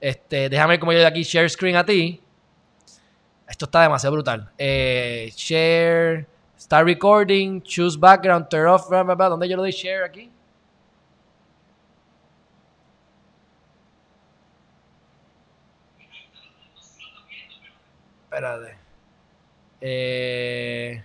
Este, 0.00 0.48
déjame 0.48 0.72
ver 0.72 0.80
cómo 0.80 0.94
yo 0.94 1.00
de 1.00 1.06
aquí 1.06 1.22
share 1.22 1.50
screen 1.50 1.76
a 1.76 1.84
ti. 1.84 2.18
Esto 3.46 3.66
está 3.66 3.82
demasiado 3.82 4.14
brutal. 4.14 4.50
Eh, 4.56 5.30
share, 5.36 6.26
start 6.58 6.86
recording, 6.86 7.60
choose 7.60 7.98
background, 7.98 8.48
turn 8.48 8.68
off, 8.68 8.88
blah, 8.88 9.02
blah, 9.02 9.14
blah. 9.14 9.28
¿Dónde 9.28 9.46
yo 9.46 9.56
lo 9.56 9.64
doy 9.64 9.72
share 9.72 10.02
aquí? 10.02 10.32
Espérate. 18.36 18.76
Eh... 19.80 21.02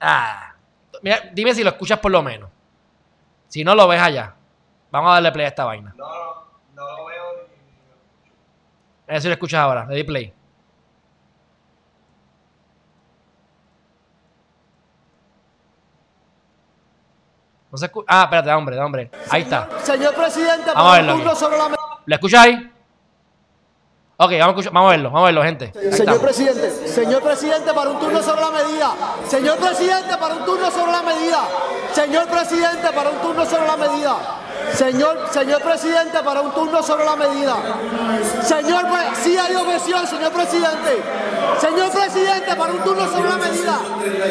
Ah. 0.00 0.54
Mira, 1.02 1.30
dime 1.32 1.52
si 1.52 1.64
lo 1.64 1.70
escuchas 1.70 1.98
por 1.98 2.12
lo 2.12 2.22
menos. 2.22 2.48
Si 3.48 3.64
no 3.64 3.74
lo 3.74 3.88
ves 3.88 4.00
allá. 4.00 4.36
Vamos 4.92 5.10
a 5.10 5.14
darle 5.14 5.32
play 5.32 5.46
a 5.46 5.48
esta 5.48 5.64
vaina. 5.64 5.92
No, 5.96 6.06
no, 6.06 6.44
no 6.74 6.96
lo 6.96 7.06
veo 7.06 7.24
A 9.08 9.12
ver 9.14 9.20
si 9.20 9.26
lo 9.26 9.34
escuchas 9.34 9.58
ahora. 9.58 9.84
Le 9.86 9.96
di 9.96 10.04
play. 10.04 10.32
No 17.72 17.78
se 17.78 17.86
escucha. 17.86 18.06
Ah, 18.08 18.22
espérate, 18.22 18.52
hombre, 18.52 18.78
hombre. 18.78 19.10
Ahí 19.28 19.42
está. 19.42 19.68
Señor 19.82 20.14
presidente, 20.14 20.70
vamos 20.72 20.92
a 20.92 21.02
verlo. 21.02 21.34
Sobre 21.34 21.58
la... 21.58 21.76
¿Lo 22.06 22.14
escuchas 22.14 22.44
ahí? 22.44 22.73
Ok, 24.16 24.30
vamos 24.38 24.64
a, 24.64 24.70
vamos 24.70 24.88
a 24.88 24.92
verlo, 24.92 25.10
vamos 25.10 25.22
a 25.22 25.26
verlo, 25.26 25.42
gente. 25.42 25.72
señor 25.92 26.20
presidente, 26.20 26.70
señor 26.86 27.20
presidente, 27.20 27.74
para 27.74 27.90
un 27.90 27.98
turno 27.98 28.22
sobre 28.22 28.40
la 28.42 28.50
medida. 28.52 28.94
Señor 29.28 29.58
presidente, 29.58 30.16
para 30.16 30.34
un 30.36 30.44
turno 30.44 30.70
sobre 30.70 30.92
la 30.92 31.02
medida. 31.02 31.40
Señor 31.92 32.28
presidente, 32.28 32.92
para 32.94 33.10
un 33.10 33.18
turno 33.18 33.44
sobre 33.44 33.66
la 33.66 33.76
medida. 33.76 34.16
Señor, 34.72 35.18
señor 35.32 35.62
presidente, 35.62 36.22
para 36.22 36.40
un 36.42 36.52
turno 36.52 36.80
sobre 36.82 37.04
la 37.04 37.16
medida. 37.16 37.56
Señor, 38.42 38.84
sí 39.20 39.36
hay 39.36 39.56
objeción, 39.56 40.06
señor 40.06 40.32
presidente. 40.32 41.02
Señor 41.60 41.90
presidente, 41.90 42.54
para 42.54 42.72
un 42.72 42.84
turno 42.84 43.08
sobre 43.10 43.28
la 43.28 43.36
medida. 43.36 43.78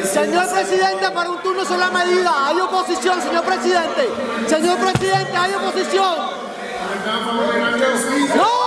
Señor 0.05 0.49
presidente, 0.49 1.11
para 1.11 1.29
un 1.29 1.41
turno 1.41 1.65
sobre 1.65 1.79
la 1.81 1.91
medida. 1.91 2.47
Hay 2.47 2.59
oposición, 2.61 3.21
señor 3.21 3.43
presidente. 3.43 4.09
Señor 4.47 4.77
presidente, 4.77 5.35
hay 5.37 5.53
oposición. 5.55 6.15
¡No! 8.37 8.63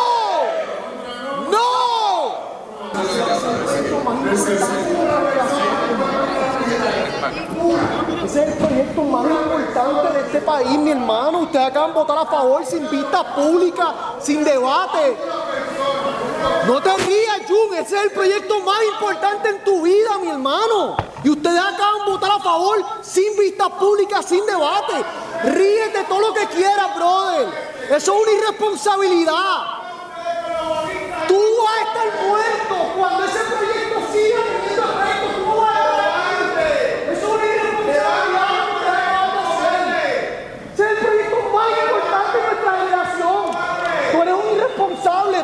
¡No! 1.50 1.66
Ese 4.36 4.54
es 8.42 8.48
el 8.48 8.52
proyecto 8.54 9.02
más 9.02 9.24
importante 9.24 10.12
de 10.12 10.20
este 10.26 10.40
país, 10.42 10.78
mi 10.78 10.90
hermano. 10.90 11.38
Ustedes 11.40 11.68
acaban 11.68 11.94
de 11.94 11.98
votar 12.00 12.18
a 12.18 12.26
favor 12.26 12.66
sin 12.66 12.90
vista 12.90 13.34
pública, 13.34 13.94
sin 14.20 14.44
debate. 14.44 15.16
No 16.66 16.82
te 16.82 16.96
rías, 16.98 17.40
Jun. 17.48 17.74
Ese 17.74 17.96
es 17.96 18.02
el 18.02 18.10
proyecto 18.10 18.60
más 18.60 18.82
importante 18.92 19.48
en 19.48 19.64
tu 19.64 19.80
vida, 19.80 20.18
mi 20.20 20.28
hermano. 20.28 20.96
Y 21.24 21.30
ustedes 21.30 21.58
acaban 21.58 22.04
de 22.04 22.10
votar 22.12 22.32
a 22.32 22.38
favor 22.38 22.84
sin 23.00 23.38
vista 23.38 23.70
pública, 23.70 24.22
sin 24.22 24.44
debate. 24.44 25.02
Ríete 25.44 26.04
todo 26.04 26.20
lo 26.20 26.34
que 26.34 26.46
quieras, 26.48 26.94
brother. 26.94 27.48
Eso 27.90 28.14
es 28.14 28.22
una 28.22 28.32
irresponsabilidad. 28.32 29.76
Tú 31.28 31.40
vas 31.64 31.72
a 31.72 31.82
estar 31.82 32.08
muerto 32.28 32.76
cuando 32.96 33.24
ese 33.24 33.38
proyecto 33.38 34.00
siga 34.12 34.38
teniendo 34.46 34.82
efecto. 34.82 35.26
Tú 35.34 35.46
no 35.46 35.56
vas 35.56 35.68
a 35.68 35.80
estar 35.80 36.46
muerto. 36.46 37.12
Eso 37.12 37.26
es 37.26 37.32
una 37.32 37.46
irresponsabilidad 37.46 38.26
lo 38.26 38.48
que 38.48 38.74
ustedes 38.76 38.98
acaban 39.02 39.30
de 39.34 39.40
hacer. 39.46 39.82
Ese 40.74 40.82
es 40.84 40.90
el 40.90 40.96
proyecto 41.06 41.36
más 41.54 41.68
importante 41.70 42.34
de 42.38 42.42
nuestra 42.46 42.72
generación. 42.80 43.42
Tú 44.12 44.22
eres 44.22 44.34
un 44.34 44.48
irresponsable 44.56 45.38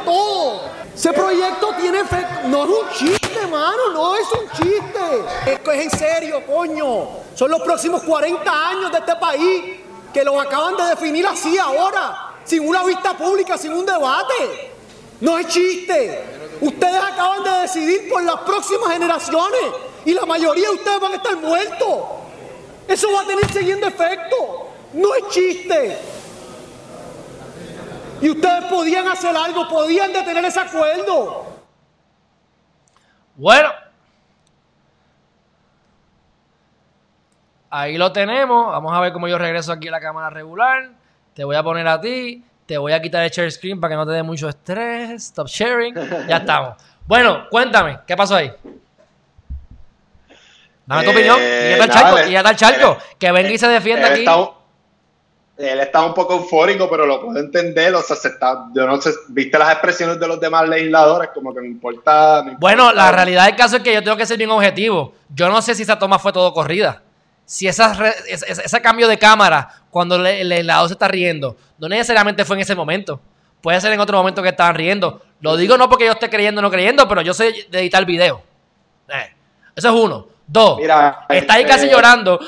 Ese 1.12 1.20
proyecto 1.20 1.74
tiene 1.78 2.00
efecto. 2.00 2.48
No 2.48 2.64
es 2.64 2.70
un 2.70 2.88
chiste, 2.90 3.46
mano. 3.46 3.90
No 3.92 4.16
es 4.16 4.26
un 4.32 4.50
chiste. 4.50 5.52
Esto 5.52 5.72
es 5.72 5.84
en 5.84 5.90
serio, 5.90 6.42
coño. 6.46 7.08
Son 7.34 7.50
los 7.50 7.60
próximos 7.60 8.02
40 8.02 8.68
años 8.68 8.90
de 8.90 8.98
este 8.98 9.16
país 9.16 9.80
que 10.12 10.24
lo 10.24 10.40
acaban 10.40 10.74
de 10.76 10.84
definir 10.84 11.26
así 11.26 11.58
ahora. 11.58 12.30
Sin 12.44 12.66
una 12.66 12.82
vista 12.82 13.14
pública, 13.16 13.58
sin 13.58 13.72
un 13.72 13.84
debate. 13.84 14.70
No 15.20 15.38
es 15.38 15.48
chiste. 15.48 16.24
Ustedes 16.62 17.02
acaban 17.02 17.44
de 17.44 17.50
decidir 17.62 18.08
por 18.08 18.22
las 18.22 18.40
próximas 18.40 18.92
generaciones 18.92 19.60
y 20.06 20.14
la 20.14 20.24
mayoría 20.24 20.68
de 20.68 20.74
ustedes 20.74 21.00
van 21.00 21.12
a 21.12 21.16
estar 21.16 21.36
muertos. 21.36 21.98
Eso 22.88 23.12
va 23.12 23.20
a 23.20 23.26
tener 23.26 23.52
siguiendo 23.52 23.86
efecto. 23.86 24.68
No 24.94 25.14
es 25.14 25.28
chiste. 25.28 25.98
Y 28.22 28.30
ustedes 28.30 28.64
podían 28.64 29.08
hacer 29.08 29.36
algo, 29.36 29.68
podían 29.68 30.12
detener 30.12 30.44
ese 30.44 30.60
acuerdo. 30.60 31.44
Bueno. 33.34 33.70
Ahí 37.70 37.96
lo 37.96 38.12
tenemos. 38.12 38.66
Vamos 38.70 38.92
a 38.94 39.00
ver 39.00 39.12
cómo 39.12 39.28
yo 39.28 39.38
regreso 39.38 39.72
aquí 39.72 39.88
a 39.88 39.90
la 39.92 40.00
cámara 40.00 40.30
regular. 40.30 40.90
Te 41.34 41.44
voy 41.44 41.56
a 41.56 41.62
poner 41.62 41.88
a 41.88 42.00
ti. 42.00 42.44
Te 42.66 42.78
voy 42.78 42.92
a 42.92 43.00
quitar 43.02 43.24
el 43.24 43.30
share 43.30 43.50
screen 43.50 43.80
para 43.80 43.92
que 43.92 43.96
no 43.96 44.06
te 44.06 44.12
dé 44.12 44.22
mucho 44.22 44.48
estrés. 44.48 45.10
Stop 45.22 45.48
sharing. 45.48 45.94
Ya 46.28 46.36
estamos. 46.38 46.76
Bueno, 47.06 47.48
cuéntame, 47.50 47.98
¿qué 48.06 48.16
pasó 48.16 48.36
ahí? 48.36 48.52
Dame 50.86 51.02
tu 51.04 51.10
Eh, 51.10 51.12
opinión. 51.12 51.36
Y 51.38 51.40
ya 51.42 51.70
está 51.72 51.84
el 51.84 51.90
charco. 51.90 52.18
él- 52.18 52.28
Y 52.28 52.32
ya 52.32 52.38
está 52.38 52.50
el 52.50 52.56
charco. 52.56 52.92
él- 52.92 53.16
Que 53.18 53.32
venga 53.32 53.50
y 53.50 53.58
se 53.58 53.68
defienda 53.68 54.06
él 54.08 54.12
aquí. 54.12 54.20
está 54.20 54.61
él 55.56 55.80
está 55.80 56.04
un 56.04 56.14
poco 56.14 56.34
eufórico, 56.34 56.88
pero 56.90 57.06
lo 57.06 57.20
puedo 57.24 57.38
entender. 57.38 57.94
O 57.94 58.02
sea, 58.02 58.16
se 58.16 58.28
está, 58.28 58.66
yo 58.74 58.86
no 58.86 59.00
sé, 59.00 59.10
viste 59.28 59.58
las 59.58 59.70
expresiones 59.72 60.18
de 60.18 60.26
los 60.26 60.40
demás 60.40 60.68
legisladores, 60.68 61.30
como 61.34 61.54
que 61.54 61.60
me 61.60 61.66
importa. 61.68 62.42
me 62.44 62.56
Bueno, 62.56 62.84
importa- 62.84 63.02
la 63.04 63.12
realidad 63.12 63.46
del 63.46 63.56
caso 63.56 63.76
es 63.76 63.82
que 63.82 63.92
yo 63.94 64.02
tengo 64.02 64.16
que 64.16 64.26
ser 64.26 64.38
bien 64.38 64.50
objetivo. 64.50 65.14
Yo 65.28 65.48
no 65.48 65.60
sé 65.62 65.74
si 65.74 65.82
esa 65.82 65.98
toma 65.98 66.18
fue 66.18 66.32
todo 66.32 66.52
corrida. 66.52 67.02
Si 67.44 67.66
esa 67.68 67.94
ese, 68.28 68.80
cambio 68.80 69.08
de 69.08 69.18
cámara, 69.18 69.68
cuando 69.90 70.16
le- 70.18 70.40
el 70.40 70.48
legislador 70.48 70.88
se 70.88 70.94
está 70.94 71.08
riendo, 71.08 71.56
no 71.78 71.88
necesariamente 71.88 72.44
fue 72.44 72.56
en 72.56 72.62
ese 72.62 72.74
momento. 72.74 73.20
Puede 73.60 73.80
ser 73.80 73.92
en 73.92 74.00
otro 74.00 74.16
momento 74.18 74.42
que 74.42 74.48
estaban 74.48 74.74
riendo. 74.74 75.20
Lo 75.40 75.56
digo 75.56 75.76
no 75.76 75.88
porque 75.88 76.06
yo 76.06 76.12
esté 76.12 76.30
creyendo 76.30 76.60
o 76.60 76.62
no 76.62 76.70
creyendo, 76.70 77.06
pero 77.06 77.20
yo 77.20 77.34
sé 77.34 77.52
de 77.70 77.80
editar 77.80 78.04
video. 78.04 78.42
Eh, 79.08 79.32
Eso 79.76 79.88
es 79.88 79.94
uno. 79.94 80.26
Dos. 80.46 80.78
Mira, 80.78 81.24
está 81.28 81.54
ahí 81.54 81.64
casi 81.64 81.86
eh, 81.86 81.90
llorando. 81.90 82.38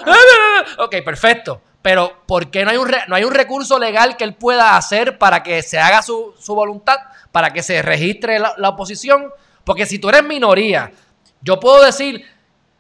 Ok, 0.79 0.97
perfecto. 1.05 1.61
Pero 1.85 2.23
¿por 2.25 2.51
qué 2.51 2.65
no 2.65 2.71
hay 2.71 2.79
un, 2.79 2.91
no 3.09 3.15
hay 3.15 3.25
un 3.25 3.35
recurso 3.35 3.79
legal 3.79 4.17
que 4.17 4.25
él 4.25 4.33
pueda 4.33 4.75
hacer 4.75 5.19
para 5.19 5.43
que 5.43 5.61
se 5.61 5.79
haga 5.79 6.01
su, 6.01 6.33
su 6.39 6.55
voluntad, 6.55 6.97
para 7.31 7.53
que 7.53 7.63
se 7.63 7.83
registre 7.83 8.39
la, 8.39 8.55
la 8.57 8.71
oposición? 8.71 9.31
Porque 9.65 9.85
si 9.85 9.99
tú 9.99 10.09
eres 10.09 10.25
minoría, 10.25 10.91
yo 11.43 11.61
puedo 11.61 11.85
decir, 11.85 12.25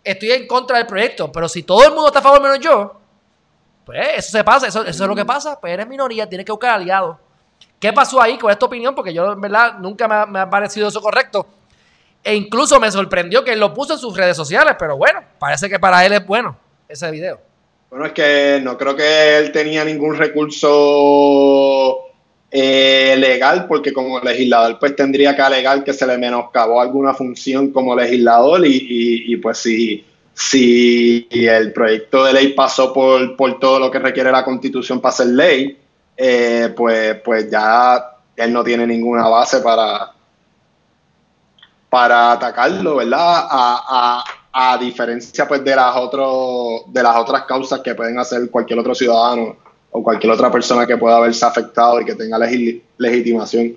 estoy 0.03 0.33
en 0.33 0.47
contra 0.47 0.79
del 0.79 0.87
proyecto, 0.87 1.31
pero 1.31 1.51
si 1.51 1.65
todo 1.65 1.85
el 1.85 1.91
mundo 1.91 2.07
está 2.07 2.21
a 2.21 2.23
favor 2.23 2.41
menos 2.41 2.61
yo, 2.61 2.99
pues 3.85 4.09
eso 4.17 4.31
se 4.31 4.43
pasa, 4.43 4.69
eso, 4.69 4.83
eso 4.87 5.05
es 5.05 5.09
lo 5.09 5.15
que 5.15 5.27
pasa, 5.27 5.61
pues 5.61 5.75
eres 5.75 5.87
minoría, 5.87 6.27
tienes 6.27 6.47
que 6.47 6.53
buscar 6.53 6.71
aliados. 6.71 7.19
¿Qué 7.79 7.93
pasó 7.93 8.23
ahí 8.23 8.39
con 8.39 8.51
esta 8.51 8.65
opinión? 8.65 8.95
Porque 8.95 9.13
yo, 9.13 9.35
en 9.35 9.41
verdad, 9.43 9.75
nunca 9.81 10.09
me 10.09 10.15
ha, 10.15 10.25
me 10.25 10.39
ha 10.39 10.49
parecido 10.49 10.89
eso 10.89 11.03
correcto. 11.03 11.47
E 12.23 12.35
incluso 12.35 12.81
me 12.81 12.91
sorprendió 12.91 13.45
que 13.45 13.53
él 13.53 13.61
lo 13.61 13.75
puso 13.75 13.93
en 13.93 13.99
sus 13.99 14.17
redes 14.17 14.35
sociales, 14.35 14.77
pero 14.79 14.97
bueno, 14.97 15.21
parece 15.39 15.69
que 15.69 15.79
para 15.79 16.07
él 16.07 16.15
es 16.15 16.27
bueno 16.27 16.57
ese 16.89 17.11
video. 17.11 17.53
Bueno, 17.95 18.07
es 18.07 18.13
que 18.13 18.59
no 18.61 18.77
creo 18.77 18.97
que 18.97 19.39
él 19.39 19.53
tenía 19.53 19.85
ningún 19.85 20.17
recurso 20.17 21.97
eh, 22.51 23.15
legal, 23.17 23.67
porque 23.69 23.93
como 23.93 24.19
legislador, 24.19 24.81
pues 24.81 24.97
tendría 24.97 25.37
que 25.37 25.43
alegar 25.43 25.85
que 25.85 25.93
se 25.93 26.05
le 26.05 26.19
menoscabó 26.19 26.81
alguna 26.81 27.15
función 27.15 27.71
como 27.71 27.95
legislador, 27.95 28.67
y, 28.67 29.25
y- 29.29 29.37
pues 29.37 29.59
si, 29.59 30.05
si 30.33 31.29
el 31.31 31.73
proyecto 31.73 32.25
de 32.25 32.33
ley 32.33 32.49
pasó 32.55 32.93
por, 32.93 33.37
por 33.37 33.61
todo 33.61 33.79
lo 33.79 33.93
que 33.93 34.01
requiere 34.01 34.33
la 34.33 34.45
constitución 34.45 35.01
para 35.01 35.15
ser 35.15 35.29
ley, 35.29 35.79
eh, 36.17 36.75
pues, 36.77 37.21
pues 37.25 37.49
ya 37.49 38.05
él 38.35 38.53
no 38.53 38.65
tiene 38.65 38.89
ninguna 38.89 39.29
base 39.29 39.61
para, 39.61 40.11
para 41.89 42.33
atacarlo, 42.33 42.97
¿verdad? 42.97 43.47
A 44.57 44.79
diferencia 44.79 45.49
pues 45.49 45.65
de 45.65 45.75
las 45.75 45.97
otros 45.97 46.83
de 46.93 47.03
las 47.03 47.17
otras 47.17 47.43
causas 47.43 47.81
que 47.81 47.95
pueden 47.97 48.17
hacer 48.21 48.49
cualquier 48.51 48.79
otro 48.79 48.95
ciudadano 48.95 49.57
o 49.91 50.03
cualquier 50.03 50.33
otra 50.33 50.51
persona 50.51 50.87
que 50.87 50.97
pueda 50.97 51.17
haberse 51.17 51.45
afectado 51.45 52.01
y 52.01 52.05
que 52.05 52.15
tenga 52.15 52.39
legi- 52.39 52.81
legitimación 52.99 53.77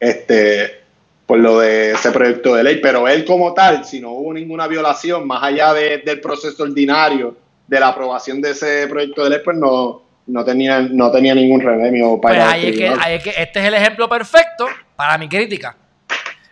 este 0.00 0.82
por 1.26 1.38
lo 1.38 1.58
de 1.60 1.92
ese 1.92 2.10
proyecto 2.10 2.54
de 2.54 2.62
ley, 2.62 2.80
pero 2.82 3.08
él 3.08 3.24
como 3.24 3.54
tal, 3.54 3.84
si 3.86 3.98
no 3.98 4.10
hubo 4.12 4.32
ninguna 4.34 4.66
violación 4.66 5.26
más 5.26 5.42
allá 5.42 5.72
de- 5.72 5.98
del 5.98 6.20
proceso 6.20 6.62
ordinario 6.64 7.34
de 7.66 7.80
la 7.80 7.88
aprobación 7.88 8.42
de 8.42 8.50
ese 8.50 8.86
proyecto 8.88 9.24
de 9.24 9.30
ley, 9.30 9.38
pues 9.42 9.56
no, 9.56 10.02
no 10.26 10.44
tenía 10.44 10.80
no 10.80 11.10
tenía 11.10 11.34
ningún 11.34 11.60
remedio 11.60 12.20
para 12.20 12.34
Pues 12.34 12.46
ahí 12.54 12.68
es, 12.68 12.76
que, 12.76 12.88
ahí 12.88 13.14
es 13.14 13.24
que 13.24 13.30
este 13.36 13.60
es 13.60 13.64
el 13.66 13.74
ejemplo 13.74 14.08
perfecto 14.08 14.66
para 14.96 15.16
mi 15.18 15.28
crítica. 15.28 15.76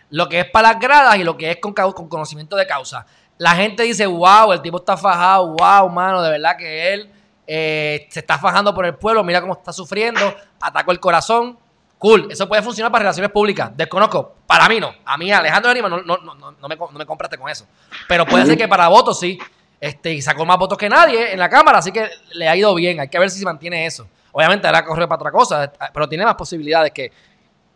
Lo 0.09 0.27
que 0.29 0.41
es 0.41 0.49
para 0.51 0.73
las 0.73 0.79
gradas 0.79 1.17
y 1.17 1.23
lo 1.23 1.35
que 1.37 1.49
es 1.51 1.57
con 1.57 1.73
conocimiento 1.73 2.55
de 2.55 2.67
causa. 2.67 3.05
La 3.43 3.55
gente 3.55 3.83
dice, 3.83 4.05
wow, 4.05 4.53
el 4.53 4.61
tipo 4.61 4.77
está 4.77 4.95
fajado, 4.95 5.47
wow, 5.57 5.89
mano, 5.89 6.21
de 6.21 6.29
verdad 6.31 6.55
que 6.57 6.93
él 6.93 7.09
eh, 7.45 8.07
se 8.09 8.21
está 8.21 8.37
fajando 8.37 8.73
por 8.73 8.85
el 8.85 8.95
pueblo, 8.95 9.23
mira 9.23 9.41
cómo 9.41 9.53
está 9.53 9.73
sufriendo, 9.73 10.21
atacó 10.61 10.91
el 10.91 10.99
corazón. 10.99 11.57
Cool, 11.97 12.27
eso 12.31 12.47
puede 12.49 12.61
funcionar 12.61 12.91
para 12.91 13.03
relaciones 13.03 13.31
públicas. 13.31 13.71
Desconozco, 13.75 14.35
para 14.45 14.67
mí 14.69 14.79
no. 14.79 14.93
A 15.05 15.17
mí, 15.17 15.31
Alejandro 15.31 15.69
de 15.69 15.75
Lima, 15.75 15.87
no, 15.89 16.01
no, 16.01 16.17
no, 16.17 16.35
no, 16.35 16.67
me, 16.67 16.75
no 16.75 16.91
me 16.99 17.05
compraste 17.05 17.37
con 17.37 17.49
eso. 17.49 17.65
Pero 18.09 18.25
puede 18.25 18.45
ser 18.45 18.57
que 18.57 18.67
para 18.67 18.87
votos 18.89 19.19
sí. 19.19 19.37
Este, 19.79 20.13
y 20.13 20.21
sacó 20.21 20.45
más 20.45 20.57
votos 20.57 20.77
que 20.77 20.87
nadie 20.89 21.33
en 21.33 21.39
la 21.39 21.49
Cámara, 21.49 21.79
así 21.79 21.91
que 21.91 22.09
le 22.33 22.47
ha 22.47 22.55
ido 22.55 22.73
bien. 22.75 22.99
Hay 23.01 23.09
que 23.09 23.19
ver 23.19 23.29
si 23.29 23.39
se 23.39 23.45
mantiene 23.45 23.85
eso. 23.85 24.07
Obviamente 24.31 24.65
ahora 24.67 24.83
corre 24.85 25.05
para 25.07 25.15
otra 25.19 25.31
cosa, 25.31 25.71
pero 25.93 26.07
tiene 26.07 26.23
más 26.25 26.35
posibilidades 26.35 26.91
que, 26.93 27.11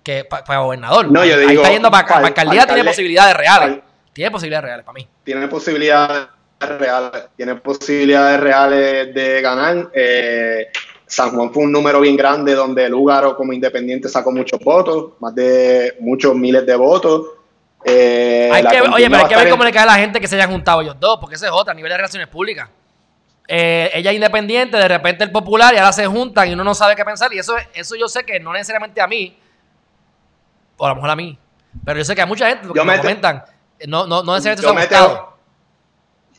que 0.04 0.24
pa- 0.24 0.44
para 0.44 0.60
gobernador. 0.60 1.12
No, 1.12 1.24
yo 1.26 1.36
Ahí 1.36 1.48
digo, 1.48 1.62
está 1.62 1.72
yendo 1.74 1.92
para, 1.92 2.08
para- 2.08 2.28
alcaldía, 2.28 2.66
tiene 2.66 2.84
posibilidades 2.86 3.36
reales. 3.36 3.80
Tiene 4.18 4.32
posibilidades 4.32 4.66
reales 4.66 4.84
para 4.84 4.96
mí. 4.96 5.08
tiene 5.24 5.48
posibilidades 5.48 6.28
reales, 6.60 7.26
tiene 7.36 7.54
posibilidades 7.54 8.40
reales 8.40 9.14
de 9.14 9.42
ganar. 9.44 9.92
Eh, 9.94 10.72
San 11.06 11.30
Juan 11.36 11.54
fue 11.54 11.62
un 11.66 11.72
número 11.72 12.02
bien 12.02 12.18
grande 12.18 12.56
donde 12.56 12.90
Lugaro 12.90 13.38
como 13.38 13.54
independiente 13.54 14.10
sacó 14.10 14.32
muchos 14.32 14.60
votos, 14.60 15.14
más 15.20 15.36
de 15.36 15.98
muchos 16.00 16.34
miles 16.34 16.66
de 16.66 16.76
votos. 16.76 17.28
Eh, 17.86 18.50
Hay 18.52 18.64
que, 18.66 18.82
oye, 18.82 19.08
pero 19.08 19.22
hay 19.22 19.28
que 19.28 19.36
ver 19.36 19.50
cómo 19.52 19.64
le 19.64 19.72
cae 19.72 19.84
a 19.84 19.86
la 19.86 19.96
gente 19.98 20.20
que 20.20 20.28
se 20.28 20.34
hayan 20.34 20.50
juntado 20.50 20.82
ellos 20.82 21.00
dos, 21.00 21.20
porque 21.20 21.36
ese 21.36 21.46
es 21.46 21.52
otra, 21.52 21.74
a 21.74 21.76
nivel 21.76 21.92
de 21.92 21.98
relaciones 21.98 22.28
públicas. 22.28 22.68
Eh, 23.48 23.92
ella 23.94 24.10
es 24.10 24.16
independiente, 24.16 24.78
de 24.78 24.88
repente 24.88 25.24
el 25.26 25.32
popular, 25.32 25.76
y 25.76 25.78
ahora 25.78 25.94
se 25.94 26.08
juntan 26.08 26.50
y 26.50 26.54
uno 26.54 26.64
no 26.64 26.74
sabe 26.74 26.96
qué 26.96 27.06
pensar. 27.06 27.32
Y 27.36 27.38
eso, 27.38 27.54
eso 27.72 27.96
yo 27.96 28.08
sé 28.08 28.26
que 28.26 28.40
no 28.40 28.52
necesariamente 28.52 29.00
a 29.00 29.06
mí, 29.06 29.38
o 30.76 30.86
a 30.88 30.90
lo 30.90 30.96
mejor 30.96 31.12
a 31.12 31.16
mí, 31.16 31.38
pero 31.86 32.00
yo 32.00 32.04
sé 32.04 32.16
que 32.16 32.24
a 32.24 32.26
mucha 32.26 32.48
gente, 32.50 32.66
porque 32.66 32.80
Yo 32.80 32.84
me 32.84 32.94
me 32.94 33.00
comentan, 33.00 33.44
no, 33.86 34.08
no, 34.08 34.24
no 34.24 34.36
necesariamente 34.36 34.96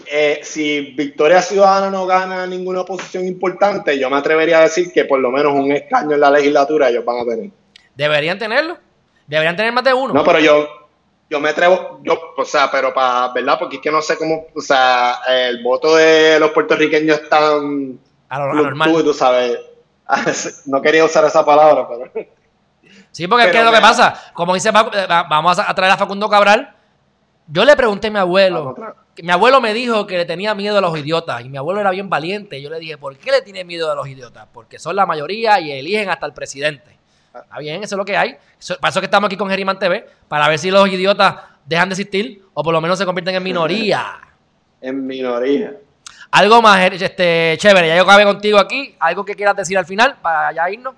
eh, 0.06 0.40
si 0.42 0.80
Victoria 0.92 1.42
Ciudadana 1.42 1.90
no 1.90 2.06
gana 2.06 2.46
ninguna 2.46 2.84
posición 2.84 3.26
importante, 3.26 3.98
yo 3.98 4.08
me 4.08 4.16
atrevería 4.16 4.58
a 4.58 4.62
decir 4.62 4.92
que 4.92 5.04
por 5.04 5.20
lo 5.20 5.30
menos 5.30 5.52
un 5.52 5.72
escaño 5.72 6.14
en 6.14 6.20
la 6.20 6.30
legislatura 6.30 6.88
ellos 6.88 7.04
van 7.04 7.18
a 7.18 7.24
tener. 7.24 7.50
¿Deberían 7.94 8.38
tenerlo? 8.38 8.78
¿Deberían 9.26 9.56
tener 9.56 9.72
más 9.72 9.84
de 9.84 9.92
uno? 9.92 10.14
No, 10.14 10.24
pero 10.24 10.38
yo, 10.38 10.66
yo 11.28 11.40
me 11.40 11.50
atrevo, 11.50 12.00
yo, 12.02 12.18
o 12.36 12.44
sea, 12.44 12.70
pero 12.70 12.94
para, 12.94 13.32
¿verdad? 13.32 13.58
Porque 13.58 13.76
es 13.76 13.82
que 13.82 13.90
no 13.90 14.00
sé 14.00 14.16
cómo, 14.16 14.46
o 14.54 14.60
sea, 14.60 15.18
el 15.28 15.62
voto 15.62 15.96
de 15.96 16.38
los 16.40 16.52
puertorriqueños 16.52 17.20
es 17.20 17.28
tan 17.28 17.98
anormal. 18.28 19.04
tú 19.04 19.12
sabes. 19.12 19.58
No 20.64 20.80
quería 20.80 21.04
usar 21.04 21.26
esa 21.26 21.44
palabra, 21.44 21.86
pero. 21.86 22.26
Sí, 23.12 23.26
porque 23.26 23.46
es 23.46 23.52
que 23.52 23.62
lo 23.62 23.70
que 23.70 23.80
pasa, 23.80 24.32
como 24.32 24.54
dice, 24.54 24.70
eh, 24.70 25.06
vamos 25.28 25.58
a 25.58 25.74
traer 25.74 25.92
a 25.92 25.96
Facundo 25.98 26.30
Cabral. 26.30 26.77
Yo 27.50 27.64
le 27.64 27.74
pregunté 27.76 28.08
a 28.08 28.10
mi 28.10 28.18
abuelo, 28.18 28.76
mi 29.22 29.30
abuelo 29.30 29.60
me 29.62 29.72
dijo 29.72 30.06
que 30.06 30.18
le 30.18 30.26
tenía 30.26 30.54
miedo 30.54 30.76
a 30.76 30.80
los 30.82 30.96
idiotas 30.98 31.42
y 31.42 31.48
mi 31.48 31.56
abuelo 31.56 31.80
era 31.80 31.90
bien 31.90 32.10
valiente. 32.10 32.60
Yo 32.60 32.68
le 32.68 32.78
dije, 32.78 32.98
¿por 32.98 33.16
qué 33.16 33.30
le 33.30 33.40
tiene 33.40 33.64
miedo 33.64 33.90
a 33.90 33.94
los 33.94 34.06
idiotas? 34.06 34.46
Porque 34.52 34.78
son 34.78 34.94
la 34.94 35.06
mayoría 35.06 35.58
y 35.58 35.72
eligen 35.72 36.10
hasta 36.10 36.26
el 36.26 36.34
presidente. 36.34 36.98
Está 37.34 37.58
bien, 37.58 37.82
eso 37.82 37.94
es 37.94 37.98
lo 37.98 38.04
que 38.04 38.16
hay. 38.18 38.36
para 38.80 38.90
eso 38.90 39.00
que 39.00 39.06
estamos 39.06 39.28
aquí 39.28 39.36
con 39.36 39.48
Geriman 39.48 39.78
TV, 39.78 40.06
para 40.28 40.46
ver 40.48 40.58
si 40.58 40.70
los 40.70 40.86
idiotas 40.88 41.36
dejan 41.64 41.88
de 41.88 41.94
existir 41.94 42.44
o 42.52 42.62
por 42.62 42.74
lo 42.74 42.82
menos 42.82 42.98
se 42.98 43.06
convierten 43.06 43.34
en 43.34 43.42
minoría. 43.42 44.20
en 44.82 45.06
minoría. 45.06 45.74
Algo 46.30 46.60
más, 46.60 46.92
este, 46.92 47.54
chévere, 47.56 47.88
ya 47.88 47.96
yo 47.96 48.02
acabé 48.02 48.24
contigo 48.24 48.58
aquí. 48.58 48.94
¿Algo 48.98 49.24
que 49.24 49.34
quieras 49.34 49.56
decir 49.56 49.78
al 49.78 49.86
final 49.86 50.16
para 50.20 50.52
ya 50.52 50.70
irnos? 50.70 50.94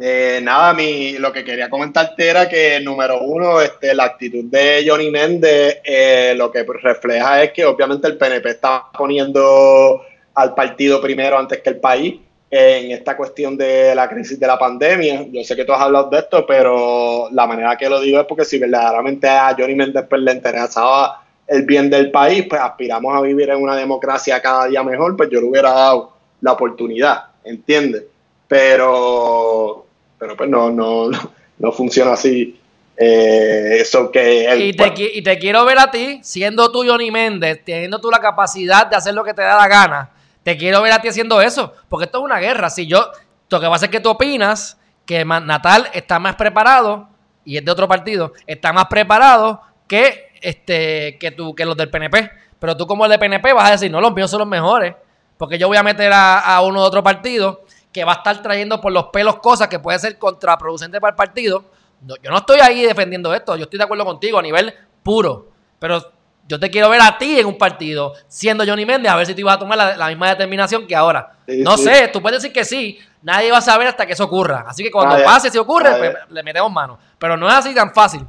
Eh, 0.00 0.40
nada, 0.42 0.72
mi, 0.72 1.18
lo 1.18 1.32
que 1.32 1.44
quería 1.44 1.68
comentarte 1.68 2.28
era 2.28 2.48
que, 2.48 2.80
número 2.80 3.20
uno, 3.20 3.60
este, 3.60 3.94
la 3.94 4.04
actitud 4.04 4.44
de 4.44 4.84
Johnny 4.86 5.10
Méndez 5.10 5.80
eh, 5.84 6.34
lo 6.36 6.50
que 6.50 6.64
refleja 6.64 7.42
es 7.42 7.52
que 7.52 7.64
obviamente 7.64 8.08
el 8.08 8.16
PNP 8.16 8.48
está 8.48 8.86
poniendo 8.96 10.02
al 10.34 10.54
partido 10.54 11.00
primero 11.00 11.38
antes 11.38 11.60
que 11.60 11.70
el 11.70 11.76
país 11.76 12.14
en 12.50 12.90
esta 12.90 13.16
cuestión 13.16 13.56
de 13.56 13.94
la 13.94 14.08
crisis 14.08 14.38
de 14.38 14.46
la 14.46 14.58
pandemia. 14.58 15.26
Yo 15.30 15.42
sé 15.42 15.56
que 15.56 15.64
tú 15.64 15.72
has 15.72 15.80
hablado 15.80 16.10
de 16.10 16.18
esto, 16.18 16.44
pero 16.46 17.28
la 17.30 17.46
manera 17.46 17.76
que 17.76 17.88
lo 17.88 17.98
digo 17.98 18.20
es 18.20 18.26
porque 18.26 18.44
si 18.44 18.58
verdaderamente 18.58 19.26
a 19.26 19.54
Johnny 19.58 19.74
Méndez 19.74 20.04
pues, 20.08 20.20
le 20.20 20.32
interesaba 20.32 21.24
el 21.46 21.62
bien 21.64 21.88
del 21.88 22.10
país, 22.10 22.46
pues 22.48 22.60
aspiramos 22.60 23.14
a 23.16 23.22
vivir 23.22 23.48
en 23.48 23.56
una 23.56 23.74
democracia 23.74 24.40
cada 24.42 24.66
día 24.66 24.82
mejor, 24.82 25.16
pues 25.16 25.30
yo 25.30 25.40
le 25.40 25.46
hubiera 25.46 25.72
dado 25.72 26.12
la 26.42 26.52
oportunidad, 26.52 27.24
¿entiendes? 27.42 28.04
Pero, 28.48 29.81
pero 30.22 30.36
pues 30.36 30.48
no, 30.48 30.70
no, 30.70 31.10
no 31.58 31.72
funciona 31.72 32.12
así. 32.12 32.56
Eh, 32.96 33.78
eso 33.80 34.12
que 34.12 34.54
y, 34.56 34.72
te, 34.72 34.92
y 34.96 35.20
te 35.20 35.36
quiero 35.36 35.64
ver 35.64 35.80
a 35.80 35.90
ti, 35.90 36.20
siendo 36.22 36.70
tú 36.70 36.84
Johnny 36.86 37.10
Méndez, 37.10 37.64
teniendo 37.64 38.00
tú 38.00 38.08
la 38.08 38.20
capacidad 38.20 38.86
de 38.86 38.94
hacer 38.94 39.14
lo 39.14 39.24
que 39.24 39.34
te 39.34 39.42
da 39.42 39.56
la 39.56 39.66
gana, 39.66 40.10
te 40.44 40.56
quiero 40.56 40.80
ver 40.80 40.92
a 40.92 41.00
ti 41.00 41.08
haciendo 41.08 41.40
eso, 41.40 41.72
porque 41.88 42.04
esto 42.04 42.18
es 42.18 42.24
una 42.24 42.38
guerra. 42.38 42.70
Si 42.70 42.86
yo, 42.86 43.10
lo 43.50 43.60
que 43.60 43.66
pasa 43.66 43.86
es 43.86 43.90
que 43.90 43.98
tú 43.98 44.10
opinas 44.10 44.78
que 45.06 45.24
Natal 45.24 45.88
está 45.92 46.20
más 46.20 46.36
preparado, 46.36 47.08
y 47.44 47.56
es 47.56 47.64
de 47.64 47.72
otro 47.72 47.88
partido, 47.88 48.32
está 48.46 48.72
más 48.72 48.86
preparado 48.86 49.60
que, 49.88 50.28
este, 50.40 51.18
que, 51.18 51.32
tú, 51.32 51.52
que 51.56 51.64
los 51.64 51.76
del 51.76 51.90
PNP. 51.90 52.30
Pero 52.60 52.76
tú 52.76 52.86
como 52.86 53.06
el 53.06 53.10
de 53.10 53.18
PNP 53.18 53.52
vas 53.54 53.70
a 53.70 53.72
decir, 53.72 53.90
no, 53.90 54.00
los 54.00 54.14
míos 54.14 54.30
son 54.30 54.38
los 54.38 54.48
mejores, 54.48 54.94
porque 55.36 55.58
yo 55.58 55.66
voy 55.66 55.78
a 55.78 55.82
meter 55.82 56.12
a, 56.14 56.60
uno 56.62 56.80
de 56.80 56.86
otro 56.86 57.02
partido 57.02 57.64
que 57.92 58.04
va 58.04 58.12
a 58.12 58.16
estar 58.16 58.42
trayendo 58.42 58.80
por 58.80 58.92
los 58.92 59.06
pelos 59.06 59.36
cosas 59.36 59.68
que 59.68 59.78
puede 59.78 59.98
ser 59.98 60.18
contraproducente 60.18 61.00
para 61.00 61.10
el 61.10 61.16
partido. 61.16 61.64
yo 62.00 62.30
no 62.30 62.38
estoy 62.38 62.60
ahí 62.60 62.82
defendiendo 62.82 63.34
esto, 63.34 63.56
yo 63.56 63.64
estoy 63.64 63.78
de 63.78 63.84
acuerdo 63.84 64.04
contigo 64.04 64.38
a 64.38 64.42
nivel 64.42 64.74
puro, 65.02 65.48
pero 65.78 66.12
yo 66.48 66.58
te 66.58 66.70
quiero 66.70 66.90
ver 66.90 67.00
a 67.00 67.18
ti 67.18 67.38
en 67.38 67.46
un 67.46 67.56
partido, 67.56 68.14
siendo 68.28 68.64
Johnny 68.66 68.84
Méndez, 68.84 69.12
a 69.12 69.16
ver 69.16 69.26
si 69.26 69.34
tú 69.34 69.40
ibas 69.40 69.56
a 69.56 69.58
tomar 69.58 69.96
la, 69.96 70.08
misma 70.08 70.30
determinación 70.30 70.86
que 70.86 70.96
ahora. 70.96 71.36
no 71.46 71.76
sé, 71.76 72.08
tú 72.08 72.20
puedes 72.20 72.42
decir 72.42 72.52
que 72.52 72.64
sí, 72.64 72.98
nadie 73.22 73.50
va 73.50 73.58
a 73.58 73.62
saber 73.62 73.86
hasta 73.86 74.06
que 74.06 74.12
eso 74.14 74.24
ocurra. 74.24 74.64
Así 74.66 74.82
que 74.82 74.90
cuando 74.90 75.22
pase, 75.24 75.50
si 75.50 75.58
ocurre, 75.58 75.96
pues, 75.96 76.14
le 76.30 76.42
metemos 76.42 76.70
mano. 76.72 76.98
Pero 77.18 77.36
no 77.36 77.48
es 77.48 77.54
así 77.54 77.74
tan 77.74 77.94
fácil. 77.94 78.26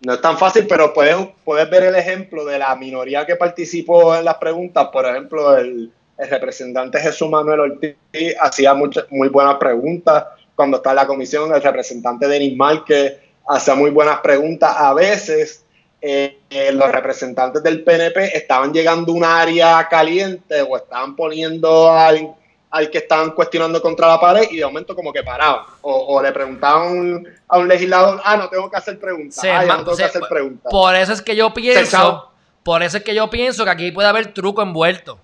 No 0.00 0.14
es 0.14 0.20
tan 0.20 0.36
fácil, 0.38 0.66
pero 0.68 0.92
puedes, 0.92 1.16
puedes 1.44 1.68
ver 1.70 1.84
el 1.84 1.94
ejemplo 1.94 2.44
de 2.44 2.58
la 2.58 2.74
minoría 2.76 3.24
que 3.24 3.36
participó 3.36 4.14
en 4.14 4.24
las 4.24 4.36
preguntas. 4.36 4.88
Por 4.92 5.06
ejemplo, 5.06 5.56
el, 5.56 5.92
representante 6.18 7.00
Jesús 7.00 7.28
Manuel 7.28 7.60
Ortiz 7.60 7.96
hacía 8.40 8.74
muchas, 8.74 9.06
muy 9.10 9.28
buenas 9.28 9.56
preguntas. 9.56 10.24
Cuando 10.54 10.76
está 10.76 10.90
en 10.90 10.96
la 10.96 11.06
comisión, 11.06 11.52
el 11.54 11.62
representante 11.62 12.28
Denis 12.28 12.56
Márquez 12.56 13.14
hacía 13.48 13.74
muy 13.74 13.90
buenas 13.90 14.20
preguntas. 14.20 14.74
A 14.76 14.94
veces 14.94 15.64
eh, 16.00 16.38
los 16.72 16.92
representantes 16.92 17.62
del 17.62 17.82
PNP 17.82 18.36
estaban 18.36 18.72
llegando 18.72 19.12
a 19.12 19.14
un 19.14 19.24
área 19.24 19.88
caliente 19.88 20.62
o 20.62 20.76
estaban 20.76 21.16
poniendo 21.16 21.90
al, 21.90 22.34
al, 22.70 22.90
que 22.90 22.98
estaban 22.98 23.30
cuestionando 23.30 23.80
contra 23.80 24.08
la 24.08 24.20
pared 24.20 24.48
y 24.50 24.58
de 24.58 24.66
momento 24.66 24.94
como 24.94 25.12
que 25.12 25.22
paraban. 25.22 25.64
O, 25.80 26.20
le 26.22 26.30
preguntaban 26.30 27.26
a 27.48 27.58
un 27.58 27.68
legislador, 27.68 28.20
ah, 28.22 28.36
no 28.36 28.48
tengo 28.48 28.70
que 28.70 28.76
hacer 28.76 28.98
preguntas. 28.98 29.42
ah, 29.44 29.64
no 29.64 29.78
tengo 29.78 29.96
que 29.96 30.04
hacer 30.04 30.22
preguntas. 30.28 30.70
Por 30.70 30.94
eso 30.94 31.12
es 31.12 31.22
que 31.22 31.34
yo 31.34 31.52
pienso, 31.54 32.30
por 32.62 32.82
eso 32.82 32.98
es 32.98 33.02
que 33.02 33.14
yo 33.14 33.30
pienso 33.30 33.64
que 33.64 33.70
aquí 33.70 33.90
puede 33.90 34.08
haber 34.08 34.34
truco 34.34 34.62
envuelto. 34.62 35.18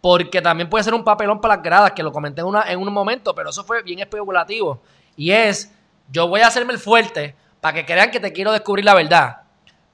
Porque 0.00 0.40
también 0.40 0.68
puede 0.70 0.84
ser 0.84 0.94
un 0.94 1.04
papelón 1.04 1.40
para 1.40 1.56
las 1.56 1.64
gradas, 1.64 1.92
que 1.92 2.02
lo 2.02 2.12
comenté 2.12 2.40
en, 2.40 2.46
una, 2.46 2.70
en 2.70 2.78
un 2.78 2.92
momento, 2.92 3.34
pero 3.34 3.50
eso 3.50 3.64
fue 3.64 3.82
bien 3.82 3.98
especulativo. 3.98 4.80
Y 5.16 5.30
es, 5.30 5.72
yo 6.10 6.28
voy 6.28 6.40
a 6.40 6.46
hacerme 6.46 6.72
el 6.72 6.78
fuerte 6.78 7.34
para 7.60 7.74
que 7.74 7.84
crean 7.84 8.10
que 8.10 8.20
te 8.20 8.32
quiero 8.32 8.52
descubrir 8.52 8.84
la 8.84 8.94
verdad 8.94 9.40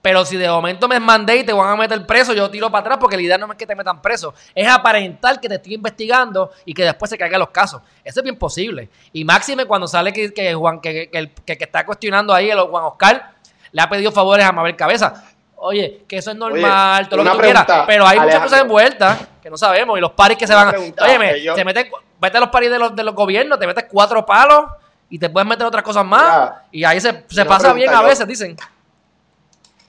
pero 0.07 0.25
si 0.25 0.37
de 0.37 0.49
momento 0.49 0.87
me 0.87 1.01
mandé 1.01 1.39
y 1.39 1.43
te 1.43 1.53
van 1.53 1.69
a 1.69 1.75
meter 1.75 2.07
preso, 2.07 2.33
yo 2.33 2.49
tiro 2.49 2.71
para 2.71 2.83
atrás 2.83 2.99
porque 3.01 3.17
la 3.17 3.23
idea 3.23 3.39
no 3.39 3.51
es 3.51 3.59
que 3.59 3.67
te 3.67 3.75
metan 3.75 4.01
preso. 4.01 4.35
Es 4.55 4.69
aparentar 4.69 5.41
que 5.41 5.49
te 5.49 5.57
estoy 5.57 5.75
investigando 5.75 6.53
y 6.65 6.75
que 6.75 6.85
después 6.85 7.11
se 7.11 7.19
caigan 7.19 7.41
los 7.41 7.49
casos. 7.49 7.83
Eso 8.05 8.21
es 8.21 8.23
bien 8.23 8.39
posible. 8.39 8.89
Y 9.13 9.25
máxime 9.25 9.65
cuando 9.65 9.89
sale 9.89 10.13
que, 10.13 10.55
Juan, 10.55 10.81
que, 10.81 11.11
el 11.13 11.33
que, 11.33 11.59
está 11.59 11.85
cuestionando 11.85 12.33
ahí, 12.33 12.49
el 12.49 12.61
Juan 12.61 12.85
Oscar, 12.85 13.35
le 13.73 13.83
ha 13.83 13.89
pedido 13.91 14.13
favores 14.13 14.47
a 14.47 14.53
Mabel 14.53 14.77
Cabeza. 14.77 15.25
Oye, 15.67 16.05
que 16.09 16.19
eso 16.19 16.31
es 16.31 16.37
normal, 16.37 17.09
todo 17.09 17.23
lo 17.23 17.31
que 17.31 17.37
tú 17.37 17.43
quieras. 17.43 17.67
Pero 17.87 18.07
hay 18.07 18.19
muchas 18.19 18.41
cosas 18.41 18.63
envueltas 18.63 19.19
que 19.43 19.51
no 19.51 19.57
sabemos. 19.57 19.99
Y 19.99 20.01
los 20.01 20.13
paris 20.13 20.39
que 20.39 20.47
se 20.47 20.55
van 20.55 20.69
a. 20.69 20.79
Oye, 20.79 21.53
te 21.55 21.65
metes, 21.65 21.87
vete 22.21 22.37
a 22.37 22.41
los 22.41 22.51
paris 22.51 22.71
de 22.71 22.79
los, 22.79 22.97
de 22.97 23.03
los 23.03 23.15
gobiernos, 23.15 23.59
te 23.59 23.67
metes 23.67 23.85
cuatro 23.91 24.25
palos 24.25 24.65
y 25.09 25.19
te 25.19 25.31
puedes 25.31 25.49
meter 25.49 25.67
otras 25.67 25.85
cosas 25.85 26.05
más. 26.05 26.53
y 26.73 26.85
ahí 26.85 27.01
se, 27.01 27.25
se 27.29 27.45
pasa 27.45 27.73
bien 27.73 27.95
a 27.95 28.03
veces, 28.03 28.27
dicen 28.27 28.57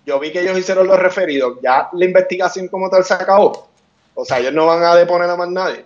yo 0.07 0.17
vi 0.21 0.31
que 0.31 0.39
ellos 0.39 0.57
hicieron 0.57 0.87
los 0.87 0.97
referidos, 0.97 1.57
ya 1.61 1.89
la 1.91 2.05
investigación 2.05 2.69
como 2.69 2.89
tal 2.89 3.03
se 3.03 3.13
acabó. 3.13 3.67
O 4.15 4.23
sea, 4.23 4.39
ellos 4.39 4.53
no 4.53 4.65
van 4.65 4.81
a 4.81 4.95
deponer 4.95 5.29
a 5.29 5.35
más 5.35 5.49
nadie. 5.49 5.85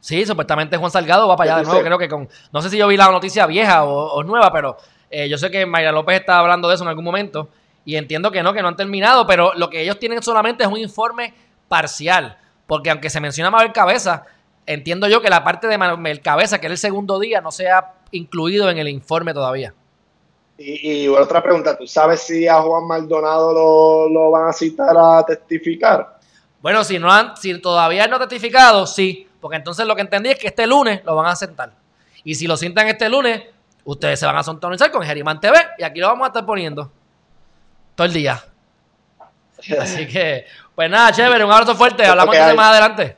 Sí, 0.00 0.24
supuestamente 0.24 0.78
Juan 0.78 0.90
Salgado 0.90 1.28
va 1.28 1.36
para 1.36 1.52
allá 1.52 1.60
de 1.60 1.66
nuevo, 1.66 1.84
creo 1.84 1.98
que 1.98 2.08
con, 2.08 2.26
no 2.52 2.62
sé 2.62 2.70
si 2.70 2.78
yo 2.78 2.88
vi 2.88 2.96
la 2.96 3.10
noticia 3.10 3.44
vieja 3.44 3.84
o, 3.84 4.22
nueva, 4.22 4.50
pero 4.50 4.78
eh, 5.10 5.28
yo 5.28 5.36
sé 5.36 5.50
que 5.50 5.66
Mayra 5.66 5.92
López 5.92 6.20
estaba 6.20 6.38
hablando 6.38 6.70
de 6.70 6.74
eso 6.74 6.84
en 6.84 6.88
algún 6.88 7.04
momento 7.04 7.50
y 7.84 7.96
entiendo 7.96 8.30
que 8.30 8.42
no, 8.42 8.52
que 8.52 8.62
no 8.62 8.68
han 8.68 8.76
terminado, 8.76 9.26
pero 9.26 9.52
lo 9.54 9.70
que 9.70 9.82
ellos 9.82 9.98
tienen 9.98 10.22
solamente 10.22 10.64
es 10.64 10.68
un 10.68 10.78
informe 10.78 11.34
parcial, 11.68 12.36
porque 12.66 12.90
aunque 12.90 13.10
se 13.10 13.20
menciona 13.20 13.50
Mabel 13.50 13.72
Cabeza, 13.72 14.24
entiendo 14.66 15.08
yo 15.08 15.20
que 15.20 15.30
la 15.30 15.44
parte 15.44 15.66
de 15.66 15.78
Mabel 15.78 16.20
Cabeza, 16.20 16.60
que 16.60 16.66
es 16.66 16.72
el 16.72 16.78
segundo 16.78 17.18
día, 17.18 17.40
no 17.40 17.50
se 17.50 17.68
ha 17.68 17.94
incluido 18.12 18.68
en 18.70 18.78
el 18.78 18.88
informe 18.88 19.32
todavía. 19.32 19.74
Y, 20.58 21.08
otra 21.08 21.42
pregunta, 21.42 21.78
¿tú 21.78 21.86
sabes 21.86 22.20
si 22.20 22.46
a 22.46 22.60
Juan 22.60 22.86
Maldonado 22.86 24.08
lo, 24.10 24.30
van 24.30 24.50
a 24.50 24.52
citar 24.52 24.94
a 24.94 25.24
testificar? 25.24 26.18
Bueno, 26.60 26.84
si 26.84 26.98
no 26.98 27.10
han, 27.10 27.34
si 27.38 27.58
todavía 27.62 28.06
no 28.06 28.16
ha 28.16 28.28
testificado, 28.28 28.86
sí, 28.86 29.26
porque 29.40 29.56
entonces 29.56 29.86
lo 29.86 29.96
que 29.96 30.02
entendí 30.02 30.28
es 30.28 30.38
que 30.38 30.48
este 30.48 30.66
lunes 30.66 31.02
lo 31.06 31.16
van 31.16 31.26
a 31.28 31.36
sentar. 31.36 31.72
Y 32.24 32.34
si 32.34 32.46
lo 32.46 32.58
sientan 32.58 32.88
este 32.88 33.08
lunes, 33.08 33.42
ustedes 33.84 34.20
se 34.20 34.26
van 34.26 34.36
a 34.36 34.42
sintonizar 34.42 34.90
con 34.90 35.02
Geriman 35.02 35.40
TV 35.40 35.56
y 35.78 35.82
aquí 35.82 35.98
lo 35.98 36.08
vamos 36.08 36.24
a 36.24 36.28
estar 36.28 36.44
poniendo 36.44 36.92
todo 37.94 38.06
el 38.06 38.12
día. 38.12 38.44
Así 39.80 40.06
que, 40.06 40.46
pues 40.74 40.90
nada, 40.90 41.12
chévere, 41.12 41.44
un 41.44 41.52
abrazo 41.52 41.74
fuerte, 41.74 42.04
hablamos 42.04 42.34
de 42.34 42.54
más 42.54 42.70
adelante. 42.70 43.16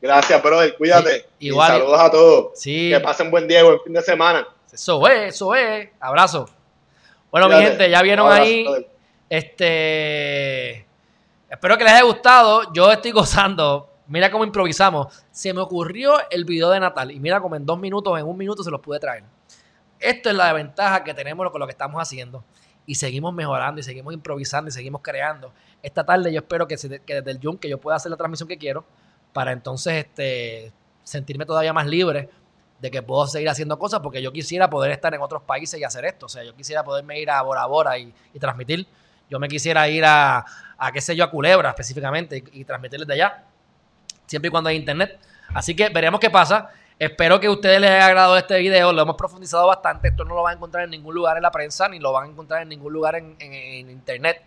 Gracias, 0.00 0.42
brother, 0.42 0.76
cuídate. 0.76 1.26
igual. 1.38 1.72
saludos 1.72 2.00
a 2.00 2.10
todos. 2.10 2.46
Sí. 2.54 2.90
Que 2.90 3.00
pasen 3.00 3.30
buen 3.30 3.48
día 3.48 3.64
buen 3.64 3.80
fin 3.80 3.94
de 3.94 4.02
semana. 4.02 4.46
Eso 4.70 5.06
es, 5.08 5.34
eso 5.34 5.54
es. 5.54 5.88
Abrazo. 5.98 6.46
Bueno, 7.30 7.48
mi 7.48 7.54
gente, 7.54 7.88
ya 7.88 8.02
vieron 8.02 8.30
ahí. 8.30 8.66
Este. 9.30 10.86
Espero 11.48 11.78
que 11.78 11.84
les 11.84 11.92
haya 11.94 12.02
gustado. 12.02 12.72
Yo 12.72 12.92
estoy 12.92 13.12
gozando. 13.12 13.88
Mira 14.08 14.30
cómo 14.30 14.44
improvisamos. 14.44 15.24
Se 15.30 15.54
me 15.54 15.60
ocurrió 15.60 16.16
el 16.28 16.44
video 16.44 16.70
de 16.70 16.80
Natal. 16.80 17.10
Y 17.10 17.18
mira 17.18 17.40
cómo 17.40 17.56
en 17.56 17.64
dos 17.64 17.78
minutos, 17.78 18.18
en 18.18 18.26
un 18.26 18.36
minuto 18.36 18.62
se 18.62 18.70
los 18.70 18.80
pude 18.80 18.98
traer. 18.98 19.24
Esto 19.98 20.28
es 20.28 20.36
la 20.36 20.52
ventaja 20.52 21.02
que 21.02 21.14
tenemos 21.14 21.50
con 21.50 21.60
lo 21.60 21.66
que 21.66 21.72
estamos 21.72 22.00
haciendo. 22.00 22.44
Y 22.86 22.96
seguimos 22.96 23.32
mejorando 23.32 23.80
y 23.80 23.84
seguimos 23.84 24.12
improvisando 24.12 24.68
y 24.68 24.72
seguimos 24.72 25.00
creando. 25.02 25.52
Esta 25.82 26.04
tarde 26.04 26.32
yo 26.32 26.40
espero 26.40 26.66
que, 26.68 26.76
que 26.76 27.14
desde 27.14 27.30
el 27.30 27.40
Zoom 27.40 27.58
que 27.58 27.68
yo 27.68 27.78
pueda 27.78 27.96
hacer 27.96 28.10
la 28.10 28.16
transmisión 28.16 28.48
que 28.48 28.58
quiero. 28.58 28.84
Para 29.32 29.52
entonces 29.52 30.04
este, 30.04 30.72
sentirme 31.02 31.46
todavía 31.46 31.72
más 31.72 31.86
libre 31.86 32.28
de 32.80 32.90
que 32.90 33.02
puedo 33.02 33.26
seguir 33.26 33.48
haciendo 33.48 33.78
cosas 33.78 34.00
porque 34.00 34.20
yo 34.20 34.32
quisiera 34.32 34.68
poder 34.68 34.92
estar 34.92 35.14
en 35.14 35.22
otros 35.22 35.42
países 35.42 35.80
y 35.80 35.84
hacer 35.84 36.04
esto. 36.04 36.26
O 36.26 36.28
sea, 36.28 36.44
yo 36.44 36.54
quisiera 36.54 36.84
poderme 36.84 37.18
ir 37.20 37.30
a 37.30 37.40
Bora 37.42 37.64
Bora 37.66 37.98
y, 37.98 38.12
transmitir. 38.38 38.86
yo 39.30 39.38
me 39.38 39.48
quisiera 39.48 39.88
ir 39.88 40.04
a, 40.04 40.44
a 40.76 40.92
qué 40.92 41.00
sé 41.00 41.16
yo, 41.16 41.24
a 41.24 41.30
Culebra 41.30 41.70
específicamente 41.70 42.44
y, 42.52 42.60
y 42.60 42.64
transmitirles 42.64 43.08
de 43.08 43.14
allá, 43.14 43.44
siempre 44.26 44.48
y 44.48 44.50
cuando 44.50 44.68
hay 44.68 44.76
internet. 44.76 45.18
Así 45.54 45.74
que 45.74 45.88
veremos 45.88 46.20
qué 46.20 46.30
pasa. 46.30 46.70
Espero 46.96 47.40
que 47.40 47.48
a 47.48 47.50
ustedes 47.50 47.80
les 47.80 47.90
haya 47.90 48.06
agradado 48.06 48.36
este 48.36 48.56
video. 48.58 48.92
Lo 48.92 49.02
hemos 49.02 49.16
profundizado 49.16 49.66
bastante. 49.66 50.08
Esto 50.08 50.24
no 50.24 50.34
lo 50.34 50.42
van 50.42 50.52
a 50.52 50.56
encontrar 50.56 50.84
en 50.84 50.90
ningún 50.90 51.14
lugar 51.14 51.36
en 51.36 51.42
la 51.42 51.50
prensa, 51.50 51.88
ni 51.88 51.98
lo 51.98 52.12
van 52.12 52.28
a 52.28 52.30
encontrar 52.30 52.62
en 52.62 52.68
ningún 52.68 52.92
lugar 52.92 53.16
en, 53.16 53.90
internet. 53.90 54.42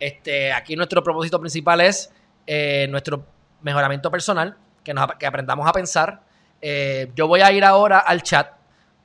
Este, 0.00 0.52
aquí 0.52 0.74
nuestro 0.74 1.04
propósito 1.04 1.38
principal 1.38 1.80
es 1.80 2.12
eh, 2.46 2.88
nuestro 2.90 3.24
mejoramiento 3.62 4.10
personal, 4.10 4.56
que, 4.82 4.92
aprendamos 5.26 5.68
a 5.68 5.72
pensar. 5.72 6.20
Eh, 6.60 7.12
yo 7.14 7.28
voy 7.28 7.42
a 7.42 7.52
ir 7.52 7.64
ahora 7.64 8.00
al 8.00 8.22
chat, 8.22 8.50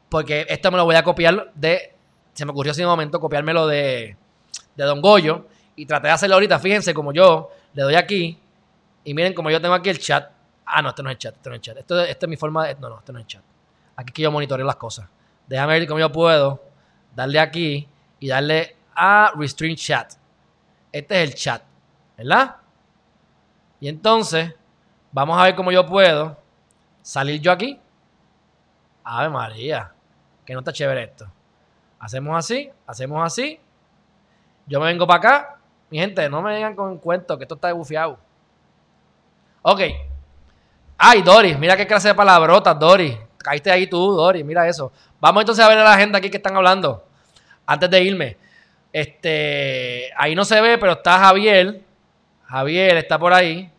porque 0.09 0.47
esto 0.49 0.71
me 0.71 0.77
lo 0.77 0.85
voy 0.85 0.95
a 0.95 1.03
copiar 1.03 1.51
de. 1.53 1.93
Se 2.33 2.43
me 2.43 2.51
ocurrió 2.51 2.71
así 2.71 2.81
de 2.81 2.87
momento 2.87 3.19
copiármelo 3.19 3.67
de, 3.67 4.17
de 4.75 4.83
Don 4.83 4.99
Goyo. 5.01 5.45
Y 5.75 5.85
traté 5.85 6.07
de 6.07 6.13
hacerlo 6.13 6.35
ahorita. 6.35 6.57
Fíjense, 6.57 6.93
como 6.93 7.13
yo 7.13 7.51
le 7.73 7.83
doy 7.83 7.95
aquí. 7.95 8.39
Y 9.03 9.13
miren, 9.13 9.33
como 9.33 9.51
yo 9.51 9.61
tengo 9.61 9.75
aquí 9.75 9.89
el 9.89 9.99
chat. 9.99 10.38
Ah, 10.71 10.81
no, 10.83 10.89
este 10.89 11.01
no 11.01 11.09
es 11.09 11.15
el 11.15 11.17
chat. 11.17 11.35
Este 11.35 11.49
no 11.49 11.55
es 11.55 11.59
el 11.59 11.61
chat. 11.61 11.77
Esto, 11.77 11.99
esto 12.01 12.25
es 12.25 12.29
mi 12.29 12.37
forma 12.37 12.67
de. 12.67 12.75
No, 12.75 12.89
no, 12.89 12.99
este 12.99 13.11
no 13.11 13.19
es 13.19 13.23
el 13.23 13.27
chat. 13.27 13.43
Aquí 13.95 14.09
es 14.09 14.13
que 14.13 14.21
yo 14.21 14.31
monitoreo 14.31 14.65
las 14.65 14.75
cosas. 14.75 15.09
Déjame 15.47 15.79
ver 15.79 15.87
cómo 15.87 15.99
yo 15.99 16.11
puedo 16.11 16.63
darle 17.15 17.39
aquí 17.39 17.87
y 18.19 18.27
darle 18.27 18.77
a 18.95 19.31
Restring 19.35 19.75
Chat. 19.75 20.13
Este 20.91 21.23
es 21.23 21.29
el 21.29 21.35
chat, 21.35 21.63
¿verdad? 22.17 22.57
Y 23.79 23.87
entonces, 23.87 24.53
vamos 25.11 25.39
a 25.39 25.43
ver 25.43 25.55
cómo 25.55 25.71
yo 25.71 25.85
puedo 25.85 26.37
salir 27.01 27.41
yo 27.41 27.51
aquí. 27.51 27.79
Ave 29.03 29.29
María, 29.29 29.91
que 30.45 30.53
no 30.53 30.59
está 30.59 30.71
chévere 30.71 31.03
esto. 31.03 31.27
Hacemos 31.99 32.37
así, 32.37 32.71
hacemos 32.85 33.25
así. 33.25 33.59
Yo 34.67 34.79
me 34.79 34.85
vengo 34.85 35.07
para 35.07 35.17
acá. 35.17 35.57
Mi 35.89 35.97
gente, 35.97 36.29
no 36.29 36.41
me 36.41 36.53
vengan 36.53 36.75
con 36.75 36.97
cuento 36.99 37.37
que 37.37 37.45
esto 37.45 37.55
está 37.55 37.73
bufiado. 37.73 38.19
Ok. 39.63 39.81
Ay, 41.01 41.21
Doris, 41.21 41.57
mira 41.57 41.77
qué 41.77 41.87
clase 41.87 42.09
de 42.09 42.13
palabrotas, 42.13 42.77
Doris. 42.77 43.17
Caíste 43.37 43.71
ahí 43.71 43.87
tú, 43.87 44.11
Doris, 44.11 44.43
mira 44.43 44.67
eso. 44.67 44.91
Vamos 45.21 45.43
entonces 45.43 45.63
a 45.63 45.69
ver 45.69 45.77
a 45.77 45.83
la 45.85 45.97
gente 45.97 46.17
aquí 46.17 46.29
que 46.29 46.35
están 46.35 46.57
hablando. 46.57 47.05
Antes 47.65 47.89
de 47.89 48.03
irme. 48.03 48.37
Este, 48.91 50.11
ahí 50.17 50.35
no 50.35 50.43
se 50.43 50.59
ve, 50.59 50.77
pero 50.77 50.91
está 50.91 51.17
Javier. 51.17 51.81
Javier 52.43 52.97
está 52.97 53.17
por 53.17 53.31
ahí. 53.31 53.71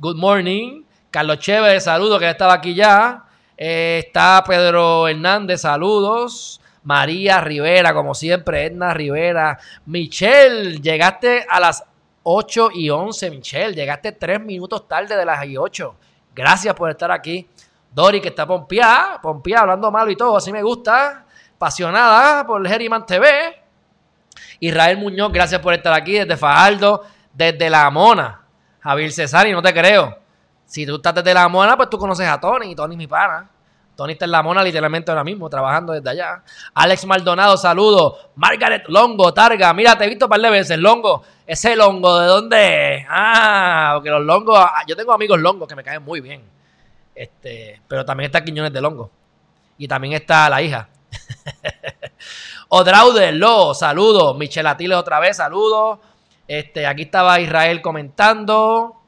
Good 0.00 0.16
morning. 0.16 0.82
Carlos 1.08 1.38
Chévez, 1.38 1.84
saludos, 1.84 2.18
que 2.18 2.28
estaba 2.28 2.54
aquí 2.54 2.74
ya. 2.74 3.26
Eh, 3.56 4.02
está 4.04 4.42
Pedro 4.44 5.06
Hernández, 5.06 5.60
saludos. 5.60 6.60
María 6.82 7.40
Rivera, 7.42 7.94
como 7.94 8.12
siempre, 8.12 8.66
Edna 8.66 8.92
Rivera. 8.92 9.60
Michelle, 9.86 10.80
llegaste 10.80 11.46
a 11.48 11.60
las 11.60 11.84
8 12.24 12.70
y 12.74 12.90
11, 12.90 13.30
Michelle. 13.30 13.72
Llegaste 13.72 14.10
3 14.10 14.40
minutos 14.40 14.88
tarde 14.88 15.16
de 15.16 15.24
las 15.24 15.46
y 15.46 15.56
8. 15.56 15.94
Gracias 16.34 16.74
por 16.74 16.90
estar 16.90 17.10
aquí. 17.10 17.48
Dori, 17.92 18.20
que 18.20 18.28
está 18.28 18.46
pompeada, 18.46 19.20
pompeada, 19.22 19.62
hablando 19.62 19.90
malo 19.90 20.10
y 20.10 20.16
todo, 20.16 20.36
así 20.36 20.52
me 20.52 20.62
gusta. 20.62 21.24
Apasionada 21.54 22.44
por 22.44 22.66
Geriman 22.66 23.06
TV. 23.06 23.62
Israel 24.58 24.98
Muñoz, 24.98 25.32
gracias 25.32 25.60
por 25.60 25.72
estar 25.74 25.92
aquí 25.92 26.14
desde 26.14 26.36
Fajardo, 26.36 27.02
desde 27.32 27.70
La 27.70 27.88
Mona. 27.90 28.42
Javier 28.80 29.12
Cesari, 29.12 29.52
no 29.52 29.62
te 29.62 29.72
creo. 29.72 30.18
Si 30.66 30.84
tú 30.84 30.96
estás 30.96 31.14
desde 31.14 31.32
La 31.32 31.48
Mona, 31.48 31.76
pues 31.76 31.88
tú 31.88 31.98
conoces 31.98 32.28
a 32.28 32.40
Tony, 32.40 32.72
y 32.72 32.74
Tony 32.74 32.96
mi 32.96 33.06
pana. 33.06 33.48
Tony 33.96 34.14
está 34.14 34.24
en 34.24 34.32
La 34.32 34.42
Mona 34.42 34.62
literalmente 34.62 35.10
ahora 35.10 35.24
mismo, 35.24 35.48
trabajando 35.48 35.92
desde 35.92 36.10
allá. 36.10 36.42
Alex 36.74 37.06
Maldonado, 37.06 37.56
saludos. 37.56 38.26
Margaret 38.34 38.84
Longo, 38.88 39.32
Targa, 39.32 39.72
mira, 39.72 39.96
te 39.96 40.04
he 40.04 40.08
visto 40.08 40.26
un 40.26 40.30
par 40.30 40.40
de 40.40 40.50
veces. 40.50 40.78
Longo, 40.78 41.22
ese 41.46 41.76
Longo, 41.76 42.18
¿de 42.18 42.26
dónde? 42.26 43.06
Ah, 43.08 43.92
porque 43.94 44.10
los 44.10 44.22
Longos, 44.22 44.58
ah, 44.58 44.82
yo 44.86 44.96
tengo 44.96 45.12
amigos 45.12 45.38
Longos 45.40 45.68
que 45.68 45.76
me 45.76 45.84
caen 45.84 46.02
muy 46.02 46.20
bien. 46.20 46.42
Este, 47.14 47.80
pero 47.86 48.04
también 48.04 48.26
está 48.26 48.42
Quiñones 48.42 48.72
de 48.72 48.80
Longo. 48.80 49.10
Y 49.78 49.86
también 49.86 50.14
está 50.14 50.48
la 50.48 50.60
hija. 50.60 50.88
Odraude, 52.68 53.32
Lo, 53.32 53.74
saludos. 53.74 54.36
Michelle 54.36 54.68
Atiles 54.68 54.96
otra 54.96 55.20
vez, 55.20 55.36
saludos. 55.36 56.00
Este, 56.48 56.86
aquí 56.86 57.02
estaba 57.02 57.40
Israel 57.40 57.80
comentando. 57.80 59.03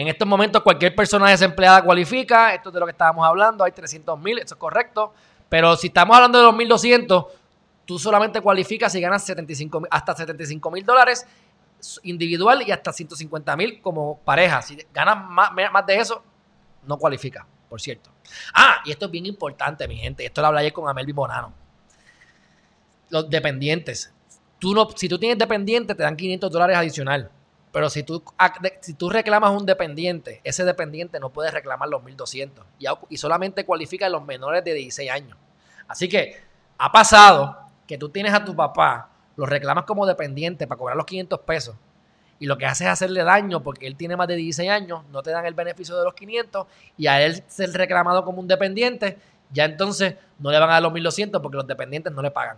En 0.00 0.08
estos 0.08 0.26
momentos 0.26 0.62
cualquier 0.62 0.94
persona 0.94 1.28
desempleada 1.28 1.84
cualifica. 1.84 2.54
Esto 2.54 2.70
es 2.70 2.72
de 2.72 2.80
lo 2.80 2.86
que 2.86 2.92
estábamos 2.92 3.26
hablando. 3.26 3.64
Hay 3.64 3.72
300 3.72 4.18
mil, 4.18 4.38
eso 4.38 4.54
es 4.54 4.58
correcto. 4.58 5.12
Pero 5.46 5.76
si 5.76 5.88
estamos 5.88 6.16
hablando 6.16 6.38
de 6.38 6.44
los 6.44 6.56
1200, 6.56 7.26
tú 7.84 7.98
solamente 7.98 8.40
cualificas 8.40 8.92
si 8.92 8.98
ganas 9.02 9.22
75, 9.26 9.82
hasta 9.90 10.16
75 10.16 10.70
mil 10.70 10.86
dólares 10.86 11.26
individual 12.04 12.62
y 12.66 12.70
hasta 12.72 12.94
150 12.94 13.54
mil 13.58 13.82
como 13.82 14.20
pareja. 14.20 14.62
Si 14.62 14.78
ganas 14.90 15.22
más, 15.28 15.50
más 15.70 15.84
de 15.84 15.96
eso, 15.96 16.22
no 16.86 16.96
cualifica, 16.96 17.46
por 17.68 17.78
cierto. 17.78 18.08
Ah, 18.54 18.76
y 18.86 18.92
esto 18.92 19.04
es 19.04 19.10
bien 19.10 19.26
importante, 19.26 19.86
mi 19.86 19.98
gente. 19.98 20.24
Esto 20.24 20.40
lo 20.40 20.46
hablé 20.46 20.60
ayer 20.60 20.72
con 20.72 20.88
Amelvi 20.88 21.12
Bonano. 21.12 21.52
Los 23.10 23.28
dependientes. 23.28 24.10
Tú 24.58 24.72
no, 24.72 24.88
si 24.96 25.10
tú 25.10 25.18
tienes 25.18 25.36
dependiente, 25.36 25.94
te 25.94 26.02
dan 26.02 26.16
500 26.16 26.50
dólares 26.50 26.78
adicional. 26.78 27.30
Pero 27.72 27.88
si 27.88 28.02
tú, 28.02 28.22
si 28.80 28.94
tú 28.94 29.10
reclamas 29.10 29.52
un 29.52 29.64
dependiente, 29.64 30.40
ese 30.42 30.64
dependiente 30.64 31.20
no 31.20 31.30
puede 31.30 31.50
reclamar 31.50 31.88
los 31.88 32.02
1200 32.02 32.64
y, 32.78 32.86
y 33.08 33.16
solamente 33.16 33.64
cualifica 33.64 34.06
a 34.06 34.08
los 34.08 34.24
menores 34.24 34.64
de 34.64 34.74
16 34.74 35.10
años. 35.10 35.36
Así 35.86 36.08
que 36.08 36.36
ha 36.78 36.90
pasado 36.90 37.56
que 37.86 37.96
tú 37.96 38.08
tienes 38.08 38.34
a 38.34 38.44
tu 38.44 38.56
papá, 38.56 39.10
lo 39.36 39.46
reclamas 39.46 39.84
como 39.84 40.06
dependiente 40.06 40.66
para 40.66 40.78
cobrar 40.78 40.96
los 40.96 41.06
500 41.06 41.40
pesos 41.40 41.76
y 42.40 42.46
lo 42.46 42.56
que 42.56 42.66
hace 42.66 42.84
es 42.84 42.90
hacerle 42.90 43.22
daño 43.22 43.62
porque 43.62 43.86
él 43.86 43.96
tiene 43.96 44.16
más 44.16 44.26
de 44.26 44.34
16 44.34 44.68
años, 44.70 45.02
no 45.12 45.22
te 45.22 45.30
dan 45.30 45.44
el 45.44 45.54
beneficio 45.54 45.96
de 45.96 46.04
los 46.04 46.14
500 46.14 46.66
y 46.96 47.06
a 47.06 47.22
él 47.22 47.44
ser 47.46 47.70
reclamado 47.72 48.24
como 48.24 48.40
un 48.40 48.48
dependiente, 48.48 49.18
ya 49.52 49.66
entonces 49.66 50.14
no 50.38 50.50
le 50.50 50.58
van 50.58 50.70
a 50.70 50.74
dar 50.74 50.82
los 50.82 50.92
1200 50.92 51.40
porque 51.42 51.56
los 51.58 51.66
dependientes 51.66 52.12
no 52.12 52.22
le 52.22 52.30
pagan. 52.30 52.56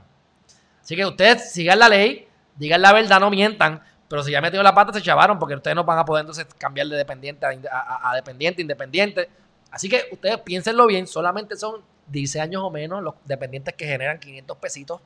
Así 0.80 0.94
que 0.94 1.04
ustedes 1.04 1.52
sigan 1.52 1.80
la 1.80 1.88
ley, 1.88 2.28
digan 2.56 2.80
la 2.80 2.92
verdad, 2.92 3.18
no 3.18 3.28
mientan, 3.28 3.82
pero 4.12 4.22
si 4.22 4.30
ya 4.30 4.42
metido 4.42 4.62
la 4.62 4.74
pata 4.74 4.92
se 4.92 5.00
chavaron 5.00 5.38
porque 5.38 5.54
ustedes 5.54 5.74
no 5.74 5.84
van 5.84 5.98
a 5.98 6.04
poder 6.04 6.20
entonces 6.20 6.46
cambiar 6.58 6.86
de 6.86 6.98
dependiente 6.98 7.46
a, 7.46 8.12
dependiente, 8.14 8.60
independiente. 8.60 9.30
Así 9.70 9.88
que 9.88 10.02
ustedes 10.12 10.36
piénsenlo 10.40 10.86
bien, 10.86 11.06
solamente 11.06 11.56
son 11.56 11.80
16 12.08 12.42
años 12.42 12.62
o 12.62 12.68
menos 12.68 13.02
los 13.02 13.14
dependientes 13.24 13.72
que 13.72 13.86
generan 13.86 14.18
500 14.18 14.58
pesitos 14.58 15.00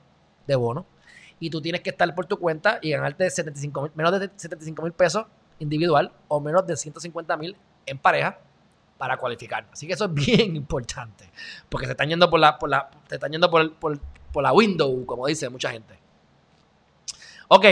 de 0.48 0.56
bono 0.56 0.86
y 1.38 1.50
tú 1.50 1.62
tienes 1.62 1.82
que 1.82 1.90
estar 1.90 2.12
por 2.16 2.26
tu 2.26 2.36
cuenta 2.36 2.80
y 2.82 2.90
ganarte 2.90 3.30
75 3.30 3.82
mil, 3.82 3.92
menos 3.94 4.18
de 4.18 4.28
75 4.34 4.82
mil 4.82 4.92
pesos 4.92 5.26
individual 5.60 6.10
o 6.26 6.40
menos 6.40 6.66
de 6.66 6.76
150 6.76 7.36
mil 7.36 7.56
en 7.86 7.98
pareja 7.98 8.40
para 8.98 9.18
cualificar. 9.18 9.68
Así 9.72 9.86
que 9.86 9.92
eso 9.92 10.06
es 10.06 10.14
bien 10.26 10.56
importante, 10.56 11.30
porque 11.68 11.86
se 11.86 11.92
están 11.92 12.08
yendo 12.08 12.28
por 12.28 12.40
la, 12.40 12.58
por 12.58 12.68
la, 12.68 12.90
se 13.08 13.14
están 13.14 13.30
yendo 13.30 13.48
por, 13.48 13.72
por, 13.74 14.00
por 14.32 14.42
la 14.42 14.52
window, 14.52 15.06
como 15.06 15.28
dice 15.28 15.48
mucha 15.48 15.70
gente. 15.70 15.96
Ok, 17.46 17.66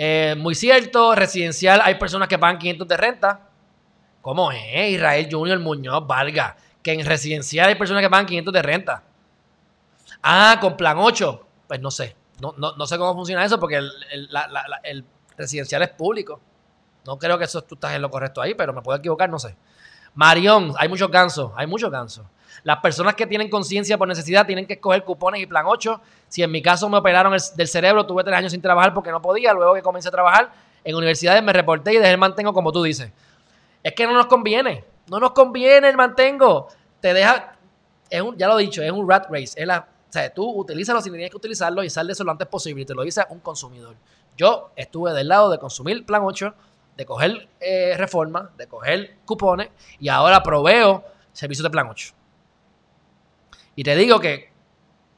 eh, 0.00 0.36
muy 0.38 0.54
cierto, 0.54 1.16
residencial, 1.16 1.80
hay 1.82 1.96
personas 1.96 2.28
que 2.28 2.38
pagan 2.38 2.58
500 2.58 2.86
de 2.86 2.96
renta. 2.96 3.48
¿Cómo 4.22 4.52
es? 4.52 4.90
Israel 4.90 5.28
Junior 5.28 5.58
Muñoz, 5.58 6.06
valga, 6.06 6.56
que 6.84 6.92
en 6.92 7.04
residencial 7.04 7.68
hay 7.68 7.74
personas 7.74 8.04
que 8.04 8.08
pagan 8.08 8.26
500 8.26 8.54
de 8.54 8.62
renta. 8.62 9.02
Ah, 10.22 10.58
con 10.60 10.76
plan 10.76 10.98
8, 10.98 11.46
pues 11.66 11.80
no 11.80 11.90
sé. 11.90 12.14
No, 12.40 12.54
no, 12.56 12.76
no, 12.76 12.86
sé 12.86 12.96
cómo 12.96 13.12
funciona 13.14 13.44
eso 13.44 13.58
porque 13.58 13.74
el, 13.74 13.90
el, 14.84 15.04
residencial 15.36 15.82
es 15.82 15.88
público. 15.88 16.40
No 17.04 17.18
creo 17.18 17.36
que 17.36 17.46
eso 17.46 17.62
tú 17.62 17.74
estás 17.74 17.92
en 17.94 18.02
lo 18.02 18.08
correcto 18.08 18.40
ahí, 18.40 18.54
pero 18.54 18.72
me 18.72 18.82
puedo 18.82 18.96
equivocar, 18.96 19.28
no 19.28 19.40
sé. 19.40 19.56
Marión, 20.18 20.74
hay 20.76 20.88
muchos 20.88 21.12
gansos, 21.12 21.52
hay 21.54 21.68
muchos 21.68 21.92
gansos. 21.92 22.26
Las 22.64 22.78
personas 22.78 23.14
que 23.14 23.24
tienen 23.24 23.48
conciencia 23.48 23.96
por 23.96 24.08
necesidad 24.08 24.44
tienen 24.44 24.66
que 24.66 24.72
escoger 24.72 25.04
cupones 25.04 25.40
y 25.40 25.46
plan 25.46 25.64
8. 25.64 26.00
Si 26.26 26.42
en 26.42 26.50
mi 26.50 26.60
caso 26.60 26.88
me 26.88 26.98
operaron 26.98 27.32
el, 27.34 27.40
del 27.54 27.68
cerebro, 27.68 28.04
tuve 28.04 28.24
tres 28.24 28.36
años 28.36 28.50
sin 28.50 28.60
trabajar 28.60 28.92
porque 28.92 29.12
no 29.12 29.22
podía. 29.22 29.52
Luego 29.52 29.74
que 29.74 29.80
comencé 29.80 30.08
a 30.08 30.10
trabajar 30.10 30.50
en 30.82 30.96
universidades 30.96 31.40
me 31.40 31.52
reporté 31.52 31.94
y 31.94 31.98
dejé 31.98 32.10
el 32.10 32.18
mantengo 32.18 32.52
como 32.52 32.72
tú 32.72 32.82
dices. 32.82 33.12
Es 33.80 33.92
que 33.92 34.08
no 34.08 34.12
nos 34.12 34.26
conviene. 34.26 34.84
No 35.06 35.20
nos 35.20 35.30
conviene 35.30 35.88
el 35.88 35.96
mantengo. 35.96 36.66
Te 37.00 37.14
deja, 37.14 37.56
es 38.10 38.20
un, 38.20 38.36
ya 38.36 38.48
lo 38.48 38.58
he 38.58 38.62
dicho, 38.62 38.82
es 38.82 38.90
un 38.90 39.08
rat 39.08 39.26
race. 39.30 39.52
Es 39.54 39.68
la, 39.68 39.86
o 40.08 40.12
sea, 40.12 40.34
tú 40.34 40.50
utilízalo 40.50 41.00
si 41.00 41.10
tienes 41.10 41.30
que 41.30 41.36
utilizarlo 41.36 41.84
y 41.84 41.90
sal 41.90 42.08
de 42.08 42.14
eso 42.14 42.24
lo 42.24 42.32
antes 42.32 42.48
posible. 42.48 42.82
Y 42.82 42.86
te 42.86 42.94
lo 42.94 43.04
dice 43.04 43.22
un 43.30 43.38
consumidor. 43.38 43.94
Yo 44.36 44.72
estuve 44.74 45.12
del 45.12 45.28
lado 45.28 45.48
de 45.48 45.58
consumir 45.58 46.04
plan 46.04 46.22
8, 46.24 46.52
de 46.98 47.06
coger 47.06 47.48
eh, 47.60 47.94
reforma, 47.96 48.50
de 48.58 48.66
coger 48.66 49.18
cupones 49.24 49.68
y 50.00 50.08
ahora 50.08 50.42
proveo 50.42 51.04
servicios 51.32 51.62
de 51.62 51.70
plan 51.70 51.86
8. 51.88 52.12
Y 53.76 53.84
te 53.84 53.94
digo 53.94 54.18
que 54.18 54.50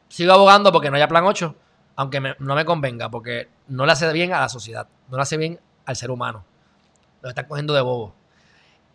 sigo 0.09 0.35
abogando 0.35 0.71
porque 0.71 0.91
no 0.91 0.97
haya 0.97 1.09
plan 1.09 1.25
8, 1.25 1.57
aunque 1.97 2.21
no 2.39 2.55
me 2.55 2.67
convenga, 2.67 3.09
porque 3.09 3.49
no 3.69 3.87
le 3.87 3.93
hace 3.93 4.13
bien 4.13 4.35
a 4.35 4.41
la 4.41 4.51
sociedad, 4.51 4.87
no 5.09 5.17
le 5.17 5.23
hace 5.23 5.39
bien 5.39 5.59
al 5.87 5.97
ser 5.97 6.11
humano. 6.11 6.45
Lo 7.23 7.31
están 7.31 7.47
cogiendo 7.47 7.73
de 7.73 7.81
bobo. 7.81 8.15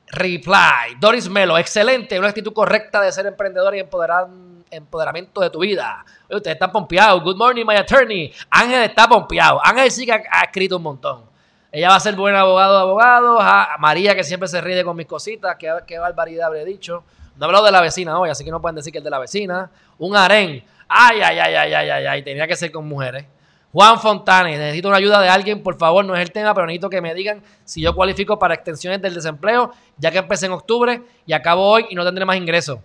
Reply. 0.06 0.98
Doris 1.00 1.28
Melo, 1.28 1.58
excelente, 1.58 2.20
una 2.20 2.28
actitud 2.28 2.54
correcta 2.54 3.02
de 3.02 3.12
ser 3.12 3.26
emprendedor 3.26 3.76
y 3.76 3.80
empoderar, 3.80 4.28
empoderamiento 4.70 5.42
de 5.42 5.50
tu 5.50 5.62
vida. 5.62 6.06
ustedes 6.30 6.54
están 6.54 6.72
pompeados. 6.72 7.24
Good 7.24 7.38
morning, 7.38 7.66
my 7.66 7.78
attorney. 7.78 8.32
Ángel 8.52 8.84
está 8.84 9.08
pompeado. 9.08 9.60
Ángel 9.66 9.90
sí 9.90 10.06
que 10.06 10.12
ha, 10.12 10.42
escrito 10.44 10.78
un 10.78 10.84
montón. 10.84 11.35
Ella 11.76 11.90
va 11.90 11.96
a 11.96 12.00
ser 12.00 12.16
buen 12.16 12.34
abogado 12.34 12.74
de 12.74 12.82
abogados. 12.84 13.44
María, 13.80 14.16
que 14.16 14.24
siempre 14.24 14.48
se 14.48 14.62
ríe 14.62 14.82
con 14.86 14.96
mis 14.96 15.08
cositas. 15.08 15.58
Qué, 15.60 15.70
qué 15.86 16.00
barbaridad 16.00 16.48
habré 16.48 16.64
dicho. 16.64 17.04
No 17.36 17.48
hablado 17.48 17.66
de 17.66 17.72
la 17.74 17.82
vecina 17.82 18.18
hoy, 18.18 18.30
así 18.30 18.46
que 18.46 18.50
no 18.50 18.62
pueden 18.62 18.78
decir 18.78 18.94
que 18.94 19.00
es 19.00 19.04
de 19.04 19.10
la 19.10 19.20
vecina. 19.20 19.70
Un 19.98 20.16
harén. 20.16 20.64
Ay, 20.88 21.20
ay, 21.22 21.38
ay, 21.38 21.54
ay, 21.54 21.74
ay, 21.74 21.90
ay, 21.90 22.06
ay. 22.06 22.24
Tenía 22.24 22.48
que 22.48 22.56
ser 22.56 22.72
con 22.72 22.88
mujeres. 22.88 23.26
Juan 23.74 24.00
Fontanes, 24.00 24.58
necesito 24.58 24.88
una 24.88 24.96
ayuda 24.96 25.20
de 25.20 25.28
alguien, 25.28 25.62
por 25.62 25.78
favor, 25.78 26.06
no 26.06 26.16
es 26.16 26.22
el 26.22 26.32
tema, 26.32 26.54
pero 26.54 26.66
necesito 26.66 26.90
que 26.90 27.02
me 27.02 27.14
digan 27.14 27.44
si 27.66 27.82
yo 27.82 27.94
cualifico 27.94 28.40
para 28.40 28.54
extensiones 28.54 29.02
del 29.02 29.14
desempleo, 29.14 29.72
ya 29.98 30.12
que 30.12 30.20
empecé 30.20 30.46
en 30.46 30.54
octubre 30.54 31.02
y 31.26 31.34
acabo 31.34 31.68
hoy 31.68 31.88
y 31.90 31.96
no 31.96 32.06
tendré 32.06 32.24
más 32.24 32.38
ingresos. 32.38 32.80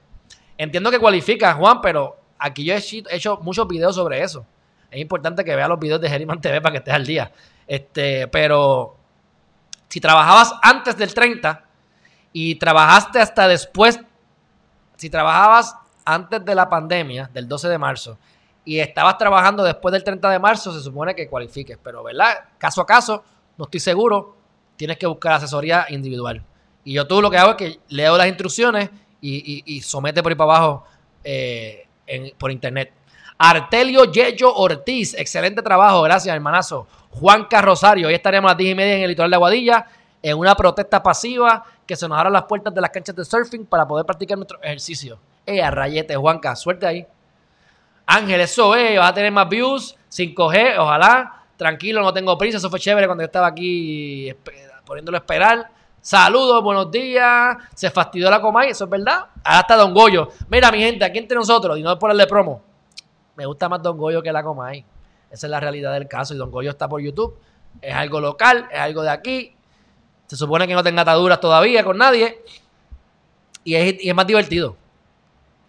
Entiendo 0.59 0.91
que 0.91 0.99
cualifica, 0.99 1.55
Juan, 1.55 1.81
pero 1.81 2.17
aquí 2.37 2.65
yo 2.65 2.75
he 2.75 2.83
hecho 3.15 3.39
muchos 3.41 3.69
videos 3.69 3.95
sobre 3.95 4.21
eso. 4.21 4.45
Es 4.91 5.01
importante 5.01 5.45
que 5.45 5.55
veas 5.55 5.69
los 5.69 5.79
videos 5.79 6.01
de 6.01 6.09
Geriman 6.09 6.41
TV 6.41 6.61
para 6.61 6.73
que 6.73 6.79
estés 6.79 6.95
al 6.95 7.07
día. 7.07 7.31
Este, 7.71 8.27
pero 8.27 8.97
si 9.89 10.01
trabajabas 10.01 10.53
antes 10.61 10.97
del 10.97 11.15
30 11.15 11.65
y 12.33 12.57
trabajaste 12.57 13.21
hasta 13.21 13.47
después, 13.47 14.01
si 14.97 15.09
trabajabas 15.09 15.77
antes 16.05 16.45
de 16.45 16.57
la 16.57 16.69
pandemia, 16.69 17.31
del 17.33 17.47
12 17.47 17.69
de 17.69 17.79
marzo, 17.79 18.19
y 18.65 18.81
estabas 18.81 19.17
trabajando 19.19 19.63
después 19.63 19.93
del 19.93 20.03
30 20.03 20.31
de 20.31 20.41
marzo, 20.41 20.73
se 20.73 20.81
supone 20.81 21.15
que 21.15 21.29
cualifiques. 21.29 21.79
Pero, 21.81 22.03
¿verdad? 22.03 22.41
Caso 22.59 22.81
a 22.81 22.87
caso, 22.87 23.23
no 23.57 23.67
estoy 23.67 23.79
seguro, 23.79 24.37
tienes 24.75 24.99
que 24.99 25.07
buscar 25.07 25.35
asesoría 25.35 25.87
individual. 25.91 26.43
Y 26.83 26.95
yo 26.95 27.07
todo 27.07 27.23
lo 27.23 27.31
que 27.31 27.39
hago 27.39 27.51
es 27.51 27.57
que 27.57 27.81
leo 27.91 28.17
las 28.17 28.27
instrucciones 28.27 28.91
y, 29.21 29.81
somete 29.83 30.25
por 30.25 30.33
ahí 30.33 30.37
para 30.37 30.57
abajo 30.57 30.85
eh, 31.23 31.87
por 32.37 32.51
internet. 32.51 32.95
Artelio 33.43 34.05
Yello 34.05 34.55
Ortiz, 34.55 35.15
excelente 35.15 35.63
trabajo, 35.63 36.03
gracias 36.03 36.35
hermanazo. 36.35 36.87
Juan 37.09 37.47
Rosario, 37.51 38.09
hoy 38.09 38.13
estaremos 38.13 38.51
a 38.51 38.53
las 38.53 38.59
10 38.59 38.73
y 38.73 38.75
media 38.75 38.97
en 38.97 39.01
el 39.01 39.09
litoral 39.09 39.31
de 39.31 39.37
Aguadilla 39.37 39.87
en 40.23 40.37
una 40.37 40.55
protesta 40.55 41.03
pasiva 41.03 41.65
que 41.87 41.97
se 41.97 42.07
nos 42.07 42.19
abran 42.19 42.35
las 42.35 42.43
puertas 42.43 42.75
de 42.75 42.83
las 42.83 42.91
canchas 42.91 43.17
de 43.17 43.25
surfing 43.25 43.65
para 43.65 43.89
poder 43.89 44.05
practicar 44.05 44.37
nuestro 44.37 44.63
ejercicio. 44.63 45.19
Eh, 45.47 45.63
a 45.63 45.71
rayete, 45.71 46.17
Juanca, 46.17 46.55
suerte 46.55 46.87
ahí. 46.87 47.07
Ángel, 48.05 48.43
eso 48.43 48.75
es, 48.75 48.99
vas 48.99 49.11
a 49.11 49.15
tener 49.15 49.33
más 49.33 49.49
views, 49.49 49.97
5G, 50.11 50.79
ojalá. 50.79 51.45
Tranquilo, 51.57 52.03
no 52.03 52.13
tengo 52.13 52.37
prisa, 52.37 52.59
eso 52.59 52.69
fue 52.69 52.79
chévere 52.79 53.07
cuando 53.07 53.23
yo 53.23 53.27
estaba 53.27 53.47
aquí 53.47 54.35
poniéndolo 54.85 55.17
a 55.17 55.21
esperar. 55.21 55.71
Saludos, 56.03 56.63
buenos 56.63 56.91
días. 56.91 57.57
Se 57.75 57.91
fastidió 57.91 58.29
la 58.29 58.43
Comay, 58.43 58.69
eso 58.69 58.85
es 58.85 58.91
verdad. 58.91 59.29
Ahora 59.43 59.61
está 59.61 59.77
Don 59.77 59.95
Goyo. 59.95 60.29
Mira, 60.51 60.71
mi 60.71 60.81
gente, 60.81 61.07
aquí 61.07 61.17
entre 61.17 61.39
nosotros, 61.39 61.79
y 61.79 61.83
no 61.83 61.99
por 61.99 62.11
el 62.11 62.19
de 62.19 62.27
promo. 62.27 62.70
Me 63.41 63.47
gusta 63.47 63.71
más 63.71 63.83
Don 63.83 63.97
Goyo 63.97 64.23
que 64.23 64.31
la 64.31 64.43
Comay. 64.43 64.85
Esa 65.31 65.47
es 65.47 65.51
la 65.51 65.59
realidad 65.61 65.95
del 65.95 66.07
caso. 66.07 66.35
Y 66.35 66.37
Don 66.37 66.51
Goyo 66.51 66.69
está 66.69 66.87
por 66.87 67.01
YouTube. 67.01 67.39
Es 67.81 67.95
algo 67.95 68.21
local, 68.21 68.69
es 68.71 68.79
algo 68.79 69.01
de 69.01 69.09
aquí. 69.09 69.57
Se 70.27 70.37
supone 70.37 70.69
que 70.69 70.75
no 70.75 70.83
tenga 70.83 71.01
ataduras 71.01 71.41
todavía 71.41 71.83
con 71.83 71.97
nadie. 71.97 72.45
Y 73.65 73.77
es, 73.77 74.15
más 74.15 74.27
divertido. 74.27 74.77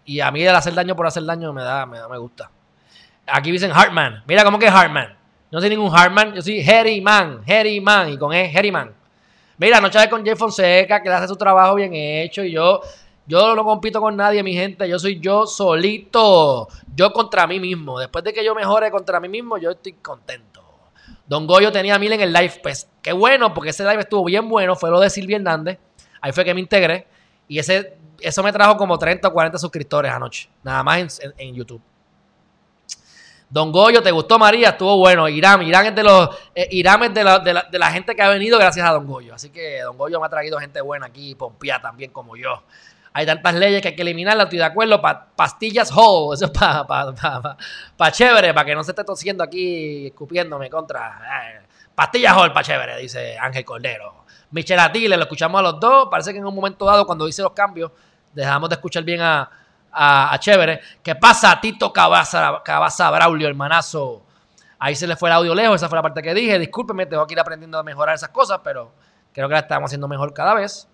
Y 0.04 0.20
a 0.20 0.30
mí 0.32 0.44
el 0.44 0.54
hacer 0.54 0.74
daño 0.74 0.98
por 0.98 1.08
hacer 1.08 1.24
daño 1.24 1.54
me 1.54 1.64
da, 1.64 1.86
me, 1.86 2.00
da, 2.00 2.10
me 2.10 2.18
gusta. 2.18 2.52
Aquí 3.26 3.54
dicen 3.54 3.72
Hartman. 3.72 4.22
Mira 4.28 4.44
cómo 4.44 4.60
que 4.60 4.66
es 4.66 4.74
Hartman. 4.74 5.16
No 5.50 5.62
soy 5.62 5.70
ningún 5.70 5.96
Hartman, 5.96 6.34
yo 6.34 6.42
soy 6.42 6.62
Harry 6.70 7.00
Man, 7.00 7.42
Harry 7.48 7.80
Man, 7.80 8.10
y 8.10 8.18
con 8.18 8.34
E, 8.34 8.52
Harry 8.54 8.74
Man. 8.74 8.94
Mira, 9.58 9.78
anoche 9.78 10.10
con 10.10 10.26
Jay 10.26 10.36
Fonseca, 10.36 11.02
que 11.02 11.08
le 11.08 11.16
hace 11.16 11.28
su 11.30 11.38
trabajo 11.38 11.76
bien 11.76 11.94
hecho, 11.94 12.44
y 12.44 12.52
yo, 12.52 12.82
yo 13.32 13.56
no 13.56 13.64
compito 13.64 14.02
con 14.02 14.18
nadie, 14.18 14.44
mi 14.44 14.54
gente, 14.54 14.90
yo 14.90 15.00
soy 15.00 15.22
yo 15.22 15.48
solito, 15.48 16.68
yo 16.94 17.14
contra 17.14 17.48
mí 17.48 17.62
mismo. 17.62 17.98
Después 17.98 18.26
de 18.26 18.34
que 18.34 18.44
yo 18.44 18.54
mejore 18.54 18.92
contra 18.92 19.22
mí 19.22 19.30
mismo, 19.30 19.58
yo 19.58 19.72
estoy 19.72 19.94
contento. 19.94 20.62
Don 21.28 21.48
Goyo 21.48 21.72
tenía 21.72 21.98
mil 21.98 22.12
en 22.12 22.20
el 22.20 22.34
live, 22.34 22.60
pues 22.62 22.90
qué 23.02 23.14
bueno, 23.14 23.54
porque 23.54 23.70
ese 23.70 23.86
live 23.86 24.02
estuvo 24.02 24.26
bien 24.26 24.50
bueno, 24.50 24.76
fue 24.76 24.90
lo 24.90 25.00
de 25.00 25.10
Silvia 25.10 25.38
Hernández, 25.38 25.80
ahí 26.20 26.34
fue 26.34 26.44
que 26.44 26.54
me 26.54 26.60
integré, 26.60 27.08
y 27.48 27.58
ese 27.58 27.96
eso 28.20 28.44
me 28.44 28.52
trajo 28.52 28.76
como 28.76 29.00
30 29.00 29.30
o 29.30 29.32
40 29.32 29.58
suscriptores 29.58 30.12
anoche, 30.12 30.50
nada 30.62 30.84
más 30.84 31.22
en, 31.38 31.56
YouTube. 31.56 31.82
Don 33.50 33.72
Goyo, 33.72 34.04
¿te 34.04 34.12
gustó 34.12 34.38
María? 34.40 34.70
Estuvo 34.70 34.98
bueno. 34.98 35.30
Irán, 35.30 35.62
Irán 35.62 35.86
es 35.86 35.96
de 35.96 36.04
los 36.04 36.30
eh, 36.54 36.68
Irán 36.72 37.04
es 37.04 37.14
de 37.14 37.24
la, 37.24 37.40
de, 37.40 37.80
la, 37.80 37.92
gente 37.92 38.14
que 38.14 38.22
ha 38.22 38.30
venido 38.30 38.58
gracias 38.58 38.86
a 38.86 38.92
Don 38.92 39.08
Goyo. 39.08 39.34
Así 39.34 39.50
que 39.50 39.82
Don 39.82 39.98
Goyo 39.98 40.20
me 40.20 40.26
ha 40.26 40.30
traído 40.30 40.60
gente 40.60 40.82
buena 40.82 41.06
aquí, 41.06 41.34
Pompía 41.36 41.82
también 41.82 42.12
como 42.12 42.36
yo. 42.36 42.62
Hay 43.14 43.26
tantas 43.26 43.56
leyes 43.56 43.82
que 43.82 43.90
hay 43.90 43.96
que 43.96 44.04
eliminarlas, 44.04 44.46
estoy 44.46 44.60
de 44.60 44.66
acuerdo. 44.66 45.02
pastillas 45.36 45.92
Hall, 45.94 46.34
eso 46.34 46.46
es 46.46 46.52
para 46.52 46.86
pa, 46.86 48.12
chévere, 48.12 48.54
para 48.54 48.66
que 48.66 48.76
no 48.76 48.84
se 48.84 48.92
esté 48.92 49.04
tosiendo 49.04 49.44
aquí, 49.44 50.08
escupiéndome 50.08 50.70
contra. 50.70 51.22
Eh, 51.44 51.68
pastillas 51.94 52.34
Hall 52.38 52.54
para 52.54 52.64
chévere, 52.64 52.98
dice 52.98 53.38
Ángel 53.38 53.66
Cordero. 53.66 54.22
Michel 54.52 54.80
Atile, 54.80 55.18
lo 55.18 55.24
escuchamos 55.24 55.60
a 55.60 55.62
los 55.62 55.80
dos. 55.80 56.08
Parece 56.10 56.32
que 56.32 56.40
en 56.40 56.46
un 56.46 56.56
momento 56.56 56.86
dado, 56.86 57.06
cuando 57.06 57.28
hice 57.28 57.42
los 57.42 57.52
cambios, 57.52 57.92
dejamos 58.34 58.70
de 58.70 58.76
escuchar 58.76 59.04
bien 59.04 59.22
a, 59.22 59.50
a, 59.92 60.38
Chévere. 60.40 60.82
¿Qué 61.04 61.16
pasa, 61.16 61.60
Tito 61.60 61.92
Cabaza, 61.92 62.62
Cabaza 62.64 63.10
Braulio, 63.12 63.48
hermanazo? 63.48 64.24
Ahí 64.80 64.96
se 64.96 65.06
le 65.06 65.16
fue 65.16 65.30
el 65.30 65.34
audio 65.34 65.54
lejos, 65.54 65.76
esa 65.76 65.90
fue 65.90 65.98
la 65.98 66.02
parte 66.02 66.22
que 66.22 66.34
dije. 66.34 66.58
Discúlpeme, 66.58 67.06
tengo 67.06 67.26
que 67.28 67.34
ir 67.34 67.40
aprendiendo 67.40 67.78
a 67.78 67.84
mejorar 67.84 68.16
esas 68.16 68.30
cosas, 68.30 68.62
pero 68.64 68.92
creo 69.34 69.48
que 69.48 69.54
la 69.54 69.60
estamos 69.60 69.90
haciendo 69.90 70.08
mejor 70.08 70.34
cada 70.34 70.54
vez. 70.54 70.88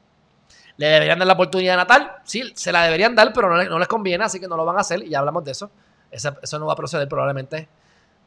¿Le 0.77 0.87
deberían 0.87 1.17
dar 1.17 1.27
la 1.27 1.33
oportunidad 1.33 1.73
a 1.73 1.77
Natal? 1.77 2.11
Sí, 2.23 2.51
se 2.55 2.71
la 2.71 2.83
deberían 2.83 3.15
dar, 3.15 3.33
pero 3.33 3.49
no 3.49 3.79
les, 3.79 3.87
conviene, 3.87 4.23
así 4.23 4.39
que 4.39 4.47
no 4.47 4.55
lo 4.55 4.63
van 4.63 4.77
a 4.77 4.81
hacer 4.81 5.03
y 5.03 5.09
ya 5.09 5.19
hablamos 5.19 5.43
de 5.43 5.51
eso. 5.51 5.71
Eso, 6.11 6.59
no 6.59 6.67
va 6.67 6.73
a 6.73 6.75
proceder 6.75 7.07
probablemente. 7.09 7.67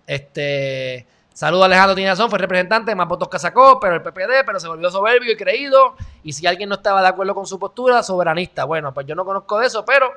Este. 0.07 1.07
Saludo 1.33 1.63
a 1.63 1.67
Alejandro 1.67 1.95
Tinazón, 1.95 2.29
fue 2.29 2.41
representante, 2.41 2.95
más 2.95 3.07
votos 3.07 3.29
que 3.29 3.39
sacó, 3.39 3.79
pero 3.79 3.95
el 3.95 4.03
PPD, 4.03 4.45
pero 4.45 4.59
se 4.59 4.67
volvió 4.67 4.91
soberbio 4.91 5.33
y 5.33 5.37
creído. 5.37 5.95
Y 6.25 6.33
si 6.33 6.47
alguien 6.47 6.69
no 6.69 6.75
estaba 6.75 7.01
de 7.01 7.09
acuerdo 7.09 7.35
con 7.35 7.47
su 7.47 7.59
postura, 7.59 8.03
soberanista. 8.03 8.65
Bueno, 8.65 8.93
pues 8.93 9.07
yo 9.07 9.15
no 9.15 9.25
conozco 9.25 9.59
de 9.61 9.69
eso, 9.69 9.85
pero 9.85 10.13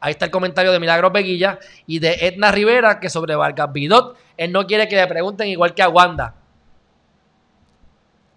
ahí 0.00 0.12
está 0.12 0.24
el 0.24 0.30
comentario 0.30 0.72
de 0.72 0.80
Milagros 0.80 1.12
Beguilla 1.12 1.58
y 1.86 1.98
de 1.98 2.14
Edna 2.26 2.50
Rivera, 2.50 2.98
que 2.98 3.10
sobre 3.10 3.36
Vargas 3.36 3.70
Bidot, 3.70 4.16
él 4.38 4.50
no 4.50 4.66
quiere 4.66 4.88
que 4.88 4.96
le 4.96 5.06
pregunten 5.06 5.48
igual 5.48 5.74
que 5.74 5.82
a 5.82 5.90
Wanda. 5.90 6.34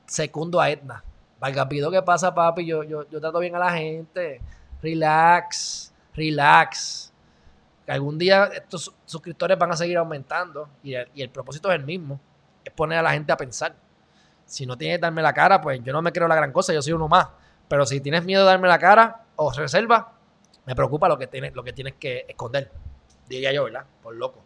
Segundo 0.05 0.59
a 0.59 0.69
Edna. 0.69 1.03
Vargas 1.41 1.67
Bidot, 1.67 1.91
¿qué 1.91 2.01
pasa, 2.01 2.33
papi? 2.33 2.65
Yo, 2.65 2.83
yo, 2.83 3.09
yo 3.09 3.19
trato 3.19 3.39
bien 3.39 3.55
a 3.55 3.59
la 3.59 3.73
gente. 3.73 4.39
Relax, 4.81 5.93
relax 6.13 7.11
algún 7.91 8.17
día 8.17 8.45
estos 8.53 8.93
suscriptores 9.05 9.57
van 9.57 9.71
a 9.71 9.77
seguir 9.77 9.97
aumentando 9.97 10.69
y 10.83 10.93
el, 10.93 11.29
propósito 11.29 11.69
es 11.69 11.75
el 11.77 11.85
mismo, 11.85 12.19
es 12.63 12.71
poner 12.71 12.99
a 12.99 13.01
la 13.01 13.11
gente 13.11 13.31
a 13.31 13.37
pensar. 13.37 13.75
Si 14.45 14.65
no 14.65 14.77
tienes 14.77 14.97
que 14.97 15.01
darme 15.01 15.21
la 15.21 15.33
cara, 15.33 15.61
pues 15.61 15.81
yo 15.83 15.93
no 15.93 16.01
me 16.01 16.11
creo 16.11 16.27
la 16.27 16.35
gran 16.35 16.51
cosa, 16.51 16.73
yo 16.73 16.81
soy 16.81 16.93
uno 16.93 17.07
más. 17.07 17.27
Pero 17.67 17.85
si 17.85 18.01
tienes 18.01 18.23
miedo 18.25 18.43
de 18.43 18.47
darme 18.47 18.67
la 18.67 18.79
cara 18.79 19.25
o 19.35 19.51
reserva, 19.51 20.13
me 20.65 20.75
preocupa 20.75 21.07
lo 21.07 21.17
que 21.17 21.27
tienes, 21.27 21.53
lo 21.53 21.63
que 21.63 21.73
tienes 21.73 21.95
que 21.95 22.25
esconder. 22.27 22.71
Diría 23.27 23.53
yo, 23.53 23.65
¿verdad? 23.65 23.85
Por 24.01 24.15
loco. 24.15 24.43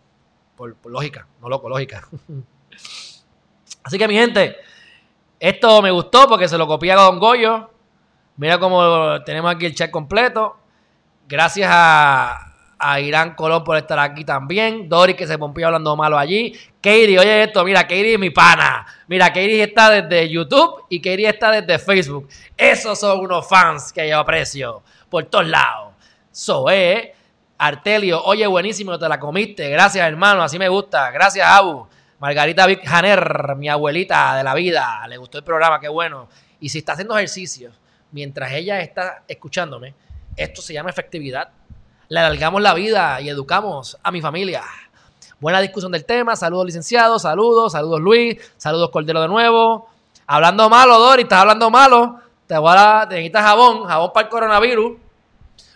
Por, 0.55 0.75
lógica, 0.85 1.27
no 1.41 1.49
loco, 1.49 1.69
lógica. 1.69 2.07
Así 3.83 3.97
que 3.97 4.07
mi 4.07 4.15
gente, 4.15 4.57
esto 5.39 5.81
me 5.81 5.91
gustó 5.91 6.27
porque 6.27 6.47
se 6.47 6.57
lo 6.57 6.67
copié 6.67 6.93
a 6.93 6.95
Don 6.95 7.19
Goyo. 7.19 7.69
Mira 8.37 8.57
cómo 8.57 9.21
tenemos 9.23 9.53
aquí 9.53 9.65
el 9.65 9.75
chat 9.75 9.91
completo. 9.91 10.57
Gracias 11.27 11.69
a, 11.71 12.51
Irán 13.01 13.33
Colón 13.33 13.63
por 13.63 13.77
estar 13.77 13.97
aquí 13.97 14.23
también. 14.23 14.87
Doris 14.87 15.15
que 15.15 15.25
se 15.25 15.37
pompió 15.37 15.67
hablando 15.67 15.95
malo 15.95 16.19
allí. 16.19 16.53
Katie, 16.81 17.17
oye 17.17 17.43
esto, 17.43 17.63
mira, 17.63 17.81
Katie 17.83 18.13
es 18.13 18.19
mi 18.19 18.29
pana. 18.29 18.85
Mira, 19.07 19.29
Katie 19.29 19.63
está 19.63 19.89
desde 19.89 20.29
YouTube 20.29 20.83
y 20.89 20.99
Katie 20.99 21.27
está 21.27 21.49
desde 21.49 21.79
Facebook. 21.79 22.27
Esos 22.55 22.99
son 22.99 23.21
unos 23.21 23.47
fans 23.47 23.91
que 23.91 24.07
yo 24.07 24.19
aprecio 24.19 24.83
por 25.09 25.23
todos 25.25 25.47
lados. 25.47 25.93
So, 26.31 26.69
eh, 26.69 27.15
Artelio, 27.57 28.21
oye, 28.23 28.45
buenísimo, 28.45 28.99
te 28.99 29.09
la 29.09 29.19
comiste. 29.19 29.69
Gracias, 29.69 30.05
hermano, 30.05 30.43
así 30.43 30.59
me 30.59 30.69
gusta. 30.69 31.09
Gracias, 31.11 31.47
Abu. 31.47 31.87
Margarita 32.19 32.65
Janer, 32.83 33.55
mi 33.57 33.69
abuelita 33.69 34.37
de 34.37 34.43
la 34.43 34.53
vida, 34.53 35.05
le 35.07 35.17
gustó 35.17 35.37
el 35.37 35.43
programa, 35.43 35.79
qué 35.79 35.89
bueno. 35.89 36.29
Y 36.59 36.69
si 36.69 36.79
está 36.79 36.93
haciendo 36.93 37.15
ejercicios 37.17 37.73
mientras 38.11 38.51
ella 38.53 38.79
está 38.79 39.23
escuchándome, 39.27 39.93
esto 40.37 40.61
se 40.61 40.73
llama 40.73 40.89
efectividad 40.89 41.49
le 42.07 42.19
alargamos 42.19 42.61
la 42.61 42.73
vida 42.73 43.19
y 43.21 43.29
educamos 43.29 43.97
a 44.03 44.11
mi 44.11 44.21
familia. 44.21 44.63
Buena 45.39 45.59
discusión 45.59 45.91
del 45.91 46.05
tema. 46.05 46.35
Saludos, 46.35 46.67
licenciados. 46.67 47.23
Saludos, 47.23 47.71
saludos, 47.71 47.99
Luis. 47.99 48.37
Saludos, 48.57 48.89
Cordero, 48.91 49.21
de 49.21 49.27
nuevo. 49.27 49.89
Hablando 50.27 50.69
malo, 50.69 50.99
Dori, 50.99 51.23
estás 51.23 51.41
hablando 51.41 51.69
malo. 51.69 52.19
Te, 52.47 52.57
voy 52.57 52.73
a, 52.77 53.05
te 53.09 53.15
necesitas 53.15 53.43
jabón, 53.43 53.85
jabón 53.85 54.11
para 54.13 54.25
el 54.25 54.31
coronavirus. 54.31 54.97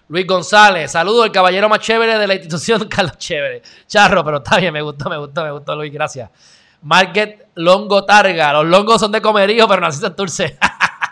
Luis 0.10 0.26
González, 0.26 0.92
saludos, 0.92 1.28
el 1.28 1.32
caballero 1.32 1.70
más 1.70 1.80
chévere 1.80 2.18
de 2.18 2.28
la 2.28 2.34
institución, 2.34 2.88
Carlos 2.90 3.18
Chévere. 3.18 3.62
Charro, 3.88 4.24
pero 4.24 4.38
está 4.38 4.58
bien, 4.58 4.74
me 4.74 4.82
gustó, 4.82 5.10
me 5.10 5.18
gustó, 5.18 5.44
me 5.44 5.52
gustó, 5.52 5.76
Luis, 5.76 5.94
gracias. 5.94 6.30
Market 6.82 7.50
Longo 7.56 8.04
Targa, 8.06 8.54
los 8.54 8.66
longos 8.66 9.00
son 9.00 9.12
de 9.12 9.22
comerío, 9.22 9.68
pero 9.68 9.82
naciste 9.82 10.08
en 10.08 10.16
Turce. 10.16 10.58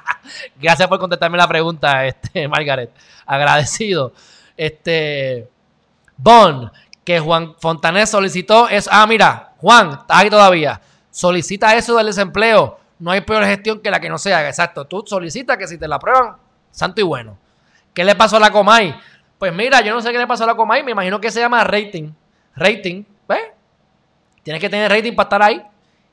gracias 0.60 0.88
por 0.88 0.98
contestarme 0.98 1.38
la 1.38 1.48
pregunta, 1.48 2.06
este, 2.06 2.48
Margaret. 2.49 2.91
Agradecido. 3.26 4.14
Este, 4.56 5.48
Bon, 6.18 6.72
que 7.03 7.19
Juan 7.19 7.56
Fontanés 7.60 8.10
solicitó 8.10 8.68
eso. 8.68 8.90
Ah, 8.91 9.06
mira, 9.06 9.53
Juan, 9.57 9.91
está 9.91 10.18
ahí 10.18 10.30
todavía. 10.30 10.82
Solicita 11.11 11.76
eso 11.76 11.95
del 11.95 12.07
desempleo. 12.07 12.80
No 12.98 13.11
hay 13.11 13.22
peor 13.22 13.45
gestión 13.45 13.80
que 13.80 13.91
la 13.91 13.99
que 13.99 14.10
no 14.10 14.18
se 14.18 14.34
haga. 14.34 14.49
Exacto. 14.49 14.86
Tú 14.86 15.03
solicita 15.06 15.56
que 15.56 15.68
si 15.68 15.78
te 15.78 15.88
la 15.88 15.98
aprueban, 15.98 16.38
santo 16.72 16.99
y 16.99 17.03
bueno. 17.03 17.38
¿Qué 17.98 18.03
le 18.03 18.14
pasó 18.14 18.38
a 18.38 18.40
la 18.40 18.52
Comay? 18.52 18.94
Pues 19.40 19.52
mira, 19.52 19.82
yo 19.82 19.91
no 19.91 20.02
sé 20.02 20.11
qué 20.11 20.19
le 20.19 20.28
pasó 20.28 20.44
a 20.44 20.45
la 20.45 20.53
Comay. 20.53 20.84
Me 20.84 20.91
imagino 20.91 21.19
que 21.19 21.32
se 21.32 21.40
llama 21.40 21.64
rating. 21.64 22.11
Rating. 22.56 23.03
¿Ves? 23.28 23.40
Tienes 24.44 24.61
que 24.61 24.69
tener 24.69 24.91
rating 24.91 25.15
para 25.15 25.26
estar 25.26 25.41
ahí. 25.41 25.64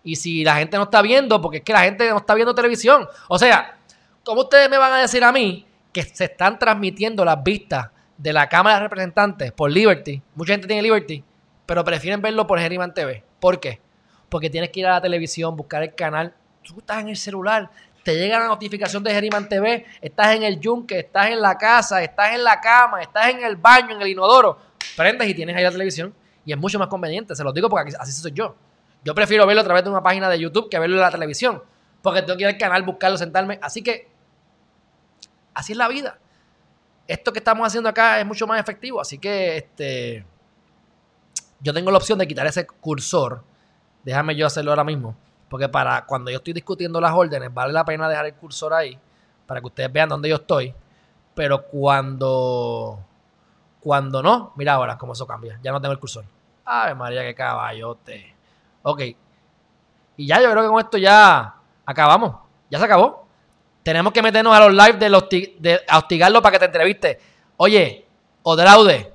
Y 0.02 0.16
si 0.16 0.43
la 0.44 0.56
gente 0.56 0.78
no 0.78 0.85
está 0.85 1.02
viendo, 1.02 1.43
porque 1.43 1.59
es 1.59 1.62
que 1.62 1.74
la 1.74 1.81
gente 1.81 2.09
no 2.09 2.16
está 2.16 2.32
viendo 2.32 2.55
televisión. 2.55 3.06
O 3.28 3.39
sea, 3.39 3.77
¿cómo 4.24 4.40
ustedes 4.40 4.70
me 4.70 4.78
van 4.78 4.94
a 4.94 4.98
decir 5.01 5.23
a 5.24 5.31
mí 5.31 5.66
que 5.93 6.02
se 6.05 6.24
están 6.24 6.59
transmitiendo 6.59 7.23
las 7.23 7.43
vistas 7.44 7.90
de 8.16 8.32
la 8.32 8.48
Cámara 8.48 8.77
de 8.77 8.85
Representantes 8.85 9.52
por 9.52 9.70
Liberty? 9.70 10.23
Mucha 10.36 10.55
gente 10.55 10.66
tiene 10.66 10.81
Liberty, 10.81 11.23
pero 11.66 11.85
prefieren 11.85 12.23
verlo 12.23 12.47
por 12.47 12.59
Geriman 12.59 12.94
TV. 12.94 13.23
¿Por 13.39 13.61
qué? 13.61 13.78
Porque 14.31 14.48
tienes 14.48 14.70
que 14.70 14.81
ir 14.81 14.86
a 14.86 14.93
la 14.93 15.02
televisión, 15.02 15.55
buscar 15.55 15.82
el 15.82 15.94
canal. 15.94 16.32
Tú 16.62 16.78
estás 16.78 17.02
en 17.02 17.11
el 17.11 17.16
celular, 17.19 17.69
te 18.05 18.14
llega 18.16 18.39
la 18.39 18.47
notificación 18.47 19.02
de 19.02 19.10
Geriman 19.10 19.48
TV, 19.48 19.86
estás 20.01 20.36
en 20.36 20.43
el 20.43 20.60
yunque, 20.60 21.01
estás 21.01 21.31
en 21.31 21.40
la 21.40 21.56
casa, 21.56 22.02
estás 22.02 22.35
en 22.35 22.44
la 22.44 22.60
cama, 22.60 23.01
estás 23.01 23.31
en 23.31 23.43
el 23.43 23.56
baño, 23.56 23.97
en 23.97 24.02
el 24.02 24.09
inodoro. 24.09 24.59
Prendes 24.97 25.26
y 25.28 25.35
tienes 25.35 25.56
ahí 25.56 25.64
la 25.64 25.70
televisión 25.70 26.14
y 26.44 26.52
es 26.52 26.59
mucho 26.59 26.78
más 26.78 26.89
conveniente. 26.89 27.35
Se 27.35 27.43
lo 27.43 27.52
digo 27.52 27.68
porque 27.68 27.93
así 27.98 28.12
soy 28.12 28.32
yo. 28.32 28.55
Yo 29.02 29.14
prefiero 29.14 29.47
verlo 29.47 29.62
a 29.62 29.64
través 29.64 29.82
de 29.85 29.90
una 29.90 30.02
página 30.02 30.28
de 30.28 30.39
YouTube 30.39 30.68
que 30.70 30.78
verlo 30.78 30.97
en 30.97 31.02
la 31.02 31.10
televisión. 31.10 31.62
Porque 32.02 32.20
tengo 32.20 32.36
que 32.36 32.43
ir 32.43 32.48
al 32.48 32.59
canal, 32.59 32.82
buscarlo, 32.82 33.16
sentarme. 33.16 33.59
Así 33.62 33.82
que, 33.82 34.09
así 35.55 35.72
es 35.72 35.78
la 35.78 35.89
vida. 35.89 36.18
Esto 37.06 37.32
que 37.32 37.39
estamos 37.39 37.66
haciendo 37.66 37.89
acá 37.89 38.20
es 38.20 38.26
mucho 38.26 38.47
más 38.47 38.60
efectivo. 38.60 39.01
Así 39.01 39.18
que, 39.18 39.56
este, 39.56 40.26
yo 41.60 41.72
tengo 41.72 41.90
la 41.90 41.97
opción 41.97 42.18
de 42.18 42.26
quitar 42.28 42.47
ese 42.47 42.66
cursor. 42.66 43.43
Déjame 44.05 44.36
yo 44.36 44.47
hacerlo 44.47 44.72
ahora 44.72 44.85
mismo. 44.85 45.16
Porque 45.48 45.68
para 45.68 46.04
cuando 46.06 46.30
yo 46.30 46.38
estoy 46.38 46.52
discutiendo 46.52 47.00
las 47.00 47.12
órdenes, 47.12 47.52
vale 47.52 47.72
la 47.72 47.84
pena 47.84 48.08
dejar 48.08 48.26
el 48.26 48.34
cursor 48.34 48.74
ahí. 48.74 48.98
Para 49.46 49.60
que 49.60 49.66
ustedes 49.66 49.92
vean 49.92 50.08
dónde 50.08 50.28
yo 50.28 50.36
estoy. 50.36 50.74
Pero 51.34 51.66
cuando, 51.66 52.98
cuando 53.80 54.22
no, 54.22 54.52
mira 54.56 54.74
ahora 54.74 54.96
cómo 54.96 55.12
eso 55.12 55.26
cambia. 55.26 55.58
Ya 55.62 55.72
no 55.72 55.80
tengo 55.80 55.92
el 55.92 55.98
cursor. 55.98 56.24
Ay, 56.64 56.94
María, 56.94 57.22
qué 57.22 57.34
caballote. 57.34 58.34
Ok. 58.82 59.00
Y 60.16 60.26
ya 60.26 60.40
yo 60.40 60.50
creo 60.50 60.62
que 60.62 60.68
con 60.68 60.80
esto 60.80 60.98
ya 60.98 61.54
acabamos. 61.84 62.36
Ya 62.70 62.78
se 62.78 62.84
acabó. 62.84 63.26
Tenemos 63.82 64.12
que 64.12 64.22
meternos 64.22 64.56
a 64.56 64.60
los 64.60 64.72
live 64.72 64.98
de, 64.98 65.08
los 65.10 65.28
de 65.28 65.80
hostigarlo 65.94 66.40
para 66.40 66.52
que 66.52 66.58
te 66.58 66.64
entreviste. 66.64 67.20
Oye, 67.58 68.06
Odraude, 68.42 69.12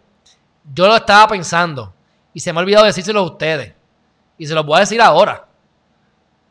yo 0.74 0.88
lo 0.88 0.96
estaba 0.96 1.28
pensando 1.28 1.94
y 2.34 2.40
se 2.40 2.54
me 2.54 2.60
ha 2.60 2.62
olvidado 2.64 2.86
decírselo 2.86 3.22
a 3.22 3.24
ustedes. 3.24 3.74
Y 4.38 4.46
se 4.46 4.54
lo 4.54 4.64
voy 4.64 4.78
a 4.78 4.82
decir 4.82 5.02
ahora. 5.02 5.49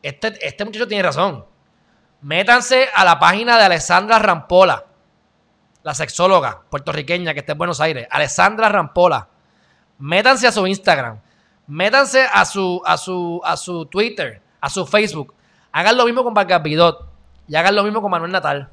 Este, 0.01 0.47
este 0.47 0.65
muchacho 0.65 0.87
tiene 0.87 1.03
razón. 1.03 1.45
Métanse 2.21 2.87
a 2.93 3.05
la 3.05 3.19
página 3.19 3.57
de 3.57 3.63
Alessandra 3.63 4.19
Rampola, 4.19 4.85
la 5.83 5.93
sexóloga 5.93 6.61
puertorriqueña 6.69 7.33
que 7.33 7.39
está 7.39 7.53
en 7.53 7.57
Buenos 7.57 7.79
Aires. 7.79 8.07
Alessandra 8.09 8.69
Rampola. 8.69 9.29
Métanse 9.99 10.47
a 10.47 10.51
su 10.51 10.65
Instagram 10.67 11.19
métanse 11.69 12.25
a 12.33 12.43
su, 12.45 12.81
a 12.83 12.97
su, 12.97 13.39
a 13.45 13.55
su 13.55 13.85
Twitter, 13.85 14.41
a 14.59 14.69
su 14.69 14.85
Facebook. 14.85 15.33
Hagan 15.71 15.95
lo 15.95 16.05
mismo 16.05 16.23
con 16.23 16.33
Vargas 16.33 16.61
y 17.47 17.55
hagan 17.55 17.75
lo 17.75 17.83
mismo 17.83 18.01
con 18.01 18.11
Manuel 18.11 18.31
Natal. 18.31 18.69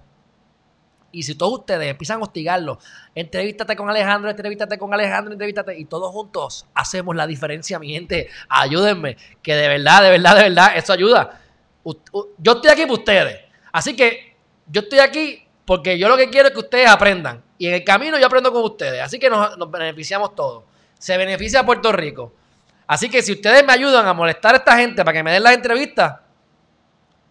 Y 1.17 1.23
si 1.23 1.35
todos 1.35 1.61
ustedes 1.61 1.89
empiezan 1.89 2.21
a 2.21 2.25
hostigarlo, 2.25 2.79
entrevístate 3.15 3.75
con 3.75 3.89
Alejandro, 3.89 4.29
entrevístate 4.29 4.77
con 4.77 4.93
Alejandro, 4.93 5.33
entrevístate, 5.33 5.79
y 5.79 5.87
todos 5.87 6.13
juntos 6.13 6.67
hacemos 6.75 7.17
la 7.17 7.27
diferencia, 7.27 7.79
mi 7.79 7.91
gente. 7.91 8.29
Ayúdenme, 8.51 9.17
que 9.43 9.55
de 9.55 9.67
verdad, 9.67 10.03
de 10.03 10.11
verdad, 10.11 10.37
de 10.37 10.43
verdad, 10.43 10.77
eso 10.77 10.93
ayuda. 10.93 11.41
Yo 12.37 12.53
estoy 12.53 12.71
aquí 12.71 12.85
por 12.85 12.99
ustedes. 12.99 13.47
Así 13.73 13.97
que 13.97 14.37
yo 14.67 14.83
estoy 14.83 14.99
aquí 14.99 15.43
porque 15.65 15.99
yo 15.99 16.11
lo 16.11 16.19
que 16.19 16.29
quiero 16.29 16.49
es 16.49 16.53
que 16.53 16.61
ustedes 16.61 16.87
aprendan. 16.87 17.43
Y 17.57 17.69
en 17.69 17.73
el 17.73 17.85
camino 17.85 18.19
yo 18.19 18.27
aprendo 18.27 18.53
con 18.53 18.63
ustedes. 18.63 19.01
Así 19.01 19.19
que 19.19 19.31
nos, 19.31 19.57
nos 19.57 19.71
beneficiamos 19.71 20.35
todos. 20.35 20.65
Se 20.99 21.17
beneficia 21.17 21.65
Puerto 21.65 21.93
Rico. 21.93 22.35
Así 22.87 23.09
que 23.09 23.23
si 23.23 23.33
ustedes 23.33 23.65
me 23.65 23.73
ayudan 23.73 24.07
a 24.07 24.13
molestar 24.13 24.53
a 24.53 24.59
esta 24.59 24.77
gente 24.77 25.03
para 25.03 25.17
que 25.17 25.23
me 25.23 25.33
den 25.33 25.43
las 25.43 25.55
entrevistas, 25.55 26.27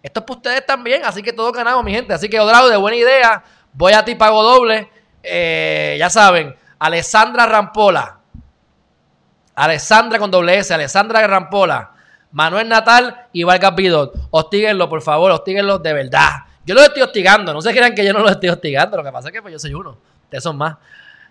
esto 0.06 0.20
es 0.20 0.26
para 0.28 0.38
ustedes 0.38 0.66
también. 0.68 1.03
Así 1.03 1.24
que 1.24 1.34
todos 1.34 1.52
ganamos, 1.52 1.84
mi 1.84 1.91
gente. 1.91 2.14
Así 2.14 2.30
que, 2.30 2.40
Odrado, 2.40 2.70
de 2.70 2.78
buena 2.78 2.95
idea. 2.95 3.44
Voy 3.76 3.93
a 3.93 4.03
ti, 4.03 4.15
pago 4.15 4.41
doble. 4.43 4.89
Eh, 5.22 5.95
ya 5.99 6.10
saben, 6.10 6.56
Alessandra 6.80 7.45
Rampola. 7.45 8.19
Alessandra 9.56 10.19
con 10.19 10.31
doble 10.31 10.57
S, 10.57 10.73
Alessandra 10.73 11.26
Rampola. 11.27 11.91
Manuel 12.31 12.68
Natal 12.68 13.27
y 13.31 13.43
Vargas 13.43 13.76
Bidot. 13.76 14.14
Hostíguenlo, 14.31 14.89
por 14.89 15.02
favor, 15.02 15.31
hostíguenlo 15.31 15.80
de 15.80 15.93
verdad. 15.93 16.30
Yo 16.65 16.73
los 16.76 16.84
estoy 16.84 17.03
hostigando. 17.03 17.53
No 17.53 17.61
se 17.61 17.72
crean 17.72 17.93
que 17.93 18.03
yo 18.03 18.11
no 18.11 18.19
los 18.19 18.31
estoy 18.31 18.49
hostigando. 18.49 18.97
Lo 18.97 19.03
que 19.03 19.11
pasa 19.11 19.30
es 19.30 19.34
que 19.34 19.41
pues, 19.41 19.53
yo 19.53 19.60
soy 19.60 19.73
uno. 19.73 19.97
Ustedes 20.23 20.43
son 20.43 20.57
más. 20.57 20.76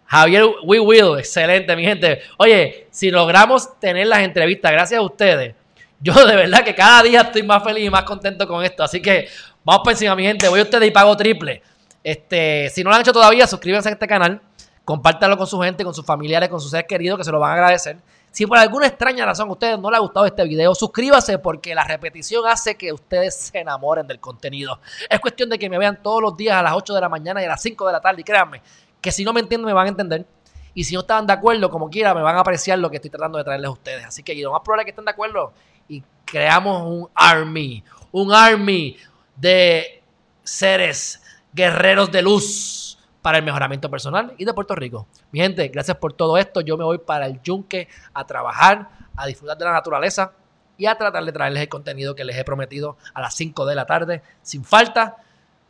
Javier 0.06 0.44
We 0.64 0.80
Will, 0.80 1.18
excelente, 1.18 1.74
mi 1.76 1.84
gente. 1.84 2.22
Oye, 2.36 2.88
si 2.90 3.10
logramos 3.10 3.78
tener 3.80 4.06
las 4.06 4.20
entrevistas, 4.20 4.70
gracias 4.72 4.98
a 4.98 5.02
ustedes, 5.02 5.54
yo 6.00 6.12
de 6.26 6.36
verdad 6.36 6.62
que 6.62 6.74
cada 6.74 7.02
día 7.02 7.22
estoy 7.22 7.42
más 7.42 7.62
feliz 7.64 7.86
y 7.86 7.90
más 7.90 8.04
contento 8.04 8.46
con 8.46 8.64
esto. 8.64 8.84
Así 8.84 9.00
que 9.00 9.28
vamos 9.64 9.82
por 9.82 9.92
encima, 9.92 10.14
mi 10.14 10.24
gente. 10.24 10.48
Voy 10.48 10.60
a 10.60 10.62
ustedes 10.62 10.88
y 10.88 10.90
pago 10.90 11.16
triple. 11.16 11.62
Este, 12.04 12.68
si 12.68 12.84
no 12.84 12.90
lo 12.90 12.96
han 12.96 13.00
hecho 13.00 13.14
todavía, 13.14 13.46
suscríbanse 13.46 13.88
a 13.88 13.92
este 13.92 14.06
canal. 14.06 14.40
Compártanlo 14.84 15.38
con 15.38 15.46
su 15.46 15.58
gente, 15.60 15.82
con 15.82 15.94
sus 15.94 16.04
familiares, 16.04 16.50
con 16.50 16.60
sus 16.60 16.70
seres 16.70 16.86
queridos, 16.86 17.18
que 17.18 17.24
se 17.24 17.32
lo 17.32 17.40
van 17.40 17.52
a 17.52 17.54
agradecer. 17.54 17.96
Si 18.30 18.46
por 18.46 18.58
alguna 18.58 18.86
extraña 18.86 19.24
razón 19.24 19.48
a 19.48 19.52
ustedes 19.52 19.78
no 19.78 19.90
les 19.90 19.98
ha 19.98 20.00
gustado 20.02 20.26
este 20.26 20.44
video, 20.44 20.74
suscríbase 20.74 21.38
porque 21.38 21.74
la 21.74 21.84
repetición 21.84 22.46
hace 22.46 22.74
que 22.76 22.92
ustedes 22.92 23.34
se 23.34 23.58
enamoren 23.58 24.06
del 24.06 24.20
contenido. 24.20 24.80
Es 25.08 25.20
cuestión 25.20 25.48
de 25.48 25.58
que 25.58 25.70
me 25.70 25.78
vean 25.78 26.02
todos 26.02 26.20
los 26.20 26.36
días 26.36 26.56
a 26.56 26.62
las 26.62 26.74
8 26.74 26.94
de 26.94 27.00
la 27.00 27.08
mañana 27.08 27.40
y 27.40 27.46
a 27.46 27.48
las 27.48 27.62
5 27.62 27.86
de 27.86 27.92
la 27.92 28.00
tarde. 28.00 28.20
Y 28.20 28.24
créanme, 28.24 28.60
que 29.00 29.10
si 29.10 29.24
no 29.24 29.32
me 29.32 29.40
entienden 29.40 29.66
me 29.66 29.72
van 29.72 29.86
a 29.86 29.90
entender. 29.90 30.26
Y 30.74 30.84
si 30.84 30.94
no 30.94 31.00
están 31.00 31.26
de 31.26 31.32
acuerdo, 31.32 31.70
como 31.70 31.88
quiera, 31.88 32.12
me 32.12 32.20
van 32.20 32.36
a 32.36 32.40
apreciar 32.40 32.78
lo 32.80 32.90
que 32.90 32.96
estoy 32.96 33.10
tratando 33.10 33.38
de 33.38 33.44
traerles 33.44 33.68
a 33.68 33.72
ustedes. 33.72 34.04
Así 34.04 34.22
que 34.22 34.34
lo 34.34 34.52
más 34.52 34.60
probable 34.62 34.82
es 34.82 34.84
que 34.86 34.90
estén 34.90 35.04
de 35.04 35.12
acuerdo 35.12 35.52
y 35.88 36.02
creamos 36.24 36.82
un 36.82 37.08
army, 37.14 37.84
un 38.12 38.32
army 38.32 38.96
de 39.36 40.02
seres 40.42 41.22
guerreros 41.54 42.10
de 42.10 42.22
luz 42.22 42.98
para 43.22 43.38
el 43.38 43.44
mejoramiento 43.44 43.90
personal 43.90 44.34
y 44.36 44.44
de 44.44 44.52
Puerto 44.52 44.74
Rico. 44.74 45.06
Mi 45.32 45.40
gente, 45.40 45.66
gracias 45.68 45.96
por 45.96 46.12
todo 46.12 46.36
esto. 46.36 46.60
Yo 46.60 46.76
me 46.76 46.84
voy 46.84 46.98
para 46.98 47.26
el 47.26 47.40
yunque 47.40 47.88
a 48.12 48.26
trabajar, 48.26 48.90
a 49.16 49.26
disfrutar 49.26 49.56
de 49.56 49.64
la 49.64 49.72
naturaleza 49.72 50.32
y 50.76 50.86
a 50.86 50.96
tratar 50.96 51.24
de 51.24 51.32
traerles 51.32 51.62
el 51.62 51.68
contenido 51.68 52.14
que 52.14 52.24
les 52.24 52.36
he 52.36 52.44
prometido 52.44 52.98
a 53.14 53.20
las 53.20 53.34
5 53.34 53.64
de 53.64 53.74
la 53.74 53.86
tarde, 53.86 54.22
sin 54.42 54.64
falta. 54.64 55.16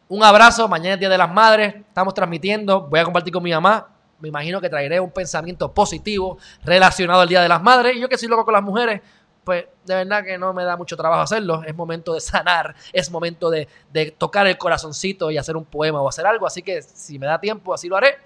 Un 0.09 0.25
abrazo, 0.25 0.67
mañana 0.67 0.95
es 0.95 1.01
Día 1.01 1.09
de 1.09 1.19
las 1.19 1.31
Madres, 1.31 1.77
estamos 1.77 2.15
transmitiendo, 2.15 2.83
voy 2.89 3.01
a 3.01 3.05
compartir 3.05 3.33
con 3.33 3.43
mi 3.43 3.53
mamá, 3.53 3.89
me 4.21 4.29
imagino 4.29 4.61
que 4.61 4.69
traeré 4.69 5.01
un 5.01 5.11
pensamiento 5.11 5.73
positivo 5.73 6.39
relacionado 6.65 7.21
al 7.21 7.29
Día 7.29 7.43
de 7.43 7.49
las 7.49 7.63
Madres, 7.63 7.97
y 7.97 8.01
yo 8.01 8.09
que 8.09 8.19
soy 8.19 8.29
loco 8.29 8.45
con 8.45 8.55
las 8.55 8.63
mujeres, 8.63 9.01
pues 9.45 9.67
de 9.85 9.95
verdad 9.95 10.25
que 10.25 10.39
no 10.39 10.53
me 10.53 10.65
da 10.65 10.77
mucho 10.77 10.97
trabajo 10.97 11.23
hacerlo, 11.23 11.63
es 11.65 11.75
momento 11.75 12.15
de 12.15 12.21
sanar, 12.21 12.75
es 12.93 13.11
momento 13.11 13.51
de, 13.51 13.69
de 13.93 14.11
tocar 14.11 14.47
el 14.47 14.57
corazoncito 14.59 15.31
y 15.31 15.39
hacer 15.39 15.57
un 15.57 15.65
poema 15.65 16.01
o 16.01 16.09
hacer 16.09 16.27
algo, 16.27 16.47
así 16.47 16.63
que 16.63 16.83
si 16.83 17.19
me 17.19 17.27
da 17.27 17.41
tiempo 17.41 17.73
así 17.75 17.89
lo 17.89 17.97
haré. 17.97 18.17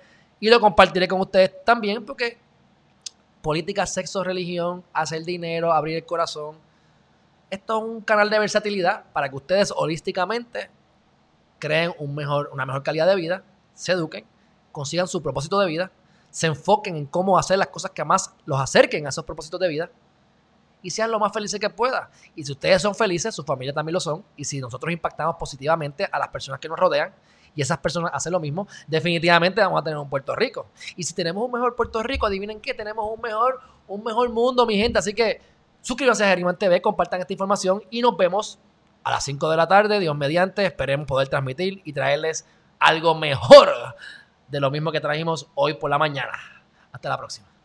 Y 0.40 0.48
lo 0.48 0.60
compartiré 0.60 1.08
con 1.08 1.20
ustedes 1.20 1.64
también, 1.64 2.04
porque 2.06 2.38
política, 3.42 3.86
sexo, 3.86 4.22
religión, 4.22 4.84
hacer 4.92 5.24
dinero, 5.24 5.72
abrir 5.72 5.96
el 5.96 6.06
corazón, 6.06 6.56
esto 7.50 7.78
es 7.78 7.84
un 7.84 8.00
canal 8.02 8.30
de 8.30 8.38
versatilidad 8.38 9.04
para 9.12 9.28
que 9.28 9.36
ustedes 9.36 9.72
holísticamente 9.74 10.70
creen 11.58 11.92
un 11.98 12.14
mejor, 12.14 12.50
una 12.52 12.66
mejor 12.66 12.82
calidad 12.82 13.06
de 13.06 13.16
vida, 13.16 13.42
se 13.74 13.92
eduquen, 13.92 14.24
consigan 14.70 15.08
su 15.08 15.22
propósito 15.22 15.58
de 15.58 15.66
vida, 15.66 15.90
se 16.30 16.46
enfoquen 16.46 16.94
en 16.94 17.06
cómo 17.06 17.38
hacer 17.38 17.58
las 17.58 17.68
cosas 17.68 17.90
que 17.92 18.04
más 18.04 18.34
los 18.44 18.60
acerquen 18.60 19.06
a 19.06 19.08
esos 19.08 19.24
propósitos 19.24 19.58
de 19.58 19.68
vida 19.68 19.90
y 20.82 20.90
sean 20.90 21.10
lo 21.10 21.18
más 21.18 21.32
felices 21.32 21.58
que 21.58 21.70
puedan. 21.70 22.08
Y 22.34 22.44
si 22.44 22.52
ustedes 22.52 22.82
son 22.82 22.94
felices, 22.94 23.34
su 23.34 23.42
familia 23.44 23.72
también 23.72 23.94
lo 23.94 24.00
son. 24.00 24.24
Y 24.36 24.44
si 24.44 24.60
nosotros 24.60 24.92
impactamos 24.92 25.36
positivamente 25.36 26.08
a 26.10 26.18
las 26.18 26.28
personas 26.28 26.60
que 26.60 26.68
nos 26.68 26.78
rodean 26.78 27.12
y 27.54 27.62
esas 27.62 27.78
personas 27.78 28.10
hacen 28.14 28.32
lo 28.32 28.40
mismo, 28.40 28.68
definitivamente 28.86 29.60
vamos 29.60 29.80
a 29.80 29.84
tener 29.84 29.98
un 29.98 30.08
Puerto 30.08 30.34
Rico. 30.36 30.66
Y 30.96 31.02
si 31.02 31.14
tenemos 31.14 31.44
un 31.44 31.52
mejor 31.52 31.74
Puerto 31.74 32.02
Rico, 32.02 32.26
adivinen 32.26 32.60
qué, 32.60 32.74
tenemos 32.74 33.04
un 33.12 33.20
mejor, 33.20 33.60
un 33.86 34.04
mejor 34.04 34.30
mundo, 34.30 34.66
mi 34.66 34.76
gente. 34.76 34.98
Así 34.98 35.14
que 35.14 35.40
suscríbanse 35.80 36.24
a 36.24 36.28
Geriman 36.28 36.56
TV, 36.56 36.80
compartan 36.80 37.20
esta 37.20 37.32
información 37.32 37.82
y 37.90 38.02
nos 38.02 38.16
vemos 38.16 38.58
a 39.04 39.10
las 39.10 39.24
5 39.24 39.50
de 39.50 39.56
la 39.56 39.68
tarde, 39.68 40.00
Dios 40.00 40.16
mediante, 40.16 40.66
esperemos 40.66 41.06
poder 41.06 41.28
transmitir 41.28 41.80
y 41.84 41.92
traerles 41.92 42.46
algo 42.78 43.14
mejor 43.14 43.68
de 44.48 44.60
lo 44.60 44.70
mismo 44.70 44.92
que 44.92 45.00
trajimos 45.00 45.48
hoy 45.54 45.74
por 45.74 45.90
la 45.90 45.98
mañana. 45.98 46.32
Hasta 46.92 47.08
la 47.08 47.16
próxima. 47.16 47.57